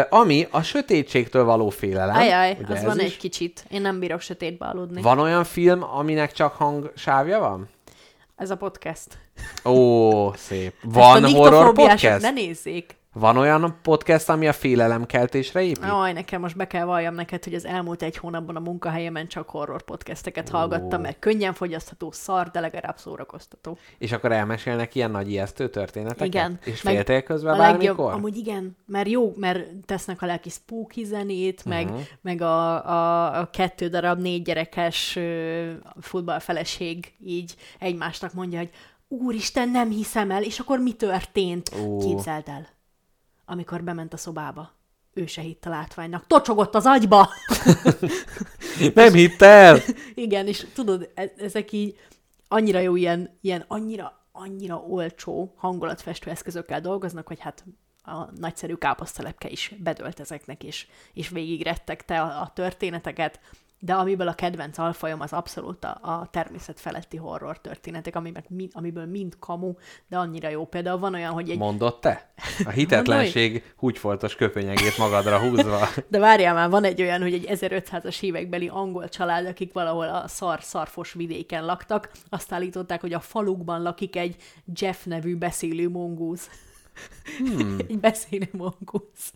Ami 0.10 0.48
a 0.52 0.62
sötétségtől 0.62 1.44
való 1.44 1.70
félelem. 1.70 2.16
Ajaj, 2.16 2.58
ugye 2.64 2.74
az 2.74 2.84
van 2.84 3.00
is. 3.00 3.06
egy 3.06 3.18
kicsit. 3.18 3.66
Én 3.70 3.82
nem 3.82 4.00
bírok 4.00 4.22
sötétbe 4.22 4.66
aludni. 4.66 5.02
Van 5.02 5.20
olyan 5.20 5.44
film, 5.44 5.84
aminek 5.84 6.32
csak 6.32 6.54
hangsávja 6.54 7.40
van? 7.40 7.70
Ez 8.36 8.50
a 8.50 8.58
podcast. 8.58 9.18
Ó, 9.66 10.34
szép. 10.34 10.74
Ezt 10.84 10.94
Van 10.94 11.24
a 11.24 11.30
horror 11.30 11.74
podcast? 11.74 12.22
Ne 12.22 12.32
nézzék. 12.32 12.98
Van 13.14 13.38
olyan 13.38 13.78
podcast, 13.82 14.30
ami 14.30 14.48
a 14.48 14.54
félelemkeltésre 14.54 15.62
épít? 15.62 15.84
Jaj, 15.86 16.14
nekem 16.14 16.42
most 16.42 16.56
be 16.56 16.68
kell 16.68 16.86
valljam 16.86 17.14
neked, 17.14 17.44
hogy 17.44 17.54
az 17.54 17.66
elmúlt 17.66 18.02
egy 18.02 18.18
hónapban 18.18 18.56
a 18.56 18.60
munkahelyemen 18.60 19.28
csak 19.28 19.50
horror 19.50 19.82
podcasteket 19.82 20.50
hallgattam, 20.50 21.02
mert 21.02 21.20
könnyen 21.20 21.54
fogyasztható, 21.54 22.12
szar, 22.12 22.50
de 22.52 22.60
legalább 22.60 22.98
szórakoztató. 22.98 23.78
És 23.98 24.12
akkor 24.12 24.32
elmesélnek 24.32 24.96
ilyen 24.96 25.12
nagy 25.12 25.30
ijesztő 25.32 25.70
történeteket? 25.70 26.26
Igen. 26.28 26.60
És 26.66 26.82
Meg 26.82 26.94
féltél 26.94 27.22
közben 27.22 27.54
a 27.54 27.58
bármikor? 27.58 27.88
legjobb, 27.96 28.14
amúgy 28.14 28.38
igen, 28.38 28.78
mert 28.86 29.10
jó, 29.10 29.34
mert 29.36 29.66
tesznek 29.86 30.22
a 30.22 30.26
lelki 30.26 30.50
spooky 30.50 31.04
zenét, 31.04 31.66
meg, 31.66 31.86
Mhm. 31.86 32.00
meg 32.22 32.42
a, 32.42 32.86
a, 32.90 33.40
a 33.40 33.50
kettő 33.50 33.88
darab 33.88 34.20
négy 34.22 34.42
gyerekes 34.42 35.16
ö, 35.16 35.70
futballfeleség 36.02 37.14
így 37.26 37.56
egymásnak 37.80 38.34
mondja, 38.34 38.58
hogy 38.60 38.70
úristen, 39.10 39.70
nem 39.70 39.90
hiszem 39.90 40.32
el, 40.32 40.44
és 40.44 40.60
akkor 40.60 40.80
mi 40.80 40.94
történt? 40.94 41.72
Ó. 41.82 41.98
Képzeld 41.98 42.48
el, 42.48 42.68
amikor 43.46 43.84
bement 43.84 44.14
a 44.14 44.18
szobába. 44.18 44.78
Ő 45.14 45.26
se 45.26 45.42
hitt 45.42 45.66
a 45.66 45.70
látványnak. 45.70 46.28
Tocsogott 46.28 46.76
az 46.76 46.86
agyba! 46.86 47.30
Nem 48.94 49.14
hitt 49.14 49.42
el! 49.42 49.80
Igen, 50.14 50.48
és 50.48 50.68
tudod, 50.74 51.10
e- 51.16 51.34
ezek 51.38 51.72
így 51.72 52.00
annyira 52.48 52.80
jó 52.80 52.96
ilyen, 52.96 53.38
ilyen 53.42 53.66
annyira, 53.68 54.26
annyira 54.32 54.76
olcsó 54.76 55.54
hangulatfestő 55.58 56.30
eszközökkel 56.30 56.82
dolgoznak, 56.82 57.28
hogy 57.28 57.40
hát 57.40 57.64
a 58.04 58.30
nagyszerű 58.36 58.74
káposztelepke 58.74 59.50
is 59.50 59.74
bedölt 59.78 60.20
ezeknek, 60.20 60.64
és, 60.64 60.88
és 61.14 61.30
végigrettegte 61.30 62.22
a, 62.22 62.42
a 62.42 62.52
történeteket, 62.54 63.40
de 63.80 63.94
amiből 63.94 64.28
a 64.28 64.34
kedvenc 64.34 64.78
alfajom 64.78 65.22
az 65.22 65.34
abszolút 65.34 65.84
a, 65.84 66.00
a 66.02 66.28
természet 66.32 66.80
feletti 66.80 67.18
horror 67.18 67.62
történetek, 67.62 68.16
amiből, 68.16 68.44
mind, 68.48 68.72
amiből 68.74 69.06
mind 69.06 69.34
kamu, 69.40 69.74
de 70.08 70.18
annyira 70.18 70.50
jó. 70.50 70.66
Például 70.66 71.00
van 71.00 71.14
olyan, 71.14 71.32
hogy 71.32 71.50
egy... 71.50 71.58
Mondott 71.58 72.02
te? 72.02 72.32
A 72.66 72.70
hitetlenség 72.70 73.74
húgyfoltos 73.78 74.36
köpönyegét 74.36 74.98
magadra 74.98 75.40
húzva. 75.40 75.88
De 76.08 76.20
várjál 76.20 76.54
már, 76.54 76.70
van 76.70 76.84
egy 76.84 77.02
olyan, 77.02 77.22
hogy 77.22 77.34
egy 77.34 77.46
1500-as 77.50 78.22
évekbeli 78.22 78.68
angol 78.68 79.10
család, 79.10 79.46
akik 79.46 79.74
valahol 79.74 80.08
a 80.08 80.28
szar-szarfos 80.28 81.14
vidéken 81.14 81.66
laktak, 81.66 82.12
azt 82.30 82.52
állították, 82.52 83.02
hogy 83.02 83.14
a 83.14 83.20
falukban 83.20 83.82
lakik 83.82 84.16
egy 84.16 84.36
Jeff 84.76 85.04
nevű 85.04 85.36
beszélő 85.36 85.90
mongúz. 85.90 86.50
Hmm. 87.38 87.78
egy 87.88 88.00
beszélő 88.00 88.50
mongosz. 88.52 89.34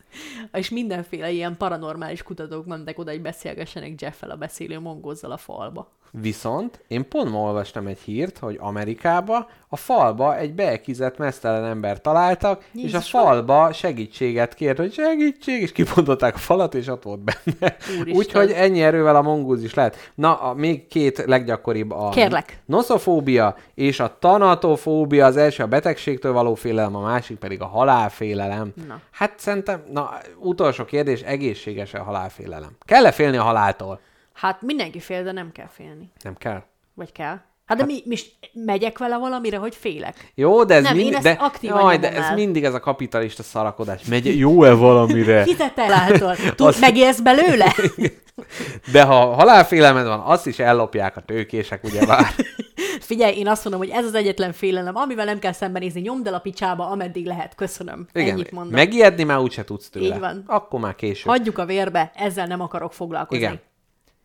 És 0.53 0.69
mindenféle 0.69 1.31
ilyen 1.31 1.57
paranormális 1.57 2.23
kutatók 2.23 2.65
mentek 2.65 2.99
oda, 2.99 3.11
hogy 3.11 3.21
beszélgessenek 3.21 4.01
Jeffel 4.01 4.29
a 4.29 4.37
beszélő 4.37 4.79
mongózzal 4.79 5.31
a 5.31 5.37
falba. 5.37 5.91
Viszont 6.21 6.83
én 6.87 7.07
pont 7.07 7.31
ma 7.31 7.39
olvastam 7.39 7.87
egy 7.87 7.99
hírt, 7.99 8.37
hogy 8.37 8.57
Amerikába 8.59 9.49
a 9.67 9.75
falba 9.75 10.37
egy 10.37 10.53
beekizett 10.53 11.17
mesztelen 11.17 11.65
ember 11.65 12.01
találtak, 12.01 12.63
Jézus, 12.73 12.91
és 12.91 12.97
a 12.97 13.01
falba 13.01 13.73
segítséget 13.73 14.53
kért, 14.53 14.77
hogy 14.77 14.93
segítség, 14.93 15.61
és 15.61 15.71
kipontották 15.71 16.35
a 16.35 16.37
falat, 16.37 16.75
és 16.75 16.87
ott 16.87 17.03
volt 17.03 17.19
benne. 17.19 17.75
Úgyhogy 18.13 18.51
ennyi 18.51 18.81
erővel 18.81 19.15
a 19.15 19.21
mongúz 19.21 19.63
is 19.63 19.73
lehet. 19.73 20.11
Na, 20.15 20.35
a, 20.35 20.53
még 20.53 20.87
két 20.87 21.23
leggyakoribb 21.25 21.91
a 21.91 22.09
Kérlek. 22.09 22.57
noszofóbia 22.65 23.55
és 23.75 23.99
a 23.99 24.17
tanatofóbia, 24.19 25.25
az 25.25 25.37
első 25.37 25.63
a 25.63 25.67
betegségtől 25.67 26.33
való 26.33 26.55
félelem, 26.55 26.95
a 26.95 27.01
másik 27.01 27.37
pedig 27.37 27.61
a 27.61 27.67
halálfélelem. 27.67 28.73
Na. 28.87 28.99
Hát 29.11 29.33
szerintem, 29.37 29.83
na, 29.91 30.17
utolsó 30.39 30.85
kérdés, 30.85 31.21
egészséges-e 31.21 31.99
a 31.99 32.03
halálfélelem? 32.03 32.71
Kell-e 32.85 33.11
félni 33.11 33.37
a 33.37 33.43
haláltól? 33.43 33.99
Hát 34.33 34.61
mindenki 34.61 34.99
fél, 34.99 35.23
de 35.23 35.31
nem 35.31 35.51
kell 35.51 35.67
félni. 35.67 36.11
Nem 36.23 36.35
kell? 36.35 36.63
Vagy 36.93 37.11
kell? 37.11 37.39
Hát 37.65 37.77
de 37.77 37.85
mi, 37.85 38.01
mi 38.05 38.15
megyek 38.53 38.97
vele 38.97 39.17
valamire, 39.17 39.57
hogy 39.57 39.75
félek. 39.75 40.31
Jó, 40.35 40.63
de 40.63 40.75
ez 40.75 40.83
nem, 40.83 40.95
mindig, 40.95 41.13
én 41.13 41.21
de, 41.21 41.51
jaj, 41.61 41.97
de 41.97 42.11
ez 42.11 42.23
el. 42.23 42.33
mindig 42.35 42.63
ez 42.63 42.73
a 42.73 42.79
kapitalista 42.79 43.43
szarakodás. 43.43 44.05
Megy, 44.05 44.37
jó-e 44.37 44.73
valamire? 44.73 45.43
Hitet 45.49 45.75
látod? 45.75 46.37
Tud, 46.55 46.67
Azt- 46.67 46.79
megélsz 46.79 47.19
belőle? 47.19 47.75
De 48.91 49.03
ha 49.03 49.33
halálfélelmed 49.33 50.05
van, 50.05 50.19
azt 50.19 50.47
is 50.47 50.59
ellopják 50.59 51.17
a 51.17 51.21
tőkések, 51.21 51.83
ugye 51.83 52.05
már. 52.05 52.25
Figyelj, 52.99 53.37
én 53.37 53.47
azt 53.47 53.63
mondom, 53.63 53.81
hogy 53.81 53.91
ez 53.97 54.05
az 54.05 54.13
egyetlen 54.13 54.53
félelem, 54.53 54.95
amivel 54.95 55.25
nem 55.25 55.39
kell 55.39 55.51
szembenézni, 55.51 56.01
nyomd 56.01 56.27
el 56.27 56.33
a 56.33 56.39
picsába, 56.39 56.89
ameddig 56.89 57.25
lehet. 57.25 57.55
Köszönöm. 57.55 58.07
Igen, 58.13 58.29
Ennyit 58.29 58.51
mondom. 58.51 58.73
megijedni 58.73 59.23
már 59.23 59.39
úgyse 59.39 59.63
tudsz 59.63 59.89
tőle. 59.89 60.05
Így 60.05 60.19
van. 60.19 60.43
Akkor 60.47 60.79
már 60.79 60.95
később. 60.95 61.27
Hagyjuk 61.31 61.57
a 61.57 61.65
vérbe, 61.65 62.11
ezzel 62.15 62.47
nem 62.47 62.61
akarok 62.61 62.93
foglalkozni. 62.93 63.43
Igen. 63.43 63.59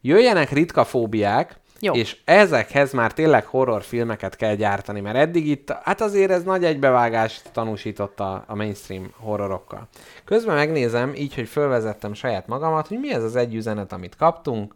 Jöjjenek 0.01 0.51
ritka 0.51 0.85
fóbiák, 0.85 1.61
Jó. 1.81 1.95
és 1.95 2.17
ezekhez 2.25 2.93
már 2.93 3.13
tényleg 3.13 3.47
horrorfilmeket 3.47 4.37
kell 4.37 4.55
gyártani, 4.55 5.01
mert 5.01 5.17
eddig 5.17 5.47
itt, 5.47 5.71
hát 5.71 6.01
azért 6.01 6.31
ez 6.31 6.43
nagy 6.43 6.65
egybevágást 6.65 7.53
tanúsított 7.53 8.21
a, 8.21 8.45
a 8.47 8.55
mainstream 8.55 9.11
horrorokkal. 9.17 9.89
Közben 10.25 10.55
megnézem, 10.55 11.15
így, 11.15 11.35
hogy 11.35 11.49
fölvezettem 11.49 12.15
saját 12.15 12.47
magamat, 12.47 12.87
hogy 12.87 12.99
mi 12.99 13.13
ez 13.13 13.23
az 13.23 13.37
egy 13.37 13.55
üzenet, 13.55 13.93
amit 13.93 14.17
kaptunk. 14.17 14.75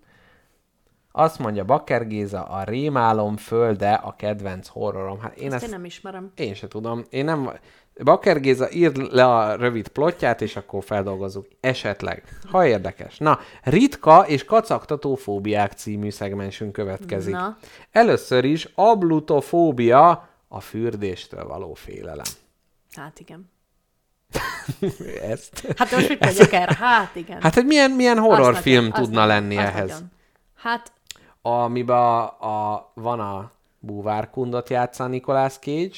Azt 1.15 1.39
mondja 1.39 1.65
Bakker 1.65 2.07
Géza, 2.07 2.43
a 2.43 2.63
rémálom 2.65 3.37
földe 3.37 3.93
a 3.93 4.15
kedvenc 4.17 4.69
horrorom. 4.69 5.21
Hát 5.21 5.37
én 5.37 5.47
Ezt 5.47 5.55
ezt, 5.55 5.65
én 5.65 5.71
nem 5.71 5.85
ismerem. 5.85 6.33
én 6.35 6.55
se 6.55 6.69
tudom. 6.69 7.05
Én 7.11 7.25
nem... 7.25 7.51
Bakker 8.05 8.41
Géza 8.41 8.71
írd 8.71 9.13
le 9.13 9.25
a 9.25 9.57
rövid 9.57 9.89
plotját, 9.89 10.41
és 10.41 10.57
akkor 10.57 10.85
feldolgozzuk. 10.85 11.47
Esetleg. 11.61 12.23
Ha 12.51 12.67
érdekes. 12.67 13.19
Na, 13.19 13.39
ritka 13.63 14.27
és 14.27 14.45
kacagtató 14.45 15.15
fóbiák 15.15 15.73
című 15.73 16.11
szegmensünk 16.11 16.73
következik. 16.73 17.35
Na. 17.35 17.57
Először 17.91 18.45
is 18.45 18.69
ablutofóbia, 18.75 20.29
a 20.49 20.61
fürdéstől 20.61 21.47
való 21.47 21.75
félelem. 21.75 22.27
Hát 22.93 23.21
igen. 23.21 23.51
Ezt. 25.31 25.75
Hát 25.77 25.91
most 25.91 26.09
mit 26.09 26.25
mondjak 26.25 26.53
erre? 26.53 26.75
Hát 26.75 27.17
igen. 27.17 27.43
Hát, 27.43 27.55
hogy 27.55 27.67
milyen, 27.67 27.91
milyen 27.91 28.19
horrorfilm 28.19 28.91
tudna 28.91 29.15
nagyon, 29.15 29.27
lenni 29.27 29.57
az 29.57 29.65
ehhez? 29.65 29.91
nagyon. 29.91 30.11
Hát 30.55 30.93
Amiben 31.43 31.97
a, 31.97 32.23
a, 32.73 32.93
van 32.95 33.21
a 33.21 33.51
búvárkundot 33.79 34.69
játsza 34.69 35.07
Nicolas 35.07 35.59
Cage, 35.59 35.97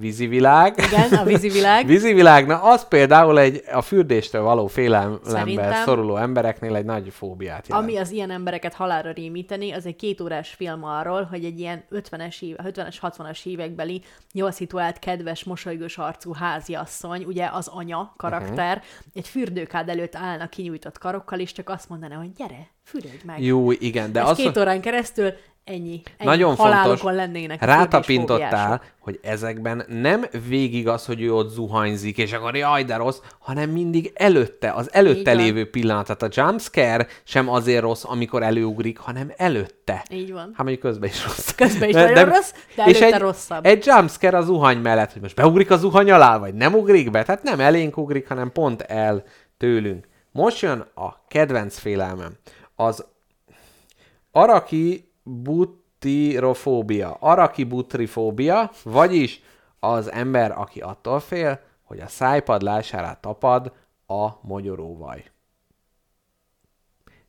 vízivilág. 0.00 0.74
igen, 0.78 1.12
a 1.12 1.24
vízivilág. 1.24 1.86
Vízivilág, 1.96 2.46
na 2.46 2.62
az 2.62 2.88
például 2.88 3.38
egy 3.38 3.62
a 3.72 3.82
fürdéstől 3.82 4.42
való 4.42 4.66
félelembe 4.66 5.18
Szerintem- 5.24 5.84
szoruló 5.84 6.16
embereknél 6.16 6.76
egy 6.76 6.84
nagy 6.84 7.08
fóbiát 7.12 7.68
jelent. 7.68 7.88
Ami 7.88 7.98
az 7.98 8.10
ilyen 8.10 8.30
embereket 8.30 8.74
halálra 8.74 9.10
rémíteni, 9.10 9.72
az 9.72 9.86
egy 9.86 9.96
két 9.96 10.20
órás 10.20 10.48
film 10.50 10.84
arról, 10.84 11.22
hogy 11.22 11.44
egy 11.44 11.58
ilyen 11.58 11.84
50-es, 11.90 12.42
éve, 12.42 12.62
50-es 12.66 12.96
60-as 13.02 13.46
évekbeli 13.46 14.02
jól 14.32 14.50
szituált, 14.50 14.98
kedves, 14.98 15.44
mosolygós 15.44 15.98
arcú 15.98 16.32
háziasszony, 16.32 17.24
ugye 17.24 17.48
az 17.52 17.68
anya 17.68 18.14
karakter, 18.16 18.76
uh-huh. 18.76 19.12
egy 19.14 19.28
fürdőkád 19.28 19.88
előtt 19.88 20.16
állna 20.16 20.48
kinyújtott 20.48 20.98
karokkal, 20.98 21.38
és 21.38 21.52
csak 21.52 21.68
azt 21.68 21.88
mondaná, 21.88 22.16
hogy 22.16 22.32
gyere, 22.32 22.70
fürödj 22.84 23.24
meg. 23.24 23.42
Jó, 23.42 23.70
igen, 23.72 24.12
de 24.12 24.20
Ez 24.20 24.28
az, 24.28 24.36
két 24.36 24.56
órán 24.58 24.80
keresztül 24.80 25.32
ennyi. 25.66 26.02
ennyi 26.18 26.30
nagyon 26.30 26.56
halálokon 26.56 26.96
fontos, 26.96 27.16
lennének 27.16 27.64
rátapintottál, 27.64 28.82
hogy 28.98 29.18
ezekben 29.22 29.84
nem 29.88 30.24
végig 30.48 30.88
az, 30.88 31.06
hogy 31.06 31.22
ő 31.22 31.34
ott 31.34 31.50
zuhanyzik, 31.50 32.18
és 32.18 32.32
akkor 32.32 32.56
jaj, 32.56 32.84
de 32.84 32.96
rossz, 32.96 33.20
hanem 33.38 33.70
mindig 33.70 34.12
előtte, 34.14 34.72
az 34.72 34.92
előtte 34.92 35.18
Így 35.30 35.36
van. 35.36 35.44
lévő 35.44 35.70
pillanat. 35.70 36.06
Tehát 36.06 36.22
a 36.22 36.40
jumpscare 36.40 37.06
sem 37.24 37.48
azért 37.48 37.80
rossz, 37.80 38.04
amikor 38.04 38.42
előugrik, 38.42 38.98
hanem 38.98 39.32
előtte. 39.36 40.04
Így 40.10 40.32
van. 40.32 40.44
Hát 40.46 40.56
mondjuk 40.56 40.80
közben 40.80 41.08
is 41.08 41.24
rossz. 41.24 41.50
Közben 41.50 41.88
is 41.88 41.94
nagyon 41.94 42.24
rossz, 42.24 42.52
de 42.74 42.84
és 42.84 43.00
előtte 43.00 43.16
egy, 43.16 43.22
rosszabb. 43.22 43.66
Egy 43.66 43.86
jumpscare 43.86 44.36
a 44.36 44.42
zuhany 44.42 44.78
mellett, 44.78 45.12
hogy 45.12 45.22
most 45.22 45.36
beugrik 45.36 45.70
a 45.70 45.76
zuhany 45.76 46.10
alá, 46.10 46.38
vagy 46.38 46.54
nem 46.54 46.74
ugrik 46.74 47.10
be. 47.10 47.22
Tehát 47.22 47.42
nem 47.42 47.60
elénk 47.60 47.96
ugrik, 47.96 48.28
hanem 48.28 48.52
pont 48.52 48.82
el 48.82 49.24
tőlünk. 49.56 50.08
Most 50.32 50.60
jön 50.60 50.80
a 50.94 51.26
kedvenc 51.28 51.78
félelmem. 51.78 52.32
Az 52.74 53.04
araki 54.32 55.05
butirofóbia. 55.26 57.16
Araki 57.20 57.64
butrifóbia, 57.64 58.70
vagyis 58.82 59.42
az 59.80 60.12
ember, 60.12 60.58
aki 60.58 60.80
attól 60.80 61.20
fél, 61.20 61.60
hogy 61.82 62.00
a 62.00 62.08
szájpadlására 62.08 63.18
tapad 63.20 63.72
a 64.06 64.28
mogyoróvaj. 64.40 65.24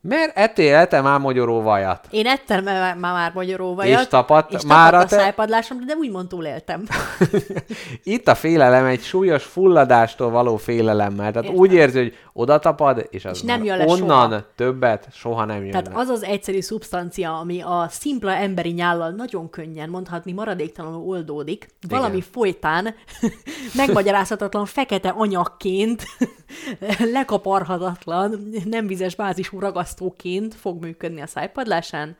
Mert 0.10 0.38
ettél 0.38 0.88
te 0.88 1.02
már 1.02 1.20
mogyoróvajat. 1.20 2.08
Én 2.10 2.26
ettem 2.26 2.64
már, 2.64 2.96
már 2.96 3.32
magyaróvajat, 3.34 4.02
És 4.02 4.08
tapadt 4.08 4.54
és 4.54 4.62
már 4.66 4.94
a 4.94 4.98
a 4.98 5.06
te- 5.06 5.18
szájpadlásomra, 5.18 5.86
de 5.86 5.94
úgymond 5.94 6.28
túléltem. 6.28 6.84
Itt 8.04 8.28
a 8.28 8.36
félelem 8.36 8.86
egy 8.86 9.02
súlyos 9.02 9.44
fulladástól 9.44 10.30
való 10.30 10.58
félelemmel. 10.58 11.32
Tehát 11.32 11.44
Értem. 11.44 11.56
úgy 11.60 11.74
érzi, 11.74 11.98
hogy 11.98 12.16
oda 12.34 12.60
tapad, 12.60 13.08
és 13.10 13.26
az 13.26 13.38
És 13.38 13.42
nem 13.44 13.64
jön 13.64 13.82
onnan 13.90 14.30
soha. 14.30 14.44
többet 14.56 15.08
soha 15.14 15.46
nem 15.46 15.62
jön 15.62 15.72
Tehát 15.72 15.88
le. 15.88 15.94
az 15.96 16.08
az 16.08 16.24
egyszerű 16.24 16.60
szubstancia, 16.62 17.38
ami 17.40 17.62
a 17.62 17.88
szimpla 17.90 18.32
emberi 18.32 18.72
nyállal 18.72 19.10
nagyon 19.10 19.50
könnyen, 19.50 19.90
mondhatni 19.90 20.32
maradéktalanul 20.32 21.08
oldódik, 21.10 21.68
valami 21.90 22.22
folytán 22.32 22.96
megmagyarázhatatlan 23.74 24.66
fekete 24.66 25.10
anyagként, 25.10 26.04
lekaparhatatlan, 27.14 28.50
nem 28.66 28.88
vizes 28.88 29.16
bázisú 29.16 29.60
ragasztóként 29.98 30.56
fog 30.56 30.82
működni 30.84 31.22
a 31.22 31.28
szájpadlásán. 31.28 32.18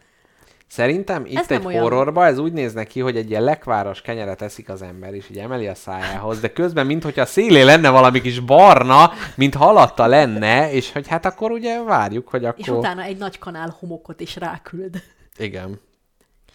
Szerintem 0.68 1.26
itt 1.26 1.38
Ez 1.38 1.52
egy 1.52 1.66
olyan. 1.66 1.82
horrorba 1.82 2.26
ez 2.26 2.38
úgy 2.38 2.54
néz 2.54 2.74
neki, 2.74 3.00
hogy 3.00 3.18
egy 3.18 3.30
ilyen 3.30 3.44
lekváros 3.44 4.02
kenyeret 4.02 4.42
eszik 4.42 4.70
az 4.70 4.82
ember, 4.82 5.14
és 5.14 5.30
így 5.30 5.38
emeli 5.38 5.68
a 5.68 5.76
szájához, 5.76 6.40
de 6.40 6.52
közben, 6.52 6.86
mintha 6.86 7.22
a 7.22 7.26
szélé 7.26 7.62
lenne 7.62 7.90
valami 7.90 8.22
kis 8.22 8.40
barna, 8.40 9.12
mint 9.36 9.56
halatta 9.56 10.06
lenne, 10.08 10.72
és 10.72 10.92
hogy 10.92 11.08
hát 11.08 11.26
akkor 11.26 11.52
ugye 11.52 11.84
várjuk, 11.84 12.28
hogy 12.28 12.46
akkor... 12.46 12.60
És 12.60 12.68
utána 12.68 13.02
egy 13.02 13.18
nagy 13.18 13.40
kanál 13.40 13.76
homokot 13.80 14.20
is 14.20 14.36
ráküld. 14.36 15.04
Igen. 15.38 15.80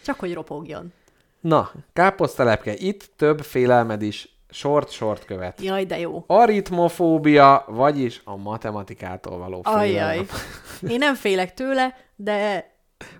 Csak 0.05 0.19
hogy 0.19 0.35
ropogjon. 0.35 0.93
Na, 1.40 1.70
káposztelepke, 1.93 2.74
itt 2.74 3.11
több 3.16 3.40
félelmed 3.40 4.03
is 4.03 4.32
sort-sort 4.53 5.24
követ. 5.24 5.61
Jaj, 5.61 5.85
de 5.85 5.99
jó. 5.99 6.24
Aritmofóbia, 6.27 7.65
vagyis 7.66 8.20
a 8.24 8.37
matematikától 8.37 9.39
való 9.39 9.62
félelem. 9.62 9.83
Ajjaj. 9.83 10.27
Én 10.89 10.99
nem 10.99 11.15
félek 11.15 11.55
tőle, 11.55 11.97
de 12.16 12.70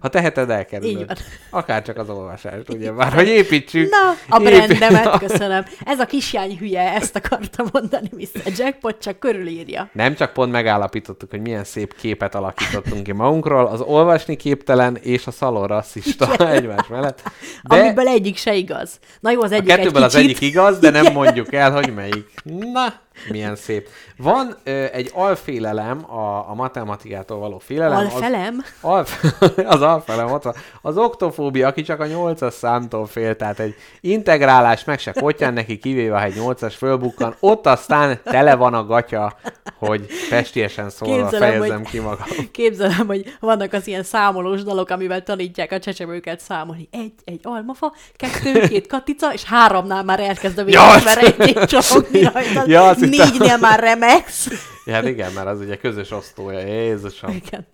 Ha 0.01 0.09
teheted, 0.09 0.51
elkerülöd. 0.51 1.19
Akár 1.51 1.83
csak 1.83 1.97
az 1.97 2.09
olvasást, 2.09 2.69
ugye 2.69 2.91
már, 2.91 3.13
hogy 3.13 3.29
építsük. 3.29 3.91
Na, 3.91 4.37
a 4.37 4.41
Épí- 4.41 4.79
brandemet 4.79 5.19
köszönöm. 5.19 5.65
Ez 5.85 5.99
a 5.99 6.05
kisjány 6.07 6.57
hülye, 6.59 6.93
ezt 6.95 7.17
akartam 7.17 7.67
mondani, 7.73 8.09
Mr. 8.17 8.53
Jackpot, 8.57 8.99
csak 9.01 9.19
körülírja. 9.19 9.91
Nem 9.93 10.15
csak 10.15 10.33
pont 10.33 10.53
megállapítottuk, 10.53 11.31
hogy 11.31 11.41
milyen 11.41 11.65
szép 11.65 11.95
képet 11.97 12.35
alakítottunk 12.35 13.03
ki 13.03 13.13
magunkról, 13.13 13.67
az 13.67 13.81
olvasni 13.81 14.37
képtelen 14.37 14.97
és 14.97 15.27
a 15.27 15.31
szalon 15.31 15.67
rasszista 15.67 16.37
egymás 16.37 16.87
mellett. 16.87 17.23
De... 17.63 17.77
Amiből 17.77 18.09
egyik 18.09 18.37
se 18.37 18.55
igaz. 18.55 18.99
Na 19.21 19.31
jó, 19.31 19.43
az 19.43 19.51
a 19.51 19.55
egyik 19.55 19.71
egy 19.71 19.77
kettőből 19.77 20.03
az 20.03 20.15
kicsit. 20.15 20.29
egyik 20.29 20.41
igaz, 20.41 20.79
de 20.79 20.91
nem 20.91 21.13
mondjuk 21.13 21.53
el, 21.53 21.71
hogy 21.73 21.95
melyik. 21.95 22.31
Na, 22.45 22.95
milyen 23.31 23.57
szép. 23.57 23.89
Van 24.17 24.57
ö, 24.65 24.85
egy 24.93 25.11
alfélelem, 25.15 26.13
a, 26.15 26.51
a 26.51 26.55
matematikától 26.55 27.39
való 27.39 27.59
félelem. 27.59 27.99
az- 28.07 28.13
Alfelem? 28.13 28.65
Alf, 28.81 29.25
az 29.67 29.81
alfelem 29.83 30.33
ott 30.33 30.43
van. 30.43 30.55
Az 30.83 30.97
oktofóbia, 30.97 31.67
aki 31.67 31.83
csak 31.83 32.01
a 32.01 32.05
8-as 32.05 32.51
számtól 32.53 33.07
fél, 33.07 33.37
tehát 33.37 33.59
egy 33.59 33.75
integrálás 34.01 34.85
meg 34.85 34.99
se 34.99 35.13
kotyán 35.13 35.53
neki, 35.53 35.79
kivéve, 35.79 36.19
ha 36.19 36.25
egy 36.25 36.37
8-as 36.39 36.75
fölbukkan, 36.77 37.35
ott 37.41 37.67
aztán 37.67 38.21
tele 38.25 38.55
van 38.55 38.75
a 38.75 38.85
gatya, 38.85 39.37
hogy 39.79 40.07
pestiesen 40.31 40.91
szólva 40.91 41.15
Képzelem, 41.23 41.49
fejezzem 41.51 41.79
hogy- 41.79 41.91
ki 41.91 41.99
magam. 41.99 42.27
Képzelem, 42.53 43.07
hogy 43.07 43.37
vannak 43.41 43.73
az 43.73 43.87
ilyen 43.87 44.03
számolós 44.03 44.63
dalok, 44.63 44.91
amivel 44.91 45.23
tanítják 45.23 45.73
a 45.73 45.79
csecsemőket 45.79 46.41
számolni. 46.41 46.89
Egy, 46.91 47.13
egy 47.25 47.41
almafa, 47.43 47.93
kettő, 48.17 48.69
két 48.69 48.87
katica, 48.93 49.33
és 49.33 49.45
háromnál 49.45 50.03
már 50.05 50.21
elkezd 50.21 50.59
a 50.59 50.65
Ja, 50.67 50.85
véges 50.97 51.05
verejték 51.15 51.65
csalogni 51.65 52.23
rajta. 52.23 52.63
Ja. 52.67 52.95
Négynél 53.11 53.57
már 53.57 53.81
remex. 53.81 54.49
Ja, 54.85 54.93
hát 54.93 55.05
igen, 55.05 55.33
mert 55.33 55.47
az 55.47 55.61
ugye 55.61 55.77
közös 55.77 56.11
osztója, 56.11 56.59
Jézusom. 56.59 57.31
Igen. 57.31 57.67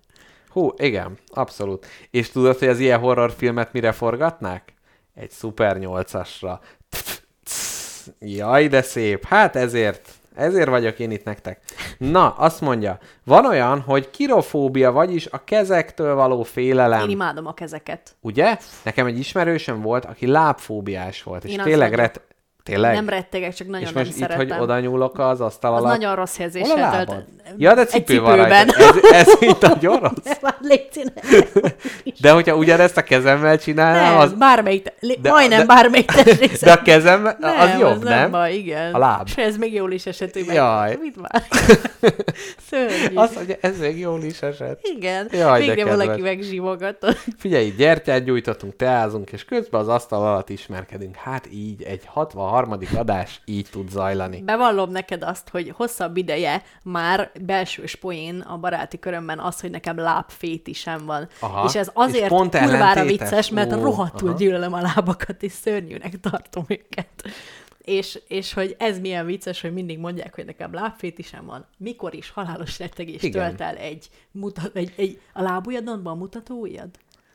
Hú, 0.48 0.72
igen, 0.76 1.18
abszolút. 1.28 1.86
És 2.10 2.30
tudod, 2.30 2.58
hogy 2.58 2.68
az 2.68 2.78
ilyen 2.78 2.98
horrorfilmet 2.98 3.72
mire 3.72 3.92
forgatnák? 3.92 4.72
Egy 5.14 5.30
Super 5.30 5.76
8-asra. 5.80 6.58
Jaj, 8.20 8.68
de 8.68 8.82
szép. 8.82 9.24
Hát 9.26 9.56
ezért, 9.56 10.08
ezért 10.34 10.68
vagyok 10.68 10.98
én 10.98 11.10
itt 11.10 11.24
nektek. 11.24 11.60
Na, 11.98 12.30
azt 12.30 12.60
mondja, 12.60 12.98
van 13.24 13.46
olyan, 13.46 13.80
hogy 13.80 14.10
kirofóbia, 14.10 14.92
vagyis 14.92 15.26
a 15.26 15.44
kezektől 15.44 16.14
való 16.14 16.42
félelem. 16.42 17.02
Én 17.02 17.10
imádom 17.10 17.46
a 17.46 17.54
kezeket. 17.54 18.16
Ugye? 18.20 18.58
Nekem 18.82 19.06
egy 19.06 19.18
ismerősöm 19.18 19.80
volt, 19.80 20.04
aki 20.04 20.26
lábfóbiás 20.26 21.22
volt, 21.22 21.44
és 21.44 21.52
Én 21.52 21.62
tényleg 21.62 21.94
ret... 21.94 22.20
Tényleg? 22.68 22.94
Nem 22.94 23.08
rettegek, 23.08 23.54
csak 23.54 23.66
nagyon 23.66 23.86
és 23.86 23.92
nem 23.92 24.02
most 24.02 24.14
itt, 24.14 24.22
szeretem. 24.22 24.46
hogy 24.46 24.60
oda 24.60 24.80
nyúlok 24.80 25.18
az 25.18 25.40
asztal 25.40 25.74
az 25.74 25.82
alatt. 25.82 25.92
nagyon 25.98 26.14
rossz 26.16 26.38
érzéssel 26.38 27.04
tölt. 27.06 27.24
Ja, 27.56 27.74
de 27.74 27.80
Egy 27.80 27.88
cipő 27.88 28.20
van 28.20 28.36
rajta. 28.36 28.54
Ez, 28.54 28.96
ez 29.12 29.28
itt 29.50 29.60
nagyon 29.60 29.98
rossz. 29.98 30.36
Már 30.42 30.56
légy 30.60 30.86
színe. 30.92 31.12
De 32.20 32.30
hogyha 32.30 32.56
ugyanezt 32.56 32.96
a 32.96 33.02
kezemmel 33.02 33.58
csinálnám, 33.58 34.10
Nem, 34.12 34.18
az... 34.18 34.32
bármelyik, 34.32 34.92
lé- 35.00 35.20
De- 35.20 35.30
majdnem 35.30 35.58
de- 35.58 35.64
bármelyik 35.66 36.10
testrészet. 36.10 36.60
De 36.68 36.72
a 36.72 36.82
kezem, 36.82 37.24
az 37.24 37.34
nem, 37.40 37.78
jobb, 37.78 37.90
az 37.90 38.02
nem? 38.02 38.18
nem 38.18 38.30
baj, 38.30 38.54
igen. 38.54 38.94
A 38.94 38.98
láb. 38.98 39.22
És 39.26 39.36
ez 39.36 39.56
még 39.56 39.74
jól 39.74 39.92
is 39.92 40.06
esett, 40.06 40.46
meg. 40.46 40.54
Jaj. 40.54 40.96
Mit 41.00 41.16
már? 41.20 41.42
Szörnyű. 42.70 43.14
Azt 43.14 43.34
mondja, 43.34 43.56
ez 43.60 43.78
még 43.78 43.98
jól 43.98 44.22
is 44.22 44.42
esett. 44.42 44.80
Igen, 44.96 45.28
Jaj, 45.32 45.60
de 45.60 45.74
végre 45.74 45.96
valaki 45.96 46.20
megzsívogatott. 46.20 47.18
Figyelj, 47.38 47.66
itt 47.66 47.76
gyertyát 47.76 48.24
gyújtottunk, 48.24 48.76
teázunk, 48.76 49.30
és 49.30 49.44
közben 49.44 49.80
az 49.80 49.88
asztal 49.88 50.26
alatt 50.26 50.48
ismerkedünk. 50.48 51.16
Hát 51.16 51.48
így, 51.52 51.82
egy 51.82 52.02
63. 52.66 52.98
adás 52.98 53.40
így 53.44 53.66
tud 53.70 53.90
zajlani. 53.90 54.42
Bevallom 54.42 54.90
neked 54.90 55.22
azt, 55.22 55.48
hogy 55.48 55.72
hosszabb 55.76 56.16
ideje 56.16 56.62
már 56.82 57.30
belsős 57.40 57.94
poén 57.94 58.40
a 58.40 58.56
baráti 58.56 58.98
körömben 58.98 59.38
az, 59.38 59.60
hogy 59.60 59.70
nekem 59.70 59.96
lábfétisem 59.98 61.06
van. 61.06 61.28
Aha. 61.40 61.64
És 61.66 61.74
ez 61.74 61.86
És 61.86 61.92
azért 61.94 62.28
pont 62.28 62.56
kurvára 62.56 62.82
ellentétes? 62.82 63.28
vicces, 63.28 63.50
mert 63.50 63.72
Ó, 63.72 63.82
rohadtul 63.82 64.28
aha. 64.28 64.38
gyűlölöm 64.38 64.72
a 64.72 64.80
lábakat, 64.80 65.42
és 65.42 65.52
szörnyűnek 65.52 66.20
tartom 66.20 66.64
őket. 66.68 67.08
És, 67.78 68.20
és 68.28 68.52
hogy 68.52 68.76
ez 68.78 68.98
milyen 68.98 69.26
vicces, 69.26 69.60
hogy 69.60 69.72
mindig 69.72 69.98
mondják, 69.98 70.34
hogy 70.34 70.44
nekem 70.44 70.74
lábfétisem 70.74 71.46
van. 71.46 71.66
Mikor 71.78 72.14
is 72.14 72.30
halálos 72.30 72.78
rettegés 72.78 73.20
tölt 73.20 73.60
el 73.60 73.76
egy, 73.76 74.08
mutat, 74.30 74.76
egy, 74.76 74.92
egy 74.96 75.20
a 75.32 75.42
lábujjadonban 75.42 76.16
mutató 76.18 76.60
ujjad? 76.60 76.88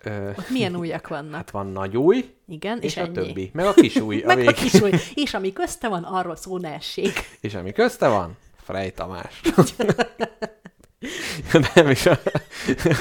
Ö, 0.03 0.29
Ott 0.29 0.49
milyen 0.49 0.75
ujjak 0.75 1.07
vannak? 1.07 1.35
hát 1.35 1.51
van 1.51 1.67
nagy 1.67 1.97
új, 1.97 2.33
Igen, 2.47 2.77
és, 2.77 2.83
és, 2.83 2.91
és 2.95 2.97
a 2.97 3.05
ennyi. 3.05 3.13
többi. 3.13 3.49
Meg 3.53 3.65
a 3.65 3.73
kis 3.73 3.95
új, 3.95 4.21
a 4.21 4.25
Meg 4.25 4.37
a 4.37 4.41
vég. 4.41 4.53
kis 4.53 4.73
ujj. 4.73 4.93
És 5.13 5.33
ami 5.33 5.53
közte 5.53 5.87
van, 5.87 6.03
arról 6.03 6.35
szó 6.35 6.57
ne 6.57 6.73
essék. 6.73 7.29
És 7.41 7.53
ami 7.55 7.71
közte 7.71 8.07
van, 8.07 8.37
Frej 8.63 8.91
Tamás. 8.91 9.41
Nem 11.75 11.89
is, 11.89 12.05
a, 12.05 12.19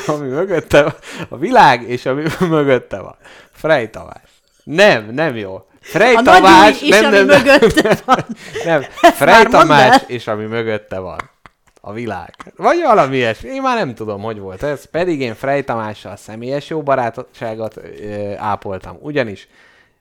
ami 0.07 0.29
mögötte 0.29 0.83
van, 0.83 0.95
a 1.29 1.37
világ, 1.37 1.83
és 1.83 2.07
ami 2.07 2.23
mögötte 2.41 3.01
van. 3.01 3.17
Frej 3.53 3.91
Tamás. 3.91 4.23
Nem, 4.65 5.11
nem 5.11 5.37
jó. 5.37 5.67
Frej 5.81 6.15
A 6.15 6.21
nagy 6.21 6.35
Tamás, 6.43 6.83
új 6.83 6.89
és 6.89 7.01
nem, 7.01 7.05
ami 7.05 7.17
nem, 7.17 7.27
nem, 7.27 7.43
mögötte 7.43 7.99
van. 8.07 8.25
nem. 8.65 8.85
már 9.03 9.13
Frej 9.13 9.45
Tamás, 9.45 10.03
és 10.07 10.27
ami 10.27 10.45
mögötte 10.45 10.99
van. 10.99 11.31
A 11.85 11.93
világ. 11.93 12.35
Vagy 12.57 12.81
valami 12.83 13.17
ilyesmi. 13.17 13.49
Én 13.49 13.63
már 13.63 13.77
nem 13.77 13.95
tudom, 13.95 14.21
hogy 14.23 14.39
volt 14.39 14.63
ez. 14.63 14.85
Pedig 14.85 15.21
én 15.21 15.35
Frej 15.35 15.65
Tamással 15.65 16.17
személyes 16.17 16.69
jó 16.69 16.83
barátságot 16.83 17.77
ö, 17.77 18.33
ápoltam. 18.37 18.97
Ugyanis 19.01 19.49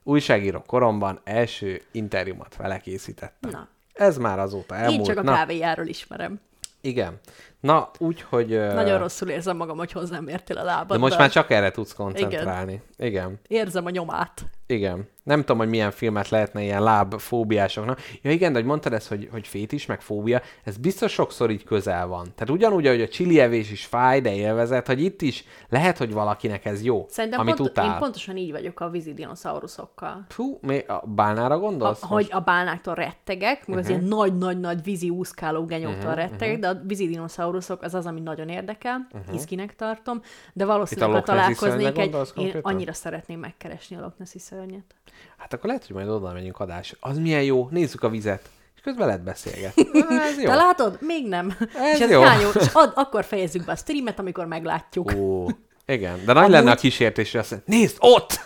újságíró 0.02 0.62
koromban 0.66 1.20
első 1.24 1.82
interjúmat 1.90 2.56
vele 2.56 2.78
készítettem. 2.78 3.50
Na, 3.50 3.68
Ez 3.92 4.16
már 4.16 4.38
azóta 4.38 4.74
elmúlt. 4.74 5.08
én 5.08 5.14
csak 5.14 5.18
a 5.28 5.32
kávéjáról 5.32 5.86
ismerem. 5.86 6.40
igen. 6.80 7.20
Na, 7.60 7.90
úgyhogy... 7.98 8.52
ö, 8.52 8.72
Nagyon 8.72 8.98
rosszul 8.98 9.28
érzem 9.28 9.56
magam, 9.56 9.76
hogy 9.76 9.92
hozzám 9.92 10.28
értél 10.28 10.58
a 10.58 10.64
lábad. 10.64 10.96
De 10.96 10.98
most 10.98 11.18
már 11.18 11.30
csak 11.30 11.50
erre 11.50 11.70
tudsz 11.70 11.92
koncentrálni. 11.92 12.82
Igen. 12.98 13.08
Igen. 13.08 13.40
Érzem 13.48 13.86
a 13.86 13.90
nyomát. 13.90 14.42
Igen. 14.72 15.10
Nem 15.22 15.38
tudom, 15.40 15.58
hogy 15.58 15.68
milyen 15.68 15.90
filmet 15.90 16.28
lehetne 16.28 16.62
ilyen 16.62 16.82
lábfóbiásoknak. 16.82 18.00
Ja 18.22 18.30
igen, 18.30 18.52
de 18.52 18.58
hogy 18.58 18.68
mondtad 18.68 18.92
ezt, 18.92 19.08
hogy, 19.08 19.28
hogy 19.32 19.46
fétis, 19.46 19.86
meg 19.86 20.00
fóbia, 20.00 20.42
ez 20.64 20.76
biztos 20.76 21.12
sokszor 21.12 21.50
így 21.50 21.64
közel 21.64 22.06
van. 22.06 22.22
Tehát 22.34 22.50
ugyanúgy, 22.50 22.86
ahogy 22.86 23.00
a 23.00 23.08
csilievés 23.08 23.70
is 23.70 23.84
fáj, 23.84 24.20
de 24.20 24.34
élvezet, 24.34 24.86
hogy 24.86 25.02
itt 25.02 25.22
is 25.22 25.44
lehet, 25.68 25.98
hogy 25.98 26.12
valakinek 26.12 26.64
ez 26.64 26.84
jó, 26.84 27.06
Szerintem 27.08 27.40
amit 27.40 27.54
pont, 27.54 27.68
utál. 27.68 27.84
én 27.86 27.98
pontosan 27.98 28.36
így 28.36 28.50
vagyok 28.50 28.80
a 28.80 28.88
vízi 28.90 29.14
dinoszauruszokkal. 29.14 30.24
Fú, 30.28 30.58
mi, 30.62 30.78
a 30.78 31.02
bálnára 31.06 31.54
A, 31.54 31.58
gondolsz? 31.58 32.00
hogy 32.02 32.28
a 32.30 32.40
bálnáktól 32.40 32.94
rettegek, 32.94 33.66
meg 33.66 33.78
az 33.78 33.84
Mhm. 33.88 33.92
ilyen 33.94 34.08
nagy-nagy-nagy 34.08 34.82
vízi 34.82 35.10
úszkáló 35.10 35.64
genyóktól 35.64 36.14
rettegek, 36.14 36.58
de 36.58 36.68
a 36.68 36.80
vízi 36.86 37.06
dinoszauruszok 37.06 37.82
az 37.82 37.94
az, 37.94 38.06
ami 38.06 38.20
nagyon 38.20 38.48
érdekel, 38.48 39.06
izginek 39.34 39.74
tartom, 39.76 40.20
de 40.52 40.64
valószínűleg, 40.64 41.08
Mhm. 41.10 41.18
A 41.18 41.20
ha 41.20 41.26
találkoznék 41.26 41.98
egy, 41.98 42.16
én 42.36 42.58
annyira 42.62 42.92
szeretném 42.92 43.38
megkeresni 43.38 43.96
a 43.96 44.00
Loch 44.00 44.18
Nessi 44.18 44.38
szörnyet. 44.62 44.94
Hát 45.38 45.52
akkor 45.52 45.66
lehet, 45.66 45.86
hogy 45.86 45.96
majd 45.96 46.08
oda 46.08 46.32
megyünk 46.32 46.60
adás. 46.60 46.94
Az 47.00 47.18
milyen 47.18 47.42
jó, 47.42 47.68
nézzük 47.70 48.02
a 48.02 48.08
vizet. 48.08 48.50
És 48.76 48.80
közben 48.82 49.06
lehet 49.06 49.22
beszélgetni. 49.22 49.86
Ez 50.30 50.38
jó. 50.40 50.44
Te 50.48 50.54
látod? 50.54 50.96
Még 51.00 51.28
nem. 51.28 51.56
Ez 51.74 51.94
és 51.94 52.00
ez 52.00 52.10
jó. 52.10 52.20
jó. 52.22 52.48
És 52.60 52.66
ad, 52.72 52.92
akkor 52.94 53.24
fejezzük 53.24 53.64
be 53.64 53.72
a 53.72 53.76
streamet, 53.76 54.18
amikor 54.18 54.46
meglátjuk. 54.46 55.12
Ó, 55.16 55.46
igen, 55.86 56.16
de 56.24 56.32
nagy 56.32 56.36
Amúgy- 56.36 56.50
lenne 56.50 56.70
a 56.70 56.74
kísértés, 56.74 57.30
hogy 57.32 57.40
azt 57.40 57.50
mondja, 57.50 57.74
nézd, 57.78 57.96
ott! 58.00 58.40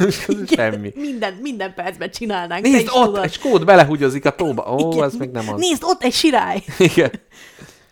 Semmi. 0.56 0.92
Minden, 0.94 1.32
minden 1.34 1.74
percben 1.74 2.10
csinálnánk. 2.10 2.62
Nézd, 2.62 2.88
ott, 2.92 3.04
tudod. 3.04 3.24
egy 3.24 3.32
skót 3.32 3.64
belehugyozik 3.64 4.24
a 4.24 4.34
tóba. 4.34 4.74
Ó, 4.74 4.92
Igen. 4.92 5.04
ez 5.04 5.14
még 5.14 5.30
nem 5.30 5.48
az. 5.48 5.60
Nézd, 5.60 5.82
ott 5.84 6.02
egy 6.02 6.12
sirály! 6.12 6.62
Igen. 6.78 7.10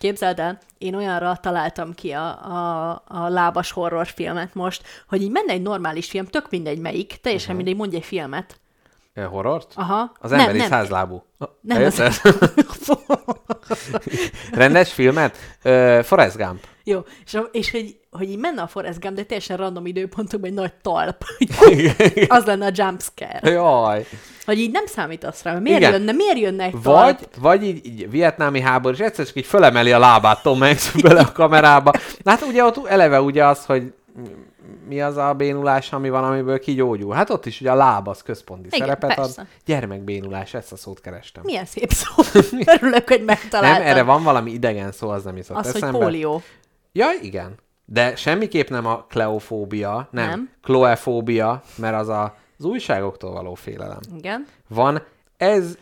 Képzeld 0.00 0.38
el, 0.38 0.58
én 0.78 0.94
olyanra 0.94 1.36
találtam 1.36 1.94
ki 1.94 2.10
a, 2.10 2.26
a, 2.28 3.02
a 3.06 3.28
lábas 3.28 3.70
horrorfilmet 3.70 4.54
most, 4.54 4.82
hogy 5.08 5.22
így 5.22 5.30
menne 5.30 5.52
egy 5.52 5.62
normális 5.62 6.08
film, 6.10 6.26
tök 6.26 6.50
mindegy 6.50 6.78
melyik, 6.78 7.18
teljesen 7.22 7.50
uh-huh. 7.50 7.56
mindegy, 7.56 7.76
mondj 7.76 7.96
egy 7.96 8.04
filmet. 8.04 8.60
Ö, 9.14 9.22
Horrort? 9.22 9.72
Aha. 9.74 10.12
Az 10.20 10.32
emberi 10.32 10.58
százlábú. 10.58 11.22
Nem, 11.60 11.76
Eljötted? 11.76 12.06
az... 12.06 12.98
Rendes 14.52 14.92
filmet? 14.92 15.36
Ö, 15.62 16.00
Forrest 16.02 16.36
Gump. 16.36 16.66
Jó, 16.84 17.00
és, 17.24 17.38
és 17.52 17.70
hogy, 17.70 17.99
hogy 18.10 18.30
így 18.30 18.38
menne 18.38 18.62
a 18.62 18.66
Forrest 18.66 19.00
Gump, 19.00 19.14
de 19.16 19.22
teljesen 19.24 19.56
random 19.56 19.86
időpontokban 19.86 20.50
egy 20.50 20.56
nagy 20.56 20.72
talp. 20.82 21.24
hogy 21.58 21.92
az 22.28 22.44
lenne 22.44 22.66
a 22.66 22.70
jumpscare. 22.74 23.50
Jaj. 23.50 24.06
Hogy 24.44 24.58
így 24.58 24.70
nem 24.70 24.86
számítasz 24.86 25.42
rá, 25.42 25.52
hogy 25.52 25.62
miért 25.62 25.78
Igen. 25.78 25.92
jönne, 25.92 26.12
miért 26.12 26.38
jönne 26.38 26.64
egy 26.64 26.72
Vagy, 26.82 26.82
talp? 27.16 27.36
vagy 27.40 27.62
így, 27.64 27.86
így 27.86 28.10
vietnámi 28.10 28.60
háború, 28.60 28.94
és 28.94 29.00
egyszer 29.00 29.26
csak 29.26 29.36
így 29.36 29.46
fölemeli 29.46 29.92
a 29.92 29.98
lábát 29.98 30.42
Tom 30.42 30.60
Hanks 30.60 30.92
bele 31.02 31.20
a 31.20 31.32
kamerába. 31.32 31.92
Na 32.22 32.30
Hát 32.30 32.42
ugye 32.42 32.64
ott 32.64 32.86
eleve 32.86 33.20
ugye 33.20 33.46
az, 33.46 33.64
hogy 33.64 33.92
mi 34.88 35.00
az 35.00 35.16
a 35.16 35.34
bénulás, 35.34 35.92
ami 35.92 36.10
van, 36.10 36.24
amiből 36.24 36.58
kigyógyul. 36.58 37.14
Hát 37.14 37.30
ott 37.30 37.46
is 37.46 37.60
ugye 37.60 37.70
a 37.70 37.74
láb 37.74 38.08
az 38.08 38.22
központi 38.22 38.66
Igen, 38.66 38.78
szerepet 38.78 39.14
persze. 39.14 39.40
ad. 39.40 39.46
Gyermekbénulás, 39.66 40.54
ezt 40.54 40.72
a 40.72 40.76
szót 40.76 41.00
kerestem. 41.00 41.42
Milyen 41.46 41.64
szép 41.64 41.90
szó. 41.92 42.22
Örülök, 42.80 43.08
hogy 43.08 43.24
megtaláltad. 43.24 43.82
Nem, 43.82 43.90
erre 43.92 44.02
van 44.02 44.22
valami 44.22 44.50
idegen 44.50 44.92
szó, 44.92 45.08
az 45.08 45.24
nem 45.24 45.36
jutott 45.36 45.56
Az, 45.56 45.66
hogy 45.66 45.76
eszembe. 45.82 45.98
pólió. 45.98 46.42
Ja, 46.92 47.06
igen. 47.22 47.54
De 47.92 48.16
semmiképp 48.16 48.68
nem 48.68 48.86
a 48.86 49.04
kleofóbia, 49.08 50.08
nem. 50.10 50.28
Nem. 50.28 50.50
Kloefóbia, 50.62 51.62
mert 51.76 51.96
az 51.96 52.08
a, 52.08 52.34
az 52.58 52.64
újságoktól 52.64 53.32
való 53.32 53.54
félelem. 53.54 53.98
Igen. 54.16 54.46
Van 54.68 55.02
ez, 55.36 55.76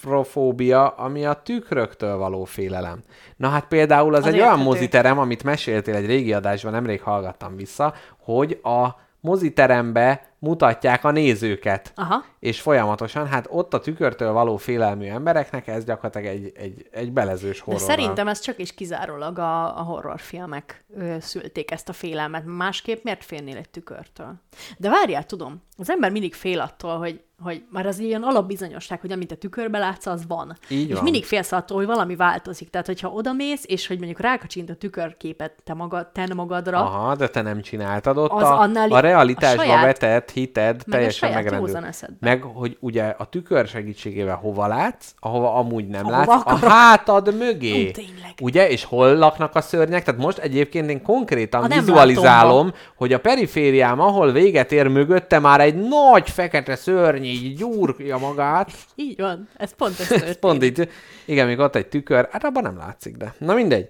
klaustrofóbia, 0.00 0.88
ami 0.88 1.26
a 1.26 1.34
tükröktől 1.42 2.16
való 2.16 2.44
félelem. 2.44 3.02
Na 3.36 3.48
hát 3.48 3.66
például 3.66 4.14
az, 4.14 4.26
Az 4.26 4.32
egy 4.32 4.40
olyan 4.40 4.58
moziterem, 4.58 5.18
amit 5.18 5.44
meséltél 5.44 5.94
egy 5.94 6.06
régi 6.06 6.32
adásban, 6.32 6.72
nemrég 6.72 7.02
hallgattam 7.02 7.56
vissza, 7.56 7.94
hogy 8.18 8.60
a 8.62 8.86
moziterembe 9.20 10.27
mutatják 10.38 11.04
a 11.04 11.10
nézőket. 11.10 11.92
Aha. 11.94 12.24
És 12.38 12.60
folyamatosan, 12.60 13.26
hát 13.26 13.46
ott 13.50 13.74
a 13.74 13.80
tükörtől 13.80 14.32
való 14.32 14.56
félelmű 14.56 15.06
embereknek 15.06 15.66
ez 15.66 15.84
gyakorlatilag 15.84 16.26
egy, 16.26 16.52
egy, 16.56 16.86
egy 16.90 17.12
belezős 17.12 17.56
De 17.58 17.62
horror. 17.64 17.80
szerintem 17.80 18.28
ez 18.28 18.40
csak 18.40 18.58
és 18.58 18.74
kizárólag 18.74 19.38
a, 19.38 19.78
a 19.78 19.82
horrorfilmek 19.82 20.84
ö, 20.96 21.16
szülték 21.20 21.70
ezt 21.70 21.88
a 21.88 21.92
félelmet. 21.92 22.42
Másképp 22.46 23.04
miért 23.04 23.24
félnél 23.24 23.56
egy 23.56 23.68
tükörtől? 23.68 24.34
De 24.76 24.88
várjál, 24.90 25.24
tudom, 25.24 25.62
az 25.76 25.90
ember 25.90 26.10
mindig 26.10 26.34
fél 26.34 26.60
attól, 26.60 26.98
hogy, 26.98 27.22
hogy 27.42 27.64
már 27.70 27.86
az 27.86 27.98
ilyen 27.98 28.22
alapbizonyosság, 28.22 29.00
hogy 29.00 29.12
amit 29.12 29.32
a 29.32 29.36
tükörbe 29.36 29.78
látsz, 29.78 30.06
az 30.06 30.26
van. 30.26 30.56
Így 30.68 30.88
és 30.88 30.94
van. 30.94 31.02
mindig 31.02 31.24
félsz 31.24 31.52
attól, 31.52 31.76
hogy 31.76 31.86
valami 31.86 32.16
változik. 32.16 32.70
Tehát, 32.70 32.86
hogyha 32.86 33.08
odamész, 33.08 33.62
és 33.66 33.86
hogy 33.86 33.96
mondjuk 33.98 34.20
rákacsint 34.20 34.70
a 34.70 34.74
tükörképet 34.74 35.52
te, 35.64 35.74
magad, 35.74 36.06
te 36.08 36.34
magadra, 36.34 36.78
Aha, 36.78 37.14
de 37.16 37.28
te 37.28 37.42
nem 37.42 37.60
csináltad 37.60 38.16
ott 38.18 38.30
Az 38.30 38.42
a, 38.42 38.58
annál- 38.58 38.90
a 38.92 39.00
realitásba 39.00 39.62
a 39.62 39.64
saját- 39.64 39.84
vetett 39.84 40.27
hited 40.30 40.74
meg 40.74 40.96
teljesen 40.96 41.30
saját 41.30 41.44
megrendül. 41.44 41.80
Meg, 42.20 42.42
hogy 42.42 42.76
ugye 42.80 43.14
a 43.18 43.24
tükör 43.24 43.66
segítségével 43.66 44.36
hova 44.36 44.66
látsz, 44.66 45.12
ahova 45.18 45.54
amúgy 45.54 45.86
nem 45.86 46.06
Ahova 46.06 46.16
látsz, 46.16 46.40
akarok. 46.40 46.62
a 46.62 46.68
hátad 46.68 47.36
mögé. 47.36 47.90
Tényleg. 47.90 48.32
Ugye, 48.42 48.68
és 48.70 48.84
hol 48.84 49.14
laknak 49.14 49.54
a 49.54 49.60
szörnyek? 49.60 50.04
Tehát 50.04 50.20
most 50.20 50.38
egyébként 50.38 50.90
én 50.90 51.02
konkrétan 51.02 51.62
A 51.62 51.66
nem 51.66 51.78
vizualizálom, 51.78 52.72
hogy 52.96 53.12
a 53.12 53.20
perifériám, 53.20 54.00
ahol 54.00 54.32
véget 54.32 54.72
ér 54.72 54.86
mögötte, 54.86 55.38
már 55.38 55.60
egy 55.60 55.74
nagy 55.74 56.30
fekete 56.30 56.76
szörny 56.76 57.22
így 57.24 57.56
gyúrja 57.56 58.18
magát. 58.18 58.70
így 58.94 59.20
van, 59.20 59.48
ez 59.56 59.74
pont 59.74 60.00
ez. 60.00 60.12
Ez 60.28 60.38
pont 60.38 60.64
így. 60.64 60.88
Igen, 61.24 61.46
még 61.46 61.58
ott 61.58 61.76
egy 61.76 61.86
tükör, 61.88 62.28
hát 62.30 62.44
abban 62.44 62.62
nem 62.62 62.76
látszik, 62.76 63.16
de. 63.16 63.34
Na 63.38 63.54
mindegy. 63.54 63.88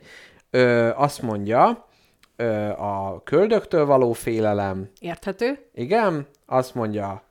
Ö, 0.50 0.90
azt 0.96 1.22
mondja, 1.22 1.87
ö, 2.40 2.68
a 2.68 3.20
köldöktől 3.24 3.86
való 3.86 4.12
félelem, 4.12 4.88
Érthető? 5.00 5.68
igen, 5.74 6.26
azt 6.46 6.74
mondja 6.74 7.22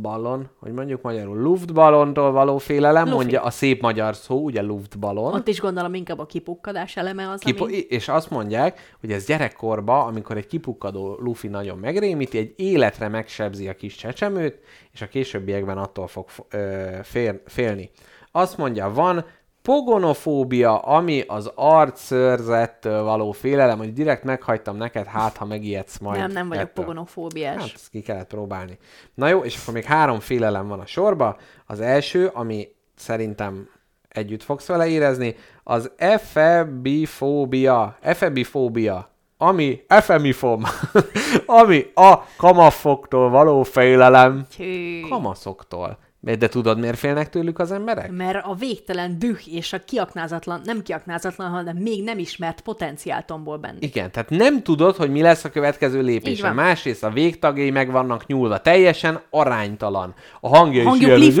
ballon, 0.00 0.48
hogy 0.58 0.72
mondjuk 0.72 1.02
magyarul 1.02 1.36
luftballontól 1.40 2.32
való 2.32 2.58
félelem, 2.58 3.04
Lufi. 3.04 3.16
mondja 3.16 3.42
a 3.42 3.50
szép 3.50 3.82
magyar 3.82 4.16
szó, 4.16 4.36
ugye 4.44 4.62
luftballon. 4.62 5.34
Ott 5.34 5.48
is 5.48 5.60
gondolom 5.60 5.94
inkább 5.94 6.18
a 6.18 6.26
kipukkadás 6.26 6.96
eleme 6.96 7.30
az, 7.30 7.40
Kipo- 7.40 7.66
ami... 7.68 7.76
és 7.76 8.08
azt 8.08 8.30
mondják, 8.30 8.96
hogy 9.00 9.12
ez 9.12 9.26
gyerekkorba, 9.26 10.04
amikor 10.04 10.36
egy 10.36 10.46
kipukkadó 10.46 11.16
lufi 11.20 11.48
nagyon 11.48 11.78
megrémíti, 11.78 12.38
egy 12.38 12.54
életre 12.56 13.08
megsebzi 13.08 13.68
a 13.68 13.74
kis 13.74 13.94
csecsemőt, 13.96 14.58
és 14.92 15.02
a 15.02 15.08
későbbiekben 15.08 15.78
attól 15.78 16.06
fog 16.06 16.28
fo- 16.28 16.54
ö, 16.54 16.86
fél, 17.02 17.40
félni. 17.46 17.90
Azt 18.32 18.56
mondja, 18.56 18.92
van 18.92 19.24
pogonofóbia, 19.68 20.78
ami 20.78 21.24
az 21.26 21.50
arcszőrzettől 21.54 23.02
való 23.02 23.32
félelem, 23.32 23.78
hogy 23.78 23.92
direkt 23.92 24.24
meghagytam 24.24 24.76
neked, 24.76 25.06
hát 25.06 25.36
ha 25.36 25.44
megijedsz 25.44 25.98
majd. 25.98 26.20
Nem, 26.20 26.30
nem 26.30 26.48
vagyok 26.48 26.62
ettől. 26.62 26.84
pogonofóbiás. 26.84 27.56
Hát, 27.56 27.70
ezt 27.74 27.90
ki 27.90 28.00
kellett 28.00 28.26
próbálni. 28.26 28.78
Na 29.14 29.28
jó, 29.28 29.44
és 29.44 29.58
akkor 29.62 29.74
még 29.74 29.84
három 29.84 30.20
félelem 30.20 30.68
van 30.68 30.80
a 30.80 30.86
sorba. 30.86 31.36
Az 31.66 31.80
első, 31.80 32.26
ami 32.26 32.68
szerintem 32.96 33.68
együtt 34.08 34.42
fogsz 34.42 34.66
vele 34.66 34.86
érezni, 34.86 35.36
az 35.62 35.90
efebifóbia. 35.96 37.96
Efebifóbia. 38.00 39.10
Ami, 39.36 39.84
efemifom, 39.86 40.62
ami 41.60 41.86
a 41.94 42.18
kamafoktól 42.36 43.30
való 43.30 43.62
félelem. 43.62 44.46
Hű. 44.56 45.00
Kamaszoktól. 45.00 45.98
De 46.20 46.48
tudod, 46.48 46.78
miért 46.78 46.98
félnek 46.98 47.30
tőlük 47.30 47.58
az 47.58 47.72
emberek? 47.72 48.10
Mert 48.10 48.44
a 48.44 48.54
végtelen 48.54 49.18
düh 49.18 49.48
és 49.54 49.72
a 49.72 49.78
kiaknázatlan, 49.78 50.60
nem 50.64 50.82
kiaknázatlan, 50.82 51.50
hanem 51.50 51.76
még 51.76 52.04
nem 52.04 52.18
ismert 52.18 52.60
potenciál 52.60 53.24
tombol 53.24 53.56
benne. 53.56 53.76
Igen, 53.80 54.10
tehát 54.10 54.30
nem 54.30 54.62
tudod, 54.62 54.96
hogy 54.96 55.10
mi 55.10 55.20
lesz 55.20 55.44
a 55.44 55.50
következő 55.50 56.02
lépés. 56.02 56.40
van. 56.40 56.54
Másrészt 56.54 57.04
a 57.04 57.10
végtagjai 57.10 57.70
meg 57.70 57.90
vannak 57.90 58.26
nyúlva. 58.26 58.60
Teljesen 58.60 59.20
aránytalan. 59.30 60.14
A 60.40 60.56
hangja 60.56 60.84
Hangjuk 60.88 61.18
is. 61.18 61.34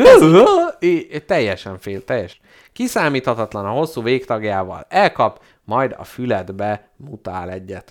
I- 0.88 1.22
teljesen 1.26 1.78
fél, 1.78 2.04
teljes. 2.04 2.40
Kiszámíthatatlan 2.72 3.64
a 3.64 3.70
hosszú 3.70 4.02
végtagjával. 4.02 4.86
Elkap, 4.88 5.40
majd 5.64 5.94
a 5.98 6.04
füledbe 6.04 6.88
mutál 6.96 7.50
egyet. 7.50 7.90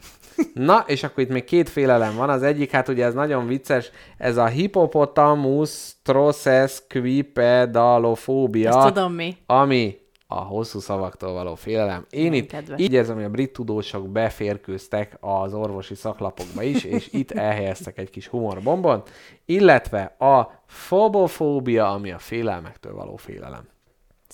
Na, 0.53 0.83
és 0.87 1.03
akkor 1.03 1.23
itt 1.23 1.29
még 1.29 1.43
két 1.43 1.69
félelem 1.69 2.15
van. 2.15 2.29
Az 2.29 2.43
egyik, 2.43 2.71
hát 2.71 2.87
ugye 2.87 3.05
ez 3.05 3.13
nagyon 3.13 3.47
vicces, 3.47 3.91
ez 4.17 4.37
a 4.37 4.45
hippopotamus 4.45 5.91
trosses 6.03 6.83
quipedalofóbia 6.89 8.69
Ezt 8.69 8.93
tudom 8.93 9.13
mi. 9.13 9.37
ami 9.45 9.97
a 10.27 10.39
hosszú 10.39 10.79
szavaktól 10.79 11.33
való 11.33 11.55
félelem. 11.55 12.05
Én 12.09 12.33
itt 12.33 12.49
kedves. 12.49 12.79
így 12.79 12.93
érzem, 12.93 13.15
hogy 13.15 13.23
a 13.23 13.29
brit 13.29 13.53
tudósok 13.53 14.09
beférkőztek 14.09 15.17
az 15.19 15.53
orvosi 15.53 15.95
szaklapokba 15.95 16.63
is, 16.63 16.83
és 16.83 17.09
itt 17.11 17.31
elhelyeztek 17.31 17.97
egy 17.97 18.09
kis 18.09 18.27
humorbombont, 18.27 19.09
illetve 19.45 20.15
a 20.19 20.61
fobofóbia, 20.65 21.91
ami 21.91 22.11
a 22.11 22.19
félelmektől 22.19 22.93
való 22.93 23.15
félelem. 23.15 23.67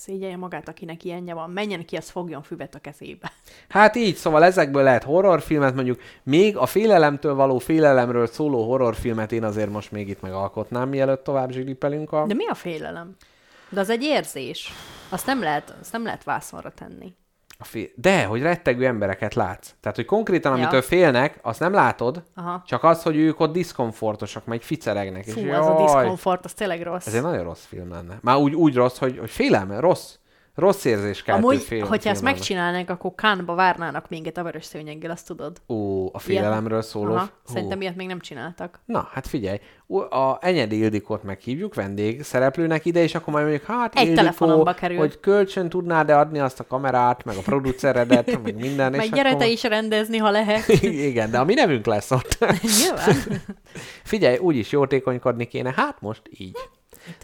Szégyelje 0.04 0.36
magát, 0.36 0.68
akinek 0.68 1.04
ilyenje 1.04 1.34
van. 1.34 1.50
Menjen 1.50 1.84
ki, 1.84 1.96
az 1.96 2.10
fogjon 2.10 2.42
füvet 2.42 2.74
a 2.74 2.78
kezébe. 2.78 3.32
Hát 3.68 3.96
így, 3.96 4.14
szóval 4.14 4.44
ezekből 4.44 4.82
lehet 4.82 5.02
horrorfilmet, 5.02 5.74
mondjuk 5.74 6.00
még 6.22 6.56
a 6.56 6.66
félelemtől 6.66 7.34
való 7.34 7.58
félelemről 7.58 8.26
szóló 8.26 8.68
horrorfilmet 8.68 9.32
én 9.32 9.44
azért 9.44 9.70
most 9.70 9.90
még 9.92 10.08
itt 10.08 10.20
megalkotnám, 10.20 10.88
mielőtt 10.88 11.24
tovább 11.24 11.50
zsilipelünk 11.50 12.12
a... 12.12 12.26
De 12.26 12.34
mi 12.34 12.46
a 12.46 12.54
félelem? 12.54 13.16
De 13.68 13.80
az 13.80 13.90
egy 13.90 14.02
érzés. 14.02 14.72
Azt 15.08 15.26
nem 15.26 15.40
lehet, 15.40 15.74
azt 15.80 15.92
nem 15.92 16.04
lehet 16.04 16.24
vászonra 16.24 16.70
tenni. 16.70 17.14
A 17.64 17.66
fél... 17.66 17.86
De, 17.94 18.24
hogy 18.24 18.42
rettegő 18.42 18.86
embereket 18.86 19.34
látsz. 19.34 19.74
Tehát, 19.80 19.96
hogy 19.96 20.04
konkrétan, 20.04 20.52
Ja. 20.52 20.58
amitől 20.62 20.82
félnek, 20.82 21.38
azt 21.42 21.60
nem 21.60 21.72
látod, 21.72 22.22
Aha. 22.34 22.62
csak 22.66 22.84
az, 22.84 23.02
hogy 23.02 23.16
ők 23.16 23.40
ott 23.40 23.52
diszkomfortosak, 23.52 24.44
meg 24.46 24.62
ficeregnek. 24.62 25.24
Fú, 25.24 25.40
és 25.40 25.52
az 25.52 25.66
a 25.66 25.70
jaj, 25.70 25.82
diszkomfort, 25.82 26.44
az 26.44 26.52
tényleg 26.52 26.82
rossz. 26.82 27.06
Ez 27.06 27.14
egy 27.14 27.22
nagyon 27.22 27.44
rossz 27.44 27.64
film 27.64 27.90
lenne. 27.90 28.18
Már 28.20 28.36
úgy, 28.36 28.54
úgy 28.54 28.74
rossz, 28.74 28.98
hogy, 28.98 29.18
hogy 29.18 29.30
félelme, 29.30 29.80
rossz. 29.80 30.14
Rossz 30.54 30.84
érzés 30.84 31.22
kell 31.22 31.36
Amúgy, 31.36 31.62
film, 31.62 31.86
hogyha 31.88 32.10
ezt 32.10 32.20
film 32.20 32.32
megcsinálnánk, 32.32 32.90
akkor 32.90 33.14
Kánba 33.14 33.54
várnának 33.54 34.08
minket 34.08 34.36
a 34.36 34.42
vörös 34.42 34.64
szőnyeggel, 34.64 35.10
azt 35.10 35.26
tudod. 35.26 35.60
Ó, 35.68 36.06
a 36.12 36.18
félelemről 36.18 36.82
szóló. 36.82 37.14
Aha, 37.14 37.24
Hú. 37.44 37.52
szerintem 37.52 37.80
ilyet 37.80 37.96
még 37.96 38.06
nem 38.06 38.20
csináltak. 38.20 38.80
Na, 38.84 39.08
hát 39.12 39.26
figyelj, 39.26 39.58
a 40.10 40.36
Enyedi 40.40 40.78
Ildikót 40.78 41.22
meghívjuk 41.22 41.74
vendég 41.74 42.22
szereplőnek 42.22 42.84
ide, 42.84 43.02
és 43.02 43.14
akkor 43.14 43.32
majd 43.32 43.46
mondjuk, 43.46 43.66
hát 43.66 43.94
Egy 43.94 44.00
Ildikó, 44.00 44.20
telefonomba 44.20 44.74
kerül. 44.74 44.96
hogy 44.98 45.20
kölcsön 45.20 45.68
tudnád-e 45.68 46.18
adni 46.18 46.38
azt 46.38 46.60
a 46.60 46.66
kamerát, 46.66 47.24
meg 47.24 47.36
a 47.36 47.42
produceredet, 47.42 48.38
meg 48.42 48.54
minden, 48.54 48.90
Meg 48.90 49.04
és 49.04 49.10
gyere 49.10 49.28
akkor... 49.28 49.40
te 49.40 49.48
is 49.48 49.62
rendezni, 49.62 50.18
ha 50.18 50.30
lehet. 50.30 50.68
Igen, 51.10 51.30
de 51.30 51.38
a 51.38 51.44
mi 51.44 51.54
nevünk 51.54 51.86
lesz 51.86 52.10
ott. 52.10 52.38
Nyilván. 52.80 53.42
Figyelj, 54.02 54.36
úgyis 54.36 54.72
jótékonykodni 54.72 55.46
kéne, 55.46 55.72
hát 55.76 56.00
most 56.00 56.22
így. 56.38 56.56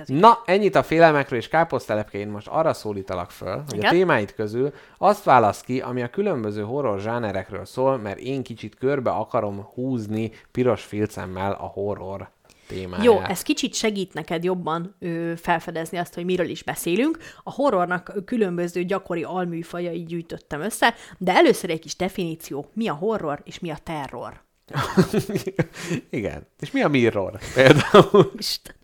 Na, 0.07 0.43
ennyit 0.45 0.75
a 0.75 0.83
félelmekről 0.83 1.39
és 1.39 1.49
káposztelepke, 1.49 2.19
én 2.19 2.29
most 2.29 2.47
arra 2.47 2.73
szólítalak 2.73 3.31
föl, 3.31 3.63
hogy 3.67 3.77
Igen? 3.77 3.87
a 3.87 3.91
témáid 3.91 4.35
közül 4.35 4.73
azt 4.99 5.25
válasz 5.25 5.61
ki, 5.61 5.81
ami 5.81 6.03
a 6.03 6.11
különböző 6.11 6.63
horror 6.63 7.01
zsánerekről 7.01 7.65
szól, 7.65 7.99
mert 7.99 8.19
én 8.19 8.43
kicsit 8.43 8.75
körbe 8.75 9.11
akarom 9.11 9.63
húzni 9.75 10.31
piros 10.51 10.83
filcemmel 10.83 11.53
a 11.53 11.67
horror 11.67 12.31
témáját. 12.71 13.05
Jó, 13.05 13.21
ez 13.21 13.43
kicsit 13.43 13.75
segít 13.75 14.15
neked 14.15 14.45
jobban 14.45 14.95
ö, 14.99 15.33
felfedezni 15.37 15.99
azt, 15.99 16.15
hogy 16.15 16.25
miről 16.25 16.49
is 16.49 16.63
beszélünk. 16.63 17.19
A 17.43 17.53
horrornak 17.53 18.13
különböző 18.25 18.83
gyakori 18.85 19.23
alműfajai 19.23 20.05
gyűjtöttem 20.05 20.61
össze, 20.61 20.95
de 21.19 21.33
először 21.35 21.71
egy 21.71 21.81
kis 21.81 21.97
definíció, 21.97 22.71
mi 22.73 22.89
a 22.89 22.95
horror 22.95 23.41
és 23.45 23.59
mi 23.59 23.71
a 23.71 23.79
terror. 23.83 24.43
Igen. 26.11 26.47
És 26.61 26.71
mi 26.71 26.83
a 26.83 26.89
mirror 26.89 27.39
például? 27.55 28.33
Istenem. 28.37 28.80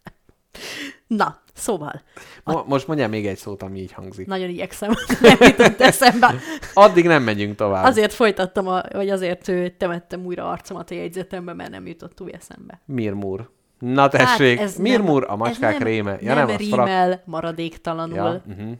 Na, 1.06 1.40
szóval, 1.54 2.02
Mo- 2.44 2.66
most 2.66 2.86
mondjál 2.86 3.08
még 3.08 3.26
egy 3.26 3.36
szót, 3.36 3.62
ami 3.62 3.78
így 3.78 3.92
hangzik. 3.92 4.26
nagyon 4.26 4.48
igyekszem, 4.48 4.92
nem 5.20 5.36
jutott 5.40 5.80
eszembe. 5.80 6.34
Addig 6.74 7.06
nem 7.06 7.22
megyünk 7.22 7.56
tovább. 7.56 7.84
Azért 7.84 8.12
folytattam, 8.12 8.68
a, 8.68 8.82
vagy 8.92 9.10
azért 9.10 9.52
temettem 9.76 10.24
újra 10.24 10.50
arcomat 10.50 10.90
a 10.90 10.94
jegyzetembe, 10.94 11.52
mert 11.52 11.70
nem 11.70 11.86
jutott 11.86 12.14
túl 12.14 12.30
eszembe. 12.30 12.80
Mirmur. 12.84 13.50
Na 13.78 14.08
tessék, 14.08 14.60
ez 14.60 14.76
Mirmur, 14.76 15.20
nem- 15.20 15.30
a 15.30 15.36
macskák 15.36 15.78
nem, 15.78 15.88
réme. 15.88 16.16
Ja, 16.20 16.34
nem, 16.34 16.46
nem, 16.46 16.56
az 16.56 16.66
frak... 16.68 16.86
rímel 16.86 17.22
maradéktalanul. 17.24 18.16
Ja, 18.16 18.42
uh-huh. 18.46 18.72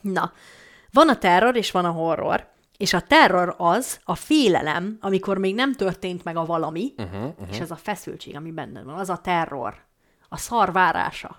Na, 0.00 0.32
van 0.92 1.08
a 1.08 1.18
terror 1.18 1.56
és 1.56 1.70
van 1.70 1.84
a 1.84 1.90
horror. 1.90 2.46
És 2.76 2.92
a 2.92 3.00
terror 3.00 3.54
az 3.58 4.00
a 4.04 4.14
félelem, 4.14 4.96
amikor 5.00 5.38
még 5.38 5.54
nem 5.54 5.72
történt 5.72 6.24
meg 6.24 6.36
a 6.36 6.44
valami, 6.44 6.92
uh-huh, 6.96 7.22
uh-huh. 7.22 7.48
és 7.50 7.60
ez 7.60 7.70
a 7.70 7.76
feszültség, 7.76 8.36
ami 8.36 8.50
benned 8.50 8.84
van, 8.84 8.94
az 8.94 9.10
a 9.10 9.16
terror. 9.16 9.74
A 10.36 10.38
szar 10.38 10.72
várása. 10.72 11.36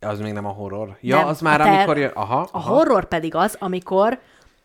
Az 0.00 0.20
még 0.20 0.32
nem 0.32 0.46
a 0.46 0.50
horror. 0.50 0.96
Ja, 1.00 1.16
Nem, 1.16 1.26
az 1.26 1.40
már 1.40 1.60
ter- 1.60 1.74
amikor 1.74 1.98
jön... 1.98 2.10
Aha, 2.14 2.40
A 2.40 2.48
aha. 2.52 2.74
horror 2.74 3.04
pedig 3.04 3.34
az, 3.34 3.56
amikor, 3.58 4.20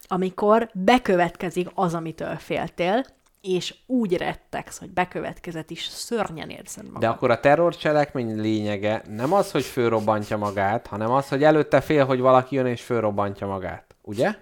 amikor 0.08 0.70
bekövetkezik 0.74 1.68
az, 1.74 1.94
amitől 1.94 2.36
féltél, 2.36 3.06
és 3.42 3.76
úgy 3.86 4.18
rettegsz, 4.18 4.80
hogy 4.80 4.90
bekövetkezett 4.90 5.70
is, 5.70 5.86
szörnyen 5.86 6.50
érzed 6.50 6.86
magad. 6.86 7.00
De 7.00 7.08
akkor 7.08 7.32
a 7.32 7.40
terrorcselekmény 7.40 8.42
lényege 8.42 9.02
nem 9.08 9.34
az, 9.34 9.52
hogy 9.52 9.64
fölrobbantja 9.64 10.38
magát, 10.38 10.88
hanem 10.88 11.12
az, 11.12 11.28
hogy 11.28 11.44
előtte 11.44 11.82
fél, 11.82 12.06
hogy 12.06 12.20
valaki 12.20 12.56
jön 12.56 12.66
és 12.66 12.82
fölrobbantja 12.82 13.48
magát. 13.48 13.96
Ugye? 14.02 14.36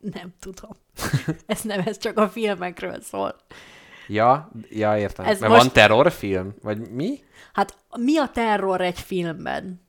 Nem 0.00 0.34
tudom. 0.40 0.70
ez 1.46 1.60
nem, 1.62 1.82
ez 1.84 1.98
csak 1.98 2.18
a 2.18 2.28
filmekről 2.28 3.00
szól. 3.00 3.36
Ja, 4.06 4.50
ja 4.70 4.98
értem. 4.98 5.24
Ez 5.26 5.40
Mert 5.40 5.52
most- 5.52 5.64
van 5.64 5.72
terrorfilm? 5.72 6.54
Vagy 6.62 6.90
mi? 6.90 7.18
Hát 7.52 7.74
mi 7.98 8.18
a 8.18 8.28
terror 8.28 8.80
egy 8.80 9.00
filmben? 9.00 9.82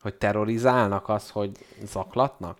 Hogy 0.00 0.14
terrorizálnak 0.14 1.08
az, 1.08 1.30
hogy 1.30 1.50
zaklatnak? 1.84 2.58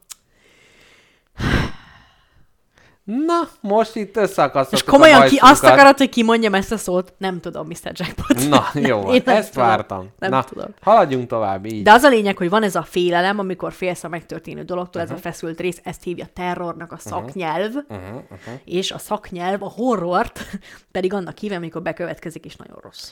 Na, 3.26 3.48
most 3.60 3.97
itt 3.97 4.16
összeakasztottuk 4.16 4.86
És 4.86 4.93
komolyan 4.93 5.22
a 5.22 5.24
ki, 5.24 5.36
azt 5.40 5.64
akarod, 5.64 5.97
hogy 5.98 6.09
kimondjam 6.09 6.55
ezt 6.55 6.72
a 6.72 6.76
szót? 6.76 7.12
Nem 7.18 7.40
tudom, 7.40 7.66
Mr. 7.66 7.93
Jackpot. 7.93 8.48
Na, 8.48 8.64
jó, 8.89 9.12
Én 9.12 9.22
nem 9.24 9.36
ezt 9.36 9.52
tudom. 9.52 9.68
vártam. 9.68 10.09
Nem 10.18 10.30
Na, 10.30 10.44
tudom. 10.44 10.66
haladjunk 10.80 11.28
tovább, 11.28 11.64
így. 11.64 11.82
De 11.82 11.93
az 11.93 12.02
a 12.02 12.09
lényeg, 12.09 12.36
hogy 12.36 12.48
van 12.48 12.62
ez 12.62 12.74
a 12.74 12.82
félelem, 12.82 13.39
amikor 13.39 13.72
félsz 13.72 14.05
a 14.05 14.09
megtörténő 14.09 14.62
dologtól, 14.62 15.02
Mhm. 15.02 15.10
ez 15.12 15.18
a 15.18 15.20
feszült 15.20 15.60
rész, 15.60 15.80
ezt 15.85 16.02
hívja 16.02 16.26
terrornak 16.32 16.93
a 16.93 16.98
szaknyelv, 16.98 17.72
Uh-huh, 17.89 18.06
uh-huh. 18.14 18.55
és 18.64 18.90
a 18.90 18.98
szaknyelv 18.98 19.62
a 19.62 19.68
horrort 19.68 20.40
pedig 20.93 21.12
annak 21.12 21.39
hívja, 21.39 21.56
amikor 21.56 21.82
bekövetkezik, 21.82 22.44
és 22.44 22.56
nagyon 22.56 22.78
rossz. 22.82 23.10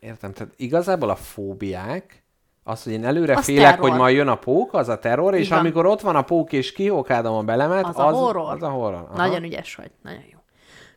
Értem, 0.00 0.32
tehát 0.32 0.52
igazából 0.56 1.10
a 1.10 1.16
fóbiák, 1.16 2.22
az, 2.68 2.82
hogy 2.82 2.92
én 2.92 3.04
előre 3.04 3.36
Az 3.36 3.44
félek, 3.44 3.70
terror. 3.70 3.88
hogy 3.88 3.98
majd 3.98 4.16
jön 4.16 4.28
a 4.28 4.34
pók, 4.34 4.72
az 4.74 4.88
a 4.88 4.98
terror, 4.98 5.34
és 5.34 5.42
Így 5.44 5.48
van. 5.48 5.58
amikor 5.58 5.86
ott 5.86 6.00
van 6.00 6.16
a 6.16 6.22
pók, 6.22 6.52
és 6.52 6.72
kihókádom 6.72 7.34
a 7.34 7.42
belemet, 7.42 7.84
Az, 7.84 7.98
a 7.98 8.02
horror. 8.02 8.52
Az 8.52 8.62
a 8.62 8.68
horror. 8.68 9.06
Aha. 9.08 9.16
Nagyon 9.16 9.42
ügyes 9.44 9.74
vagy, 9.74 9.90
nagyon 10.02 10.22
jó. 10.32 10.38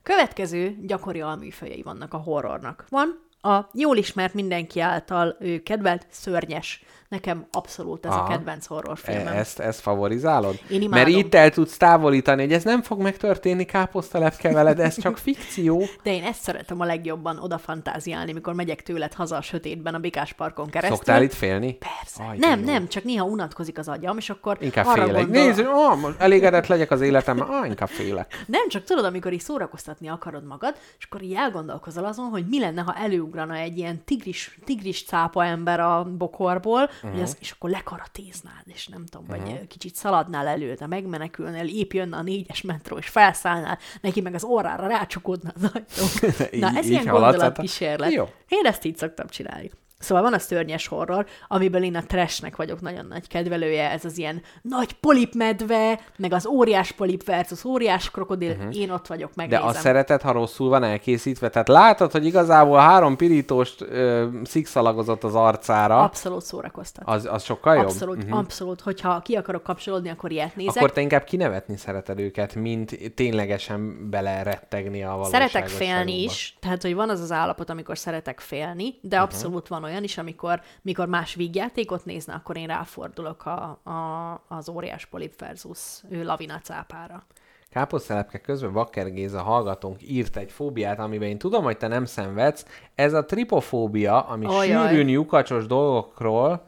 Következő 0.03 0.75
gyakori 0.81 1.21
alműfajai 1.21 1.81
vannak 1.81 2.13
a 2.13 2.17
horrornak. 2.17 2.85
Van 2.89 3.27
a 3.41 3.69
jól 3.73 3.97
ismert 3.97 4.33
mindenki 4.33 4.79
által 4.79 5.35
ő 5.39 5.59
kedvelt 5.59 6.05
szörnyes. 6.09 6.83
Nekem 7.09 7.45
abszolút 7.51 8.05
ez 8.05 8.11
Aha. 8.11 8.23
a 8.23 8.27
kedvenc 8.27 8.65
horrorfilmem. 8.65 9.27
E- 9.27 9.37
ezt, 9.37 9.59
ezt 9.59 9.79
favorizálod? 9.79 10.59
Én 10.69 10.89
Mert 10.89 11.07
imádom. 11.07 11.25
itt 11.25 11.35
el 11.35 11.49
tudsz 11.49 11.77
távolítani, 11.77 12.41
hogy 12.41 12.53
ez 12.53 12.63
nem 12.63 12.81
fog 12.81 13.01
megtörténni 13.01 13.65
káposztalepke 13.65 14.51
veled, 14.53 14.79
ez 14.79 14.99
csak 15.01 15.17
fikció. 15.17 15.83
De 16.03 16.13
én 16.13 16.23
ezt 16.23 16.41
szeretem 16.41 16.79
a 16.79 16.85
legjobban 16.85 17.37
oda 17.39 17.57
fantáziálni, 17.57 18.31
mikor 18.33 18.53
megyek 18.53 18.83
tőled 18.83 19.13
haza 19.13 19.35
a 19.35 19.41
sötétben 19.41 19.93
a 19.95 19.99
Bikás 19.99 20.33
parkon 20.33 20.69
keresztül. 20.69 20.95
Szoktál 20.95 21.23
itt 21.23 21.33
félni? 21.33 21.77
Persze. 21.77 22.23
Aj, 22.23 22.37
nem, 22.37 22.59
jó. 22.59 22.65
nem, 22.65 22.87
csak 22.87 23.03
néha 23.03 23.25
unatkozik 23.25 23.77
az 23.77 23.87
agyam, 23.87 24.17
és 24.17 24.29
akkor 24.29 24.57
Inkább 24.61 24.85
arra 24.85 25.03
félek. 25.03 25.23
gondol... 25.25 25.43
Nézd, 25.43 25.65
most 26.01 26.19
elégedett 26.19 26.67
legyek 26.67 26.91
az 26.91 27.01
életemmel, 27.01 27.47
ah, 27.49 27.67
inkább 27.67 27.89
félek. 27.89 28.43
Nem, 28.45 28.69
csak 28.69 28.83
tudod, 28.83 29.05
amikor 29.05 29.33
így 29.33 29.41
szórakoztatni 29.41 30.07
akarod 30.07 30.45
magad, 30.45 30.75
és 30.99 31.05
akkor 31.05 31.21
így 31.21 31.33
elgondolkozol 31.33 32.05
azon, 32.05 32.25
hogy 32.29 32.45
mi 32.49 32.59
lenne, 32.59 32.81
ha 32.81 32.93
előugrana 32.93 33.55
egy 33.55 33.77
ilyen 33.77 34.03
tigris, 34.05 34.59
tigris 34.65 35.03
cápa 35.03 35.45
ember 35.45 35.79
a 35.79 36.03
bokorból, 36.17 36.89
uh-huh. 37.03 37.11
hogy 37.11 37.21
az, 37.21 37.37
és 37.39 37.51
akkor 37.51 37.69
lekaratéznád, 37.69 38.63
és 38.65 38.87
nem 38.87 39.05
tudom, 39.05 39.25
uh-huh. 39.29 39.45
vagy 39.45 39.67
kicsit 39.67 39.95
szaladnál 39.95 40.47
előtte, 40.47 40.87
megmenekülnél, 40.87 41.67
épp 41.67 41.91
jönne 41.91 42.17
a 42.17 42.21
négyes 42.21 42.61
metró, 42.61 42.97
és 42.97 43.07
felszállnál, 43.07 43.77
neki 44.01 44.21
meg 44.21 44.33
az 44.33 44.43
orrára 44.43 44.87
rácsukódna 44.87 45.51
az 45.55 45.63
ajtó. 45.73 46.27
Na, 46.59 46.69
Így- 46.69 46.77
ez 46.77 46.85
így 46.85 46.91
ilyen 46.91 47.05
hát- 47.05 47.13
gondolatkísérlet. 47.13 48.11
Jó. 48.11 48.29
Én 48.47 48.65
ezt 48.65 48.85
így 48.85 48.97
szoktam 48.97 49.27
csinálni. 49.27 49.71
Szóval 49.99 50.23
van 50.23 50.33
a 50.33 50.39
szörnyes 50.39 50.87
horror, 50.87 51.25
amiből 51.47 51.83
én 51.83 51.95
a 51.95 52.03
trashnek 52.07 52.55
vagyok 52.55 52.81
nagyon 52.81 53.05
nagy 53.05 53.27
kedvelője, 53.27 53.91
ez 53.91 54.05
az 54.05 54.17
ilyen 54.17 54.41
nagy 54.61 54.93
polipmedve, 54.93 55.99
meg 56.17 56.33
az 56.33 56.45
óriás 56.45 56.91
polip 56.91 57.23
versus 57.23 57.63
óriás 57.63 58.11
krokodil, 58.11 58.51
uh-huh. 58.51 58.77
én 58.77 58.91
ott 58.91 59.07
vagyok, 59.07 59.29
Mhm. 59.29 59.49
De 59.49 59.55
megnézem. 59.55 59.67
azt 59.67 59.79
szereted, 59.79 60.21
ha 60.21 60.31
rosszul 60.31 60.69
van 60.69 60.83
elkészítve. 60.83 61.49
Tehát 61.49 61.67
látod, 61.67 62.11
hogy 62.11 62.25
igazából 62.25 62.77
három 62.77 63.15
pirítóst 63.15 63.81
ö, 63.81 64.27
szikszalagozott 64.43 65.23
az 65.23 65.35
arcára. 65.35 66.01
Abszolút 66.03 66.41
szórakoztat. 66.41 67.03
Az, 67.07 67.27
az 67.31 67.43
sokkal 67.43 67.75
jobb? 67.75 67.85
Abszolút, 67.85 68.23
uh-huh. 68.23 68.37
abszolút. 68.37 68.81
Hogyha 68.81 69.19
ki 69.19 69.35
akarok 69.35 69.63
kapcsolódni, 69.63 70.09
akkor 70.09 70.31
ilyet 70.31 70.55
nézek. 70.55 70.75
Akkor 70.75 70.91
te 70.91 71.01
inkább 71.01 71.23
kinevetni 71.23 71.77
szereted 71.77 72.19
őket, 72.19 72.55
mint 72.55 73.13
ténylegesen 73.15 74.09
belerettegni 74.09 75.03
a 75.03 75.09
valóságos 75.09 75.51
Szeretek 75.51 75.67
félni 75.67 76.23
is, 76.23 76.57
tehát 76.59 76.81
hogy 76.81 76.95
van 76.95 77.09
az 77.09 77.19
az 77.19 77.31
állapot, 77.31 77.69
amikor 77.69 77.97
szeretek 77.97 78.39
félni, 78.39 78.95
de 79.01 79.15
uh-huh. 79.15 79.33
abszolút 79.33 79.67
van 79.67 79.83
olyan 79.89 80.03
is, 80.03 80.17
amikor 80.17 80.61
mikor 80.81 81.07
más 81.07 81.35
vígjátékot 81.35 82.05
nézne, 82.05 82.33
akkor 82.33 82.57
én 82.57 82.67
ráfordulok 82.67 83.45
a, 83.45 83.79
a, 83.89 84.41
az 84.47 84.69
óriás 84.69 85.05
polip 85.05 85.39
versus 85.39 85.79
ő 86.09 86.23
lavina 86.23 86.59
cápára. 86.59 87.25
Káposztelepke 87.69 88.39
közben 88.39 88.73
Bakker 88.73 89.11
Géza 89.11 89.41
hallgatónk 89.41 89.97
írt 90.01 90.37
egy 90.37 90.51
fóbiát, 90.51 90.99
amiben 90.99 91.27
én 91.27 91.37
tudom, 91.37 91.63
hogy 91.63 91.77
te 91.77 91.87
nem 91.87 92.05
szenvedsz. 92.05 92.65
Ez 92.95 93.13
a 93.13 93.25
tripofóbia, 93.25 94.21
ami 94.21 94.45
Ajaj. 94.45 94.87
sűrűn 94.87 95.09
lyukacsos 95.09 95.65
dolgokról, 95.65 96.65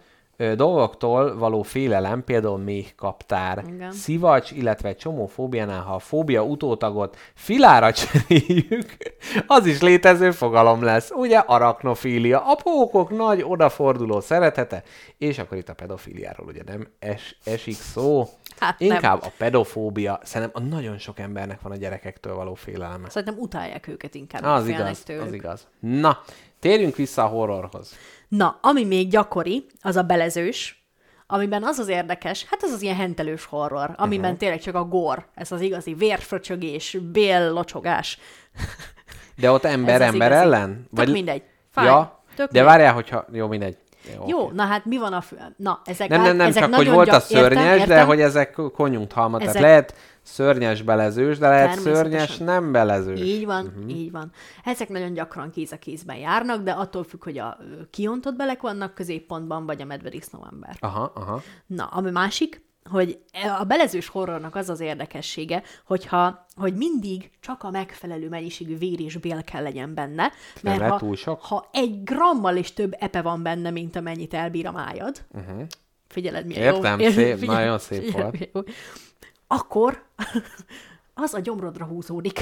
dolgoktól 0.56 1.38
való 1.38 1.62
félelem, 1.62 2.24
például 2.24 2.58
méhkaptár, 2.58 3.64
Igen. 3.68 3.92
szivacs, 3.92 4.52
illetve 4.52 4.90
egy 4.90 4.98
csomó 4.98 5.26
fóbiánál, 5.26 5.82
ha 5.82 5.94
a 5.94 6.00
fóbia 6.00 6.44
utótagot 6.44 7.18
filára 7.34 7.92
cseréljük, 8.00 8.98
az 9.48 9.66
is 9.66 9.82
létező 9.82 10.32
fogalom 10.32 10.84
lesz. 10.84 11.12
Ugye 11.12 11.38
arachnofília, 11.38 12.40
a 12.46 12.56
pókok 12.64 13.10
nagy 13.10 13.44
odaforduló 13.48 14.20
szeretete, 14.20 14.84
és 15.18 15.40
akkor 15.40 15.58
itt 15.58 15.70
a 15.70 15.74
pedofiliáról 15.74 16.48
ugye 16.48 16.62
nem 16.66 16.88
es, 17.00 17.38
esik 17.44 17.76
szó. 17.76 18.28
Hát 18.60 18.80
nem. 18.80 18.90
Inkább 18.90 19.22
a 19.22 19.32
pedofóbia, 19.38 20.20
szerintem 20.24 20.64
a 20.64 20.68
nagyon 20.68 20.98
sok 20.98 21.20
embernek 21.20 21.62
van 21.62 21.72
a 21.72 21.76
gyerekektől 21.76 22.36
való 22.36 22.54
félelme. 22.54 23.10
Szerintem 23.10 23.38
utálják 23.40 23.88
őket 23.88 24.16
inkább, 24.16 24.44
Az 24.44 24.68
igaz, 24.68 25.04
tőlük. 25.04 25.24
az 25.24 25.34
igaz. 25.34 25.68
Na, 25.80 26.18
térjünk 26.62 26.96
vissza 26.96 27.24
a 27.24 27.28
horrorhoz. 27.28 27.96
Na, 28.28 28.60
ami 28.62 28.84
még 28.86 29.10
gyakori, 29.10 29.66
az 29.82 29.96
a 29.96 30.04
belezős, 30.04 30.86
amiben 31.28 31.64
az 31.64 31.80
az 31.80 31.88
érdekes, 31.88 32.46
hát 32.50 32.64
az 32.64 32.72
az 32.72 32.82
ilyen 32.82 32.96
hentelős 32.96 33.46
horror, 33.46 33.94
amiben 33.96 34.24
uh-huh. 34.26 34.40
tényleg 34.40 34.60
csak 34.60 34.76
a 34.76 34.84
gór, 34.84 35.26
ez 35.36 35.52
az 35.52 35.62
igazi 35.62 35.94
vérfröcsögés, 35.94 36.98
béllocsogás. 37.12 38.20
De 39.38 39.52
ott 39.52 39.64
ember 39.64 40.02
Ez 40.02 40.14
ember 40.14 40.32
igazi. 40.32 40.46
ellen? 40.46 40.88
Tök 40.96 41.08
mindegy. 41.08 41.44
Fáj. 41.72 41.86
Ja, 41.86 42.24
Tök 42.36 42.52
de 42.52 42.64
várjál, 42.64 42.94
hogyha... 42.94 43.26
Jó, 43.32 43.48
mindegy. 43.48 43.78
Jó, 44.16 44.28
Jó, 44.28 44.44
oké. 44.44 44.56
na 44.56 44.64
hát 44.64 44.86
mi 44.86 44.98
van 44.98 45.14
a... 45.14 45.22
Fő... 45.22 45.38
Na, 45.58 45.82
ezek 45.86 46.10
Nem, 46.10 46.22
nem, 46.22 46.36
nem, 46.36 46.48
ezek 46.48 46.64
csak 46.64 46.74
hogy 46.74 46.90
volt 46.90 47.10
a 47.10 47.20
szörnyes, 47.20 47.64
értem, 47.64 47.88
de 47.88 47.94
értem. 47.94 48.08
hogy 48.08 48.22
ezek 48.22 48.60
konjunkthalma. 48.74 49.38
Tehát 49.38 49.56
Ezek- 49.56 49.68
lehet 49.68 49.96
szörnyes 50.22 50.82
belezős, 50.82 51.38
de 51.38 51.48
lehet 51.48 51.80
szörnyes 51.80 52.38
nem 52.38 52.72
belezős. 52.72 53.20
Így 53.20 53.46
van, 53.46 53.66
uh-huh. 53.66 53.90
így 53.90 54.12
van. 54.12 54.32
Ezek 54.64 54.90
nagyon 54.90 55.14
gyakran 55.14 55.50
kéz 55.52 55.72
a 55.72 55.78
kézben 55.78 56.16
járnak, 56.16 56.64
de 56.64 56.72
attól 56.72 57.04
függ, 57.04 57.24
hogy 57.24 57.38
a 57.38 57.58
kiontott 57.90 58.36
belek 58.36 58.62
vannak 58.62 58.94
középpontban, 58.94 59.66
vagy 59.66 59.82
a 59.82 59.86
medvedisznó 59.86 60.48
ember. 60.52 60.76
Aha, 60.80 61.12
aha. 61.16 61.42
Na, 61.66 61.86
ami 61.86 62.12
másik, 62.12 62.62
hogy 62.90 63.20
a 63.60 63.64
belezős 63.64 64.08
horrornak 64.08 64.56
az 64.56 64.70
az 64.70 64.80
érdekessége, 64.80 65.64
hogyha, 65.86 66.46
hogy 66.56 66.74
mindig 66.74 67.32
csak 67.40 67.64
a 67.64 67.70
megfelelő 67.70 68.30
mennyiségű 68.30 68.78
vér 68.78 69.00
és 69.00 69.18
bél 69.18 69.44
kell 69.44 69.64
legyen 69.64 69.94
benne, 69.94 70.32
mert 70.62 70.90
ha, 70.90 70.98
túl 70.98 71.16
sok? 71.16 71.42
ha 71.42 71.70
egy 71.72 72.04
grammal 72.04 72.56
is 72.56 72.74
több 72.74 72.96
epe 73.00 73.22
van 73.22 73.44
benne, 73.44 73.70
mint 73.70 73.96
amennyit 73.96 74.34
elbír 74.34 74.68
a 74.68 74.72
májad, 74.72 75.26
uh-huh. 75.32 75.62
figyeled, 76.08 76.46
milyen 76.46 76.74
Értem, 76.74 77.00
jó. 77.00 77.10
szép, 77.10 77.46
nagyon 77.46 77.80
szép 77.80 78.04
figyeled, 78.04 78.38
volt. 78.38 78.50
jó. 78.54 78.74
Akkor 79.48 80.04
az 81.14 81.34
a 81.34 81.40
gyomrodra 81.40 81.86
húzódik. 81.86 82.42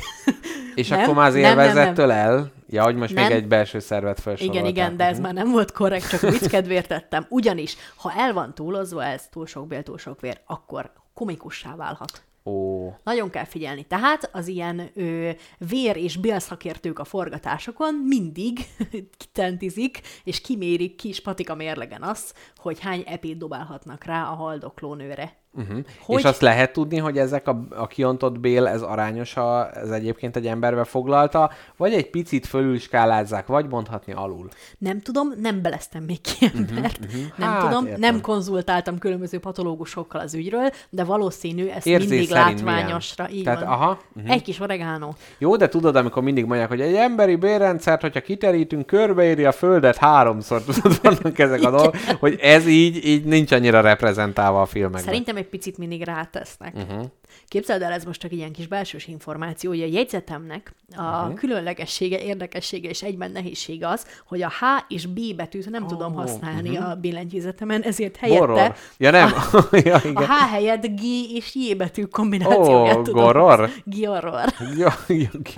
És 0.76 0.88
Nem, 0.88 1.00
akkor 1.00 1.14
már 1.14 1.28
az 1.28 1.36
élvezettől 1.36 2.12
el? 2.12 2.52
Ja, 2.70 2.84
hogy 2.84 2.96
most 2.96 3.14
Nem. 3.14 3.24
még 3.24 3.36
egy 3.36 3.48
belső 3.48 3.80
szervet 3.80 4.20
felsoroltál. 4.20 4.58
Igen, 4.66 4.76
igen, 4.76 4.98
de 4.98 5.06
ez 5.06 5.20
már 5.20 5.34
nem 5.34 5.52
volt 5.52 5.72
korrekt, 5.72 6.10
csak 6.10 6.20
vicc 6.22 6.48
kedvéért 6.48 6.88
tettem. 6.88 7.26
Ugyanis, 7.30 7.76
ha 7.96 8.14
el 8.18 8.34
van 8.34 8.54
túlozva 8.54 9.04
ez 9.04 9.28
túl 9.28 9.46
sok 9.46 9.68
bél, 9.68 9.84
túl 9.84 9.98
sok 9.98 10.22
vér, 10.22 10.41
akkor 10.46 10.91
komikussá 11.14 11.76
válhat. 11.76 12.24
Ó, 12.46 12.88
Nagyon 13.04 13.30
kell 13.30 13.46
figyelni. 13.46 13.84
Tehát 13.84 14.30
az 14.34 14.48
ilyen 14.48 14.91
ö, 14.96 15.30
vér- 15.58 15.96
és 15.96 16.18
bélszakértők 16.18 17.00
a 17.00 17.04
forgatásokon 17.04 17.96
mindig 17.96 18.60
kitentizik, 19.18 20.02
és 20.24 20.41
kimérik 20.41 20.96
kis 20.96 21.22
patika 21.22 21.56
mérlegen 21.56 22.02
azt, 22.04 22.38
hogy 22.58 22.80
hány 22.80 23.04
epét 23.08 23.38
dobálhatnak 23.38 24.04
rá 24.04 24.24
a 24.24 24.36
haldokló 24.36 24.94
nőre. 24.94 25.38
Uh-huh. 25.60 25.80
Hogy- 26.02 26.18
És 26.19 26.23
azt 26.26 26.41
lehet 26.41 26.73
tudni, 26.73 26.98
hogy 26.98 27.18
ezek 27.18 27.48
a, 27.48 27.60
a 27.76 27.88
kiontott 27.88 28.40
bél, 28.40 28.68
ez 28.68 28.81
arányos, 28.81 29.36
a, 29.38 29.69
ez 29.77 29.90
egyébként 29.90 30.36
egy 30.36 30.48
emberbe 30.48 30.84
foglalta, 30.84 31.52
vagy 31.77 31.94
egy 31.94 32.10
picit 32.10 32.45
fölülskálázzák, 32.48 33.48
vagy 33.48 33.68
mondhatni 33.69 34.14
alul. 34.14 34.48
Nem 34.77 35.02
tudom, 35.02 35.34
nem 35.41 35.61
beleztem 35.61 36.03
még 36.03 36.22
ki 36.22 36.45
embert, 36.56 36.99
uh-huh, 37.02 37.15
uh-huh. 37.22 37.38
nem 37.38 37.49
Hát, 37.49 37.61
tudom, 37.68 37.86
értem. 37.86 37.99
nem 37.99 38.22
konzultáltam 38.22 38.98
különböző 38.98 39.40
patológusokkal 39.40 40.22
az 40.22 40.34
ügyről, 40.34 40.69
de 40.90 41.03
valószínű, 41.03 41.68
ez 41.68 41.88
Érzés 41.88 42.10
mindig 42.10 42.30
látványosra. 42.30 43.23
milyen? 43.23 43.38
Így 43.40 43.44
Tehát, 43.44 43.60
van. 43.60 43.69
aha, 43.69 43.99
Uh-huh. 44.15 44.34
Egy 44.34 44.41
kis 44.41 44.60
oregánó. 44.60 45.15
Jó, 45.38 45.56
de 45.56 45.68
tudod, 45.69 45.95
amikor 45.95 46.23
mindig 46.23 46.45
mondják, 46.45 46.69
hogy 46.69 46.81
egy 46.81 46.94
emberi 46.94 47.36
bérrendszert, 47.36 48.02
hogyha 48.02 48.19
kiterítünk, 48.22 48.86
körbeéri 48.86 49.45
a 49.45 49.52
Földet 49.52 49.98
háromszor, 49.98 50.61
tudod, 50.64 50.99
vannak 51.03 51.40
ezek 51.40 51.61
a 51.64 51.69
dolgok, 51.69 51.95
hogy 52.19 52.38
ez 52.41 52.68
így, 52.68 53.06
így 53.06 53.23
nincs 53.26 53.52
annyira 53.52 53.81
reprezentálva 53.81 54.61
a 54.61 54.65
filmekben. 54.65 55.02
Szerintem 55.03 55.36
egy 55.36 55.49
picit 55.50 55.78
mindig 55.78 56.04
rátesznek. 56.04 56.76
Uh-huh. 56.76 57.06
Képzeld 57.48 57.82
el, 57.82 57.92
ez 57.92 58.04
most 58.04 58.20
csak 58.20 58.32
ilyen 58.32 58.52
kis 58.52 58.68
belsős 58.68 59.08
információ, 59.08 59.70
hogy 59.70 59.82
a 59.82 59.86
jegyzetemnek 59.86 60.74
a 60.96 61.02
uh-huh. 61.02 61.34
különlegessége, 61.34 62.20
érdekessége 62.20 62.90
és 62.90 63.04
egyben 63.04 63.32
nehézsége 63.32 63.88
az, 63.88 64.06
hogy 64.28 64.42
a 64.42 64.50
H 64.50 64.64
és 64.88 65.06
B 65.06 65.36
betűt 65.36 65.70
nem 65.70 65.84
oh, 65.84 65.90
tudom 65.90 66.14
használni 66.14 66.70
uh-huh. 66.70 66.90
a 66.90 66.96
billentyűzetemen, 66.96 67.82
ezért 67.82 68.16
helyette 68.16 68.46
Goror. 68.46 68.76
Ja 68.98 69.12
nem. 69.12 69.30
ja, 69.86 69.96
a 69.96 70.02
igen. 70.04 70.26
H 70.26 70.32
helyett 70.52 70.86
G 70.86 71.04
és 71.34 71.56
J 71.56 71.74
betű 71.74 72.04
kombinációját 72.04 72.98
Ó, 72.98 73.02
tudom. 73.02 73.24
goror? 73.24 73.70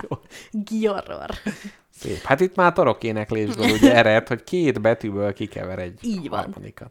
Jó. 0.08 0.18
Giorror. 0.50 1.30
Szép. 1.90 2.22
Hát 2.22 2.40
itt 2.40 2.54
már 2.54 2.72
torokéneklésből 2.72 3.70
ugye 3.70 3.94
ered, 3.94 4.28
hogy 4.28 4.44
két 4.44 4.80
betűből 4.80 5.32
kikever 5.32 5.78
egy 5.78 5.98
Így 6.02 6.28
van. 6.28 6.38
harmadikat. 6.38 6.90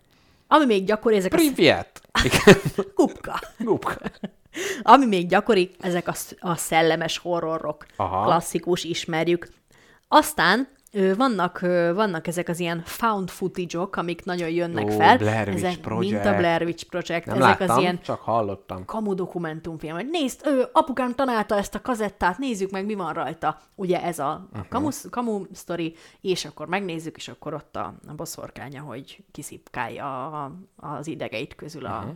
Ami 0.53 0.65
még 0.65 0.85
gyakori, 0.85 1.15
ezek 1.15 1.33
a 1.33 1.35
Privyet! 1.35 2.01
Igen. 2.23 2.61
kupka. 2.95 3.39
Gupka. 3.57 3.95
Ami 4.81 5.05
még 5.05 5.27
gyakori, 5.27 5.71
ezek 5.79 6.07
a, 6.07 6.13
a 6.39 6.55
szellemes 6.55 7.17
horrorok. 7.17 7.85
Aha. 7.95 8.23
Klasszikus, 8.23 8.83
ismerjük. 8.83 9.47
Aztán 10.07 10.67
vannak, 11.17 11.59
vannak 11.93 12.27
ezek 12.27 12.49
az 12.49 12.59
ilyen 12.59 12.81
found 12.85 13.29
footage-ok, 13.29 13.95
amik 13.95 14.25
nagyon 14.25 14.49
jönnek 14.49 14.85
Ó, 14.85 14.89
fel. 14.89 15.17
Blair 15.17 15.47
Witch 15.47 15.65
ezek, 15.65 15.79
Project. 15.79 16.11
Mint 16.11 16.25
a 16.25 16.35
Blair 16.35 16.61
Witch 16.61 16.85
Project. 16.85 17.25
Nem 17.25 17.35
ezek 17.35 17.59
láttam, 17.59 17.75
az 17.75 17.81
ilyen 17.81 18.01
csak 18.01 18.19
hallottam. 18.19 18.85
kamu 18.85 19.13
dokumentumfilm, 19.13 19.95
hogy 19.95 20.09
nézd, 20.09 20.41
ő, 20.45 20.65
apukám 20.71 21.15
találta 21.15 21.55
ezt 21.55 21.75
a 21.75 21.81
kazettát, 21.81 22.37
nézzük 22.37 22.71
meg, 22.71 22.85
mi 22.85 22.93
van 22.93 23.13
rajta. 23.13 23.57
Ugye 23.75 24.03
ez 24.03 24.19
a, 24.19 24.47
a 24.53 24.67
kamu, 24.69 24.89
kamu 25.09 25.41
sztori, 25.51 25.95
és 26.21 26.45
akkor 26.45 26.67
megnézzük, 26.67 27.17
és 27.17 27.27
akkor 27.27 27.53
ott 27.53 27.75
a, 27.75 27.93
a 28.07 28.13
boszorkánya, 28.13 28.81
hogy 28.81 29.23
kiszipkálja 29.31 30.25
a, 30.25 30.51
az 30.75 31.07
idegeit 31.07 31.55
közül 31.55 31.85
a... 31.85 31.99
Mhm. 31.99 32.09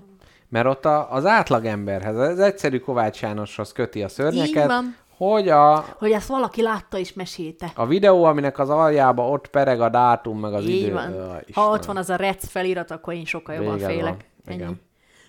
Mert 0.49 0.67
ott 0.67 0.85
a, 0.85 1.11
az 1.11 1.25
átlagemberhez, 1.25 2.15
az 2.17 2.39
egyszerű 2.39 2.79
Kovács 2.79 3.21
Jánoshoz 3.21 3.71
köti 3.71 4.03
a 4.03 4.07
szörnyeket. 4.07 4.71
Hogy 5.17 5.49
a, 5.49 5.85
Hogy 5.97 6.11
ezt 6.11 6.27
valaki 6.27 6.61
látta 6.61 6.97
és 6.97 7.13
mesélte. 7.13 7.71
a 7.75 7.85
videó, 7.85 8.23
aminek 8.23 8.59
az 8.59 8.69
aljába 8.69 9.29
ott 9.29 9.47
pereg 9.47 9.81
a 9.81 9.89
dátum, 9.89 10.39
meg 10.39 10.53
az 10.53 10.65
Így 10.65 10.81
idő. 10.81 10.93
van. 10.93 11.13
Ö, 11.13 11.33
ha 11.53 11.69
ott 11.69 11.85
van 11.85 11.97
az 11.97 12.09
a 12.09 12.15
rec 12.15 12.47
felirat, 12.47 12.91
akkor 12.91 13.13
én 13.13 13.25
sokkal 13.25 13.55
jobban 13.55 13.73
Véged 13.73 13.87
van. 13.89 13.97
félek. 13.97 14.29
Ennyi. 14.45 14.57
Igen. 14.57 14.81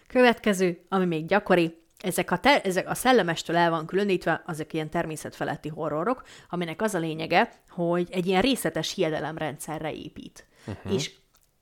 Következő, 0.07 0.85
ami 0.89 1.05
még 1.05 1.27
gyakori, 1.27 1.85
ezek 2.01 2.31
a, 2.31 2.37
te, 2.39 2.61
ezek 2.63 2.89
a 2.91 2.95
szellemestől 2.95 3.57
el 3.57 3.71
van 3.71 3.87
különítve, 3.87 4.43
azok 4.47 4.73
ilyen 4.73 4.91
természetfeletti 4.91 5.69
horrorok, 5.69 6.23
aminek 6.51 6.83
az 6.83 6.95
a 6.95 6.99
lényege, 6.99 7.51
hogy 7.71 8.09
egy 8.11 8.27
ilyen 8.27 8.41
részletes 8.43 8.95
hiedelemrendszerre 8.95 9.93
épít. 9.93 10.47
Uh-huh. 10.67 10.93
És 10.95 11.13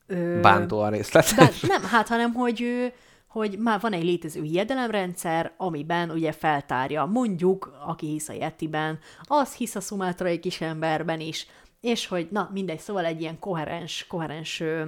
ö, 0.07 0.41
Bántó 0.41 0.81
a 0.81 0.89
részlet. 0.89 1.35
de 1.37 1.51
nem, 1.67 1.83
hát, 1.85 2.09
hanem, 2.09 2.33
hogy, 2.33 2.93
hogy 3.35 3.59
már 3.59 3.81
van 3.81 3.93
egy 3.93 4.05
létező 4.05 4.43
hiedelemrendszer, 4.43 5.53
amiben 5.57 6.11
ugye 6.11 6.33
feltárja, 6.33 7.05
mondjuk, 7.05 7.75
aki 7.87 8.07
hisz 8.07 8.29
a 8.29 8.33
Yetiben, 8.33 8.99
az 9.23 9.55
hisz 9.55 9.75
a 9.75 9.81
szumátrai 9.81 10.39
kisemberben 10.39 11.21
is, 11.21 11.47
és 11.85 12.07
hogy, 12.07 12.29
na, 12.31 12.51
mindegy, 12.53 12.79
szóval 12.79 13.05
egy 13.05 13.21
ilyen 13.21 13.39
koherens, 13.39 14.07
koherens 14.07 14.61
ö, 14.61 14.83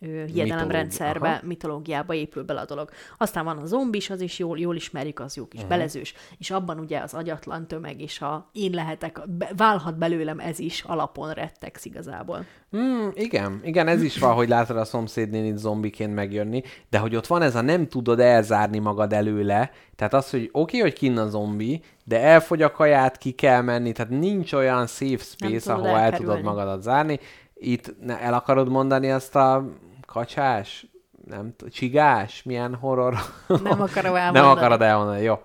ö, 0.00 0.24
hiedelemrendszerbe, 0.24 1.28
aha. 1.28 1.40
mitológiába 1.42 2.14
épül 2.14 2.44
bele 2.44 2.60
a 2.60 2.64
dolog. 2.64 2.90
Aztán 3.18 3.44
van 3.44 3.58
a 3.58 3.66
zombis, 3.66 4.10
az 4.10 4.20
is 4.20 4.38
jól, 4.38 4.58
jól 4.58 4.76
ismerjük, 4.76 5.20
az 5.20 5.36
jó 5.36 5.46
kis 5.46 5.60
uh-huh. 5.60 5.76
belezős, 5.76 6.14
és 6.38 6.50
abban 6.50 6.78
ugye 6.78 6.98
az 6.98 7.14
agyatlan 7.14 7.66
tömeg 7.66 8.00
és 8.00 8.20
a 8.20 8.48
én 8.52 8.70
lehetek, 8.70 9.20
be, 9.28 9.50
válhat 9.56 9.98
belőlem 9.98 10.38
ez 10.38 10.58
is 10.58 10.82
alapon 10.82 11.32
rettegsz 11.32 11.84
igazából. 11.84 12.44
Mm, 12.76 13.08
igen, 13.14 13.60
igen, 13.64 13.88
ez 13.88 14.02
is 14.02 14.18
van, 14.18 14.34
hogy 14.34 14.48
látod 14.48 14.76
a 14.76 14.84
szomszédnénit 14.84 15.56
zombiként 15.56 16.14
megjönni, 16.14 16.62
de 16.90 16.98
hogy 16.98 17.16
ott 17.16 17.26
van 17.26 17.42
ez 17.42 17.54
a 17.54 17.60
nem 17.60 17.88
tudod 17.88 18.20
elzárni 18.20 18.78
magad 18.78 19.12
előle, 19.12 19.70
tehát 19.96 20.14
az, 20.14 20.30
hogy 20.30 20.48
oké, 20.52 20.60
okay, 20.76 20.80
hogy 20.80 20.98
kinn 20.98 21.16
a 21.16 21.28
zombi, 21.28 21.82
de 22.04 22.20
elfogy 22.20 22.62
a 22.62 22.72
kaját, 22.72 23.16
ki 23.18 23.30
kell 23.30 23.60
menni, 23.60 23.92
tehát 23.92 24.12
nincs 24.12 24.52
olyan 24.52 24.86
safe 24.86 25.24
space, 25.24 25.72
ahol 25.72 25.86
el 25.88 26.12
tudod 26.12 26.42
magadat 26.42 26.82
zárni. 26.82 27.20
Itt 27.54 27.94
ne, 28.00 28.20
el 28.20 28.34
akarod 28.34 28.68
mondani 28.68 29.10
azt 29.10 29.36
a 29.36 29.64
kacsás, 30.06 30.86
nem 31.26 31.54
t- 31.56 31.72
csigás, 31.74 32.42
milyen 32.42 32.74
horror? 32.74 33.14
Nem 33.46 33.80
akarom 33.88 34.12
nem 34.12 34.22
elmondani. 34.22 34.56
akarod 34.56 34.82
elmondani, 34.82 35.22
jó. 35.22 35.38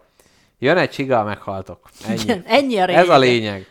Jön 0.60 0.78
egy 0.78 0.90
csiga, 0.90 1.24
meghaltok. 1.24 1.80
Ennyi. 2.08 2.42
Ennyi 2.46 2.78
a 2.78 2.88
Ez 2.88 3.10
a 3.10 3.18
lényeg. 3.18 3.66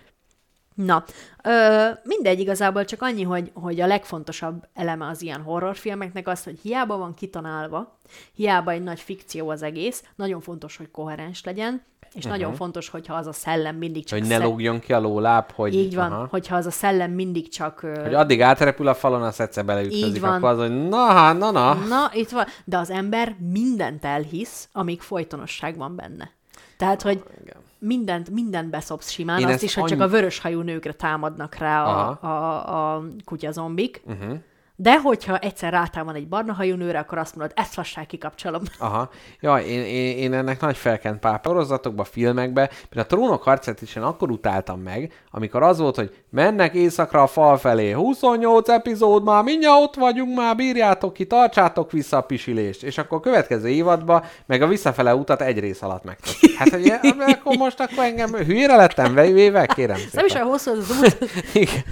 Na, 0.76 1.04
ö, 1.42 1.86
mindegy 2.02 2.40
igazából 2.40 2.84
csak 2.84 3.02
annyi, 3.02 3.22
hogy, 3.22 3.50
hogy 3.54 3.80
a 3.80 3.86
legfontosabb 3.86 4.68
eleme 4.74 5.06
az 5.06 5.22
ilyen 5.22 5.42
horrorfilmeknek 5.42 6.28
az, 6.28 6.44
hogy 6.44 6.58
hiába 6.62 6.96
van 6.96 7.14
kitanálva, 7.14 7.98
hiába 8.34 8.70
egy 8.70 8.82
nagy 8.82 9.00
fikció 9.00 9.48
az 9.48 9.62
egész, 9.62 10.02
nagyon 10.16 10.40
fontos, 10.40 10.76
hogy 10.76 10.90
koherens 10.90 11.44
legyen, 11.44 11.82
és 12.00 12.24
uh-huh. 12.24 12.30
nagyon 12.30 12.54
fontos, 12.54 12.88
hogyha 12.88 13.14
az 13.14 13.26
a 13.26 13.32
szellem 13.32 13.76
mindig 13.76 14.04
csak... 14.04 14.18
Hogy 14.18 14.28
ne 14.28 14.36
sze- 14.36 14.44
lógjon 14.44 14.78
ki 14.80 14.92
a 14.92 15.00
lóláb, 15.00 15.50
hogy... 15.52 15.74
Így 15.74 15.94
van, 15.94 16.12
Aha. 16.12 16.26
hogyha 16.30 16.56
az 16.56 16.66
a 16.66 16.70
szellem 16.70 17.10
mindig 17.10 17.48
csak... 17.48 17.82
Ö, 17.82 18.02
Hogy 18.02 18.14
addig 18.14 18.42
átrepül 18.42 18.88
a 18.88 18.94
falon, 18.94 19.22
azt 19.22 19.40
egyszer 19.40 19.64
beleütközik, 19.64 20.04
Így 20.06 20.20
van. 20.20 20.32
akkor 20.32 20.48
az, 20.48 20.58
hogy 20.58 20.88
na, 20.88 21.06
hát, 21.06 21.38
na, 21.38 21.50
na. 21.50 21.74
Na, 21.74 22.10
itt 22.12 22.30
van. 22.30 22.44
De 22.64 22.78
az 22.78 22.90
ember 22.90 23.36
mindent 23.52 24.04
elhisz, 24.04 24.68
amíg 24.72 25.00
folytonosság 25.00 25.76
van 25.76 25.96
benne. 25.96 26.30
Tehát, 26.76 27.02
hogy 27.02 27.22
Igen. 27.42 27.56
Mindent, 27.86 28.30
mindent 28.30 28.70
beszopsz 28.70 29.10
simán, 29.10 29.40
Én 29.40 29.46
azt 29.46 29.62
is, 29.62 29.74
hogy 29.74 29.84
csak 29.84 30.00
annyi- 30.00 30.10
a 30.10 30.14
vöröshajú 30.16 30.60
nőkre 30.60 30.92
támadnak 30.92 31.54
rá 31.54 31.84
a, 31.84 32.18
Aha. 32.20 32.28
a, 32.28 32.94
a 32.96 33.02
kutyazombik. 33.24 34.02
Uh-huh. 34.04 34.38
De 34.78 35.00
hogyha 35.00 35.38
egyszer 35.38 35.72
rátámad 35.72 36.14
egy 36.16 36.28
barna 36.28 36.52
hajú 36.52 36.76
nőre, 36.76 36.98
akkor 36.98 37.18
azt 37.18 37.36
mondod, 37.36 37.56
ezt 37.56 37.76
lasság 37.76 38.06
kikapcsolom. 38.06 38.62
Aha. 38.78 39.10
Ja, 39.40 39.56
én, 39.56 39.80
én, 39.84 40.16
én 40.16 40.32
ennek 40.32 40.60
nagy 40.60 40.76
felkent 40.76 41.20
pár 41.20 41.40
sorozatokba, 41.44 42.04
filmekbe, 42.04 42.70
mert 42.90 43.12
a 43.12 43.16
trónok 43.16 43.42
harcát 43.42 43.82
is 43.82 43.96
én 43.96 44.02
akkor 44.02 44.30
utáltam 44.30 44.80
meg, 44.80 45.12
amikor 45.30 45.62
az 45.62 45.78
volt, 45.78 45.96
hogy 45.96 46.14
mennek 46.30 46.74
éjszakra 46.74 47.22
a 47.22 47.26
fal 47.26 47.56
felé, 47.58 47.90
28 47.90 48.68
epizód 48.68 49.24
már, 49.24 49.42
mindjárt 49.42 49.82
ott 49.82 49.94
vagyunk 49.94 50.36
már, 50.36 50.56
bírjátok 50.56 51.12
ki, 51.12 51.26
tartsátok 51.26 51.92
vissza 51.92 52.16
a 52.16 52.20
pisilést. 52.20 52.82
És 52.82 52.98
akkor 52.98 53.18
a 53.18 53.20
következő 53.20 53.68
évadban 53.68 54.24
meg 54.46 54.62
a 54.62 54.66
visszafele 54.66 55.14
utat 55.14 55.42
egy 55.42 55.58
rész 55.58 55.82
alatt 55.82 56.04
megtették. 56.04 56.56
Hát, 56.56 56.68
hogy 56.68 56.92
akkor 57.26 57.56
most 57.56 57.80
akkor 57.80 58.04
engem 58.04 58.30
hülyére 58.34 58.76
lettem 58.76 59.14
véve, 59.14 59.66
kérem 59.66 59.96
Nem 60.12 60.24
is 60.24 60.32
szépen. 60.32 60.36
olyan 60.36 60.46
hosszú 60.46 60.70
az 60.70 61.00
út. 61.00 61.30
Igen. 61.64 61.84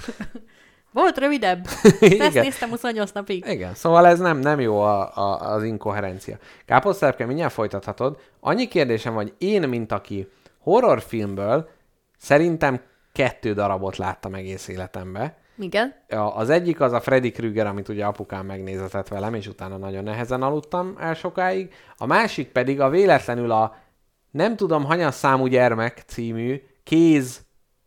Volt 0.94 1.18
rövidebb. 1.18 1.66
Ezt 2.00 2.34
néztem 2.34 2.68
28 2.68 3.10
napig. 3.10 3.44
Igen, 3.48 3.74
szóval 3.74 4.06
ez 4.06 4.18
nem, 4.18 4.38
nem 4.38 4.60
jó 4.60 4.80
a, 4.80 5.16
a, 5.16 5.52
az 5.52 5.62
inkoherencia. 5.62 6.36
Káposztelepke, 6.66 7.26
mindjárt 7.26 7.52
folytathatod. 7.52 8.18
Annyi 8.40 8.68
kérdésem, 8.68 9.14
hogy 9.14 9.34
én, 9.38 9.68
mint 9.68 9.92
aki 9.92 10.28
horrorfilmből 10.58 11.68
szerintem 12.18 12.80
kettő 13.12 13.52
darabot 13.54 13.96
láttam 13.96 14.34
egész 14.34 14.68
életembe. 14.68 15.36
Igen. 15.58 15.94
Az 16.34 16.50
egyik 16.50 16.80
az 16.80 16.92
a 16.92 17.00
Freddy 17.00 17.30
Krueger, 17.30 17.66
amit 17.66 17.88
ugye 17.88 18.04
apukám 18.04 18.46
megnézetett 18.46 19.08
velem, 19.08 19.34
és 19.34 19.46
utána 19.46 19.76
nagyon 19.76 20.04
nehezen 20.04 20.42
aludtam 20.42 20.96
el 21.00 21.14
sokáig. 21.14 21.72
A 21.96 22.06
másik 22.06 22.48
pedig 22.48 22.80
a 22.80 22.88
véletlenül 22.88 23.50
a 23.50 23.76
nem 24.30 24.56
tudom, 24.56 24.84
hanyas 24.84 25.14
számú 25.14 25.46
gyermek 25.46 26.02
című 26.06 26.62
kéz 26.82 27.43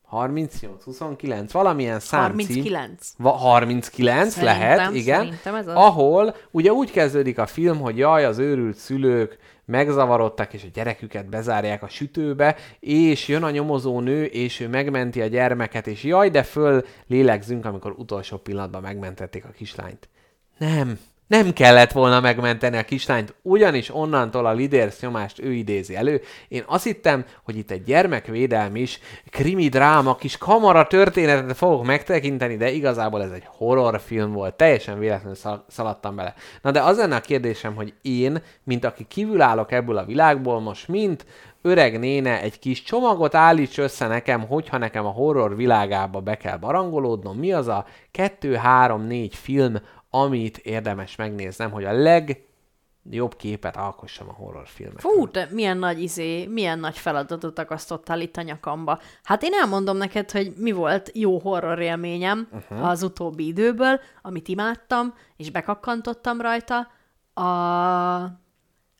38, 0.08 0.84
29, 0.84 1.52
valamilyen 1.52 2.00
szám 2.00 2.22
39. 2.22 3.14
Va- 3.18 3.32
39 3.32 4.34
Szerintem, 4.34 4.60
lehet, 4.60 4.94
igen. 4.94 5.20
szerintem 5.20 5.56
ez 5.56 5.68
az. 5.68 5.76
Ahol 5.76 6.36
ugye 6.52 6.72
úgy 6.72 6.92
kezdődik 6.92 7.38
a 7.40 7.46
film, 7.46 7.80
hogy 7.80 7.98
jaj, 7.98 8.26
az 8.26 8.38
őrült 8.38 8.76
szülők 8.76 9.38
megzavarodtak, 9.66 10.54
és 10.54 10.64
a 10.64 10.68
gyereküket 10.74 11.30
bezárják 11.30 11.84
a 11.84 11.88
sütőbe, 11.88 12.56
és 12.80 13.28
jön 13.28 13.44
a 13.44 13.50
nyomozó 13.50 14.00
nő, 14.00 14.26
és 14.26 14.60
ő 14.60 14.68
megmenti 14.68 15.22
a 15.22 15.28
gyermeket, 15.28 15.88
és 15.88 16.04
jaj, 16.04 16.30
de 16.30 16.44
föl 16.44 16.86
lélegzünk, 17.08 17.66
amikor 17.66 17.94
utolsó 17.98 18.38
pillanatban 18.38 18.82
megmentették 18.82 19.46
a 19.46 19.52
kislányt. 19.52 20.10
Nem, 20.58 21.00
nem 21.28 21.54
kellett 21.54 21.92
volna 21.92 22.20
megmenteni 22.20 22.78
a 22.78 22.84
kislányt, 22.84 23.36
ugyanis 23.42 23.96
onnantól 23.96 24.46
a 24.46 24.54
lidérsz 24.54 25.00
nyomást 25.00 25.40
ő 25.40 25.54
idézi 25.54 25.96
elő. 25.96 26.22
Én 26.48 26.64
azt 26.66 26.84
hittem, 26.84 27.26
hogy 27.44 27.58
itt 27.58 27.72
egy 27.72 27.84
gyermekvédelm 27.84 28.76
is, 28.76 29.00
krimi 29.30 29.68
dráma, 29.68 30.16
kis 30.16 30.38
kamara 30.38 30.88
történetet 30.88 31.58
fogok 31.58 31.86
megtekinteni, 31.86 32.58
de 32.58 32.72
igazából 32.72 33.24
ez 33.24 33.32
egy 33.32 33.44
horrorfilm 33.46 34.32
volt, 34.32 34.54
teljesen 34.54 35.00
véletlenül 35.00 35.36
szal- 35.36 35.64
szaladtam 35.68 36.16
bele. 36.16 36.34
Na 36.62 36.72
de 36.72 36.82
az 36.82 36.98
lenne 36.98 37.16
a 37.16 37.22
kérdésem, 37.22 37.76
hogy 37.76 37.94
én, 38.02 38.42
mint 38.64 38.86
aki 38.86 39.06
kívülállok 39.08 39.72
ebből 39.72 39.98
a 39.98 40.06
világból, 40.06 40.60
most 40.60 40.88
mint 40.88 41.26
öreg 41.62 42.00
néne 42.00 42.42
egy 42.42 42.60
kis 42.60 42.84
csomagot 42.84 43.36
állíts 43.36 43.78
össze 43.78 44.08
nekem, 44.08 44.48
hogyha 44.48 44.78
nekem 44.78 45.06
a 45.06 45.10
horror 45.10 45.56
világába 45.56 46.20
be 46.20 46.38
kell 46.38 46.58
barangolódnom, 46.58 47.38
mi 47.38 47.54
az 47.54 47.68
a 47.68 47.86
2, 48.12 48.56
3, 48.56 49.02
4 49.02 49.36
film, 49.36 49.76
amit 50.22 50.58
érdemes 50.58 51.16
megnéznem, 51.16 51.72
hogy 51.72 51.86
a 51.86 51.92
legjobb 51.92 53.36
képet 53.38 53.78
alkossam 53.78 54.30
a 54.30 54.34
horrorfilmek. 54.34 55.00
Fú, 55.00 55.28
te 55.28 55.48
milyen 55.52 55.78
nagy 55.78 56.02
izé, 56.02 56.46
milyen 56.46 56.80
nagy 56.80 56.98
feladatot 56.98 57.60
akasztottál 57.60 58.22
itt 58.22 58.38
a 58.38 58.42
nyakamba. 58.42 59.00
Hát 59.24 59.44
én 59.44 59.54
elmondom 59.54 59.98
neked, 59.98 60.32
hogy 60.32 60.54
mi 60.58 60.72
volt 60.72 61.12
jó 61.14 61.40
horror 61.40 61.80
élményem 61.80 62.48
uh-huh. 62.52 62.88
az 62.88 63.04
utóbbi 63.04 63.48
időből, 63.48 64.00
amit 64.22 64.48
imádtam, 64.48 65.14
és 65.38 65.50
bekakkantottam 65.50 66.42
rajta. 66.42 66.88
A, 67.34 68.46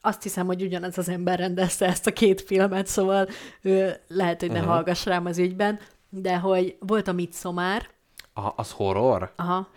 azt 0.02 0.24
hiszem, 0.24 0.46
hogy 0.46 0.62
ugyanez 0.62 0.98
az 0.98 1.10
ember 1.10 1.40
rendezte 1.40 1.86
ezt 1.86 2.08
a 2.08 2.14
két 2.14 2.42
filmet, 2.42 2.88
szóval 2.88 3.28
ő, 3.62 3.96
lehet, 4.08 4.40
hogy 4.40 4.52
ne 4.52 4.60
uh-huh. 4.60 4.74
hallgass 4.74 5.06
rám 5.06 5.26
az 5.26 5.38
ügyben, 5.38 5.80
de 6.10 6.38
hogy 6.38 6.78
volt 6.80 7.08
a 7.08 7.12
Midsommar, 7.14 7.90
A, 8.34 8.52
az 8.56 8.72
horror? 8.72 9.34
aha, 9.36 9.68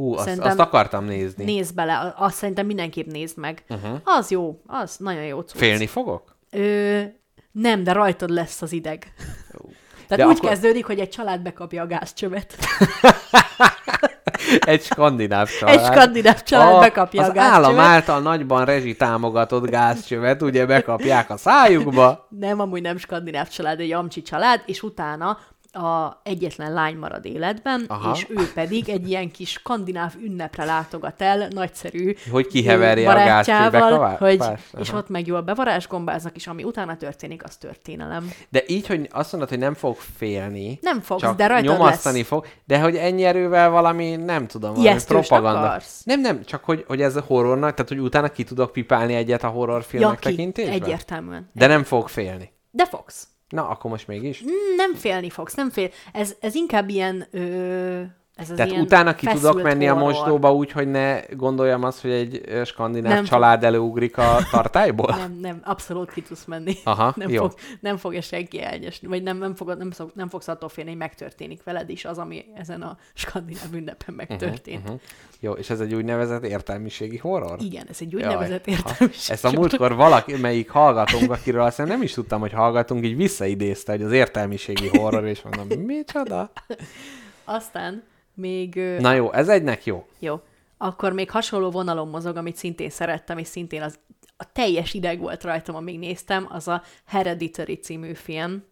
Hú, 0.00 0.14
azt, 0.14 0.38
azt 0.38 0.58
akartam 0.58 1.04
nézni. 1.04 1.44
nézd 1.44 1.74
bele, 1.74 2.14
azt 2.16 2.36
szerintem 2.36 2.66
mindenképp 2.66 3.06
nézd 3.06 3.38
meg. 3.38 3.64
Uh-huh. 3.68 4.00
Az 4.04 4.30
jó, 4.30 4.60
az 4.66 4.96
nagyon 4.98 5.22
jó 5.24 5.40
cucc. 5.40 5.58
Félni 5.58 5.86
fogok? 5.86 6.36
Ö, 6.50 7.00
nem, 7.52 7.84
de 7.84 7.92
rajtad 7.92 8.30
lesz 8.30 8.62
az 8.62 8.72
ideg. 8.72 9.12
Tehát 10.08 10.24
De 10.24 10.26
úgy 10.26 10.36
akkor- 10.36 10.48
kezdődik, 10.50 10.86
hogy 10.86 10.98
egy 10.98 11.08
család 11.08 11.40
bekapja 11.40 11.82
a 11.82 11.86
gázcsövet. 11.86 12.54
Egy 14.60 14.82
skandináv 14.82 15.48
család. 15.58 15.78
Egy 15.78 15.84
skandináv 15.84 16.42
család 16.42 16.80
bekapja 16.80 17.22
az 17.22 17.28
a 17.28 17.32
gázcsövet. 17.32 17.64
állam 17.64 17.78
által 17.78 18.20
nagyban 18.20 18.64
rezsi 18.64 18.96
támogatott 18.96 19.70
gázcsövet, 19.70 20.42
ugye 20.42 20.66
bekapják 20.66 21.30
a 21.30 21.36
szájukba. 21.36 22.26
Nem, 22.38 22.60
amúgy 22.60 22.82
nem 22.82 22.96
skandináv 22.96 23.48
család, 23.48 23.80
egy 23.80 23.92
amcsi 23.92 24.22
család, 24.22 24.62
és 24.66 24.82
utána 24.82 25.38
a 25.72 26.20
egyetlen 26.22 26.72
lány 26.72 26.96
marad 26.96 27.24
életben, 27.24 27.84
Aha. 27.88 28.12
És 28.14 28.26
ő 28.28 28.52
pedig 28.54 28.88
egy 28.88 29.08
ilyen 29.08 29.30
kis 29.30 29.50
skandináv 29.50 30.12
ünnepre 30.22 30.64
látogat 30.64 31.22
el, 31.22 31.48
nagyszerű 31.50 32.14
Hogy 32.30 32.46
kiheverje 32.46 33.10
a 33.10 33.70
kavá- 33.70 34.18
hogy, 34.18 34.42
és 34.78 34.92
ott 34.92 35.08
meg 35.08 35.26
jól 35.26 35.40
bevarázsgombáznak, 35.40 36.36
és 36.36 36.46
ami 36.46 36.64
utána 36.64 36.96
történik, 36.96 37.44
az 37.44 37.56
történelem. 37.56 38.30
De 38.48 38.62
így, 38.66 38.86
hogy 38.86 39.08
azt 39.12 39.30
mondod, 39.32 39.48
hogy 39.50 39.58
nem 39.58 39.74
fog 39.74 39.96
félni, 39.96 40.78
Nem 40.82 41.00
fogsz, 41.00 41.22
csak 41.22 41.36
de 41.36 41.46
rajtad 41.46 41.72
nyomasztani 41.76 42.18
lesz. 42.18 42.26
fog, 42.26 42.46
de 42.64 42.80
hogy 42.80 42.96
ennyi 42.96 43.24
erővel 43.24 43.70
valami, 43.70 44.16
nem 44.16 44.46
tudom, 44.46 44.70
valami 44.70 44.88
Ijesztőst 44.88 45.28
propaganda. 45.28 45.66
akarsz? 45.66 46.02
Nem, 46.04 46.20
nem, 46.20 46.44
csak 46.44 46.64
hogy, 46.64 46.84
hogy 46.86 47.00
ez 47.02 47.16
a 47.16 47.20
horrornak, 47.26 47.74
tehát 47.74 47.88
hogy 47.88 47.98
utána 48.00 48.28
ki 48.28 48.44
tudok 48.44 48.72
pipálni 48.72 49.14
egyet 49.14 49.44
a 49.44 49.48
horrorfilmek 49.48 50.10
Ja, 50.10 50.16
ki, 50.18 50.28
tekintésben? 50.28 50.74
egyértelműen. 50.74 51.50
De 51.52 51.66
nem 51.66 51.84
fog 51.84 52.08
félni. 52.08 52.52
De 52.70 52.86
fogsz. 52.86 53.28
Na, 53.50 53.68
akkor 53.68 53.90
most 53.90 54.06
mégis. 54.06 54.44
Nem 54.76 54.94
félni 54.94 55.30
fogsz, 55.30 55.54
nem 55.54 55.70
fél. 55.70 55.90
Ez, 56.12 56.36
ez 56.40 56.54
inkább 56.54 56.88
ilyen... 56.88 57.26
Ö, 57.30 58.02
ez 58.40 58.50
az 58.50 58.56
Tehát 58.56 58.72
utána 58.72 59.14
ki 59.14 59.26
tudok 59.26 59.62
menni 59.62 59.88
a 59.88 59.92
horror. 59.92 60.12
mosdóba 60.12 60.54
úgy, 60.54 60.70
hogy 60.70 60.90
ne 60.90 61.20
gondoljam 61.20 61.84
azt, 61.84 62.00
hogy 62.00 62.10
egy 62.10 62.40
ö, 62.44 62.64
skandináv 62.64 63.12
Nem 63.12 63.24
család 63.24 63.64
előugrik 63.64 64.18
a 64.18 64.38
tartályból? 64.50 65.14
Nem, 65.16 65.38
nem, 65.40 65.60
abszolút 65.64 66.12
ki 66.12 66.22
tudsz 66.22 66.44
menni. 66.44 66.74
Aha, 66.84 67.12
nem, 67.16 67.28
jó. 67.28 67.40
Fog, 67.40 67.54
nem 67.80 67.96
fogja 67.96 68.20
senki 68.20 68.62
elnyesni, 68.62 69.08
vagy 69.08 69.22
nem, 69.22 69.38
nem, 69.38 69.54
fogod, 69.54 69.78
nem, 69.78 69.90
szok, 69.90 70.14
nem 70.14 70.28
fogsz 70.28 70.48
attól 70.48 70.68
félni, 70.68 70.90
hogy 70.90 70.98
megtörténik 70.98 71.62
veled 71.64 71.88
is 71.88 72.04
az, 72.04 72.18
ami 72.18 72.44
ezen 72.54 72.82
a 72.82 72.96
skandináv 73.14 73.72
ünnepen 73.74 74.14
megtörtént. 74.14 74.82
Uh-huh. 74.82 75.00
Jó, 75.40 75.52
és 75.52 75.70
ez 75.70 75.80
egy 75.80 75.94
úgynevezett 75.94 76.44
értelmiségi 76.44 77.16
horror? 77.16 77.56
Igen, 77.62 77.86
ez 77.88 77.96
egy 78.00 78.14
úgynevezett 78.14 78.66
Jaj, 78.66 78.76
értelmiség. 78.76 79.26
ha. 79.26 79.32
Ezt 79.32 79.44
a 79.44 79.50
múltkor 79.50 79.94
valaki, 79.94 80.36
melyik 80.36 80.70
hallgatónk, 80.70 81.30
akiről 81.30 81.62
azt 81.62 81.78
nem 81.78 82.02
is 82.02 82.12
tudtam, 82.12 82.40
hogy 82.40 82.52
hallgatunk, 82.52 83.04
így 83.04 83.16
visszaidézte, 83.16 83.92
hogy 83.92 84.02
az 84.02 84.12
értelmiségi 84.12 84.88
horror, 84.88 85.24
és 85.24 85.42
mondom, 85.42 85.78
micsoda? 85.78 86.52
Aztán 87.44 88.02
még... 88.40 88.74
Na 88.98 89.12
jó, 89.12 89.32
ez 89.32 89.48
egynek 89.48 89.84
jó. 89.84 90.06
Jó. 90.18 90.40
Akkor 90.78 91.12
még 91.12 91.30
hasonló 91.30 91.70
vonalon 91.70 92.08
mozog, 92.08 92.36
amit 92.36 92.56
szintén 92.56 92.90
szerettem, 92.90 93.38
és 93.38 93.46
szintén 93.46 93.82
az 93.82 93.98
a 94.36 94.52
teljes 94.52 94.94
ideg 94.94 95.18
volt 95.18 95.44
rajtam, 95.44 95.74
amíg 95.74 95.98
néztem, 95.98 96.46
az 96.50 96.68
a 96.68 96.82
Hereditary 97.06 97.74
című 97.74 98.14
film. 98.14 98.64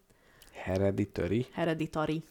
Hereditary. 0.53 1.45
Hereditary. 1.53 2.23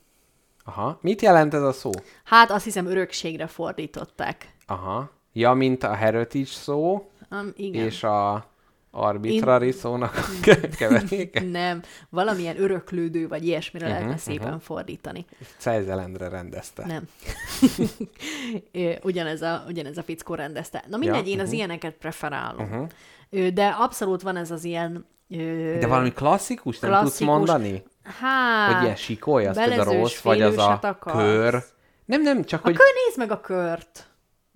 Aha. 0.64 0.98
Mit 1.00 1.22
jelent 1.22 1.54
ez 1.54 1.62
a 1.62 1.72
szó? 1.72 1.90
Hát 2.24 2.50
azt 2.50 2.64
hiszem 2.64 2.86
örökségre 2.86 3.46
fordították. 3.46 4.54
Aha. 4.66 5.10
Ja, 5.32 5.52
mint 5.52 5.82
a 5.82 5.94
heritage 5.94 6.44
szó, 6.44 7.10
Um, 7.30 7.52
igen. 7.56 7.84
és 7.84 8.02
a 8.02 8.46
arbitrary 8.90 9.70
szónak 9.70 10.16
a 10.16 10.20
ke- 10.42 10.76
keveréke. 10.76 11.40
Nem, 11.40 11.82
valamilyen 12.10 12.60
öröklődő, 12.62 13.28
vagy 13.28 13.46
ilyesmire 13.46 13.86
Mhm, 13.86 13.94
lehetne 13.94 14.16
szépen 14.16 14.60
fordítani. 14.60 15.24
Cejzelendre 15.56 16.28
rendezte. 16.28 16.86
Nem. 16.86 17.02
Ugyanez, 19.02 19.42
a, 19.42 19.64
ugyanez 19.68 19.98
a 19.98 20.02
fickó 20.02 20.34
rendezte. 20.34 20.84
Na 20.88 20.96
mindegy, 20.96 21.26
Ja, 21.26 21.32
én 21.32 21.40
az 21.40 21.46
mhm. 21.46 21.56
ilyeneket 21.56 21.94
preferálom. 21.94 22.86
Ö, 23.30 23.50
De 23.50 23.66
abszolút 23.78 24.22
van 24.22 24.36
ez 24.36 24.50
az 24.50 24.64
ilyen... 24.64 25.06
ö, 25.30 25.76
De 25.80 25.86
valami 25.86 26.12
klasszikus 26.12 26.78
nem 26.78 26.90
klasszikus- 26.90 27.16
tudsz 27.18 27.28
mondani? 27.28 27.82
Hát... 28.20 28.72
Hogy 28.74 28.82
ilyen 28.82 28.96
sikoly, 28.96 29.46
az 29.46 29.56
belezős, 29.56 29.84
rossz, 29.94 30.20
vagy 30.20 30.42
az 30.42 30.58
a 30.58 30.78
akarsz. 30.82 31.16
kör. 31.16 31.62
Nem, 32.04 32.22
nem, 32.22 32.44
csak 32.44 32.60
A 32.60 32.62
hogy... 32.62 32.76
kör, 32.76 32.86
nézd 33.06 33.18
meg 33.18 33.30
a 33.30 33.40
kört. 33.40 34.06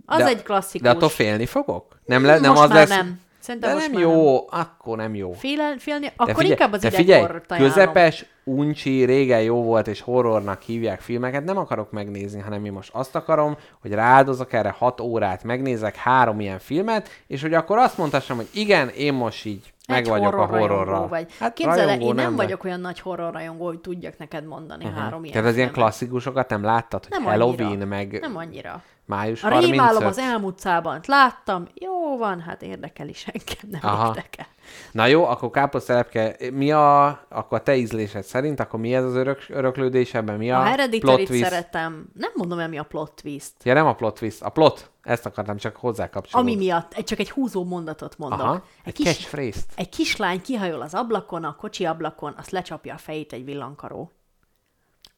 Az 0.07 0.19
de, 0.19 0.27
egy 0.27 0.43
klasszikus. 0.43 0.81
De 0.81 0.91
attól 0.91 1.09
félni 1.09 1.47
fogok? 1.47 2.01
Nem, 2.05 2.25
le, 2.25 2.39
nem 2.39 2.51
most 2.51 2.63
az 2.63 2.69
már 2.69 2.79
lesz... 2.79 2.89
nem. 2.89 3.21
Szerintem 3.43 3.71
De 3.71 3.77
most 3.77 3.91
nem 3.91 4.01
jó, 4.01 4.37
akkor 4.51 4.97
nem 4.97 5.15
jó. 5.15 5.33
Fél, 5.33 5.79
félni, 5.79 6.07
De 6.07 6.13
akkor 6.17 6.35
figyelj, 6.35 6.51
inkább 6.51 6.73
az 6.73 6.81
de 6.81 6.91
figyelj, 6.91 7.27
közepes, 7.57 8.25
uncsi, 8.45 9.05
régen 9.05 9.43
jó 9.43 9.63
volt, 9.63 9.87
és 9.87 10.01
horrornak 10.01 10.63
hívják 10.63 11.01
filmeket, 11.01 11.45
nem 11.45 11.57
akarok 11.57 11.91
megnézni, 11.91 12.41
hanem 12.41 12.65
én 12.65 12.73
most 12.73 12.91
azt 12.95 13.15
akarom, 13.15 13.57
hogy 13.81 13.93
rááldozok 13.93 14.53
erre 14.53 14.75
hat 14.79 15.01
órát, 15.01 15.45
megnézek 15.45 15.97
három 15.97 16.41
ilyen 16.41 16.59
filmet, 16.59 17.09
és 17.27 17.43
hogy 17.43 17.55
akkor 17.55 17.79
azt 17.79 17.99
mondhassam, 17.99 18.37
hogy 18.37 18.49
igen, 18.53 18.89
én 18.89 19.15
most 19.15 19.45
így 19.45 19.73
meg 19.89 19.99
Egy 19.99 20.09
vagyok 20.09 20.35
a 20.35 20.47
horrorral. 20.47 21.09
Vagy. 21.09 21.27
Hát 21.39 21.53
Képzeld 21.53 21.79
el, 21.79 21.85
rajongó 21.85 22.09
én 22.09 22.15
nem, 22.15 22.31
de- 22.31 22.43
vagyok 22.43 22.65
olyan 22.65 22.81
nagy 22.81 23.01
horrorrajongó, 23.01 23.67
hogy 23.67 23.79
tudjak 23.79 24.19
neked 24.19 24.45
mondani 24.45 24.85
uh-huh. 24.85 25.01
három 25.01 25.25
ilyen 25.25 25.35
Tehát 25.35 25.51
az 25.51 25.57
ilyen 25.57 25.73
klasszikusokat 25.73 26.49
nem 26.49 26.65
láttad, 26.65 27.07
hogy 27.07 27.11
Nem 27.11 27.25
Halloween, 27.25 27.71
annyira. 27.71 27.87
meg 27.87 28.19
Nem 28.21 28.37
annyira. 28.37 28.83
Május 29.07 29.45
A 29.45 29.49
rémálom 29.49 30.03
35? 30.03 30.09
az 30.09 30.19
elmúltában 30.19 31.01
láttam, 31.07 31.67
jó 31.75 32.17
van, 32.17 32.41
hát 32.41 32.63
érdekel 32.63 33.09
is 33.09 33.27
engem, 33.27 33.81
nem 33.81 33.95
Aha. 33.95 34.07
érdekel. 34.07 34.47
Na 34.93 35.07
jó, 35.07 35.25
akkor 35.25 35.51
káposztelepke, 35.51 36.37
mi 36.53 36.73
a, 36.73 37.07
akkor 37.29 37.59
a 37.59 37.63
te 37.63 37.77
ízlésed 37.77 38.25
szerint, 38.25 38.61
akkor 38.61 38.81
mi 38.81 38.95
ez 38.95 39.05
az 39.05 39.15
örök, 39.15 39.45
öröklődés 39.49 40.15
ebben? 40.15 40.37
Mi 40.37 40.51
a, 40.51 40.61
A 40.61 40.89
plot 41.01 41.25
twist? 41.25 41.45
szeretem, 41.45 42.07
nem 42.15 42.31
mondom 42.35 42.59
el 42.59 42.69
mi 42.69 42.79
a 42.79 42.83
plot 42.83 43.13
twist. 43.23 43.53
Ja, 43.63 43.75
nem 43.75 43.87
a 43.87 43.95
plot 43.95 44.19
twist, 44.19 44.43
a 44.43 44.49
plot. 44.49 44.91
Ezt 45.03 45.27
akartam 45.27 45.57
csak 45.57 45.77
hozzá 45.77 46.11
kapcsolódni. 46.11 46.53
Ami 46.53 46.65
miatt, 46.65 46.93
egy, 46.93 47.05
csak 47.05 47.19
egy 47.19 47.31
húzó 47.31 47.65
mondatot 47.65 48.19
mondok. 48.19 48.41
Aha, 48.41 48.55
egy, 48.85 49.07
egy 49.07 49.27
kis, 49.27 49.65
egy 49.77 49.89
kislány 49.89 50.43
kihajol 50.43 50.81
az 50.81 50.95
ablakon, 50.95 51.45
a 51.45 51.57
kocsi 51.57 51.85
ablakon, 51.85 52.35
azt 52.37 52.51
lecsapja 52.51 52.95
a 52.95 52.99
fejét 52.99 53.33
egy 53.33 53.45
villankaró. 53.45 54.13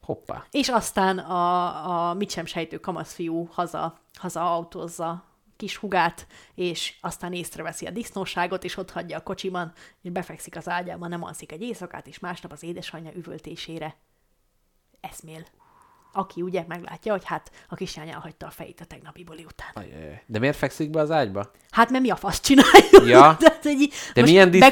Hoppá. 0.04 0.44
És 0.50 0.68
aztán 0.68 1.18
a, 1.18 2.08
a 2.08 2.14
mit 2.14 2.30
sem 2.30 2.44
sejtő 2.44 2.78
kamaszfiú 2.78 3.48
haza, 3.52 3.98
haza 4.18 4.54
autózza 4.54 5.24
kis 5.56 5.76
hugát, 5.76 6.26
és 6.54 6.94
aztán 7.00 7.32
észreveszi 7.32 7.86
a 7.86 7.90
disznóságot, 7.90 8.64
és 8.64 8.76
ott 8.76 8.90
hagyja 8.90 9.18
a 9.18 9.22
kocsiban, 9.22 9.72
és 10.02 10.10
befekszik 10.10 10.56
az 10.56 10.68
ágyában, 10.68 11.08
nem 11.08 11.24
alszik 11.24 11.52
egy 11.52 11.62
éjszakát, 11.62 12.06
és 12.06 12.18
másnap 12.18 12.52
az 12.52 12.62
édesanyja 12.62 13.12
üvöltésére 13.14 13.96
eszmél. 15.00 15.44
Aki 16.16 16.42
ugye 16.42 16.64
meglátja, 16.68 17.12
hogy 17.12 17.22
hát 17.24 17.50
a 17.68 17.74
kislány 17.74 18.08
elhagyta 18.08 18.46
a 18.46 18.50
fejét 18.50 18.80
a 18.80 18.84
tegnapi 18.84 19.24
buli 19.24 19.44
után. 19.44 19.68
Ajaj. 19.74 20.22
De 20.26 20.38
miért 20.38 20.56
fekszik 20.56 20.90
be 20.90 21.00
az 21.00 21.10
ágyba? 21.10 21.50
Hát 21.70 21.90
mert 21.90 22.02
mi 22.02 22.10
a 22.10 22.16
fasz 22.16 22.40
csináljuk? 22.40 23.06
Ja. 23.06 23.36
De, 23.40 23.58
egy, 23.62 23.92
De 24.14 24.22
milyen 24.22 24.50
disznó... 24.50 24.68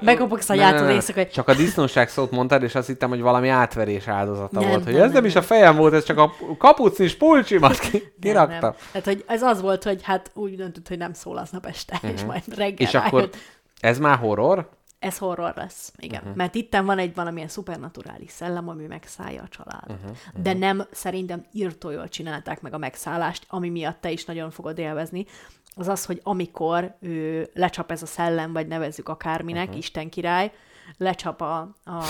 Bekopogsz 0.00 0.48
anyádhoz 0.48 0.86
ne. 0.86 0.92
éjszaka, 0.92 1.26
Csak 1.26 1.48
a 1.48 1.54
disznóság 1.54 2.08
szót 2.08 2.30
mondtad, 2.30 2.62
és 2.62 2.74
azt 2.74 2.86
hittem, 2.86 3.08
hogy 3.08 3.20
valami 3.20 3.48
átverés 3.48 4.08
áldozata 4.08 4.60
Nem, 4.60 4.68
volt. 4.68 4.84
Hogy 4.84 4.92
nem, 4.92 5.02
ez 5.02 5.06
nem, 5.12 5.16
nem, 5.16 5.24
is 5.24 5.34
a 5.36 5.42
fejem 5.42 5.76
volt, 5.76 5.92
ez 5.92 6.04
csak 6.04 6.18
a 6.18 6.32
kapucnis 6.58 7.14
pulcsimat 7.16 7.78
ki- 7.78 8.12
Nem, 8.20 8.48
nem. 8.48 8.58
Tehát, 8.60 9.04
hogy 9.04 9.24
ez 9.26 9.42
az 9.42 9.60
volt, 9.60 9.84
hogy 9.84 10.02
hát 10.02 10.30
úgy 10.34 10.56
döntött, 10.56 10.88
hogy 10.88 10.98
nem 10.98 11.12
szól 11.12 11.36
aznap 11.36 11.66
este, 11.66 11.94
uh-huh. 11.94 12.10
és 12.10 12.22
majd 12.24 12.42
reggel 12.48 12.70
Mhm. 12.72 12.82
És 12.82 12.94
akkor 12.94 13.12
rájött. 13.20 13.36
ez 13.80 13.98
már 13.98 14.18
horror? 14.18 14.68
Ez 15.00 15.18
horror 15.18 15.52
lesz, 15.56 15.92
igen. 15.96 16.14
Mhm. 16.18 16.22
Uh-huh. 16.24 16.36
Mert 16.36 16.54
itten 16.54 16.84
van 16.84 16.98
egy 16.98 17.14
valamilyen 17.14 17.48
szupernaturális 17.48 18.30
szellem, 18.30 18.68
ami 18.68 18.86
megszállja 18.86 19.42
a 19.42 19.48
családot. 19.48 20.02
Mhm, 20.02 20.10
Uh-huh. 20.10 20.42
De 20.42 20.52
nem, 20.52 20.86
szerintem 20.90 21.44
írtó 21.52 21.90
jól 21.90 22.08
csinálták 22.08 22.60
meg 22.60 22.74
a 22.74 22.78
megszállást, 22.78 23.44
ami 23.48 23.68
miatt 23.68 24.00
te 24.00 24.10
is 24.10 24.24
nagyon 24.24 24.50
fogod 24.50 24.78
élvezni. 24.78 25.26
Az 25.74 25.88
az, 25.88 26.04
hogy 26.04 26.20
amikor 26.22 26.94
ő 27.00 27.48
lecsap 27.54 27.90
ez 27.90 28.02
a 28.02 28.06
szellem, 28.06 28.52
vagy 28.52 28.66
nevezzük 28.66 29.08
akárminek, 29.08 29.60
Mhm. 29.60 29.68
uh-huh. 29.68 29.78
Isten 29.84 30.08
király, 30.08 30.52
lecsap 30.96 31.40
a, 31.40 31.58
a... 31.84 32.04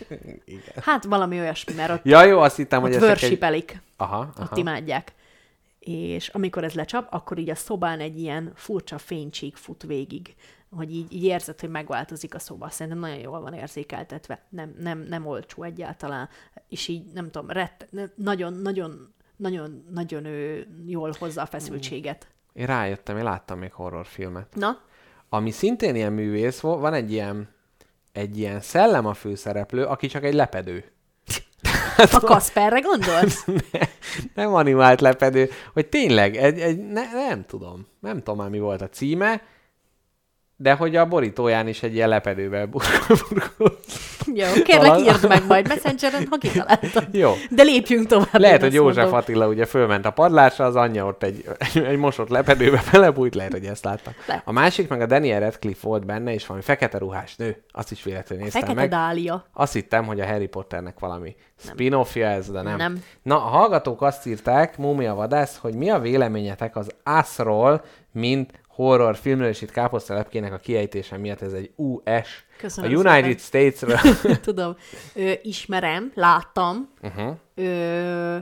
hát 0.84 1.04
valami 1.04 1.38
olyasmi, 1.38 1.74
mert 1.74 1.90
ott, 1.90 2.04
Ja, 2.04 2.24
jó, 2.24 2.40
azt 2.40 2.56
hittem, 2.56 2.80
hogy 2.80 2.90
ott 2.90 2.96
ezek 2.96 3.08
egy... 3.10 3.16
worshipelik. 3.20 3.80
Aha, 3.96 4.18
Ott 4.20 4.38
aha. 4.38 4.56
imádják. 4.56 5.12
És 5.78 6.28
amikor 6.28 6.64
ez 6.64 6.72
lecsap, 6.74 7.06
akkor 7.10 7.38
így 7.38 7.50
a 7.50 7.54
szobán 7.54 8.00
egy 8.00 8.18
ilyen 8.20 8.52
furcsa 8.54 8.98
fénycsík 8.98 9.56
fut 9.56 9.82
végig, 9.82 10.34
hogy 10.76 10.94
így, 10.94 11.12
így 11.12 11.24
érzed, 11.24 11.60
hogy 11.60 11.70
megváltozik 11.70 12.34
a 12.34 12.38
szoba. 12.38 12.70
Szerintem 12.70 13.00
nagyon 13.00 13.18
jól 13.18 13.40
van 13.40 13.54
érzékeltetve. 13.54 14.42
Nem, 14.48 14.74
nem, 14.78 14.98
nem 14.98 15.26
olcsó 15.26 15.62
egyáltalán. 15.62 16.28
És 16.68 16.88
így, 16.88 17.12
nem 17.12 17.30
tudom, 17.30 17.50
rett, 17.50 17.88
nagyon, 18.14 18.52
nagyon, 18.52 19.14
nagyon, 19.36 19.84
nagyon 19.90 20.24
ő, 20.24 20.66
jól 20.86 21.12
hozza 21.18 21.42
a 21.42 21.46
feszültséget. 21.46 22.26
Én 22.52 22.66
rájöttem, 22.66 23.16
én 23.16 23.24
láttam 23.24 23.58
még 23.58 23.72
horrorfilmet. 23.72 24.54
Na, 24.54 24.80
Ami 25.28 25.50
szintén 25.50 25.94
ilyen 25.94 26.12
művész, 26.12 26.60
vo- 26.60 26.80
van 26.80 26.94
egy 26.94 27.12
ilyen, 27.12 27.48
egy 28.12 28.38
ilyen 28.38 28.60
szellem 28.60 29.06
a 29.06 29.14
főszereplő, 29.14 29.84
aki 29.84 30.06
csak 30.06 30.24
egy 30.24 30.34
lepedő. 30.34 30.84
a 32.12 32.20
Kasperre 32.20 32.80
gondolsz? 32.80 33.46
nem 34.34 34.54
animált 34.54 35.00
lepedő, 35.00 35.50
hogy 35.72 35.88
tényleg, 35.88 36.36
egy, 36.36 36.58
egy 36.58 36.78
ne, 36.78 37.12
nem 37.12 37.44
tudom, 37.44 37.86
nem 38.00 38.16
tudom 38.16 38.36
már 38.36 38.48
mi 38.48 38.58
volt 38.58 38.80
a 38.80 38.88
címe, 38.88 39.42
de 40.62 40.72
hogy 40.72 40.96
a 40.96 41.06
borítóján 41.06 41.68
is 41.68 41.82
egy 41.82 41.94
ilyen 41.94 42.08
lepedővel 42.08 42.66
burkol, 42.66 43.16
burkol. 43.28 43.78
Jó, 44.34 44.46
kérlek 44.64 44.86
Valami- 44.86 45.04
írd 45.06 45.28
meg 45.28 45.46
majd 45.46 45.68
Messengeren, 45.68 46.26
ha 46.30 46.36
kitaláltad. 46.36 47.06
Jó. 47.12 47.32
De 47.50 47.62
lépjünk 47.62 48.06
tovább. 48.06 48.28
Lehet, 48.40 48.60
hogy 48.60 48.74
József 48.74 48.96
mondom. 49.02 49.18
Attila 49.18 49.48
ugye 49.48 49.64
fölment 49.64 50.06
a 50.06 50.10
padlásra, 50.10 50.64
az 50.64 50.76
anyja 50.76 51.06
ott 51.06 51.22
egy, 51.22 51.44
egy 51.74 51.96
mosott 51.96 52.28
lepedőbe 52.28 52.82
belebújt, 52.92 53.34
lehet, 53.34 53.52
hogy 53.52 53.64
ezt 53.64 53.84
látta. 53.84 54.10
Le. 54.26 54.42
A 54.44 54.52
másik 54.52 54.88
meg 54.88 55.00
a 55.00 55.06
Daniel 55.06 55.40
Radcliffe 55.40 55.86
volt 55.86 56.06
benne, 56.06 56.32
és 56.32 56.46
valami 56.46 56.64
fekete 56.64 56.98
ruhás 56.98 57.36
nő. 57.36 57.62
Azt 57.72 57.90
is 57.90 58.02
véletlenül 58.02 58.44
néztem 58.44 58.60
Fekete 58.60 58.80
meg. 58.80 58.90
Dália. 58.90 59.44
Azt 59.52 59.72
hittem, 59.72 60.04
hogy 60.04 60.20
a 60.20 60.26
Harry 60.26 60.46
Potternek 60.46 60.98
valami 60.98 61.34
spin-offja 61.64 62.26
ez, 62.26 62.50
de 62.50 62.62
nem. 62.62 62.76
Nem. 62.76 63.02
Na, 63.22 63.36
a 63.36 63.48
hallgatók 63.48 64.02
azt 64.02 64.26
írták, 64.26 64.78
Múmia 64.78 65.14
Vadász, 65.14 65.58
hogy 65.60 65.74
mi 65.74 65.90
a 65.90 65.98
véleményetek 65.98 66.76
az 66.76 66.90
Ászról, 67.02 67.84
mint 68.12 68.50
horror 68.82 69.16
filmről, 69.16 69.48
és 69.48 69.62
itt 69.62 69.70
Káposztelepkének 69.70 70.52
a 70.52 70.58
kiejtése 70.58 71.16
miatt 71.16 71.42
ez 71.42 71.52
egy 71.52 71.72
US. 71.76 72.44
Köszönöm 72.58 72.90
a 72.90 72.94
United 72.94 73.40
States-ről. 73.40 73.98
Tudom, 74.40 74.76
ö, 75.14 75.32
ismerem, 75.42 76.12
láttam, 76.14 76.92
uh-huh. 77.02 77.36
ö, 77.54 78.36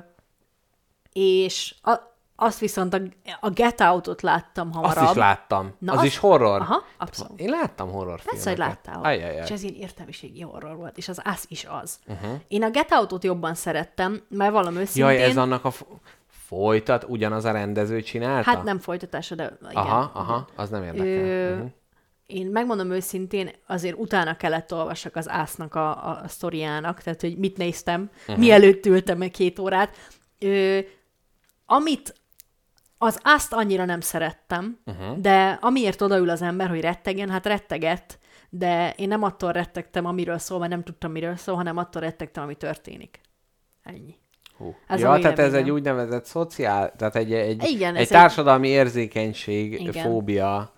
és 1.13 1.75
a, 1.83 1.95
azt 2.37 2.59
viszont 2.59 2.95
a, 2.95 3.01
a 3.41 3.51
Get 3.51 3.81
Out-ot 3.81 4.23
láttam 4.23 4.73
hamarabb. 4.73 4.97
Azt 4.97 5.11
is 5.11 5.17
láttam. 5.17 5.75
Na, 5.79 5.93
az, 5.93 5.99
az- 5.99 6.05
is 6.05 6.19
horror? 6.19 6.61
Aha, 6.61 6.83
abszolút. 6.99 7.41
Én 7.41 7.49
láttam 7.49 7.91
horror 7.91 8.23
Persze, 8.23 8.49
hogy 8.49 8.59
láttál. 8.59 9.01
Ajajaj. 9.03 9.43
És 9.43 9.51
ez 9.51 9.63
ilyen 9.63 9.75
értelmiségi 9.75 10.41
horror 10.41 10.77
volt, 10.77 10.97
és 10.97 11.09
az 11.09 11.21
az 11.25 11.45
is 11.49 11.67
az. 11.83 11.99
Uh-huh. 12.07 12.41
Én 12.49 12.63
a 12.63 12.71
Get 12.71 12.93
Out-ot 12.93 13.25
jobban 13.25 13.55
szerettem, 13.55 14.23
mert 14.29 14.53
valami 14.53 14.79
őszintén... 14.79 15.05
Jaj, 15.05 15.23
ez 15.23 15.37
annak 15.37 15.65
a 15.65 15.73
folytat, 16.51 17.05
ugyanaz 17.09 17.45
a 17.45 17.53
rendező 17.53 18.03
csinálta? 18.03 18.51
Hát 18.51 18.63
nem 18.63 18.79
folytatása, 18.79 19.35
de 19.35 19.57
igen. 19.71 19.83
Aha, 19.83 20.11
aha, 20.15 20.47
az 20.57 20.71
nem 20.71 20.83
érdekel. 20.83 21.07
Ö, 21.07 21.55
Uh-huh. 21.55 21.71
Én 22.27 22.47
megmondom 22.47 22.91
őszintén, 22.91 23.51
azért 23.67 23.99
utána 23.99 24.37
kellett 24.37 24.73
olvassak 24.75 25.17
az 25.17 25.29
ásznak 25.29 25.75
a, 25.75 26.09
a, 26.09 26.21
a 26.23 26.29
sztoriának, 26.29 27.03
tehát 27.03 27.21
hogy 27.21 27.39
mit 27.39 27.57
néztem, 27.57 28.11
uh-huh. 28.21 28.39
mielőtt 28.39 28.87
ültem 28.87 29.21
két 29.21 29.59
órát. 29.59 29.97
Ö, 30.39 30.79
amit 31.67 32.15
az 32.99 33.19
ászt 33.23 33.53
annyira 33.53 33.85
nem 33.85 34.01
szerettem, 34.01 34.79
uh-huh. 34.87 35.19
de 35.19 35.59
amiért 35.61 36.01
odaül 36.01 36.31
az 36.31 36.43
ember, 36.43 36.69
hogy 36.69 36.81
rettegen, 36.81 37.31
hát 37.31 37.47
rettegett, 37.47 38.19
de 38.49 38.95
én 38.97 39.09
nem 39.09 39.23
attól 39.23 39.53
rettegtem, 39.53 40.05
amiről 40.05 40.39
szól, 40.39 40.59
mert 40.59 40.71
nem 40.71 40.83
tudtam, 40.83 41.13
miről 41.13 41.37
szól, 41.37 41.55
hanem 41.55 41.77
attól 41.77 42.03
rettegtem, 42.03 42.43
ami 42.43 42.55
történik. 42.55 43.21
Ennyi. 43.83 44.20
Ez 44.89 45.01
ja, 45.01 45.19
tehát 45.19 45.39
ez 45.39 45.53
egy 45.53 45.71
úgynevezett 45.71 46.25
szociál, 46.25 46.93
tehát 46.97 47.17
egy, 47.17 47.33
egy, 47.33 47.65
Igen, 47.65 47.95
egy 47.95 48.01
ez 48.03 48.11
egy- 48.11 48.19
társadalmi 48.19 48.69
érzékenység, 48.69 49.81
Igen. 49.81 49.93
fóbia 50.05 50.73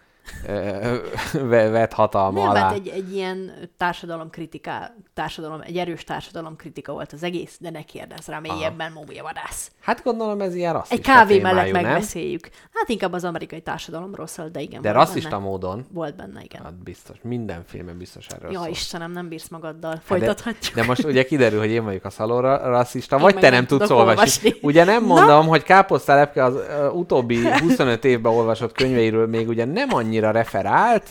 vett 1.49 1.93
hatalma 1.93 2.41
Nem, 2.41 2.49
alá. 2.49 2.61
hát 2.61 2.75
egy, 2.75 2.89
egy 2.89 3.15
ilyen 3.15 3.53
társadalomkritika, 3.77 4.95
társadalom, 5.15 5.61
egy 5.61 5.77
erős 5.77 6.05
társadalomkritika 6.05 6.93
volt 6.93 7.13
az 7.13 7.23
egész, 7.23 7.57
de 7.61 7.71
ne 7.71 7.83
kérdezz 7.83 8.27
rá 8.27 8.39
mélyebben, 8.39 8.93
móbia 8.93 9.23
vadász. 9.23 9.71
Hát 9.81 10.03
gondolom 10.05 10.41
ez 10.41 10.55
ilyen 10.55 10.71
Egy 10.71 10.77
rasszista 10.81 11.13
kávé 11.13 11.37
témájú, 11.37 11.55
mellett 11.55 11.73
nem? 11.73 11.83
megbeszéljük. 11.83 12.49
Hát 12.75 12.89
inkább 12.89 13.13
az 13.13 13.25
amerikai 13.25 13.61
társadalomról 13.61 14.27
szól, 14.27 14.49
de 14.49 14.61
igen. 14.61 14.83
De 14.83 14.93
rasszista 14.93 15.31
benne. 15.31 15.43
módon. 15.43 15.87
Volt 15.93 16.17
benne, 16.17 16.41
igen. 16.43 16.63
Hát 16.63 16.75
biztos, 16.83 17.17
minden 17.23 17.63
filmben 17.67 17.99
biztos 17.99 18.27
erről 18.27 18.53
Ja, 18.53 18.59
szól. 18.59 18.69
Istenem, 18.69 19.13
nem 19.13 19.29
bírsz 19.29 19.49
magaddal. 19.49 19.91
Hát 19.91 20.03
Folytathatjuk. 20.05 20.75
De, 20.75 20.81
de 20.81 20.87
most 20.87 21.05
ugye 21.05 21.25
kiderül, 21.25 21.59
hogy 21.59 21.71
én 21.71 21.85
vagyok 21.85 22.05
a 22.05 22.11
szalon 22.11 22.41
rasszista, 22.57 23.19
vagy 23.19 23.35
meg 23.35 23.43
te 23.43 23.51
nem 23.51 23.67
tudsz 23.67 23.91
olvasni. 23.91 24.09
olvasni. 24.19 24.55
Ugye 24.63 24.85
nem 24.85 25.07
Na? 25.07 25.15
mondom, 25.15 25.47
hogy 25.47 25.63
Káposztálepke 25.63 26.45
az 26.45 26.55
uh, 26.55 26.97
utóbbi 26.97 27.49
25 27.61 28.05
évben 28.05 28.33
olvasott 28.33 28.73
könyveiről 28.73 29.27
még 29.27 29.49
ugye 29.49 29.65
nem 29.65 29.89
annyira 30.13 30.31
referált, 30.31 31.09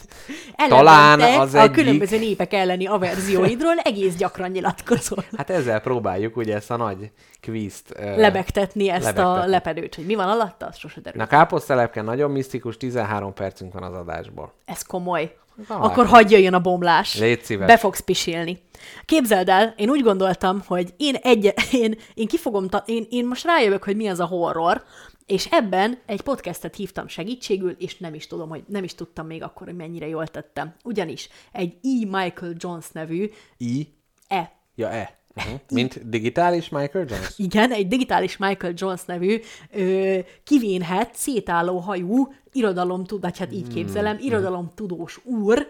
talán 0.68 1.20
az 1.22 1.54
a 1.54 1.60
egyik- 1.62 1.76
különböző 1.76 2.18
népek 2.18 2.54
elleni 2.54 2.88
averzióidról 2.88 3.78
egész 3.84 4.16
gyakran 4.16 4.50
nyilatkozol. 4.50 5.24
hát 5.38 5.50
ezzel 5.50 5.80
próbáljuk 5.82 6.38
ugye 6.38 6.56
ezt 6.56 6.72
a 6.72 6.76
nagy 6.78 7.12
kvízt 7.42 7.94
Lebegtetni 8.16 8.90
ezt 8.90 9.18
a 9.18 9.22
lebegtetni. 9.22 9.50
lepedőt, 9.52 9.96
hogy 9.96 10.06
mi 10.06 10.16
van 10.16 10.28
alatta, 10.30 10.66
az 10.66 10.78
sose 10.78 11.02
derül. 11.02 11.22
Na 11.22 11.28
Káposztelepke 11.28 12.02
nagyon 12.02 12.32
misztikus, 12.32 12.78
13 12.78 13.34
percünk 13.34 13.74
van 13.74 13.84
az 13.84 13.94
adásból. 13.94 14.54
Ez 14.66 14.82
komoly. 14.82 15.36
Na, 15.68 15.76
Akkor 15.80 16.06
hagyj 16.06 16.34
jöjjön 16.34 16.54
a 16.54 16.60
bomlás. 16.60 17.18
Légy 17.20 17.44
szíves. 17.44 17.68
Be 17.68 17.78
fogsz 17.78 18.00
pisilni. 18.00 18.62
Képzeld 19.06 19.50
el, 19.50 19.74
én 19.78 19.90
úgy 19.90 20.02
gondoltam, 20.04 20.64
hogy 20.68 20.94
én, 20.98 21.16
egy, 21.16 21.54
én, 21.72 21.98
én 22.14 22.28
ki 22.28 22.38
fogom, 22.38 22.68
ta- 22.68 22.88
én, 22.88 23.08
én 23.10 23.28
most 23.28 23.46
rájövök, 23.46 23.84
hogy 23.84 23.96
mi 23.96 24.08
az 24.08 24.20
a 24.20 24.26
horror, 24.26 24.84
és 25.26 25.48
ebben 25.52 26.00
egy 26.06 26.22
podcastet 26.22 26.76
hívtam 26.76 27.08
segítségül, 27.08 27.72
és 27.72 27.98
nem 27.98 28.14
is 28.14 28.28
tudom, 28.28 28.50
hogy 28.50 28.64
nem 28.68 28.84
is 28.84 28.96
tudtam 28.96 29.26
még 29.26 29.44
akkor, 29.44 29.68
hogy 29.68 29.76
mennyire 29.76 30.08
jól 30.08 30.28
tettem. 30.28 30.76
Ugyanis 30.84 31.30
egy 31.52 31.74
E. 31.74 32.06
Michael 32.06 32.54
Jones 32.58 32.92
nevű, 32.92 33.30
I? 33.58 33.88
E. 34.28 34.52
Ja, 34.76 34.90
E. 34.90 35.20
Uh-huh. 35.36 35.60
Mint 35.72 36.10
digitális 36.10 36.70
Michael 36.70 37.06
Jones? 37.10 37.34
Igen, 37.38 37.72
egy 37.72 37.88
digitális 37.88 38.38
Michael 38.38 38.74
Jones 38.76 39.06
nevű 39.06 39.40
ö, 39.72 40.20
kivénhet, 40.44 41.16
szétálló 41.16 41.78
hajú 41.78 42.34
irodalom, 42.52 43.04
vagy 43.22 43.38
hát 43.38 43.54
így 43.54 43.68
képzelem, 43.68 44.18
irodalomtudós 44.20 45.20
úr 45.24 45.68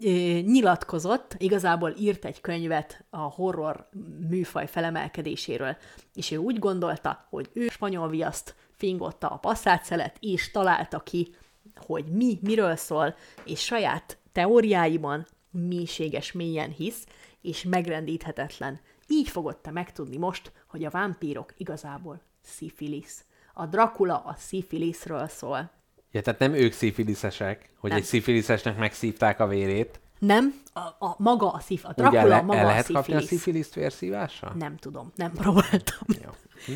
ö, 0.00 0.08
nyilatkozott, 0.40 1.34
igazából 1.38 1.94
írt 1.98 2.24
egy 2.24 2.40
könyvet 2.40 3.04
a 3.10 3.18
horror 3.18 3.88
műfaj 4.28 4.66
felemelkedéséről, 4.66 5.76
és 6.14 6.30
ő 6.30 6.36
úgy 6.36 6.58
gondolta, 6.58 7.26
hogy 7.30 7.50
ő 7.52 7.68
spanyol 7.68 8.08
viaszt 8.08 8.54
fingotta 8.76 9.28
a 9.28 9.36
passzát 9.36 10.16
és 10.20 10.50
találta 10.50 11.00
ki, 11.00 11.34
hogy 11.76 12.04
mi, 12.04 12.38
miről 12.42 12.76
szól, 12.76 13.14
és 13.44 13.60
saját 13.60 14.18
teóriáiban 14.32 15.26
mélységes 15.50 16.32
mélyen 16.32 16.70
hisz, 16.70 17.06
és 17.40 17.62
megrendíthetetlen. 17.62 18.80
Így 19.08 19.28
fogod 19.28 19.56
te 19.56 19.70
megtudni 19.70 20.16
most, 20.16 20.52
hogy 20.66 20.84
a 20.84 20.90
vámpírok 20.90 21.52
igazából 21.56 22.20
szifilisz. 22.40 23.24
A 23.52 23.66
Dracula 23.66 24.16
a 24.16 24.34
szifiliszről 24.38 25.28
szól. 25.28 25.70
Ja, 26.10 26.22
tehát 26.22 26.40
nem 26.40 26.54
ők 26.54 26.72
szifiliszesek, 26.72 27.70
hogy 27.78 27.90
Nem. 27.90 27.98
egy 27.98 28.04
szifiliszesnek 28.04 28.76
megszívták 28.76 29.40
a 29.40 29.46
vérét. 29.46 30.00
Nem, 30.26 30.54
a, 30.72 30.80
a 30.80 31.14
maga 31.18 31.50
a 31.52 31.60
szif, 31.60 31.84
a 31.84 31.88
Ugye 31.96 32.02
Dracula 32.08 32.26
le, 32.36 32.40
maga 32.42 32.58
el 32.58 32.64
a 32.64 32.68
lehet 32.68 32.86
kapni 32.86 32.98
a 32.98 33.02
szifilisz. 33.02 33.28
szifiliszt 33.28 33.74
vérszívással? 33.74 34.52
Nem 34.58 34.76
tudom, 34.76 35.12
nem 35.16 35.32
próbáltam. 35.42 36.06
Jó. 36.24 36.30
Hm. 36.66 36.72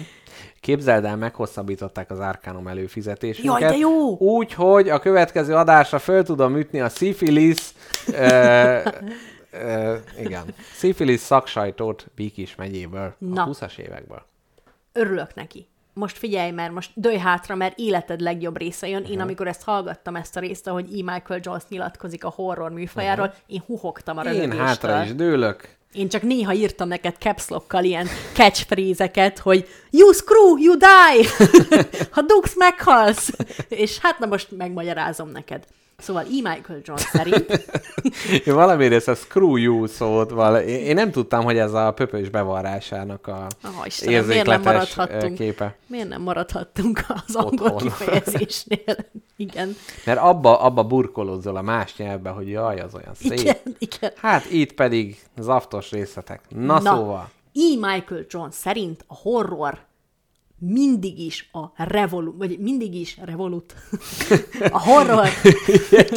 Képzeld 0.61 1.05
el, 1.05 1.17
meghosszabbították 1.17 2.11
az 2.11 2.19
Arcanum 2.19 2.69
előfizetésünket. 2.69 3.61
Jaj, 3.61 3.71
de 3.71 3.77
jó! 3.77 4.17
Úgy, 4.17 4.53
hogy 4.53 4.89
a 4.89 4.99
következő 4.99 5.55
adásra 5.55 5.99
föl 5.99 6.23
tudom 6.25 6.57
ütni 6.57 6.81
a 6.81 6.89
szifilisz, 6.89 7.75
ö, 8.07 8.79
ö, 9.51 9.97
igen, 10.19 10.45
szifilisz 10.75 11.23
szaksajtót 11.23 12.07
Bíkis 12.15 12.55
megyéből, 12.55 13.15
Na. 13.19 13.43
a 13.43 13.47
20-as 13.47 13.79
évekből. 13.79 14.23
Örülök 14.93 15.35
neki. 15.35 15.69
Most 15.99 16.19
figyelj, 16.19 16.51
mert 16.51 16.73
most 16.73 16.91
dőj 16.95 17.17
hátra, 17.17 17.55
mert 17.55 17.79
életed 17.79 18.21
legjobb 18.21 18.59
része 18.59 18.89
jön. 18.89 19.03
Mhm. 19.03 19.13
Én 19.13 19.21
amikor 19.21 19.47
ezt 19.47 19.63
hallgattam, 19.63 20.17
ezt 20.17 20.37
a 20.37 20.41
részt, 20.41 20.67
ahogy 20.67 20.85
E. 20.85 21.13
Michael 21.13 21.41
Jones 21.43 21.63
nyilatkozik 21.69 22.25
a 22.25 22.33
horror 22.35 22.71
műfajáról, 22.71 23.35
én 23.47 23.63
huhogtam 23.67 24.19
a 24.19 24.23
Mhm. 24.23 24.33
Én 24.33 24.53
hátra 24.53 25.03
is 25.03 25.15
dőlök. 25.15 25.69
Én 25.93 26.09
csak 26.09 26.23
néha 26.23 26.53
írtam 26.53 26.89
neked 26.89 27.15
caps 27.19 27.49
lock-kal 27.49 27.85
ilyen 27.85 28.07
catchphrase-eket, 28.33 29.39
hogy 29.39 29.69
you 29.91 30.13
screw, 30.13 30.57
you 30.57 30.77
die! 30.77 31.29
ha 32.15 32.23
dugsz, 32.23 32.57
meghalsz! 32.57 33.31
És 33.69 33.99
hát 33.99 34.19
na 34.19 34.27
most 34.27 34.51
megmagyarázom 34.51 35.29
neked. 35.29 35.65
Szóval 36.03 36.23
E. 36.23 36.27
Michael 36.29 36.81
Jones 36.83 37.03
szerint 37.03 37.65
Én 38.47 38.55
valamiért 38.55 38.93
ezt 38.93 39.09
a 39.09 39.15
screw 39.15 39.57
you 39.57 39.87
szót, 39.87 40.31
vala, 40.31 40.63
én, 40.63 40.95
nem 40.95 41.11
tudtam, 41.11 41.45
hogy 41.45 41.59
ez 41.59 41.73
a 41.73 41.93
pöpös 41.93 42.29
bevarrásának 42.29 43.27
a 43.27 43.47
Istenem, 43.85 44.27
miért 44.27 44.47
nem 44.47 44.61
érzékletes 44.61 44.97
ö, 44.97 45.33
képe. 45.33 45.77
Miért 45.87 46.09
nem 46.09 46.23
maradhattunk 46.23 47.05
az 47.27 47.35
angol 47.35 47.67
Otthon. 47.67 47.79
kifejezésnél? 47.89 48.97
Igen. 49.37 49.77
Mert 50.05 50.19
abba, 50.19 50.61
abba 50.61 50.85
burkolódzol 50.85 51.57
a 51.57 51.63
más 51.63 51.97
nyelvbe, 51.97 52.31
hogy 52.31 52.49
jaj, 52.49 52.81
az 52.81 52.95
olyan 52.95 53.15
szép. 53.15 53.39
Igen, 53.39 53.57
igen. 53.79 54.13
Hát 54.17 54.51
itt 54.51 54.73
pedig 54.73 55.19
zaftos 55.39 55.91
részletek. 55.91 56.41
Na, 56.49 56.61
Na. 56.61 56.81
Na. 56.81 56.97
szóval. 56.97 57.31
E. 57.55 57.87
Michael 57.93 58.25
Jones 58.29 58.55
szerint 58.55 59.05
a 59.07 59.15
horror 59.15 59.79
mindig 60.59 61.19
is 61.19 61.49
a 61.53 61.85
revolut, 61.85 62.35
vagy 62.39 62.59
mindig 62.59 62.95
is 62.95 63.19
revolut. 63.25 63.75
a 64.71 64.81
horror 64.81 65.29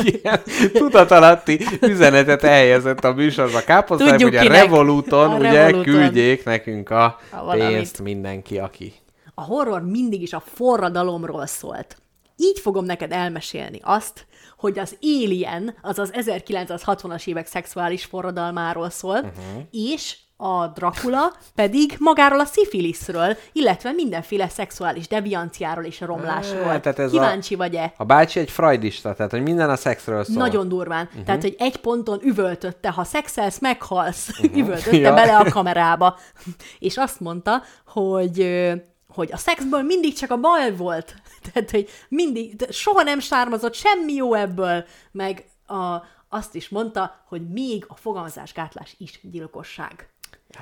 ilyen 0.04 0.42
tudatalatti 0.74 1.60
üzenetet 1.82 2.44
elhelyezett 2.44 3.04
a 3.04 3.14
műsorba 3.14 3.60
Káposztály, 3.60 4.10
Tudjuk 4.10 4.36
hogy 4.38 4.48
a. 4.48 4.52
Revoluton, 4.52 5.30
A 5.30 5.38
ugye 5.38 5.52
Revoluton. 5.52 5.84
küldjék 5.84 6.46
nekünk 6.46 6.90
a 6.90 7.20
valamit. 7.32 7.68
pénzt 7.68 8.02
mindenki, 8.02 8.58
aki. 8.58 8.94
a 9.34 9.44
horror 9.44 9.82
mindig 9.82 10.22
is 10.22 10.34
a 10.34 10.44
forradalomról 10.46 11.46
szólt. 11.46 11.98
Így 12.36 12.60
fogom 12.60 12.86
neked 12.86 13.12
elmesélni 13.12 13.80
azt, 13.82 14.26
hogy 14.58 14.80
az 14.80 14.98
Alien, 15.02 15.76
az 15.82 16.00
az 16.00 16.12
1960-as 16.16 17.28
évek 17.28 17.48
szexuális 17.48 18.06
forradalmáról 18.06 18.90
szól, 18.90 19.16
uh-huh. 19.16 19.64
és 19.72 20.18
a 20.42 20.68
Dracula 20.68 21.34
pedig 21.56 21.96
magáról 22.00 22.40
a 22.40 22.46
szifiliszről, 22.46 23.38
illetve 23.52 23.92
mindenféle 23.92 24.50
szexuális 24.50 25.08
devianciáról 25.08 25.84
és 25.84 26.02
a 26.02 26.06
romlásról. 26.06 26.70
Á, 26.70 26.80
tehát 26.80 27.00
ez 27.00 27.12
Kíváncsi 27.12 27.56
vagy-e? 27.56 27.94
A 27.98 28.04
bácsi 28.06 28.40
egy 28.40 28.52
freudista, 28.52 29.14
tehát 29.14 29.32
hogy 29.32 29.42
minden 29.42 29.70
a 29.70 29.76
szexről 29.76 30.24
szól. 30.24 30.36
Nagyon 30.36 30.68
durván. 30.68 31.06
Uh-huh. 31.06 31.24
Tehát, 31.24 31.42
hogy 31.42 31.56
egy 31.58 31.78
ponton 31.78 32.20
üvöltötte, 32.24 32.90
ha 32.90 33.04
szexelsz, 33.04 33.60
meghalsz. 33.60 34.30
Uh-huh. 34.30 34.58
üvöltötte 34.62 34.98
Ja. 34.98 35.14
bele 35.14 35.38
a 35.38 35.50
kamerába. 35.50 36.18
És 36.80 36.98
azt 36.98 37.20
mondta, 37.20 37.64
hogy 37.86 38.70
hogy 39.14 39.32
a 39.32 39.38
szexből 39.38 39.82
mindig 39.82 40.14
csak 40.14 40.32
a 40.32 40.38
baj 40.38 40.76
volt. 40.76 41.16
Tehát, 41.54 41.72
hogy 41.72 41.90
mindig, 42.10 42.66
soha 42.70 43.04
nem 43.04 43.20
sármazott 43.20 43.74
semmi 43.74 44.14
jó 44.14 44.34
ebből, 44.34 44.86
meg 45.12 45.46
a, 45.68 46.04
azt 46.30 46.56
is 46.56 46.70
mondta, 46.70 47.24
hogy 47.28 47.50
még 47.50 47.86
a 47.88 47.96
fogalmazásgátlás 47.96 48.96
is 48.98 49.20
gyilkosság. 49.24 50.11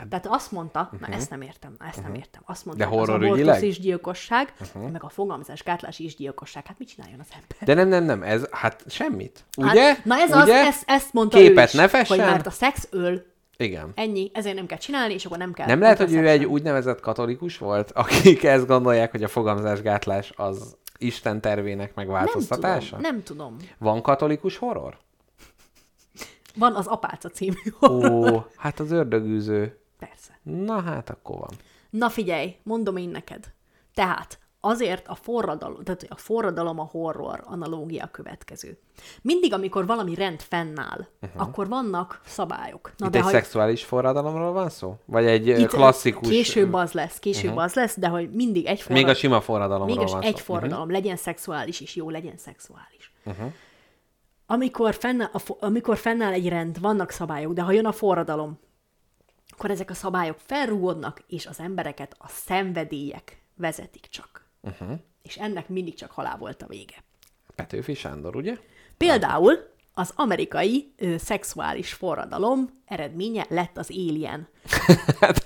Tehát 0.09 0.27
azt 0.29 0.51
mondta, 0.51 0.89
na 0.99 1.07
ezt 1.07 1.29
nem 1.29 1.41
értem, 1.41 1.75
na 1.79 1.85
ezt 1.85 2.01
nem 2.03 2.13
értem. 2.13 2.41
Azt 2.45 2.65
mondta, 2.65 2.83
Hát, 2.83 2.93
De 2.93 2.99
hogy 2.99 3.09
az 3.09 3.15
abortusz 3.15 3.61
is 3.61 3.79
gyilkosság, 3.79 4.53
meg 4.91 5.03
a 5.03 5.09
fogalmazásgátlás 5.09 5.99
is 5.99 6.15
gyilkosság. 6.15 6.65
Hát 6.65 6.79
mit 6.79 6.87
csináljon 6.87 7.19
az 7.19 7.27
ember? 7.33 7.57
De 7.65 7.73
nem, 7.73 7.87
nem, 7.87 8.03
nem, 8.03 8.23
ez, 8.29 8.47
hát 8.51 8.83
semmit. 8.87 9.43
Ugye? 9.57 9.83
Hát, 9.83 10.05
na 10.05 10.15
ez 10.15 10.29
Ugye? 10.29 10.39
az, 10.39 10.49
ezt, 10.49 10.83
ezt 10.87 11.13
mondta 11.13 11.37
Képet 11.37 11.63
ő 11.63 11.67
is, 11.67 11.73
ne 11.73 11.87
fessen? 11.87 12.17
hogy 12.17 12.27
mert 12.27 12.47
a 12.47 12.51
szex 12.51 12.87
öl, 12.91 13.25
Igen. 13.57 13.91
ennyi, 13.95 14.31
ezért 14.33 14.55
nem 14.55 14.65
kell 14.65 14.77
csinálni, 14.77 15.13
és 15.13 15.25
akkor 15.25 15.37
nem 15.37 15.53
kell. 15.53 15.67
Nem 15.67 15.79
lehet, 15.79 15.97
hogy 15.97 16.13
ő 16.13 16.27
egy 16.27 16.45
úgynevezett 16.45 16.99
katolikus 16.99 17.57
volt, 17.57 17.91
akik 18.03 18.43
ezt 18.43 18.67
gondolják, 18.67 19.11
hogy 19.11 19.23
a 19.23 19.27
fogamzásgátlás 19.27 20.33
az 20.35 20.77
Isten 20.97 21.41
tervének 21.41 21.95
nem 21.95 22.05
megváltoztatása? 22.05 22.95
tudom, 22.95 23.01
nem 23.11 23.23
tudom. 23.23 23.55
Van 23.77 24.01
katolikus 24.01 24.57
horror? 24.57 24.97
Van 26.55 26.75
az 26.75 26.87
Apáca 26.87 27.29
című 27.29 27.55
Ó, 27.81 27.87
horror. 27.87 28.47
hát 28.55 28.79
az 28.79 28.91
ördögűző. 28.91 29.78
Persze. 29.99 30.39
Na 30.43 30.81
hát 30.81 31.09
akkor 31.09 31.37
van. 31.37 31.51
Na 31.89 32.09
figyelj, 32.09 32.55
mondom 32.63 32.97
én 32.97 33.09
neked. 33.09 33.53
Tehát 33.93 34.39
azért 34.59 35.07
a 35.07 35.15
forradalom, 35.15 35.83
tehát 35.83 36.05
a 36.09 36.15
forradalom 36.15 36.79
a 36.79 36.83
horror 36.91 37.43
analógia 37.45 38.03
a 38.03 38.07
következő. 38.07 38.79
Mindig, 39.21 39.53
amikor 39.53 39.85
valami 39.85 40.15
rend 40.15 40.41
fennáll, 40.41 41.07
uh-huh. 41.21 41.41
akkor 41.41 41.67
vannak 41.67 42.21
szabályok. 42.25 42.91
Na, 42.97 43.07
Itt 43.07 43.15
egy 43.15 43.21
ha- 43.21 43.29
szexuális 43.29 43.83
forradalomról 43.83 44.51
van 44.51 44.69
szó? 44.69 44.95
Vagy 45.05 45.25
egy 45.25 45.47
Itt 45.47 45.67
klasszikus... 45.67 46.29
Később 46.29 46.73
az 46.73 46.91
lesz, 46.91 47.19
később 47.19 47.49
uh-huh. 47.49 47.63
az 47.63 47.73
lesz, 47.73 47.99
de 47.99 48.07
hogy 48.07 48.31
mindig 48.31 48.65
egy 48.65 48.81
forradalom. 48.81 49.07
Még 49.07 49.15
a 49.15 49.19
sima 49.19 49.41
forradalomról 49.41 49.95
Mégis 49.95 50.11
van 50.11 50.21
egy 50.21 50.37
szó. 50.37 50.43
forradalom, 50.43 50.83
uh-huh. 50.87 50.97
legyen 51.01 51.15
szexuális 51.15 51.79
is, 51.79 51.95
jó, 51.95 52.09
legyen 52.09 52.37
szexuális. 52.37 53.13
Uh-huh. 53.25 53.51
Amikor, 54.45 54.93
fennáll, 54.95 55.29
a, 55.33 55.41
amikor 55.59 55.97
fennáll 55.97 56.31
egy 56.31 56.49
rend, 56.49 56.79
vannak 56.79 57.11
szabályok, 57.11 57.53
de 57.53 57.61
ha 57.61 57.71
jön 57.71 57.85
a 57.85 57.91
forradalom, 57.91 58.59
akkor 59.59 59.71
ezek 59.71 59.89
a 59.89 59.93
szabályok 59.93 60.37
felrúgódnak, 60.45 61.23
és 61.27 61.45
az 61.45 61.59
embereket 61.59 62.15
a 62.17 62.27
szenvedélyek 62.27 63.41
vezetik 63.55 64.07
csak. 64.09 64.47
Uh-huh. 64.61 64.91
És 65.21 65.37
ennek 65.37 65.69
mindig 65.69 65.95
csak 65.95 66.11
halál 66.11 66.37
volt 66.37 66.61
a 66.61 66.67
vége. 66.67 67.03
Petőfi 67.55 67.93
Sándor, 67.93 68.35
ugye? 68.35 68.57
Például 68.97 69.57
az 69.93 70.13
amerikai 70.15 70.93
ö, 70.97 71.17
szexuális 71.17 71.93
forradalom 71.93 72.81
eredménye 72.85 73.45
lett 73.49 73.77
az 73.77 73.89
Alien. 73.91 74.47
Hát 75.19 75.45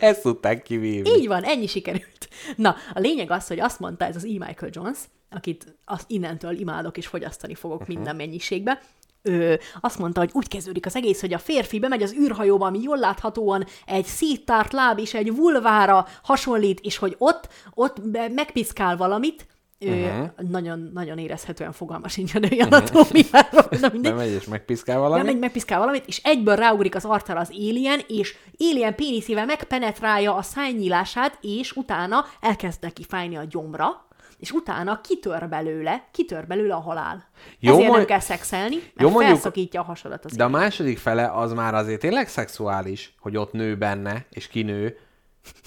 ezt 0.00 0.22
tudták 0.22 0.62
kivívni. 0.62 1.10
Így 1.10 1.26
van, 1.26 1.42
ennyi 1.42 1.66
sikerült. 1.66 2.28
Na, 2.56 2.76
a 2.94 2.98
lényeg 3.00 3.30
az, 3.30 3.46
hogy 3.46 3.60
azt 3.60 3.80
mondta 3.80 4.04
ez 4.04 4.16
az 4.16 4.24
E. 4.24 4.28
Michael 4.28 4.70
Jones, 4.72 4.98
akit 5.30 5.76
azt 5.84 6.10
innentől 6.10 6.58
imádok 6.58 6.96
és 6.96 7.06
fogyasztani 7.06 7.54
fogok 7.54 7.80
uh-huh. 7.80 7.94
minden 7.94 8.16
mennyiségbe, 8.16 8.80
ő 9.24 9.60
azt 9.80 9.98
mondta, 9.98 10.20
hogy 10.20 10.30
úgy 10.32 10.48
kezdődik 10.48 10.86
az 10.86 10.96
egész, 10.96 11.20
hogy 11.20 11.32
a 11.32 11.38
férfi 11.38 11.78
bemegy 11.78 12.02
az 12.02 12.14
űrhajóba, 12.14 12.66
ami 12.66 12.80
jól 12.82 12.98
láthatóan 12.98 13.66
egy 13.86 14.04
széttárt 14.04 14.72
láb 14.72 14.98
és 14.98 15.14
egy 15.14 15.36
vulvára 15.36 16.06
hasonlít, 16.22 16.80
és 16.80 16.96
hogy 16.96 17.14
ott, 17.18 17.48
ott 17.74 17.96
megpiszkál 18.34 18.96
valamit, 18.96 19.46
uh-huh. 19.80 20.26
nagyon, 20.50 20.90
nagyon 20.94 21.18
érezhetően 21.18 21.72
fogalma 21.72 22.08
sincs 22.08 22.34
a 22.34 22.38
női 22.38 22.60
anatómiáról. 22.60 23.68
Nem 24.00 24.16
megy 24.16 24.30
és 24.30 24.44
megpiszkál 24.44 24.98
Nem 24.98 25.08
valami? 25.08 25.24
megy, 25.24 25.38
megpiszkál 25.38 25.78
valamit, 25.78 26.06
és 26.06 26.20
egyből 26.24 26.56
ráugrik 26.56 26.94
az 26.94 27.04
arcára 27.04 27.40
az 27.40 27.50
alien, 27.50 28.00
és 28.08 28.36
alien 28.58 28.94
péniszével 28.94 29.44
megpenetrálja 29.44 30.34
a 30.34 30.42
szájnyílását, 30.42 31.38
és 31.40 31.72
utána 31.72 32.24
elkezd 32.40 32.82
neki 32.82 33.04
fájni 33.08 33.36
a 33.36 33.44
gyomra, 33.50 34.06
és 34.38 34.50
utána 34.50 35.00
kitör 35.00 35.48
belőle, 35.48 36.08
kitör 36.10 36.46
belőle 36.46 36.74
a 36.74 36.80
halál. 36.80 37.28
Jó, 37.58 37.70
Ezért 37.72 37.86
nem 37.86 37.94
mond- 37.96 38.08
kell 38.08 38.20
szexelni, 38.20 38.74
mert 38.76 38.90
Jó, 38.96 39.08
mondjuk- 39.08 39.24
felszakítja 39.32 39.80
a 39.80 39.84
hasadat 39.84 40.24
az 40.24 40.36
De 40.36 40.44
a 40.44 40.48
második 40.48 40.98
fele 40.98 41.26
az 41.30 41.52
már 41.52 41.74
azért 41.74 42.00
tényleg 42.00 42.28
szexuális, 42.28 43.14
hogy 43.20 43.36
ott 43.36 43.52
nő 43.52 43.76
benne, 43.76 44.24
és 44.30 44.48
kinő. 44.48 44.98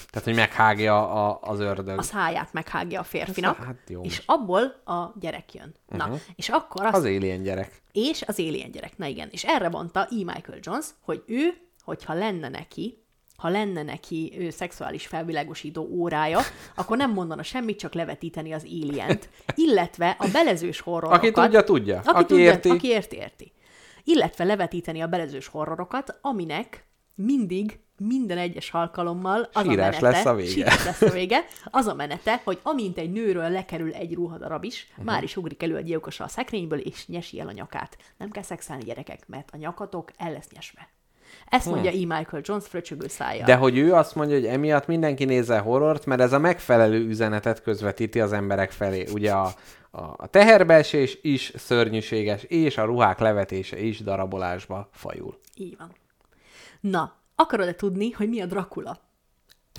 Tehát, 0.09 0.27
hogy 0.27 0.35
meghágja 0.35 1.11
a, 1.27 1.39
az 1.41 1.59
ördög. 1.59 1.97
a 1.97 2.01
száját 2.01 2.53
meghágja 2.53 2.99
a 2.99 3.03
férfinak, 3.03 3.57
Hát 3.57 3.75
jó. 3.87 4.01
és 4.03 4.21
abból 4.25 4.63
a 4.85 5.13
gyerek 5.19 5.53
jön. 5.53 5.73
Na, 5.87 6.03
uh-huh. 6.03 6.19
és 6.35 6.49
akkor 6.49 6.85
azt 6.85 6.95
Az 6.95 7.03
alien 7.03 7.41
gyerek. 7.43 7.81
és 7.91 8.21
az 8.27 8.39
alien 8.39 8.71
gyerek. 8.71 8.97
Na 8.97 9.05
igen, 9.05 9.27
és 9.31 9.43
erre 9.43 9.69
mondta 9.69 9.99
E. 9.99 10.07
Michael 10.11 10.59
Jones, 10.61 10.85
hogy 11.01 11.23
ő, 11.27 11.53
hogyha 11.83 12.13
lenne 12.13 12.49
neki, 12.49 13.03
ha 13.37 13.49
lenne 13.49 13.83
neki 13.83 14.33
ő, 14.37 14.49
szexuális 14.49 15.07
felvilágosító 15.07 15.87
órája, 15.91 16.39
akkor 16.75 16.97
nem 16.97 17.11
mondana 17.11 17.43
semmit, 17.43 17.79
csak 17.79 17.93
levetíteni 17.93 18.51
az 18.53 18.63
alient, 18.63 19.29
illetve 19.55 20.15
a 20.19 20.27
belezős 20.31 20.79
horrorokat. 20.79 21.17
Aki 21.17 21.31
tudja, 21.31 21.63
tudja. 21.63 21.97
Aki, 21.97 22.09
Aki 22.09 22.25
tudja, 22.25 22.43
érti. 22.43 22.69
Aki 22.69 22.87
érti, 22.87 23.15
érti. 23.15 23.51
Illetve 24.03 24.43
levetíteni 24.43 25.01
a 25.01 25.07
belezős 25.07 25.47
horrorokat, 25.47 26.17
aminek 26.21 26.85
mindig 27.15 27.79
minden 27.97 28.37
egyes 28.37 28.71
alkalommal 28.71 29.49
az 29.53 29.63
Sírás 29.67 29.97
a 29.97 30.01
menete, 30.01 30.09
lesz 30.09 30.25
a 30.25 30.35
vége. 30.35 30.49
sírás 30.49 30.85
lesz 30.85 31.01
a 31.01 31.09
vége, 31.09 31.45
az 31.65 31.87
a 31.87 31.93
menete, 31.93 32.41
hogy 32.43 32.59
amint 32.63 32.97
egy 32.97 33.11
nőről 33.11 33.49
lekerül 33.49 33.93
egy 33.93 34.13
ruhadarab 34.13 34.63
is, 34.63 34.87
uh-huh. 34.89 35.05
már 35.05 35.23
is 35.23 35.37
ugrik 35.37 35.63
elő 35.63 35.75
a 35.75 35.79
gyilkosa 35.79 36.23
a 36.23 36.27
szekrényből, 36.27 36.79
és 36.79 37.07
nyesi 37.07 37.39
el 37.39 37.47
a 37.47 37.51
nyakát. 37.51 37.97
Nem 38.17 38.29
kell 38.29 38.43
szexelni 38.43 38.83
gyerekek, 38.83 39.27
mert 39.27 39.49
a 39.53 39.57
nyakatok 39.57 40.11
el 40.17 40.31
lesz 40.31 40.49
nyesve. 40.49 40.89
Ezt 41.49 41.65
mondja 41.65 41.91
E. 41.91 41.93
Michael 41.93 42.41
Jones 42.45 42.67
fröcsögő 42.67 43.07
szájjal. 43.07 43.45
Hmm. 43.45 43.45
De 43.45 43.55
hogy 43.55 43.77
ő 43.77 43.93
azt 43.93 44.15
mondja, 44.15 44.35
hogy 44.35 44.45
emiatt 44.45 44.87
mindenki 44.87 45.25
nézze 45.25 45.57
horrort, 45.57 46.05
mert 46.05 46.21
ez 46.21 46.33
a 46.33 46.39
megfelelő 46.39 47.05
üzenetet 47.07 47.61
közvetíti 47.61 48.19
az 48.19 48.33
emberek 48.33 48.71
felé. 48.71 49.05
Ugye 49.13 49.31
a, 49.31 49.53
a, 49.91 50.27
teherbeesés 50.27 51.17
is 51.21 51.53
szörnyűséges, 51.55 52.43
és 52.43 52.77
a 52.77 52.83
ruhák 52.83 53.19
levetése 53.19 53.79
is 53.79 53.99
darabolásba 53.99 54.89
fajul. 54.91 55.39
Így 55.55 55.77
van. 55.77 55.91
Na, 56.79 57.15
akarod-e 57.35 57.75
tudni, 57.75 58.11
hogy 58.11 58.29
mi 58.29 58.41
a 58.41 58.45
Dracula? 58.45 58.99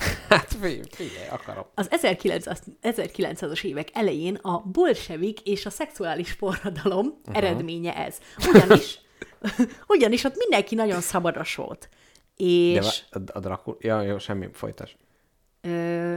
Hát 0.29 0.57
figyelj, 0.91 1.29
akarom. 1.31 1.65
Az 1.75 1.91
1900, 1.91 2.63
1900-as 2.83 3.65
évek 3.65 3.89
elején 3.93 4.35
a 4.35 4.59
bolsevik 4.59 5.41
és 5.41 5.67
a 5.67 5.71
szexuális 5.71 6.33
forradalom 6.33 7.07
uh-huh. 7.07 7.37
eredménye 7.37 7.97
ez. 7.97 8.19
Ugyanis, 8.49 9.01
ugyanis 9.89 10.25
ott 10.25 10.37
mindenki 10.37 10.75
nagyon 10.75 11.01
szabados 11.01 11.55
volt. 11.55 11.89
De 12.37 12.45
És 12.45 13.03
a, 13.11 13.19
a 13.33 13.41
Dracula... 13.41 13.77
Ja, 13.81 14.01
jó, 14.01 14.19
semmi, 14.19 14.49
folytas. 14.53 14.97
ö, 15.61 16.17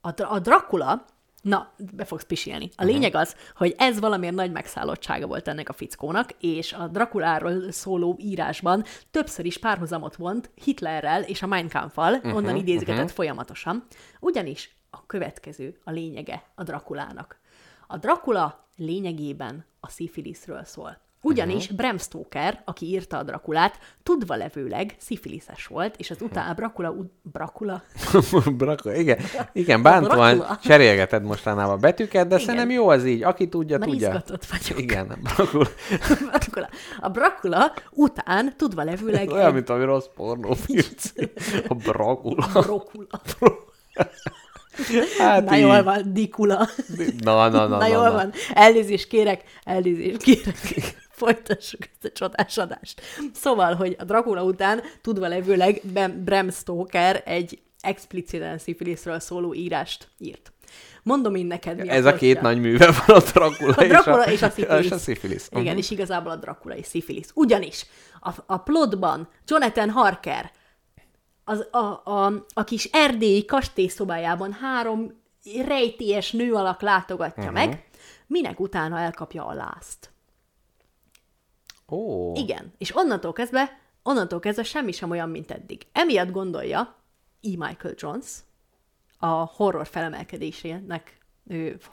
a, 0.00 0.22
a 0.22 0.38
Dracula, 0.38 1.04
na, 1.42 1.72
be 1.92 2.04
fogsz 2.04 2.24
pisilni. 2.24 2.70
A 2.76 2.84
lényeg 2.84 3.14
az, 3.14 3.36
hogy 3.56 3.74
ez 3.78 4.00
valamiért 4.00 4.34
nagy 4.34 4.52
megszállottsága 4.52 5.26
volt 5.26 5.48
ennek 5.48 5.68
a 5.68 5.72
fickónak, 5.72 6.30
és 6.40 6.72
a 6.72 6.86
Draculáról 6.86 7.72
szóló 7.72 8.16
írásban 8.20 8.84
többször 9.10 9.44
is 9.44 9.58
párhuzamot 9.58 10.16
vont 10.16 10.50
Hitlerrel 10.64 11.22
és 11.22 11.42
a 11.42 11.46
Mein 11.46 11.68
Kampfal, 11.68 12.12
uh-huh, 12.12 12.34
onnan 12.34 12.56
idézgetett 12.56 12.94
uh-huh. 12.94 13.10
folyamatosan. 13.10 13.86
Ugyanis 14.20 14.76
a 14.90 15.06
következő 15.06 15.80
a 15.84 15.90
lényege 15.90 16.42
a 16.54 16.62
Drakulának. 16.62 17.38
A 17.86 17.96
Dracula 17.96 18.68
lényegében 18.76 19.64
a 19.80 19.88
szifiliszről 19.88 20.64
szól. 20.64 21.03
Ugyanis 21.26 21.62
uh-huh. 21.62 21.76
Bram 21.76 21.98
Stoker, 21.98 22.62
aki 22.64 22.86
írta 22.86 23.18
a 23.18 23.22
Drakulát, 23.22 23.78
tudva 24.02 24.34
levőleg 24.36 24.94
szifiliszes 24.98 25.66
volt, 25.66 25.94
és 25.96 26.10
az 26.10 26.16
utána 26.20 26.54
Dracula, 26.54 26.90
u- 26.90 27.12
Dracula, 27.32 27.82
Dracula, 28.56 28.94
igen, 29.02 29.18
igen 29.52 29.82
bántóan 29.82 30.44
cserélgeted 30.62 31.22
mostanában 31.22 31.74
a 31.74 31.76
betűket, 31.76 32.28
de 32.28 32.38
szerintem 32.38 32.70
jó 32.70 32.88
az 32.88 33.04
így. 33.04 33.22
Aki 33.22 33.48
tudja, 33.48 33.78
Már 33.78 33.88
tudja. 33.88 34.08
izgatott 34.08 34.44
vagyok. 34.46 34.78
Igen, 34.80 35.18
Dracula. 35.22 35.66
Dracula. 36.30 36.68
A 37.00 37.08
Dracula 37.08 37.72
után 37.90 38.56
tudva 38.56 38.82
levőleg 38.82 39.28
Olyan, 39.30 39.46
egy 39.46 39.52
mint 39.54 39.68
a 39.68 39.84
rossz 39.84 40.06
pornófilm. 40.14 40.84
A 41.68 41.74
Dracula. 41.74 42.46
Dracula. 42.52 43.06
Hát 45.18 45.44
Na 45.44 45.56
így. 45.56 45.60
jól 45.62 45.82
van, 45.82 46.12
Dikula. 46.12 46.68
Na, 47.18 47.48
na, 47.48 47.48
na, 47.48 47.66
Na 47.66 47.76
na, 47.76 47.86
jól 47.86 48.02
na. 48.02 48.12
van, 48.12 48.32
elnézést 48.54 49.08
kérek, 49.08 49.42
elnézést 49.64 50.22
kérek. 50.22 50.56
Folytassuk 51.14 51.80
ezt 51.82 52.04
a 52.04 52.10
csodás 52.12 52.58
adást. 52.58 53.00
Szóval, 53.34 53.74
hogy 53.74 53.96
a 53.98 54.04
Dracula 54.04 54.42
után 54.44 54.80
tudva 55.02 55.28
levőleg 55.28 55.80
Bram 56.24 56.50
Stoker 56.50 57.22
egy 57.24 57.58
expliciten 57.80 58.58
szifiliszről 58.58 59.18
szóló 59.20 59.54
írást 59.54 60.08
írt. 60.18 60.52
Mondom 61.02 61.34
én 61.34 61.46
neked, 61.46 61.78
mi 61.80 61.88
Ez 61.88 62.04
a 62.04 62.14
két 62.14 62.32
pontja. 62.38 62.50
nagy 62.52 62.60
műve 62.60 62.92
van, 63.06 63.16
a 63.16 63.20
Dracula, 63.20 63.74
A 63.76 63.84
Dracula 63.84 64.30
és 64.30 64.42
a 64.42 64.50
szifilisz. 64.50 64.84
És 64.84 64.90
a 64.90 64.98
szifilisz. 64.98 65.48
Igen, 65.50 65.64
Mhm. 65.64 65.76
és 65.76 65.90
igazából 65.90 66.32
a 66.32 66.36
Dracula 66.36 66.74
és 66.76 66.86
szifilisz. 66.86 67.30
Ugyanis 67.34 67.86
a, 68.20 68.30
a 68.46 68.56
plotban 68.56 69.28
Jonathan 69.46 69.90
Harker 69.90 70.50
az, 71.44 71.66
a, 71.70 71.78
a, 72.10 72.44
a 72.54 72.64
kis 72.64 72.84
erdélyi 72.92 73.44
kastélyszobájában 73.44 74.52
három 74.52 75.22
rejtélyes 75.66 76.30
nő 76.30 76.52
alak 76.52 76.80
látogatja 76.82 77.42
uh-huh. 77.42 77.58
meg, 77.58 77.84
minek 78.26 78.60
utána 78.60 78.98
elkapja 78.98 79.46
a 79.46 79.52
lázt. 79.54 80.12
Ó. 81.94 82.32
Igen, 82.34 82.72
és 82.78 82.96
onnantól 82.96 83.32
kezdve, 83.32 83.78
onnantól 84.02 84.40
kezdve 84.40 84.62
semmi 84.62 84.92
sem 84.92 85.10
olyan, 85.10 85.28
mint 85.28 85.50
eddig. 85.50 85.86
Emiatt 85.92 86.30
gondolja 86.30 86.78
E. 87.42 87.48
Michael 87.56 87.94
Jones, 87.96 88.26
a 89.18 89.26
horror 89.26 89.86
felemelkedésének 89.86 91.22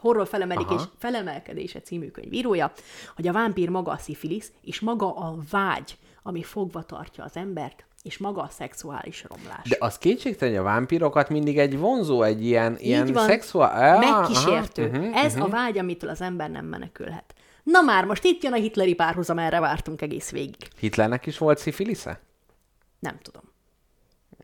horror 0.00 0.26
felemelkedés, 0.26 0.82
felemelkedése 0.98 1.80
című 1.80 2.10
könyvírója, 2.10 2.72
hogy 3.16 3.28
a 3.28 3.32
vámpír 3.32 3.68
maga 3.68 3.90
a 3.90 3.96
szifilisz, 3.96 4.52
és 4.62 4.80
maga 4.80 5.14
a 5.14 5.36
vágy, 5.50 5.98
ami 6.22 6.42
fogva 6.42 6.82
tartja 6.82 7.24
az 7.24 7.36
embert, 7.36 7.84
és 8.02 8.18
maga 8.18 8.42
a 8.42 8.48
szexuális 8.50 9.24
romlás. 9.28 9.68
De 9.68 9.76
az 9.78 9.98
kétségtelen, 9.98 10.54
hogy 10.54 10.62
a 10.62 10.66
vámpírokat 10.66 11.28
mindig 11.28 11.58
egy 11.58 11.78
vonzó, 11.78 12.22
egy 12.22 12.44
ilyen, 12.44 12.76
ilyen 12.78 13.12
van. 13.12 13.26
szexuál... 13.26 13.98
Megkísértő. 13.98 14.88
Mhm, 14.88 15.14
Ez 15.14 15.34
mhm. 15.34 15.42
a 15.42 15.48
vágy, 15.48 15.78
amitől 15.78 16.10
az 16.10 16.20
ember 16.20 16.50
nem 16.50 16.64
menekülhet. 16.64 17.34
Na 17.62 17.80
már, 17.80 18.04
most 18.04 18.24
itt 18.24 18.42
jön 18.42 18.52
a 18.52 18.56
hitleri 18.56 18.94
párhuzam, 18.94 19.38
erre 19.38 19.60
vártunk 19.60 20.02
egész 20.02 20.30
végig. 20.30 20.56
Hitlernek 20.78 21.26
is 21.26 21.38
volt 21.38 21.58
szifilisze? 21.58 22.20
Nem 22.98 23.18
tudom. 23.22 23.42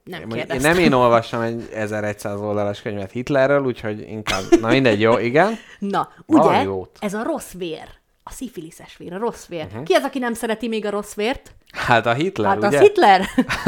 Nem 0.05 0.21
Én 0.21 0.29
kérdeztem. 0.29 0.73
nem 0.73 0.83
én 0.83 0.93
olvastam 0.93 1.41
egy 1.41 1.69
1100 1.75 2.41
oldalas 2.41 2.83
könyvet 2.83 3.11
Hitlerről, 3.11 3.65
úgyhogy 3.65 4.01
inkább... 4.01 4.43
Na 4.61 4.69
mindegy, 4.69 5.01
jó, 5.01 5.19
igen. 5.19 5.55
Na, 5.79 6.09
ugye, 6.27 6.63
jót. 6.63 6.97
ez 7.01 7.15
a 7.15 7.23
rossz 7.23 7.53
vér. 7.53 7.89
A 8.23 8.31
szifiliszes 8.31 8.97
vér, 8.97 9.13
a 9.13 9.19
rossz 9.19 9.47
vér. 9.47 9.65
Uh-huh. 9.65 9.83
Ki 9.83 9.95
az, 9.95 10.03
aki 10.03 10.19
nem 10.19 10.35
szereti 10.35 10.69
még 10.69 10.87
a 10.87 10.91
rossz 10.91 11.15
vért? 11.15 11.55
Hát 11.73 12.07
a 12.07 12.13
Hitler, 12.13 12.49
Hát 12.49 12.57
ugye? 12.57 12.67
az 12.67 12.83
Hitler. 12.83 13.25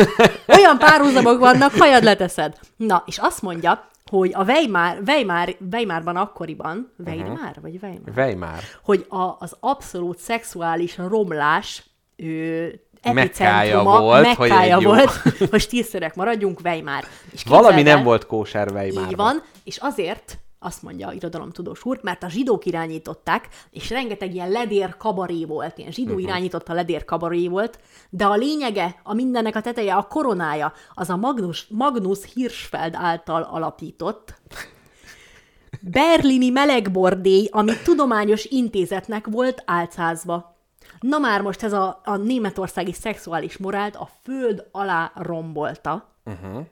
Olyan 0.59 0.79
párhuzamok 0.79 1.39
vannak, 1.39 1.73
hajad 1.73 2.03
leteszed. 2.03 2.59
Na, 2.77 3.03
és 3.07 3.19
azt 3.19 3.43
mondja, 3.43 3.90
hogy 4.11 4.31
a 4.35 4.43
Weimar, 4.45 4.99
Weimar, 5.07 5.57
Weimarban 5.73 6.17
akkoriban, 6.17 6.93
Weimar, 7.07 7.31
uh-huh. 7.31 7.63
vagy 7.63 7.79
Weimar, 7.83 8.13
Weimar. 8.17 8.59
hogy 8.83 9.07
a, 9.09 9.37
az 9.39 9.57
abszolút 9.61 10.19
szexuális 10.19 10.97
romlás 10.97 11.83
ő, 12.17 12.75
Mekkája 13.13 13.83
volt, 13.83 14.27
hogy 14.27 14.49
mekkája 14.49 14.81
jó- 14.81 14.91
volt, 14.95 15.11
hogy 15.51 15.61
stílszerek 15.61 16.15
maradjunk, 16.15 16.61
Weimar. 16.65 17.05
És 17.33 17.45
Valami 17.45 17.77
el- 17.77 17.95
nem 17.95 18.05
volt 18.05 18.27
kóser 18.27 18.73
Weimarban. 18.73 19.11
így 19.11 19.17
van, 19.17 19.43
és 19.65 19.77
azért 19.77 20.39
azt 20.63 20.83
mondja 20.83 21.09
a 21.09 21.13
irodalomtudós 21.13 21.85
úr, 21.85 21.99
mert 22.03 22.23
a 22.23 22.29
zsidók 22.29 22.65
irányították, 22.65 23.49
és 23.71 23.91
rengeteg 23.91 24.35
ilyen 24.35 24.51
ledér 24.51 24.97
kabaré 24.97 25.45
volt, 25.45 25.79
ilyen 25.79 25.93
zsidó 25.93 26.11
uh-huh. 26.11 26.23
irányította 26.23 26.73
ledér 26.73 27.05
kabaré 27.05 27.49
volt, 27.49 27.79
de 28.11 28.25
a 28.25 28.35
lényege, 28.35 29.01
a 29.03 29.15
mindennek 29.15 29.57
a 29.57 29.61
teteje, 29.61 29.95
a 29.95 30.03
koronája, 30.03 30.73
az 30.95 31.11
a 31.11 31.17
Magnus, 31.17 31.67
Magnus 31.69 32.33
Hirschfeld 32.35 32.95
által 32.95 33.43
alapított 33.43 34.35
berlini 35.81 36.51
melegbordély, 36.51 37.49
ami 37.51 37.73
tudományos 37.85 38.45
intézetnek 38.45 39.27
volt 39.27 39.63
álcázva. 39.67 40.57
Na 41.01 41.19
már 41.19 41.43
most 41.43 41.63
ez 41.63 41.73
a, 41.73 42.01
a 42.05 42.17
németországi 42.17 42.93
szexuális 42.93 43.57
morált 43.57 43.97
a 43.97 44.09
föld 44.23 44.69
alá 44.73 45.13
rombolta. 45.15 46.09
Uh-huh. 46.25 46.67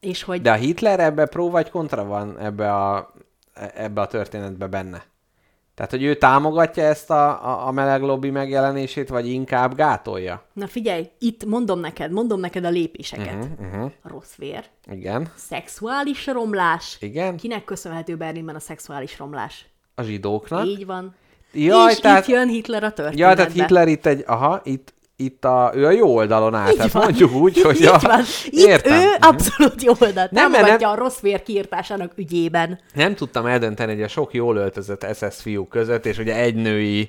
És 0.00 0.22
hogy 0.22 0.42
De 0.42 0.50
a 0.50 0.54
Hitler 0.54 1.00
ebbe 1.00 1.26
pró 1.26 1.50
vagy 1.50 1.70
kontra 1.70 2.04
van 2.04 2.38
ebbe 2.38 2.74
a, 2.74 3.12
ebbe 3.74 4.00
a 4.00 4.06
történetbe 4.06 4.66
benne? 4.66 5.04
Tehát, 5.74 5.90
hogy 5.90 6.02
ő 6.02 6.14
támogatja 6.14 6.82
ezt 6.82 7.10
a, 7.10 7.44
a, 7.44 7.66
a 7.66 7.70
meleg 7.70 8.02
lobby 8.02 8.30
megjelenését, 8.30 9.08
vagy 9.08 9.28
inkább 9.28 9.74
gátolja? 9.74 10.44
Na 10.52 10.66
figyelj, 10.66 11.10
itt 11.18 11.44
mondom 11.44 11.80
neked, 11.80 12.10
mondom 12.10 12.40
neked 12.40 12.64
a 12.64 12.68
lépéseket. 12.68 13.34
Uh-huh, 13.34 13.66
uh-huh. 13.66 13.90
Rossz 14.02 14.34
vér, 14.34 14.64
Igen. 14.90 15.28
szexuális 15.34 16.26
romlás. 16.26 16.96
Igen. 17.00 17.36
Kinek 17.36 17.64
köszönhető 17.64 18.16
Berlinben 18.16 18.54
a 18.54 18.60
szexuális 18.60 19.18
romlás? 19.18 19.66
A 19.94 20.02
zsidóknak. 20.02 20.66
Így 20.66 20.86
van. 20.86 21.14
Jaj, 21.52 21.92
és 21.92 21.98
tehát- 21.98 22.26
itt 22.26 22.34
jön 22.34 22.48
Hitler 22.48 22.84
a 22.84 22.92
történetbe. 22.92 23.28
Ja, 23.28 23.34
tehát 23.34 23.52
Hitler 23.52 23.88
itt 23.88 24.06
egy, 24.06 24.24
aha, 24.26 24.60
itt, 24.64 24.93
itt 25.16 25.44
a, 25.44 25.70
ő 25.74 25.86
a 25.86 25.90
jó 25.90 26.14
oldalon 26.14 26.54
áll, 26.54 26.70
Így 26.70 26.76
tehát 26.76 26.92
van. 26.92 27.02
mondjuk 27.04 27.32
úgy, 27.32 27.60
hogy 27.60 27.76
Így 27.80 27.86
a, 27.86 27.98
van. 27.98 28.20
Itt 28.44 28.66
értem. 28.66 29.00
ő 29.00 29.04
abszolút 29.20 29.82
jó 29.82 29.92
oldalt 30.00 30.30
Nem, 30.30 30.52
támogatja 30.52 30.88
nem- 30.88 30.98
a 30.98 31.02
rossz 31.02 31.20
vér 31.20 31.42
kiirtásának 31.42 32.12
ügyében. 32.16 32.80
Nem 32.94 33.14
tudtam 33.14 33.46
eldönteni, 33.46 33.92
hogy 33.92 34.02
a 34.02 34.08
sok 34.08 34.34
jól 34.34 34.56
öltözött 34.56 35.06
SS 35.14 35.40
fiú 35.42 35.66
között, 35.66 36.06
és 36.06 36.18
ugye 36.18 36.36
egy 36.36 36.54
női 36.54 37.08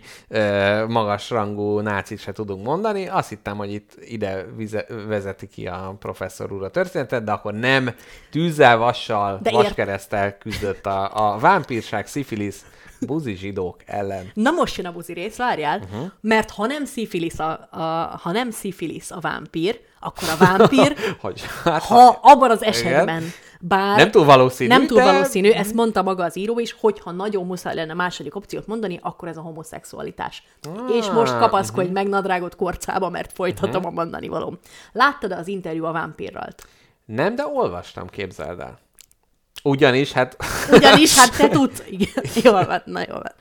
magasrangú 0.88 1.80
nácit 1.80 2.20
se 2.20 2.32
tudunk 2.32 2.66
mondani, 2.66 3.08
azt 3.08 3.30
hittem, 3.30 3.58
hogy 3.58 3.74
itt 3.74 3.92
ide 4.02 4.46
vize, 4.56 4.86
vezeti 5.08 5.48
ki 5.48 5.68
a 5.68 5.96
professzor 6.00 6.52
úr 6.52 6.64
a 6.64 6.70
történetet, 6.70 7.24
de 7.24 7.32
akkor 7.32 7.54
nem 7.54 7.90
tűzzel, 8.32 8.78
vassal, 8.78 9.40
De 9.42 9.52
vaskeresztel 9.52 10.38
küzdött 10.38 10.86
a, 10.86 11.34
a 11.34 11.38
vámpírság, 11.40 12.08
szifilisz, 12.08 12.66
buzi 13.00 13.36
zsidók 13.36 13.78
ellen. 13.86 14.32
Na 14.34 14.52
most 14.52 14.78
jön 14.78 14.86
a 14.86 14.92
buzi 14.92 15.14
rész, 15.14 15.36
várjál, 15.36 15.80
uh-huh. 15.80 16.12
mert 16.22 16.52
ha 16.52 16.66
nem 16.66 16.86
szifilisz 16.86 17.40
a, 17.40 17.68
a, 17.72 17.84
ha 18.22 18.32
nem 18.32 18.52
szifilisz 18.52 19.12
a 19.12 19.20
vámpír, 19.20 19.80
akkor 20.00 20.30
a 20.30 20.46
vámpír, 20.46 20.96
Hogy, 21.22 21.42
hát, 21.64 21.84
ha 21.84 22.20
abban 22.22 22.52
az 22.52 22.64
esetben, 22.64 23.24
bár 23.60 23.98
Nem 23.98 24.12
túl 24.12 24.26
valószínű, 24.26 24.70
nem 24.70 24.88
túl 24.88 24.98
de- 24.98 25.04
valószínű, 25.04 25.50
ezt 25.50 25.74
mondta 25.74 26.02
maga 26.02 26.24
az 26.24 26.38
író 26.38 26.60
is, 26.60 26.76
hogyha 26.80 27.12
nagyon 27.12 27.46
muszáj 27.46 27.76
lenne 27.76 27.94
második 27.94 28.36
opciót 28.36 28.68
mondani, 28.68 29.00
akkor 29.02 29.28
ez 29.28 29.38
a 29.38 29.42
homoszexualitás. 29.42 30.44
Ah, 30.62 30.96
és 30.96 31.10
most 31.10 31.38
kapaszkodj 31.38 31.88
uh-huh. 31.88 31.94
meg 31.94 32.08
nadrágot 32.08 32.56
korcába, 32.56 33.10
mert 33.10 33.32
folytatom 33.32 33.76
uh-huh. 33.76 33.88
a 33.88 33.92
mondani 33.92 34.28
valóm. 34.28 34.60
Láttad 34.92 35.32
az 35.32 35.48
interjú 35.48 35.86
a 35.86 35.92
vámpírral? 35.92 36.48
Nem, 37.06 37.36
de 37.36 37.48
olvastam, 37.48 38.08
képzeld 38.08 38.60
el. 38.60 38.80
Ugyanis, 39.68 40.12
hát... 40.12 40.38
Ugyanis, 40.72 41.18
hát 41.18 41.38
te 41.38 41.48
tudsz. 41.58 41.84
Igen, 41.90 42.24
jól 42.44 42.66
van, 42.66 42.82
na 42.86 43.00
jól 43.00 43.20
van. 43.22 43.34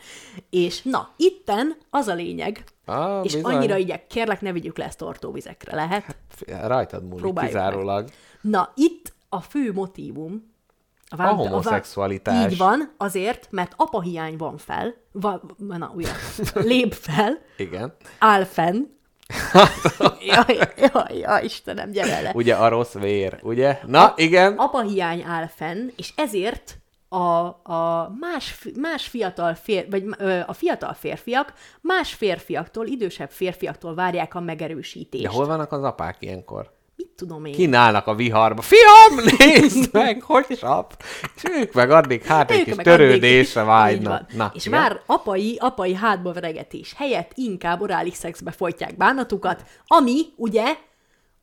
És 0.50 0.82
na, 0.82 1.08
itten 1.16 1.76
az 1.90 2.06
a 2.08 2.14
lényeg, 2.14 2.64
Ah, 2.86 3.24
és 3.24 3.32
bizony. 3.34 3.54
annyira 3.54 3.78
így, 3.78 4.06
kérlek, 4.06 4.40
ne 4.40 4.52
vigyük 4.52 4.78
le 4.78 4.84
ezt 4.84 5.02
ortóvizekre, 5.02 5.74
lehet? 5.74 6.16
Rajtad 6.66 7.02
múlik 7.04 7.20
Próbáljuk 7.20 7.54
meg. 7.54 7.62
kizárólag. 7.62 8.08
Na, 8.40 8.72
itt 8.74 9.12
a 9.28 9.40
fő 9.40 9.72
motívum 9.72 10.52
a, 11.08 11.22
A 11.22 11.26
homoszexualitás. 11.26 12.52
Így 12.52 12.58
van, 12.58 12.94
azért, 12.96 13.46
mert 13.50 13.72
apahiány 13.76 14.36
van 14.36 14.56
fel, 14.58 14.94
va, 15.12 15.40
na 15.58 15.92
újra, 15.94 16.10
lép 16.54 16.92
fel, 16.94 17.38
Igen. 17.56 17.94
áll 18.18 18.44
fenn, 18.44 18.82
jaj, 20.20 20.58
jaj, 20.76 21.18
jaj, 21.18 21.44
Istenem, 21.44 21.90
gyere 21.90 22.20
le. 22.20 22.30
Ugye 22.34 22.54
a 22.54 22.68
rossz 22.68 22.92
vér, 22.92 23.38
ugye? 23.42 23.78
Na, 23.86 24.12
igen. 24.16 24.52
Apahiány 24.56 25.22
áll 25.22 25.46
fenn, 25.46 25.88
és 25.96 26.12
ezért 26.16 26.78
a, 27.08 27.46
a 27.62 28.12
más, 28.20 28.68
más 28.76 29.06
fiatal 29.06 29.54
fér, 29.54 29.86
vagy 29.90 30.04
ö, 30.18 30.40
a 30.46 30.52
fiatal 30.52 30.94
férfiak 30.94 31.52
más 31.80 32.14
férfiaktól, 32.14 32.86
idősebb 32.86 33.30
férfiaktól 33.30 33.94
várják 33.94 34.34
a 34.34 34.40
megerősítést. 34.40 35.24
De 35.24 35.30
hol 35.30 35.46
vannak 35.46 35.72
az 35.72 35.82
apák 35.82 36.16
ilyenkor? 36.18 36.72
Mit 36.96 37.08
tudom 37.16 37.44
én? 37.44 37.52
Kínálnak 37.52 38.06
a 38.06 38.14
viharba. 38.14 38.62
Fiam, 38.62 39.24
nézd 39.38 39.92
meg, 40.02 40.22
hogy 40.22 40.46
sap! 40.58 41.02
És 41.36 41.42
ők 41.60 41.72
meg 41.72 41.90
addig 41.90 42.22
hát 42.22 42.50
egy 42.50 42.64
kis 42.64 42.74
törődésre 42.74 43.62
vágynak. 43.62 44.32
Na, 44.32 44.52
és 44.54 44.66
igen? 44.66 44.80
már 44.80 45.00
apai, 45.06 45.56
apai 45.60 45.94
hátba 45.94 46.32
veregetés 46.32 46.94
helyett 46.96 47.30
inkább 47.34 47.80
orális 47.80 48.14
szexbe 48.14 48.50
folytják 48.50 48.96
bánatukat, 48.96 49.64
ami 49.86 50.22
ugye 50.36 50.76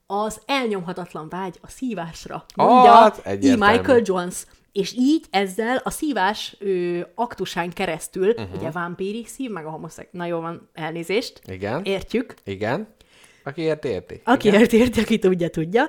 az 0.08 0.42
elnyomhatatlan 0.46 1.30
vágy 1.30 1.60
a 1.62 1.68
szívásra, 1.68 2.46
mondja 2.56 2.92
Hát, 2.92 3.22
E. 3.26 3.36
Michael 3.40 4.02
Jones. 4.04 4.46
És 4.72 4.94
így 4.98 5.26
ezzel 5.30 5.82
a 5.84 5.90
szívás 5.90 6.56
ő, 6.60 7.08
aktusán 7.16 7.70
keresztül, 7.70 8.30
uh-huh. 8.30 8.58
ugye 8.58 8.72
vámpíri 8.72 9.26
szív, 9.26 9.52
meg 9.52 9.66
a 9.66 9.70
homoszek... 9.70 10.12
Na 10.12 10.26
jó 10.26 10.40
van, 10.40 10.70
elnézést. 10.74 11.42
Igen. 11.46 11.84
Értjük. 11.84 12.34
Igen. 12.44 12.88
Aki 13.44 13.62
érti, 13.62 13.88
érti. 13.88 14.22
Aki 14.24 14.48
érti, 14.48 14.78
érti, 14.78 15.00
aki 15.00 15.20
tudja, 15.20 15.50
tudja. 15.50 15.84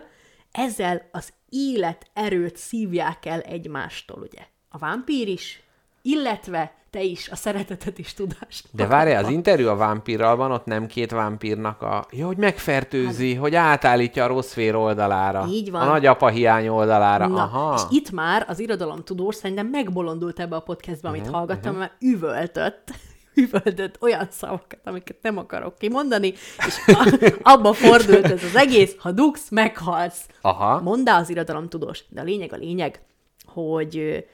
Ezzel 0.53 1.09
az 1.13 1.33
életerőt 1.49 2.57
szívják 2.57 3.27
el 3.27 3.41
egymástól, 3.41 4.23
ugye? 4.23 4.41
A 4.69 4.79
vámpír 4.79 5.29
is, 5.29 5.63
illetve 6.03 6.75
te 6.91 7.03
is 7.03 7.29
a 7.29 7.37
szeretetet 7.37 7.99
és 7.99 8.15
tudást. 8.15 8.67
De 8.71 8.87
várjál, 8.87 9.25
az 9.25 9.31
interjú 9.31 9.69
a 9.69 9.77
vámpírral 9.77 10.37
van, 10.37 10.53
ott 10.53 10.65
nem 10.65 10.87
két 10.87 11.11
vámpírnak 11.11 11.83
a... 11.83 12.07
Jó, 12.11 12.27
hogy 12.27 12.37
megfertőzi, 12.37 13.35
hogy 13.35 13.55
átállítja 13.55 14.25
a 14.25 14.27
rossz 14.27 14.55
vér 14.55 14.75
oldalára. 14.75 15.41
Hát- 15.41 15.51
Így 15.51 15.71
van. 15.71 15.81
A 15.81 15.85
nagyapa 15.91 16.29
hiány 16.29 16.69
oldalára. 16.69 17.27
Na, 17.27 17.43
Aha. 17.43 17.75
és 17.75 17.97
itt 17.97 18.11
már 18.11 18.45
az 18.49 18.59
irodalomtudós 18.59 19.35
szerintem 19.35 19.67
megbolondult 19.67 20.41
ebbe 20.41 20.57
a 20.57 20.61
podcastbe, 20.61 21.09
amit 21.09 21.21
uh-huh, 21.21 21.37
hallgattam, 21.37 21.75
uh-huh. 21.75 21.79
mert 21.79 22.03
üvöltött, 22.03 22.93
üvöltött 23.35 23.97
olyan 24.01 24.29
szavakat, 24.31 24.81
amiket 24.85 25.17
nem 25.23 25.39
akarok 25.39 25.79
kimondani, 25.79 26.33
és 26.67 26.77
a, 26.87 27.19
abba 27.43 27.73
fordult 27.73 28.25
ez 28.25 28.43
az 28.43 28.57
egész, 28.57 28.95
ha 28.99 29.13
dugsz, 29.13 29.49
meghalsz. 29.51 30.27
Aha. 30.41 30.81
Mondá 30.81 31.19
az 31.19 31.31
irodalomtudós. 31.31 32.05
De 32.09 32.21
a 32.21 32.25
lényeg 32.25 32.53
a 32.53 32.57
lényeg, 32.57 33.01
hogy, 33.45 34.25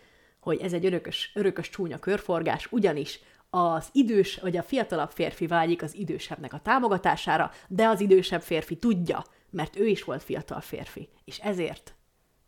hogy 0.41 0.61
ez 0.61 0.73
egy 0.73 0.87
örökös, 0.87 1.33
örökös 1.35 1.69
csúnya 1.69 1.99
körforgás, 1.99 2.69
ugyanis 2.71 3.21
az 3.51 3.89
idős, 3.93 4.39
vagy 4.43 4.57
a 4.57 4.63
fiatalabb 4.63 5.11
férfi 5.11 5.47
vágyik 5.47 5.83
az 5.83 5.95
idősebbnek 5.95 6.53
a 6.53 6.61
támogatására, 6.63 7.51
de 7.69 7.87
az 7.87 8.01
idősebb 8.01 8.43
férfi 8.43 8.77
tudja, 8.77 9.25
mert 9.51 9.79
ő 9.79 9.87
is 9.87 10.05
volt 10.05 10.23
fiatal 10.23 10.61
férfi, 10.61 11.09
és 11.25 11.39
ezért 11.39 11.98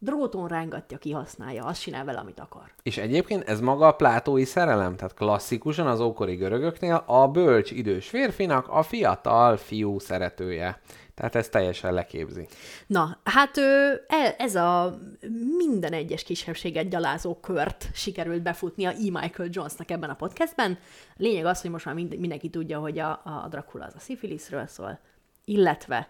dróton 0.03 0.49
rángatja, 0.49 0.99
kihasználja, 0.99 1.65
azt 1.65 1.81
csinál 1.81 2.05
vele, 2.05 2.19
amit 2.19 2.41
akar. 2.41 2.73
És 2.83 2.99
egyébként 2.99 3.49
ez 3.49 3.61
maga 3.61 3.87
a 3.87 3.93
plátói 3.93 4.45
szerelem, 4.45 4.97
tehát 4.97 5.15
klasszikusan 5.15 5.87
az 5.87 6.01
ókori 6.01 6.35
görögöknél 6.35 7.05
a 7.07 7.29
bölcs 7.29 7.71
idős 7.71 8.09
férfinak 8.09 8.69
a 8.69 8.83
fiatal 8.83 9.57
fiú 9.57 9.99
szeretője. 9.99 10.81
Tehát 11.15 11.35
ez 11.35 11.49
teljesen 11.49 11.93
leképzi. 11.93 12.49
Na, 12.87 13.19
hát 13.25 13.57
e- 14.07 14.35
ez 14.39 14.55
a 14.55 14.99
minden 15.57 15.93
egyes 15.93 16.23
kisebbséget 16.23 16.89
gyalázó 16.89 17.35
kört 17.35 17.89
sikerült 17.95 18.43
befutnia 18.43 18.91
E. 18.91 18.95
Michael 18.97 19.49
Jonesnak 19.53 19.91
ebben 19.91 20.11
a 20.11 20.15
podcastben. 20.15 20.79
Lényeg 21.17 21.45
az, 21.45 21.61
hogy 21.61 21.71
most 21.71 21.85
már 21.85 21.95
mind, 21.95 22.19
mindenki 22.19 22.51
tudja, 22.51 22.79
hogy 22.79 22.99
a, 22.99 23.11
a 23.11 23.47
Dracula 23.51 23.85
az 23.85 23.95
a 23.97 24.01
szifiliszről 24.01 24.67
szól, 24.67 24.99
illetve 25.45 26.09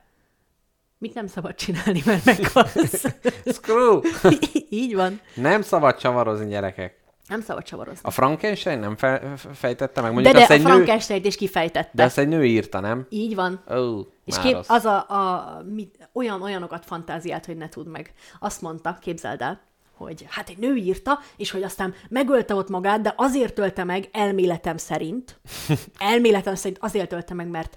mit 1.01 1.15
nem 1.15 1.27
szabad 1.27 1.55
csinálni, 1.55 2.03
mert 2.05 2.25
meghalsz. 2.25 3.05
Screw! 3.55 4.01
Így 4.71 4.95
van. 4.95 5.21
Nem 5.35 5.63
szabad 5.63 5.97
csavarozni, 5.97 6.49
gyerekek. 6.49 6.99
Nem 7.29 7.41
szabad 7.41 7.63
csavarozni. 7.63 8.01
A 8.03 8.11
Frankenstein 8.11 8.79
nem 8.79 8.97
fe- 8.97 9.23
fejtette 9.55 10.01
meg? 10.01 10.11
De, 10.11 10.15
Mondjuk 10.15 10.35
de 10.35 10.41
azt 10.41 10.51
a 10.51 10.55
egy 10.55 10.63
nő, 10.63 10.67
Frankenstein 10.67 11.25
is 11.25 11.37
kifejtette. 11.37 11.91
de 11.93 12.05
azt 12.05 12.19
egy 12.19 12.29
nő 12.29 12.45
írta, 12.45 12.81
nem? 12.81 13.07
Így 13.09 13.35
van. 13.35 13.63
Ó, 13.77 14.01
És 14.25 14.39
kép, 14.39 14.53
rossz. 14.53 14.69
az 14.69 14.85
a, 14.85 14.97
a 15.09 15.63
mit, 15.75 16.09
olyan 16.13 16.43
olyanokat 16.43 16.85
fantáziált, 16.85 17.47
hogy 17.47 17.57
ne 17.57 17.69
tud 17.69 17.87
meg. 17.87 18.13
Azt 18.39 18.61
mondta, 18.61 18.99
képzeld 19.01 19.41
el, 19.41 19.61
hogy 19.97 20.27
hát 20.29 20.49
egy 20.49 20.59
nő 20.59 20.75
írta, 20.75 21.19
és 21.37 21.51
hogy 21.51 21.63
aztán 21.63 21.95
megölte 22.09 22.55
ott 22.55 22.69
magát, 22.69 23.01
de 23.01 23.15
azért 23.17 23.59
ölte 23.59 23.85
meg 23.85 24.09
elméletem 24.13 24.77
szerint. 24.77 25.41
Elméletem 25.99 26.55
szerint 26.55 26.79
azért 26.83 27.13
ölte 27.13 27.35
meg, 27.35 27.49
mert 27.49 27.77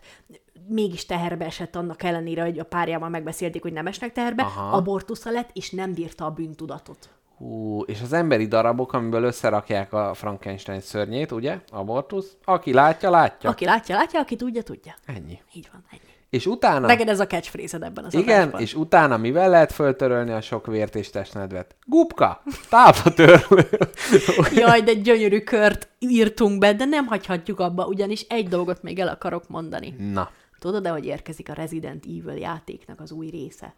mégis 0.67 1.05
teherbe 1.05 1.45
esett 1.45 1.75
annak 1.75 2.03
ellenére, 2.03 2.43
hogy 2.43 2.59
a 2.59 2.63
párjával 2.63 3.09
megbeszélték, 3.09 3.61
hogy 3.61 3.73
nem 3.73 3.87
esnek 3.87 4.11
teherbe, 4.11 4.43
Aha. 4.43 4.75
abortusza 4.75 5.31
lett, 5.31 5.49
és 5.53 5.69
nem 5.69 5.93
bírta 5.93 6.25
a 6.25 6.29
bűntudatot. 6.31 7.09
Hú, 7.37 7.81
és 7.81 8.01
az 8.01 8.13
emberi 8.13 8.47
darabok, 8.47 8.93
amiből 8.93 9.23
összerakják 9.23 9.93
a 9.93 10.13
Frankenstein 10.13 10.81
szörnyét, 10.81 11.31
ugye? 11.31 11.59
Abortusz. 11.71 12.37
Aki 12.45 12.73
látja, 12.73 13.09
látja. 13.09 13.49
Aki 13.49 13.65
látja, 13.65 13.95
látja, 13.95 14.19
aki 14.19 14.35
tudja, 14.35 14.61
tudja. 14.61 14.95
Ennyi. 15.05 15.39
Így 15.53 15.69
van, 15.71 15.83
ennyi. 15.91 16.11
És 16.29 16.45
utána... 16.45 16.87
Neked 16.87 17.07
ez 17.07 17.19
a 17.19 17.27
catchphrase 17.27 17.77
ebben 17.81 18.05
az 18.05 18.13
Igen, 18.13 18.39
adásban. 18.39 18.61
és 18.61 18.73
utána 18.73 19.17
mivel 19.17 19.49
lehet 19.49 19.71
föltörölni 19.71 20.31
a 20.31 20.41
sok 20.41 20.67
vért 20.67 20.95
és 20.95 21.09
testnedvet? 21.09 21.75
Gubka! 21.85 22.43
Tápatörlő! 22.69 23.67
Jaj, 24.55 24.81
de 24.81 24.93
gyönyörű 24.93 25.39
kört 25.39 25.87
írtunk 25.99 26.59
be, 26.59 26.73
de 26.73 26.85
nem 26.85 27.05
hagyhatjuk 27.05 27.59
abba, 27.59 27.85
ugyanis 27.85 28.25
egy 28.29 28.47
dolgot 28.47 28.83
még 28.83 28.99
el 28.99 29.07
akarok 29.07 29.49
mondani. 29.49 29.95
Na, 30.13 30.29
Tudod-e, 30.63 30.89
hogy 30.89 31.05
érkezik 31.05 31.49
a 31.49 31.53
Resident 31.53 32.05
Evil 32.05 32.35
játéknak 32.37 32.99
az 33.01 33.11
új 33.11 33.29
része? 33.29 33.73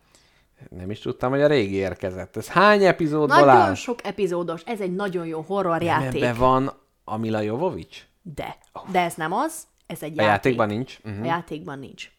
nem 0.70 0.92
is 0.92 1.00
tudtam, 1.00 1.30
hogy 1.32 1.42
a 1.42 1.48
régi 1.48 1.76
érkezett. 1.76 2.36
Ez 2.38 2.48
hány 2.48 2.84
epizódból 2.86 3.38
Nagyon 3.40 3.50
áll? 3.56 3.74
sok 3.74 4.06
epizódos, 4.06 4.62
ez 4.66 4.82
egy 4.82 4.96
nagyon 4.96 5.26
jó 5.26 5.42
horror 5.42 5.82
játék. 5.82 6.22
Ebbe 6.24 6.34
van 6.34 6.72
a 7.04 7.18
Mila 7.18 7.40
Jovovics? 7.40 8.06
De. 8.22 8.58
De 8.92 9.00
ez 9.00 9.14
nem 9.16 9.32
az, 9.34 9.64
ez 9.88 10.04
egy 10.04 10.20
A 10.20 10.22
játék. 10.22 10.28
játékban 10.28 10.68
nincs? 10.68 10.98
A 11.04 11.10
Uh-huh. 11.10 11.26
játékban 11.26 11.80
nincs. 11.80 12.12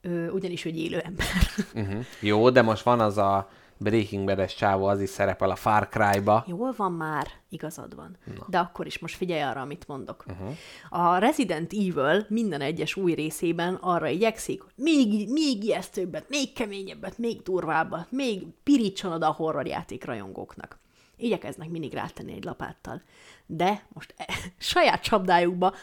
Ö, 0.00 0.28
ugyanis, 0.30 0.62
hogy 0.62 0.78
élő 0.78 0.98
ember. 0.98 1.26
Uh-huh. 1.74 2.04
Jó, 2.20 2.50
de 2.50 2.62
most 2.62 2.82
van 2.82 3.00
az 3.00 3.18
a 3.18 3.50
Breaking 3.78 4.24
Bad-es 4.24 4.54
csávó, 4.54 4.86
az 4.86 5.00
is 5.00 5.08
szerepel 5.08 5.50
a 5.50 5.56
Far 5.56 5.88
Cry-ba. 5.88 6.44
Jól 6.46 6.74
van 6.76 6.92
már, 6.92 7.26
igazad 7.48 7.94
van. 7.94 8.16
Na. 8.24 8.46
De 8.48 8.58
akkor 8.58 8.86
is 8.86 8.98
most 8.98 9.16
figyelj 9.16 9.42
arra, 9.42 9.60
amit 9.60 9.86
mondok. 9.86 10.24
Uh-huh. 10.28 10.56
A 10.88 11.18
Resident 11.18 11.72
Evil 11.72 12.26
minden 12.28 12.60
egyes 12.60 12.96
új 12.96 13.12
részében 13.12 13.74
arra 13.74 14.08
igyekszik, 14.08 14.62
hogy 14.62 14.72
még, 14.76 15.30
még 15.30 15.64
ijesztőbbet, 15.64 16.28
még 16.28 16.52
keményebbet, 16.52 17.18
még 17.18 17.42
durvábbat, 17.42 18.10
még 18.10 18.46
pirítson 18.62 19.12
oda 19.12 19.28
a 19.28 19.32
horrorjáték 19.32 20.04
rajongóknak. 20.04 20.78
Igyekeznek 21.16 21.68
mindig 21.68 21.92
rátenni 21.92 22.32
egy 22.32 22.44
lapáttal. 22.44 23.02
De 23.46 23.86
most 23.92 24.14
e, 24.16 24.34
saját 24.58 25.02
csapdájukba 25.02 25.74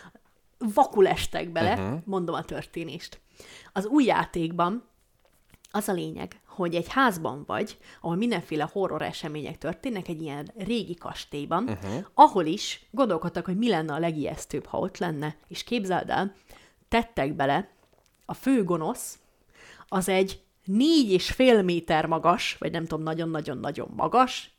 vakul 0.58 1.08
estek 1.08 1.50
bele, 1.50 1.74
uh-huh. 1.74 2.00
mondom 2.06 2.36
a 2.36 2.44
történést. 2.44 3.20
Az 3.74 3.86
új 3.86 4.04
játékban 4.04 4.84
az 5.72 5.90
a 5.90 5.94
lényeg, 5.94 6.40
hogy 6.56 6.76
egy 6.76 6.88
házban 6.88 7.44
vagy, 7.48 7.78
ahol 8.02 8.16
mindenféle 8.16 8.70
horror 8.72 9.02
események 9.02 9.58
történnek, 9.58 10.08
egy 10.08 10.22
ilyen 10.22 10.52
régi 10.58 10.96
kastélyban, 10.96 11.64
uh-huh. 11.64 12.06
ahol 12.14 12.46
is 12.46 12.86
gondolkodtak, 12.92 13.46
hogy 13.46 13.58
mi 13.58 13.70
lenne 13.70 13.94
a 13.94 14.00
legijesztőbb, 14.00 14.66
ha 14.66 14.78
ott 14.78 14.98
lenne, 14.98 15.36
és 15.48 15.64
képzeld 15.64 16.10
el, 16.10 16.34
tettek 16.88 17.34
bele, 17.34 17.70
a 18.26 18.34
fő 18.34 18.64
gonosz, 18.64 19.20
az 19.88 20.10
egy 20.10 20.44
négy 20.64 21.12
és 21.12 21.32
fél 21.32 21.62
méter 21.62 22.06
magas, 22.06 22.56
vagy 22.60 22.72
nem 22.72 22.86
tudom, 22.86 23.04
nagyon-nagyon-nagyon 23.04 23.92
magas, 23.96 24.56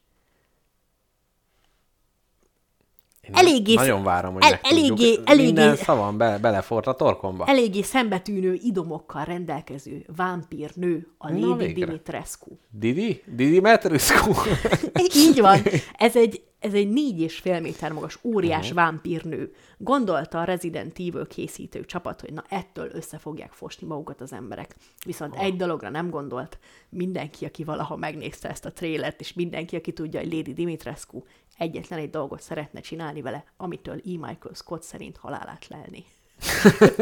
Én 3.15 3.15
Eléggé- 3.32 3.74
Nagyon 3.76 4.02
várom, 4.02 4.32
hogy 4.32 4.42
el- 4.44 4.60
eléggé- 4.62 5.20
eléggé- 5.24 5.44
Minden 5.46 5.76
szavam 5.76 6.16
be, 6.16 6.38
belefort 6.38 6.86
a 6.86 6.92
torkomba. 6.94 7.44
eléggé 7.46 7.82
szembetűnő 7.82 8.58
idomokkal 8.62 9.24
rendelkező 9.24 10.04
vámpír 10.16 10.70
nő, 10.74 11.06
a 11.18 11.32
Lady. 11.32 11.72
Dimitrescu. 11.72 12.50
Didi? 12.70 13.22
Didi 13.36 13.60
Metriscu? 13.60 14.32
Így 15.26 15.40
van. 15.40 15.58
Ez 15.96 16.16
egy, 16.16 16.42
ez 16.58 16.74
egy 16.74 16.88
négy 16.88 17.20
és 17.20 17.38
fél 17.38 17.60
méter 17.60 17.92
magas 17.92 18.18
óriás 18.22 18.62
uh-huh. 18.62 18.74
vámpírnő. 18.74 19.54
Gondolta 19.78 20.40
a 20.40 20.44
Resident 20.44 20.98
Evil 20.98 21.26
készítő 21.26 21.84
csapat, 21.84 22.20
hogy 22.20 22.32
na 22.32 22.44
ettől 22.48 22.90
össze 22.92 23.18
fogják 23.18 23.52
fosni 23.52 23.86
magukat 23.86 24.20
az 24.20 24.32
emberek. 24.32 24.76
Viszont 25.04 25.34
oh. 25.34 25.44
egy 25.44 25.56
dologra 25.56 25.88
nem 25.88 26.10
gondolt. 26.10 26.58
Mindenki, 26.88 27.44
aki 27.44 27.64
valaha 27.64 27.96
megnézte 27.96 28.48
ezt 28.48 28.64
a 28.64 28.72
trélert, 28.72 29.20
és 29.20 29.32
mindenki, 29.32 29.76
aki 29.76 29.92
tudja, 29.92 30.20
hogy 30.20 30.32
Lady 30.32 30.52
Dimitrescu 30.52 31.22
egyetlen 31.58 31.98
egy 31.98 32.10
dolgot 32.10 32.40
szeretne 32.40 32.80
csinálni 32.80 33.22
vele, 33.22 33.44
amitől 33.56 33.94
E. 33.94 34.00
Michael 34.04 34.54
Scott 34.54 34.82
szerint 34.82 35.16
halálát 35.16 35.66
lelni. 35.68 36.04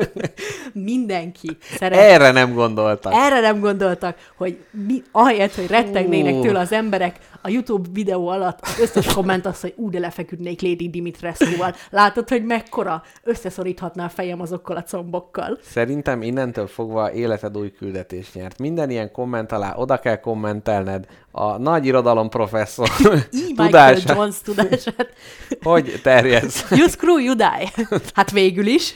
Mindenki 0.72 1.56
szeret 1.60 1.98
Erre 1.98 2.30
nem 2.30 2.54
gondoltak. 2.54 3.12
erre 3.14 3.40
nem 3.40 3.60
gondoltak, 3.60 4.32
hogy 4.36 4.64
mi, 4.70 5.02
ahelyett, 5.12 5.54
hogy 5.54 5.66
rettegnének 5.66 6.40
tőle 6.40 6.58
az 6.58 6.72
emberek, 6.72 7.18
a 7.46 7.48
YouTube 7.48 7.88
videó 7.92 8.28
alatt 8.28 8.58
az 8.62 8.78
összes 8.78 9.14
komment 9.14 9.46
az, 9.46 9.60
hogy 9.60 9.72
ú, 9.76 9.90
de 9.90 9.98
lefeküdnék 9.98 10.60
Lady 10.62 10.88
Dimitrescu-val. 10.90 11.74
Látod, 11.90 12.28
hogy 12.28 12.44
mekkora 12.44 13.02
összeszoríthatná 13.22 14.04
a 14.04 14.08
fejem 14.08 14.40
azokkal 14.40 14.76
a 14.76 14.82
combokkal. 14.82 15.58
Szerintem 15.62 16.22
innentől 16.22 16.66
fogva 16.66 17.12
életed 17.12 17.56
új 17.56 17.72
küldetést 17.72 18.34
nyert. 18.34 18.58
Minden 18.58 18.90
ilyen 18.90 19.12
komment 19.12 19.52
alá 19.52 19.74
oda 19.76 19.98
kell 19.98 20.16
kommentelned 20.16 21.06
a 21.30 21.56
nagy 21.56 21.86
irodalom 21.86 22.28
professzor 22.28 22.88
tudása, 23.56 24.14
Jones 24.14 24.40
tudását. 24.40 25.08
hogy 25.62 26.00
terjedsz. 26.02 26.70
You 26.70 26.88
screw, 26.88 27.18
you 27.18 27.34
die. 27.34 27.70
Hát 28.14 28.30
végül 28.30 28.66
is. 28.66 28.94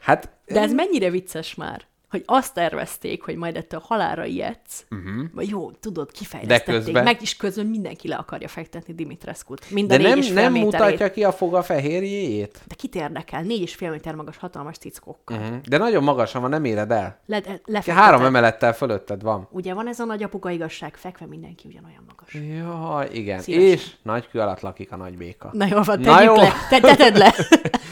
Hát 0.00 0.28
De 0.46 0.60
ez 0.60 0.72
mennyire 0.72 1.10
vicces 1.10 1.54
már, 1.54 1.86
hogy 2.10 2.22
azt 2.26 2.54
tervezték, 2.54 3.22
hogy 3.22 3.36
majd 3.36 3.56
ettől 3.56 3.80
halálra 3.84 4.24
ijedsz, 4.24 4.84
uh-huh. 4.90 5.24
vagy 5.34 5.48
jó, 5.48 5.70
tudod, 5.70 6.10
kifejlesztették, 6.12 6.66
Mhm. 6.66 6.76
De 6.76 6.82
közben- 6.84 7.04
meg 7.04 7.22
is 7.22 7.36
közben 7.36 7.66
mindenki 7.66 8.08
le 8.08 8.14
akarja 8.16 8.48
fektetni 8.48 8.94
Dimitrescu-t. 8.94 9.70
Mind 9.70 9.88
de 9.88 9.96
nem, 9.98 10.18
nem 10.32 10.52
mutatja 10.52 11.10
ki 11.10 11.24
a 11.24 11.32
foga 11.32 11.62
fehérjéjét. 11.62 12.60
De 12.66 12.74
kit 12.74 12.94
érdekel? 12.94 13.42
Négy 13.42 13.60
és 13.60 13.74
fél 13.74 13.90
méter 13.90 14.14
magas 14.14 14.36
hatalmas 14.36 14.76
cickókkal. 14.76 15.38
Uh-huh. 15.38 15.56
De 15.60 15.78
nagyon 15.78 16.02
magasan 16.02 16.40
van, 16.40 16.50
nem 16.50 16.64
éred 16.64 16.90
el. 16.90 17.18
Le, 17.26 17.36
lefekteted. 17.64 17.84
Három 18.02 18.24
emelettel 18.24 18.72
fölötted 18.74 19.22
van. 19.22 19.48
Ugye 19.50 19.74
van 19.74 19.88
ez 19.88 20.00
a 20.00 20.04
nagy 20.04 20.22
apuka 20.22 20.50
igazság, 20.50 20.96
fekve 20.96 21.26
mindenki 21.26 21.68
ugyanolyan 21.68 22.04
magas. 22.08 22.34
Jaj, 22.34 23.08
igen. 23.12 23.40
Szívesen. 23.40 23.68
És 23.68 23.90
nagy 24.02 24.28
kő 24.28 24.38
alatt 24.40 24.60
lakik 24.60 24.92
a 24.92 24.96
nagy 24.96 25.16
béka. 25.16 25.50
Na 25.52 25.66
jól 25.66 25.82
van, 25.82 26.00
Na 26.00 26.22
jó. 26.22 26.34
le. 26.36 26.52
Te, 26.70 26.80
teted 26.80 27.16
le. 27.16 27.34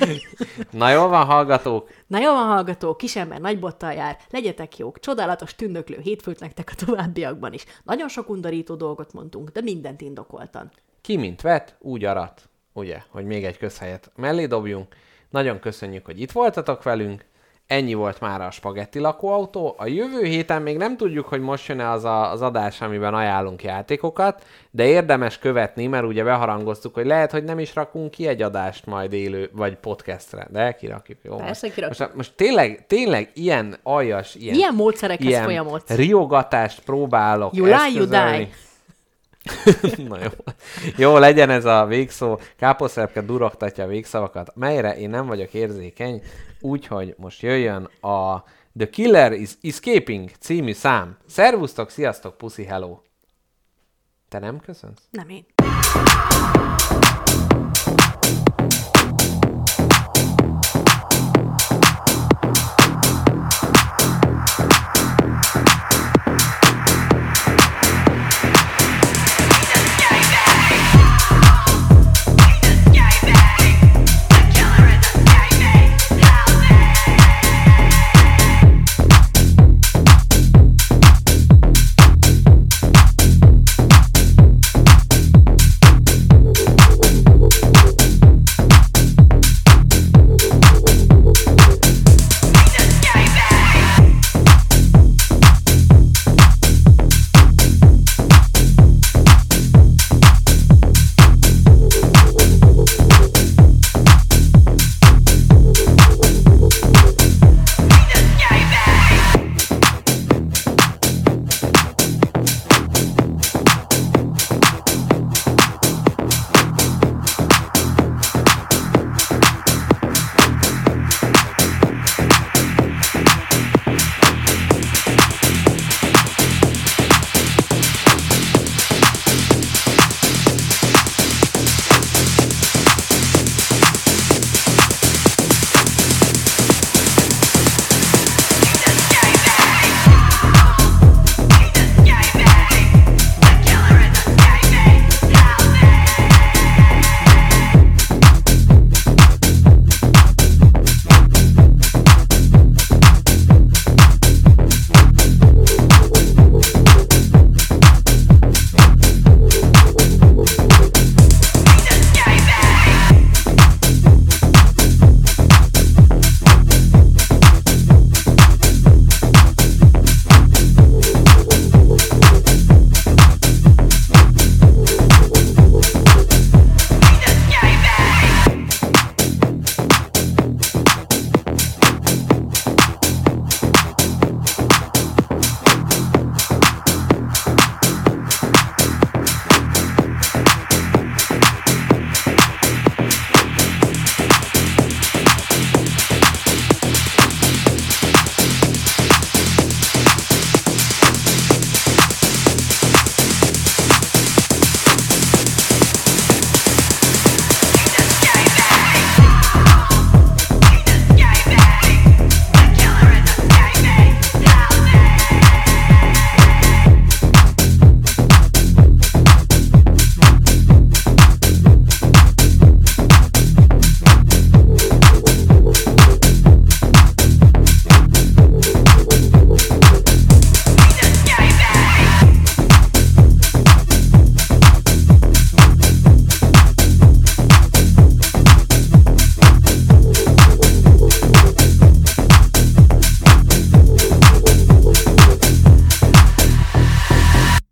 Na 0.70 0.90
jól 0.90 1.08
van, 1.08 1.24
hallgatók. 1.24 1.90
Na 2.06 2.18
jó 2.18 2.32
van, 2.32 2.46
hallgató, 2.46 2.96
kisember 2.96 3.40
nagy 3.40 3.58
bottal 3.58 3.92
jár, 3.92 4.18
legyetek 4.30 4.78
jók, 4.78 5.00
csodálatos, 5.00 5.54
tündöklő 5.54 5.98
hétfőt 6.00 6.40
nektek 6.40 6.70
a 6.72 6.84
továbbiakban 6.84 7.52
is. 7.52 7.64
Nagyon 7.84 8.08
sok 8.08 8.28
undorító 8.28 8.74
dolgot 8.74 9.12
mondtunk, 9.12 9.50
de 9.50 9.60
mindent 9.60 10.00
indokoltan. 10.00 10.70
Ki 11.00 11.16
mint 11.16 11.40
vet, 11.40 11.76
úgy 11.78 12.04
arat. 12.04 12.48
Ugye, 12.72 13.02
hogy 13.08 13.24
még 13.24 13.44
egy 13.44 13.58
közhelyet 13.58 14.10
mellé 14.16 14.46
dobjunk. 14.46 14.94
Nagyon 15.30 15.60
köszönjük, 15.60 16.04
hogy 16.04 16.20
itt 16.20 16.32
voltatok 16.32 16.82
velünk. 16.82 17.24
Ennyi 17.66 17.94
volt 17.94 18.20
már 18.20 18.40
a 18.40 18.50
spagetti 18.50 18.98
lakóautó. 18.98 19.74
A 19.78 19.86
jövő 19.86 20.24
héten 20.24 20.62
még 20.62 20.76
nem 20.76 20.96
tudjuk, 20.96 21.26
hogy 21.26 21.40
most 21.40 21.68
jön-e 21.68 21.90
az 21.90 22.04
a, 22.04 22.30
az 22.30 22.42
adás, 22.42 22.80
amiben 22.80 23.14
ajánlunk 23.14 23.62
játékokat, 23.62 24.44
de 24.70 24.86
érdemes 24.86 25.38
követni, 25.38 25.86
mert 25.86 26.04
ugye 26.04 26.24
beharangoztuk, 26.24 26.94
hogy 26.94 27.06
lehet, 27.06 27.30
hogy 27.30 27.44
nem 27.44 27.58
is 27.58 27.74
rakunk 27.74 28.10
ki 28.10 28.26
egy 28.26 28.42
adást 28.42 28.86
majd 28.86 29.12
élő, 29.12 29.50
vagy 29.52 29.76
podcastre, 29.76 30.46
de 30.50 30.72
kirakjuk, 30.72 31.18
jó? 31.22 31.36
Persze, 31.36 31.66
most, 31.66 31.74
kirakjuk. 31.74 31.98
most, 31.98 32.14
most 32.14 32.32
tényleg, 32.36 32.84
tényleg 32.86 33.30
ilyen 33.34 33.76
aljas, 33.82 34.34
ilyen, 34.34 34.54
Milyen 34.54 34.74
módszerekhez 34.74 35.26
ilyen 35.26 35.44
folyamodsz? 35.44 35.90
riogatást 35.90 36.80
próbálok 36.80 37.54
You 37.54 37.66
lie, 37.66 37.90
you 37.94 38.06
die. 38.06 38.48
Na 40.08 40.18
jó. 40.22 40.30
Jó, 40.96 41.18
legyen 41.18 41.50
ez 41.50 41.64
a 41.64 41.84
végszó. 41.84 42.38
Káposzterepke 42.56 43.22
durogtatja 43.22 43.84
a 43.84 43.86
végszavakat, 43.86 44.52
melyre 44.54 44.98
én 44.98 45.10
nem 45.10 45.26
vagyok 45.26 45.54
érzékeny, 45.54 46.22
úgyhogy 46.60 47.14
most 47.18 47.42
jöjjön 47.42 47.84
a 48.00 48.44
The 48.76 48.88
Killer 48.90 49.32
is 49.32 49.50
Escaping 49.62 50.30
című 50.40 50.72
szám. 50.72 51.16
Szervusztok, 51.26 51.90
sziasztok, 51.90 52.36
puszi, 52.36 52.64
hello! 52.64 52.98
Te 54.28 54.38
nem 54.38 54.60
köszönsz? 54.60 55.02
Nem 55.10 55.28
én. 55.28 55.44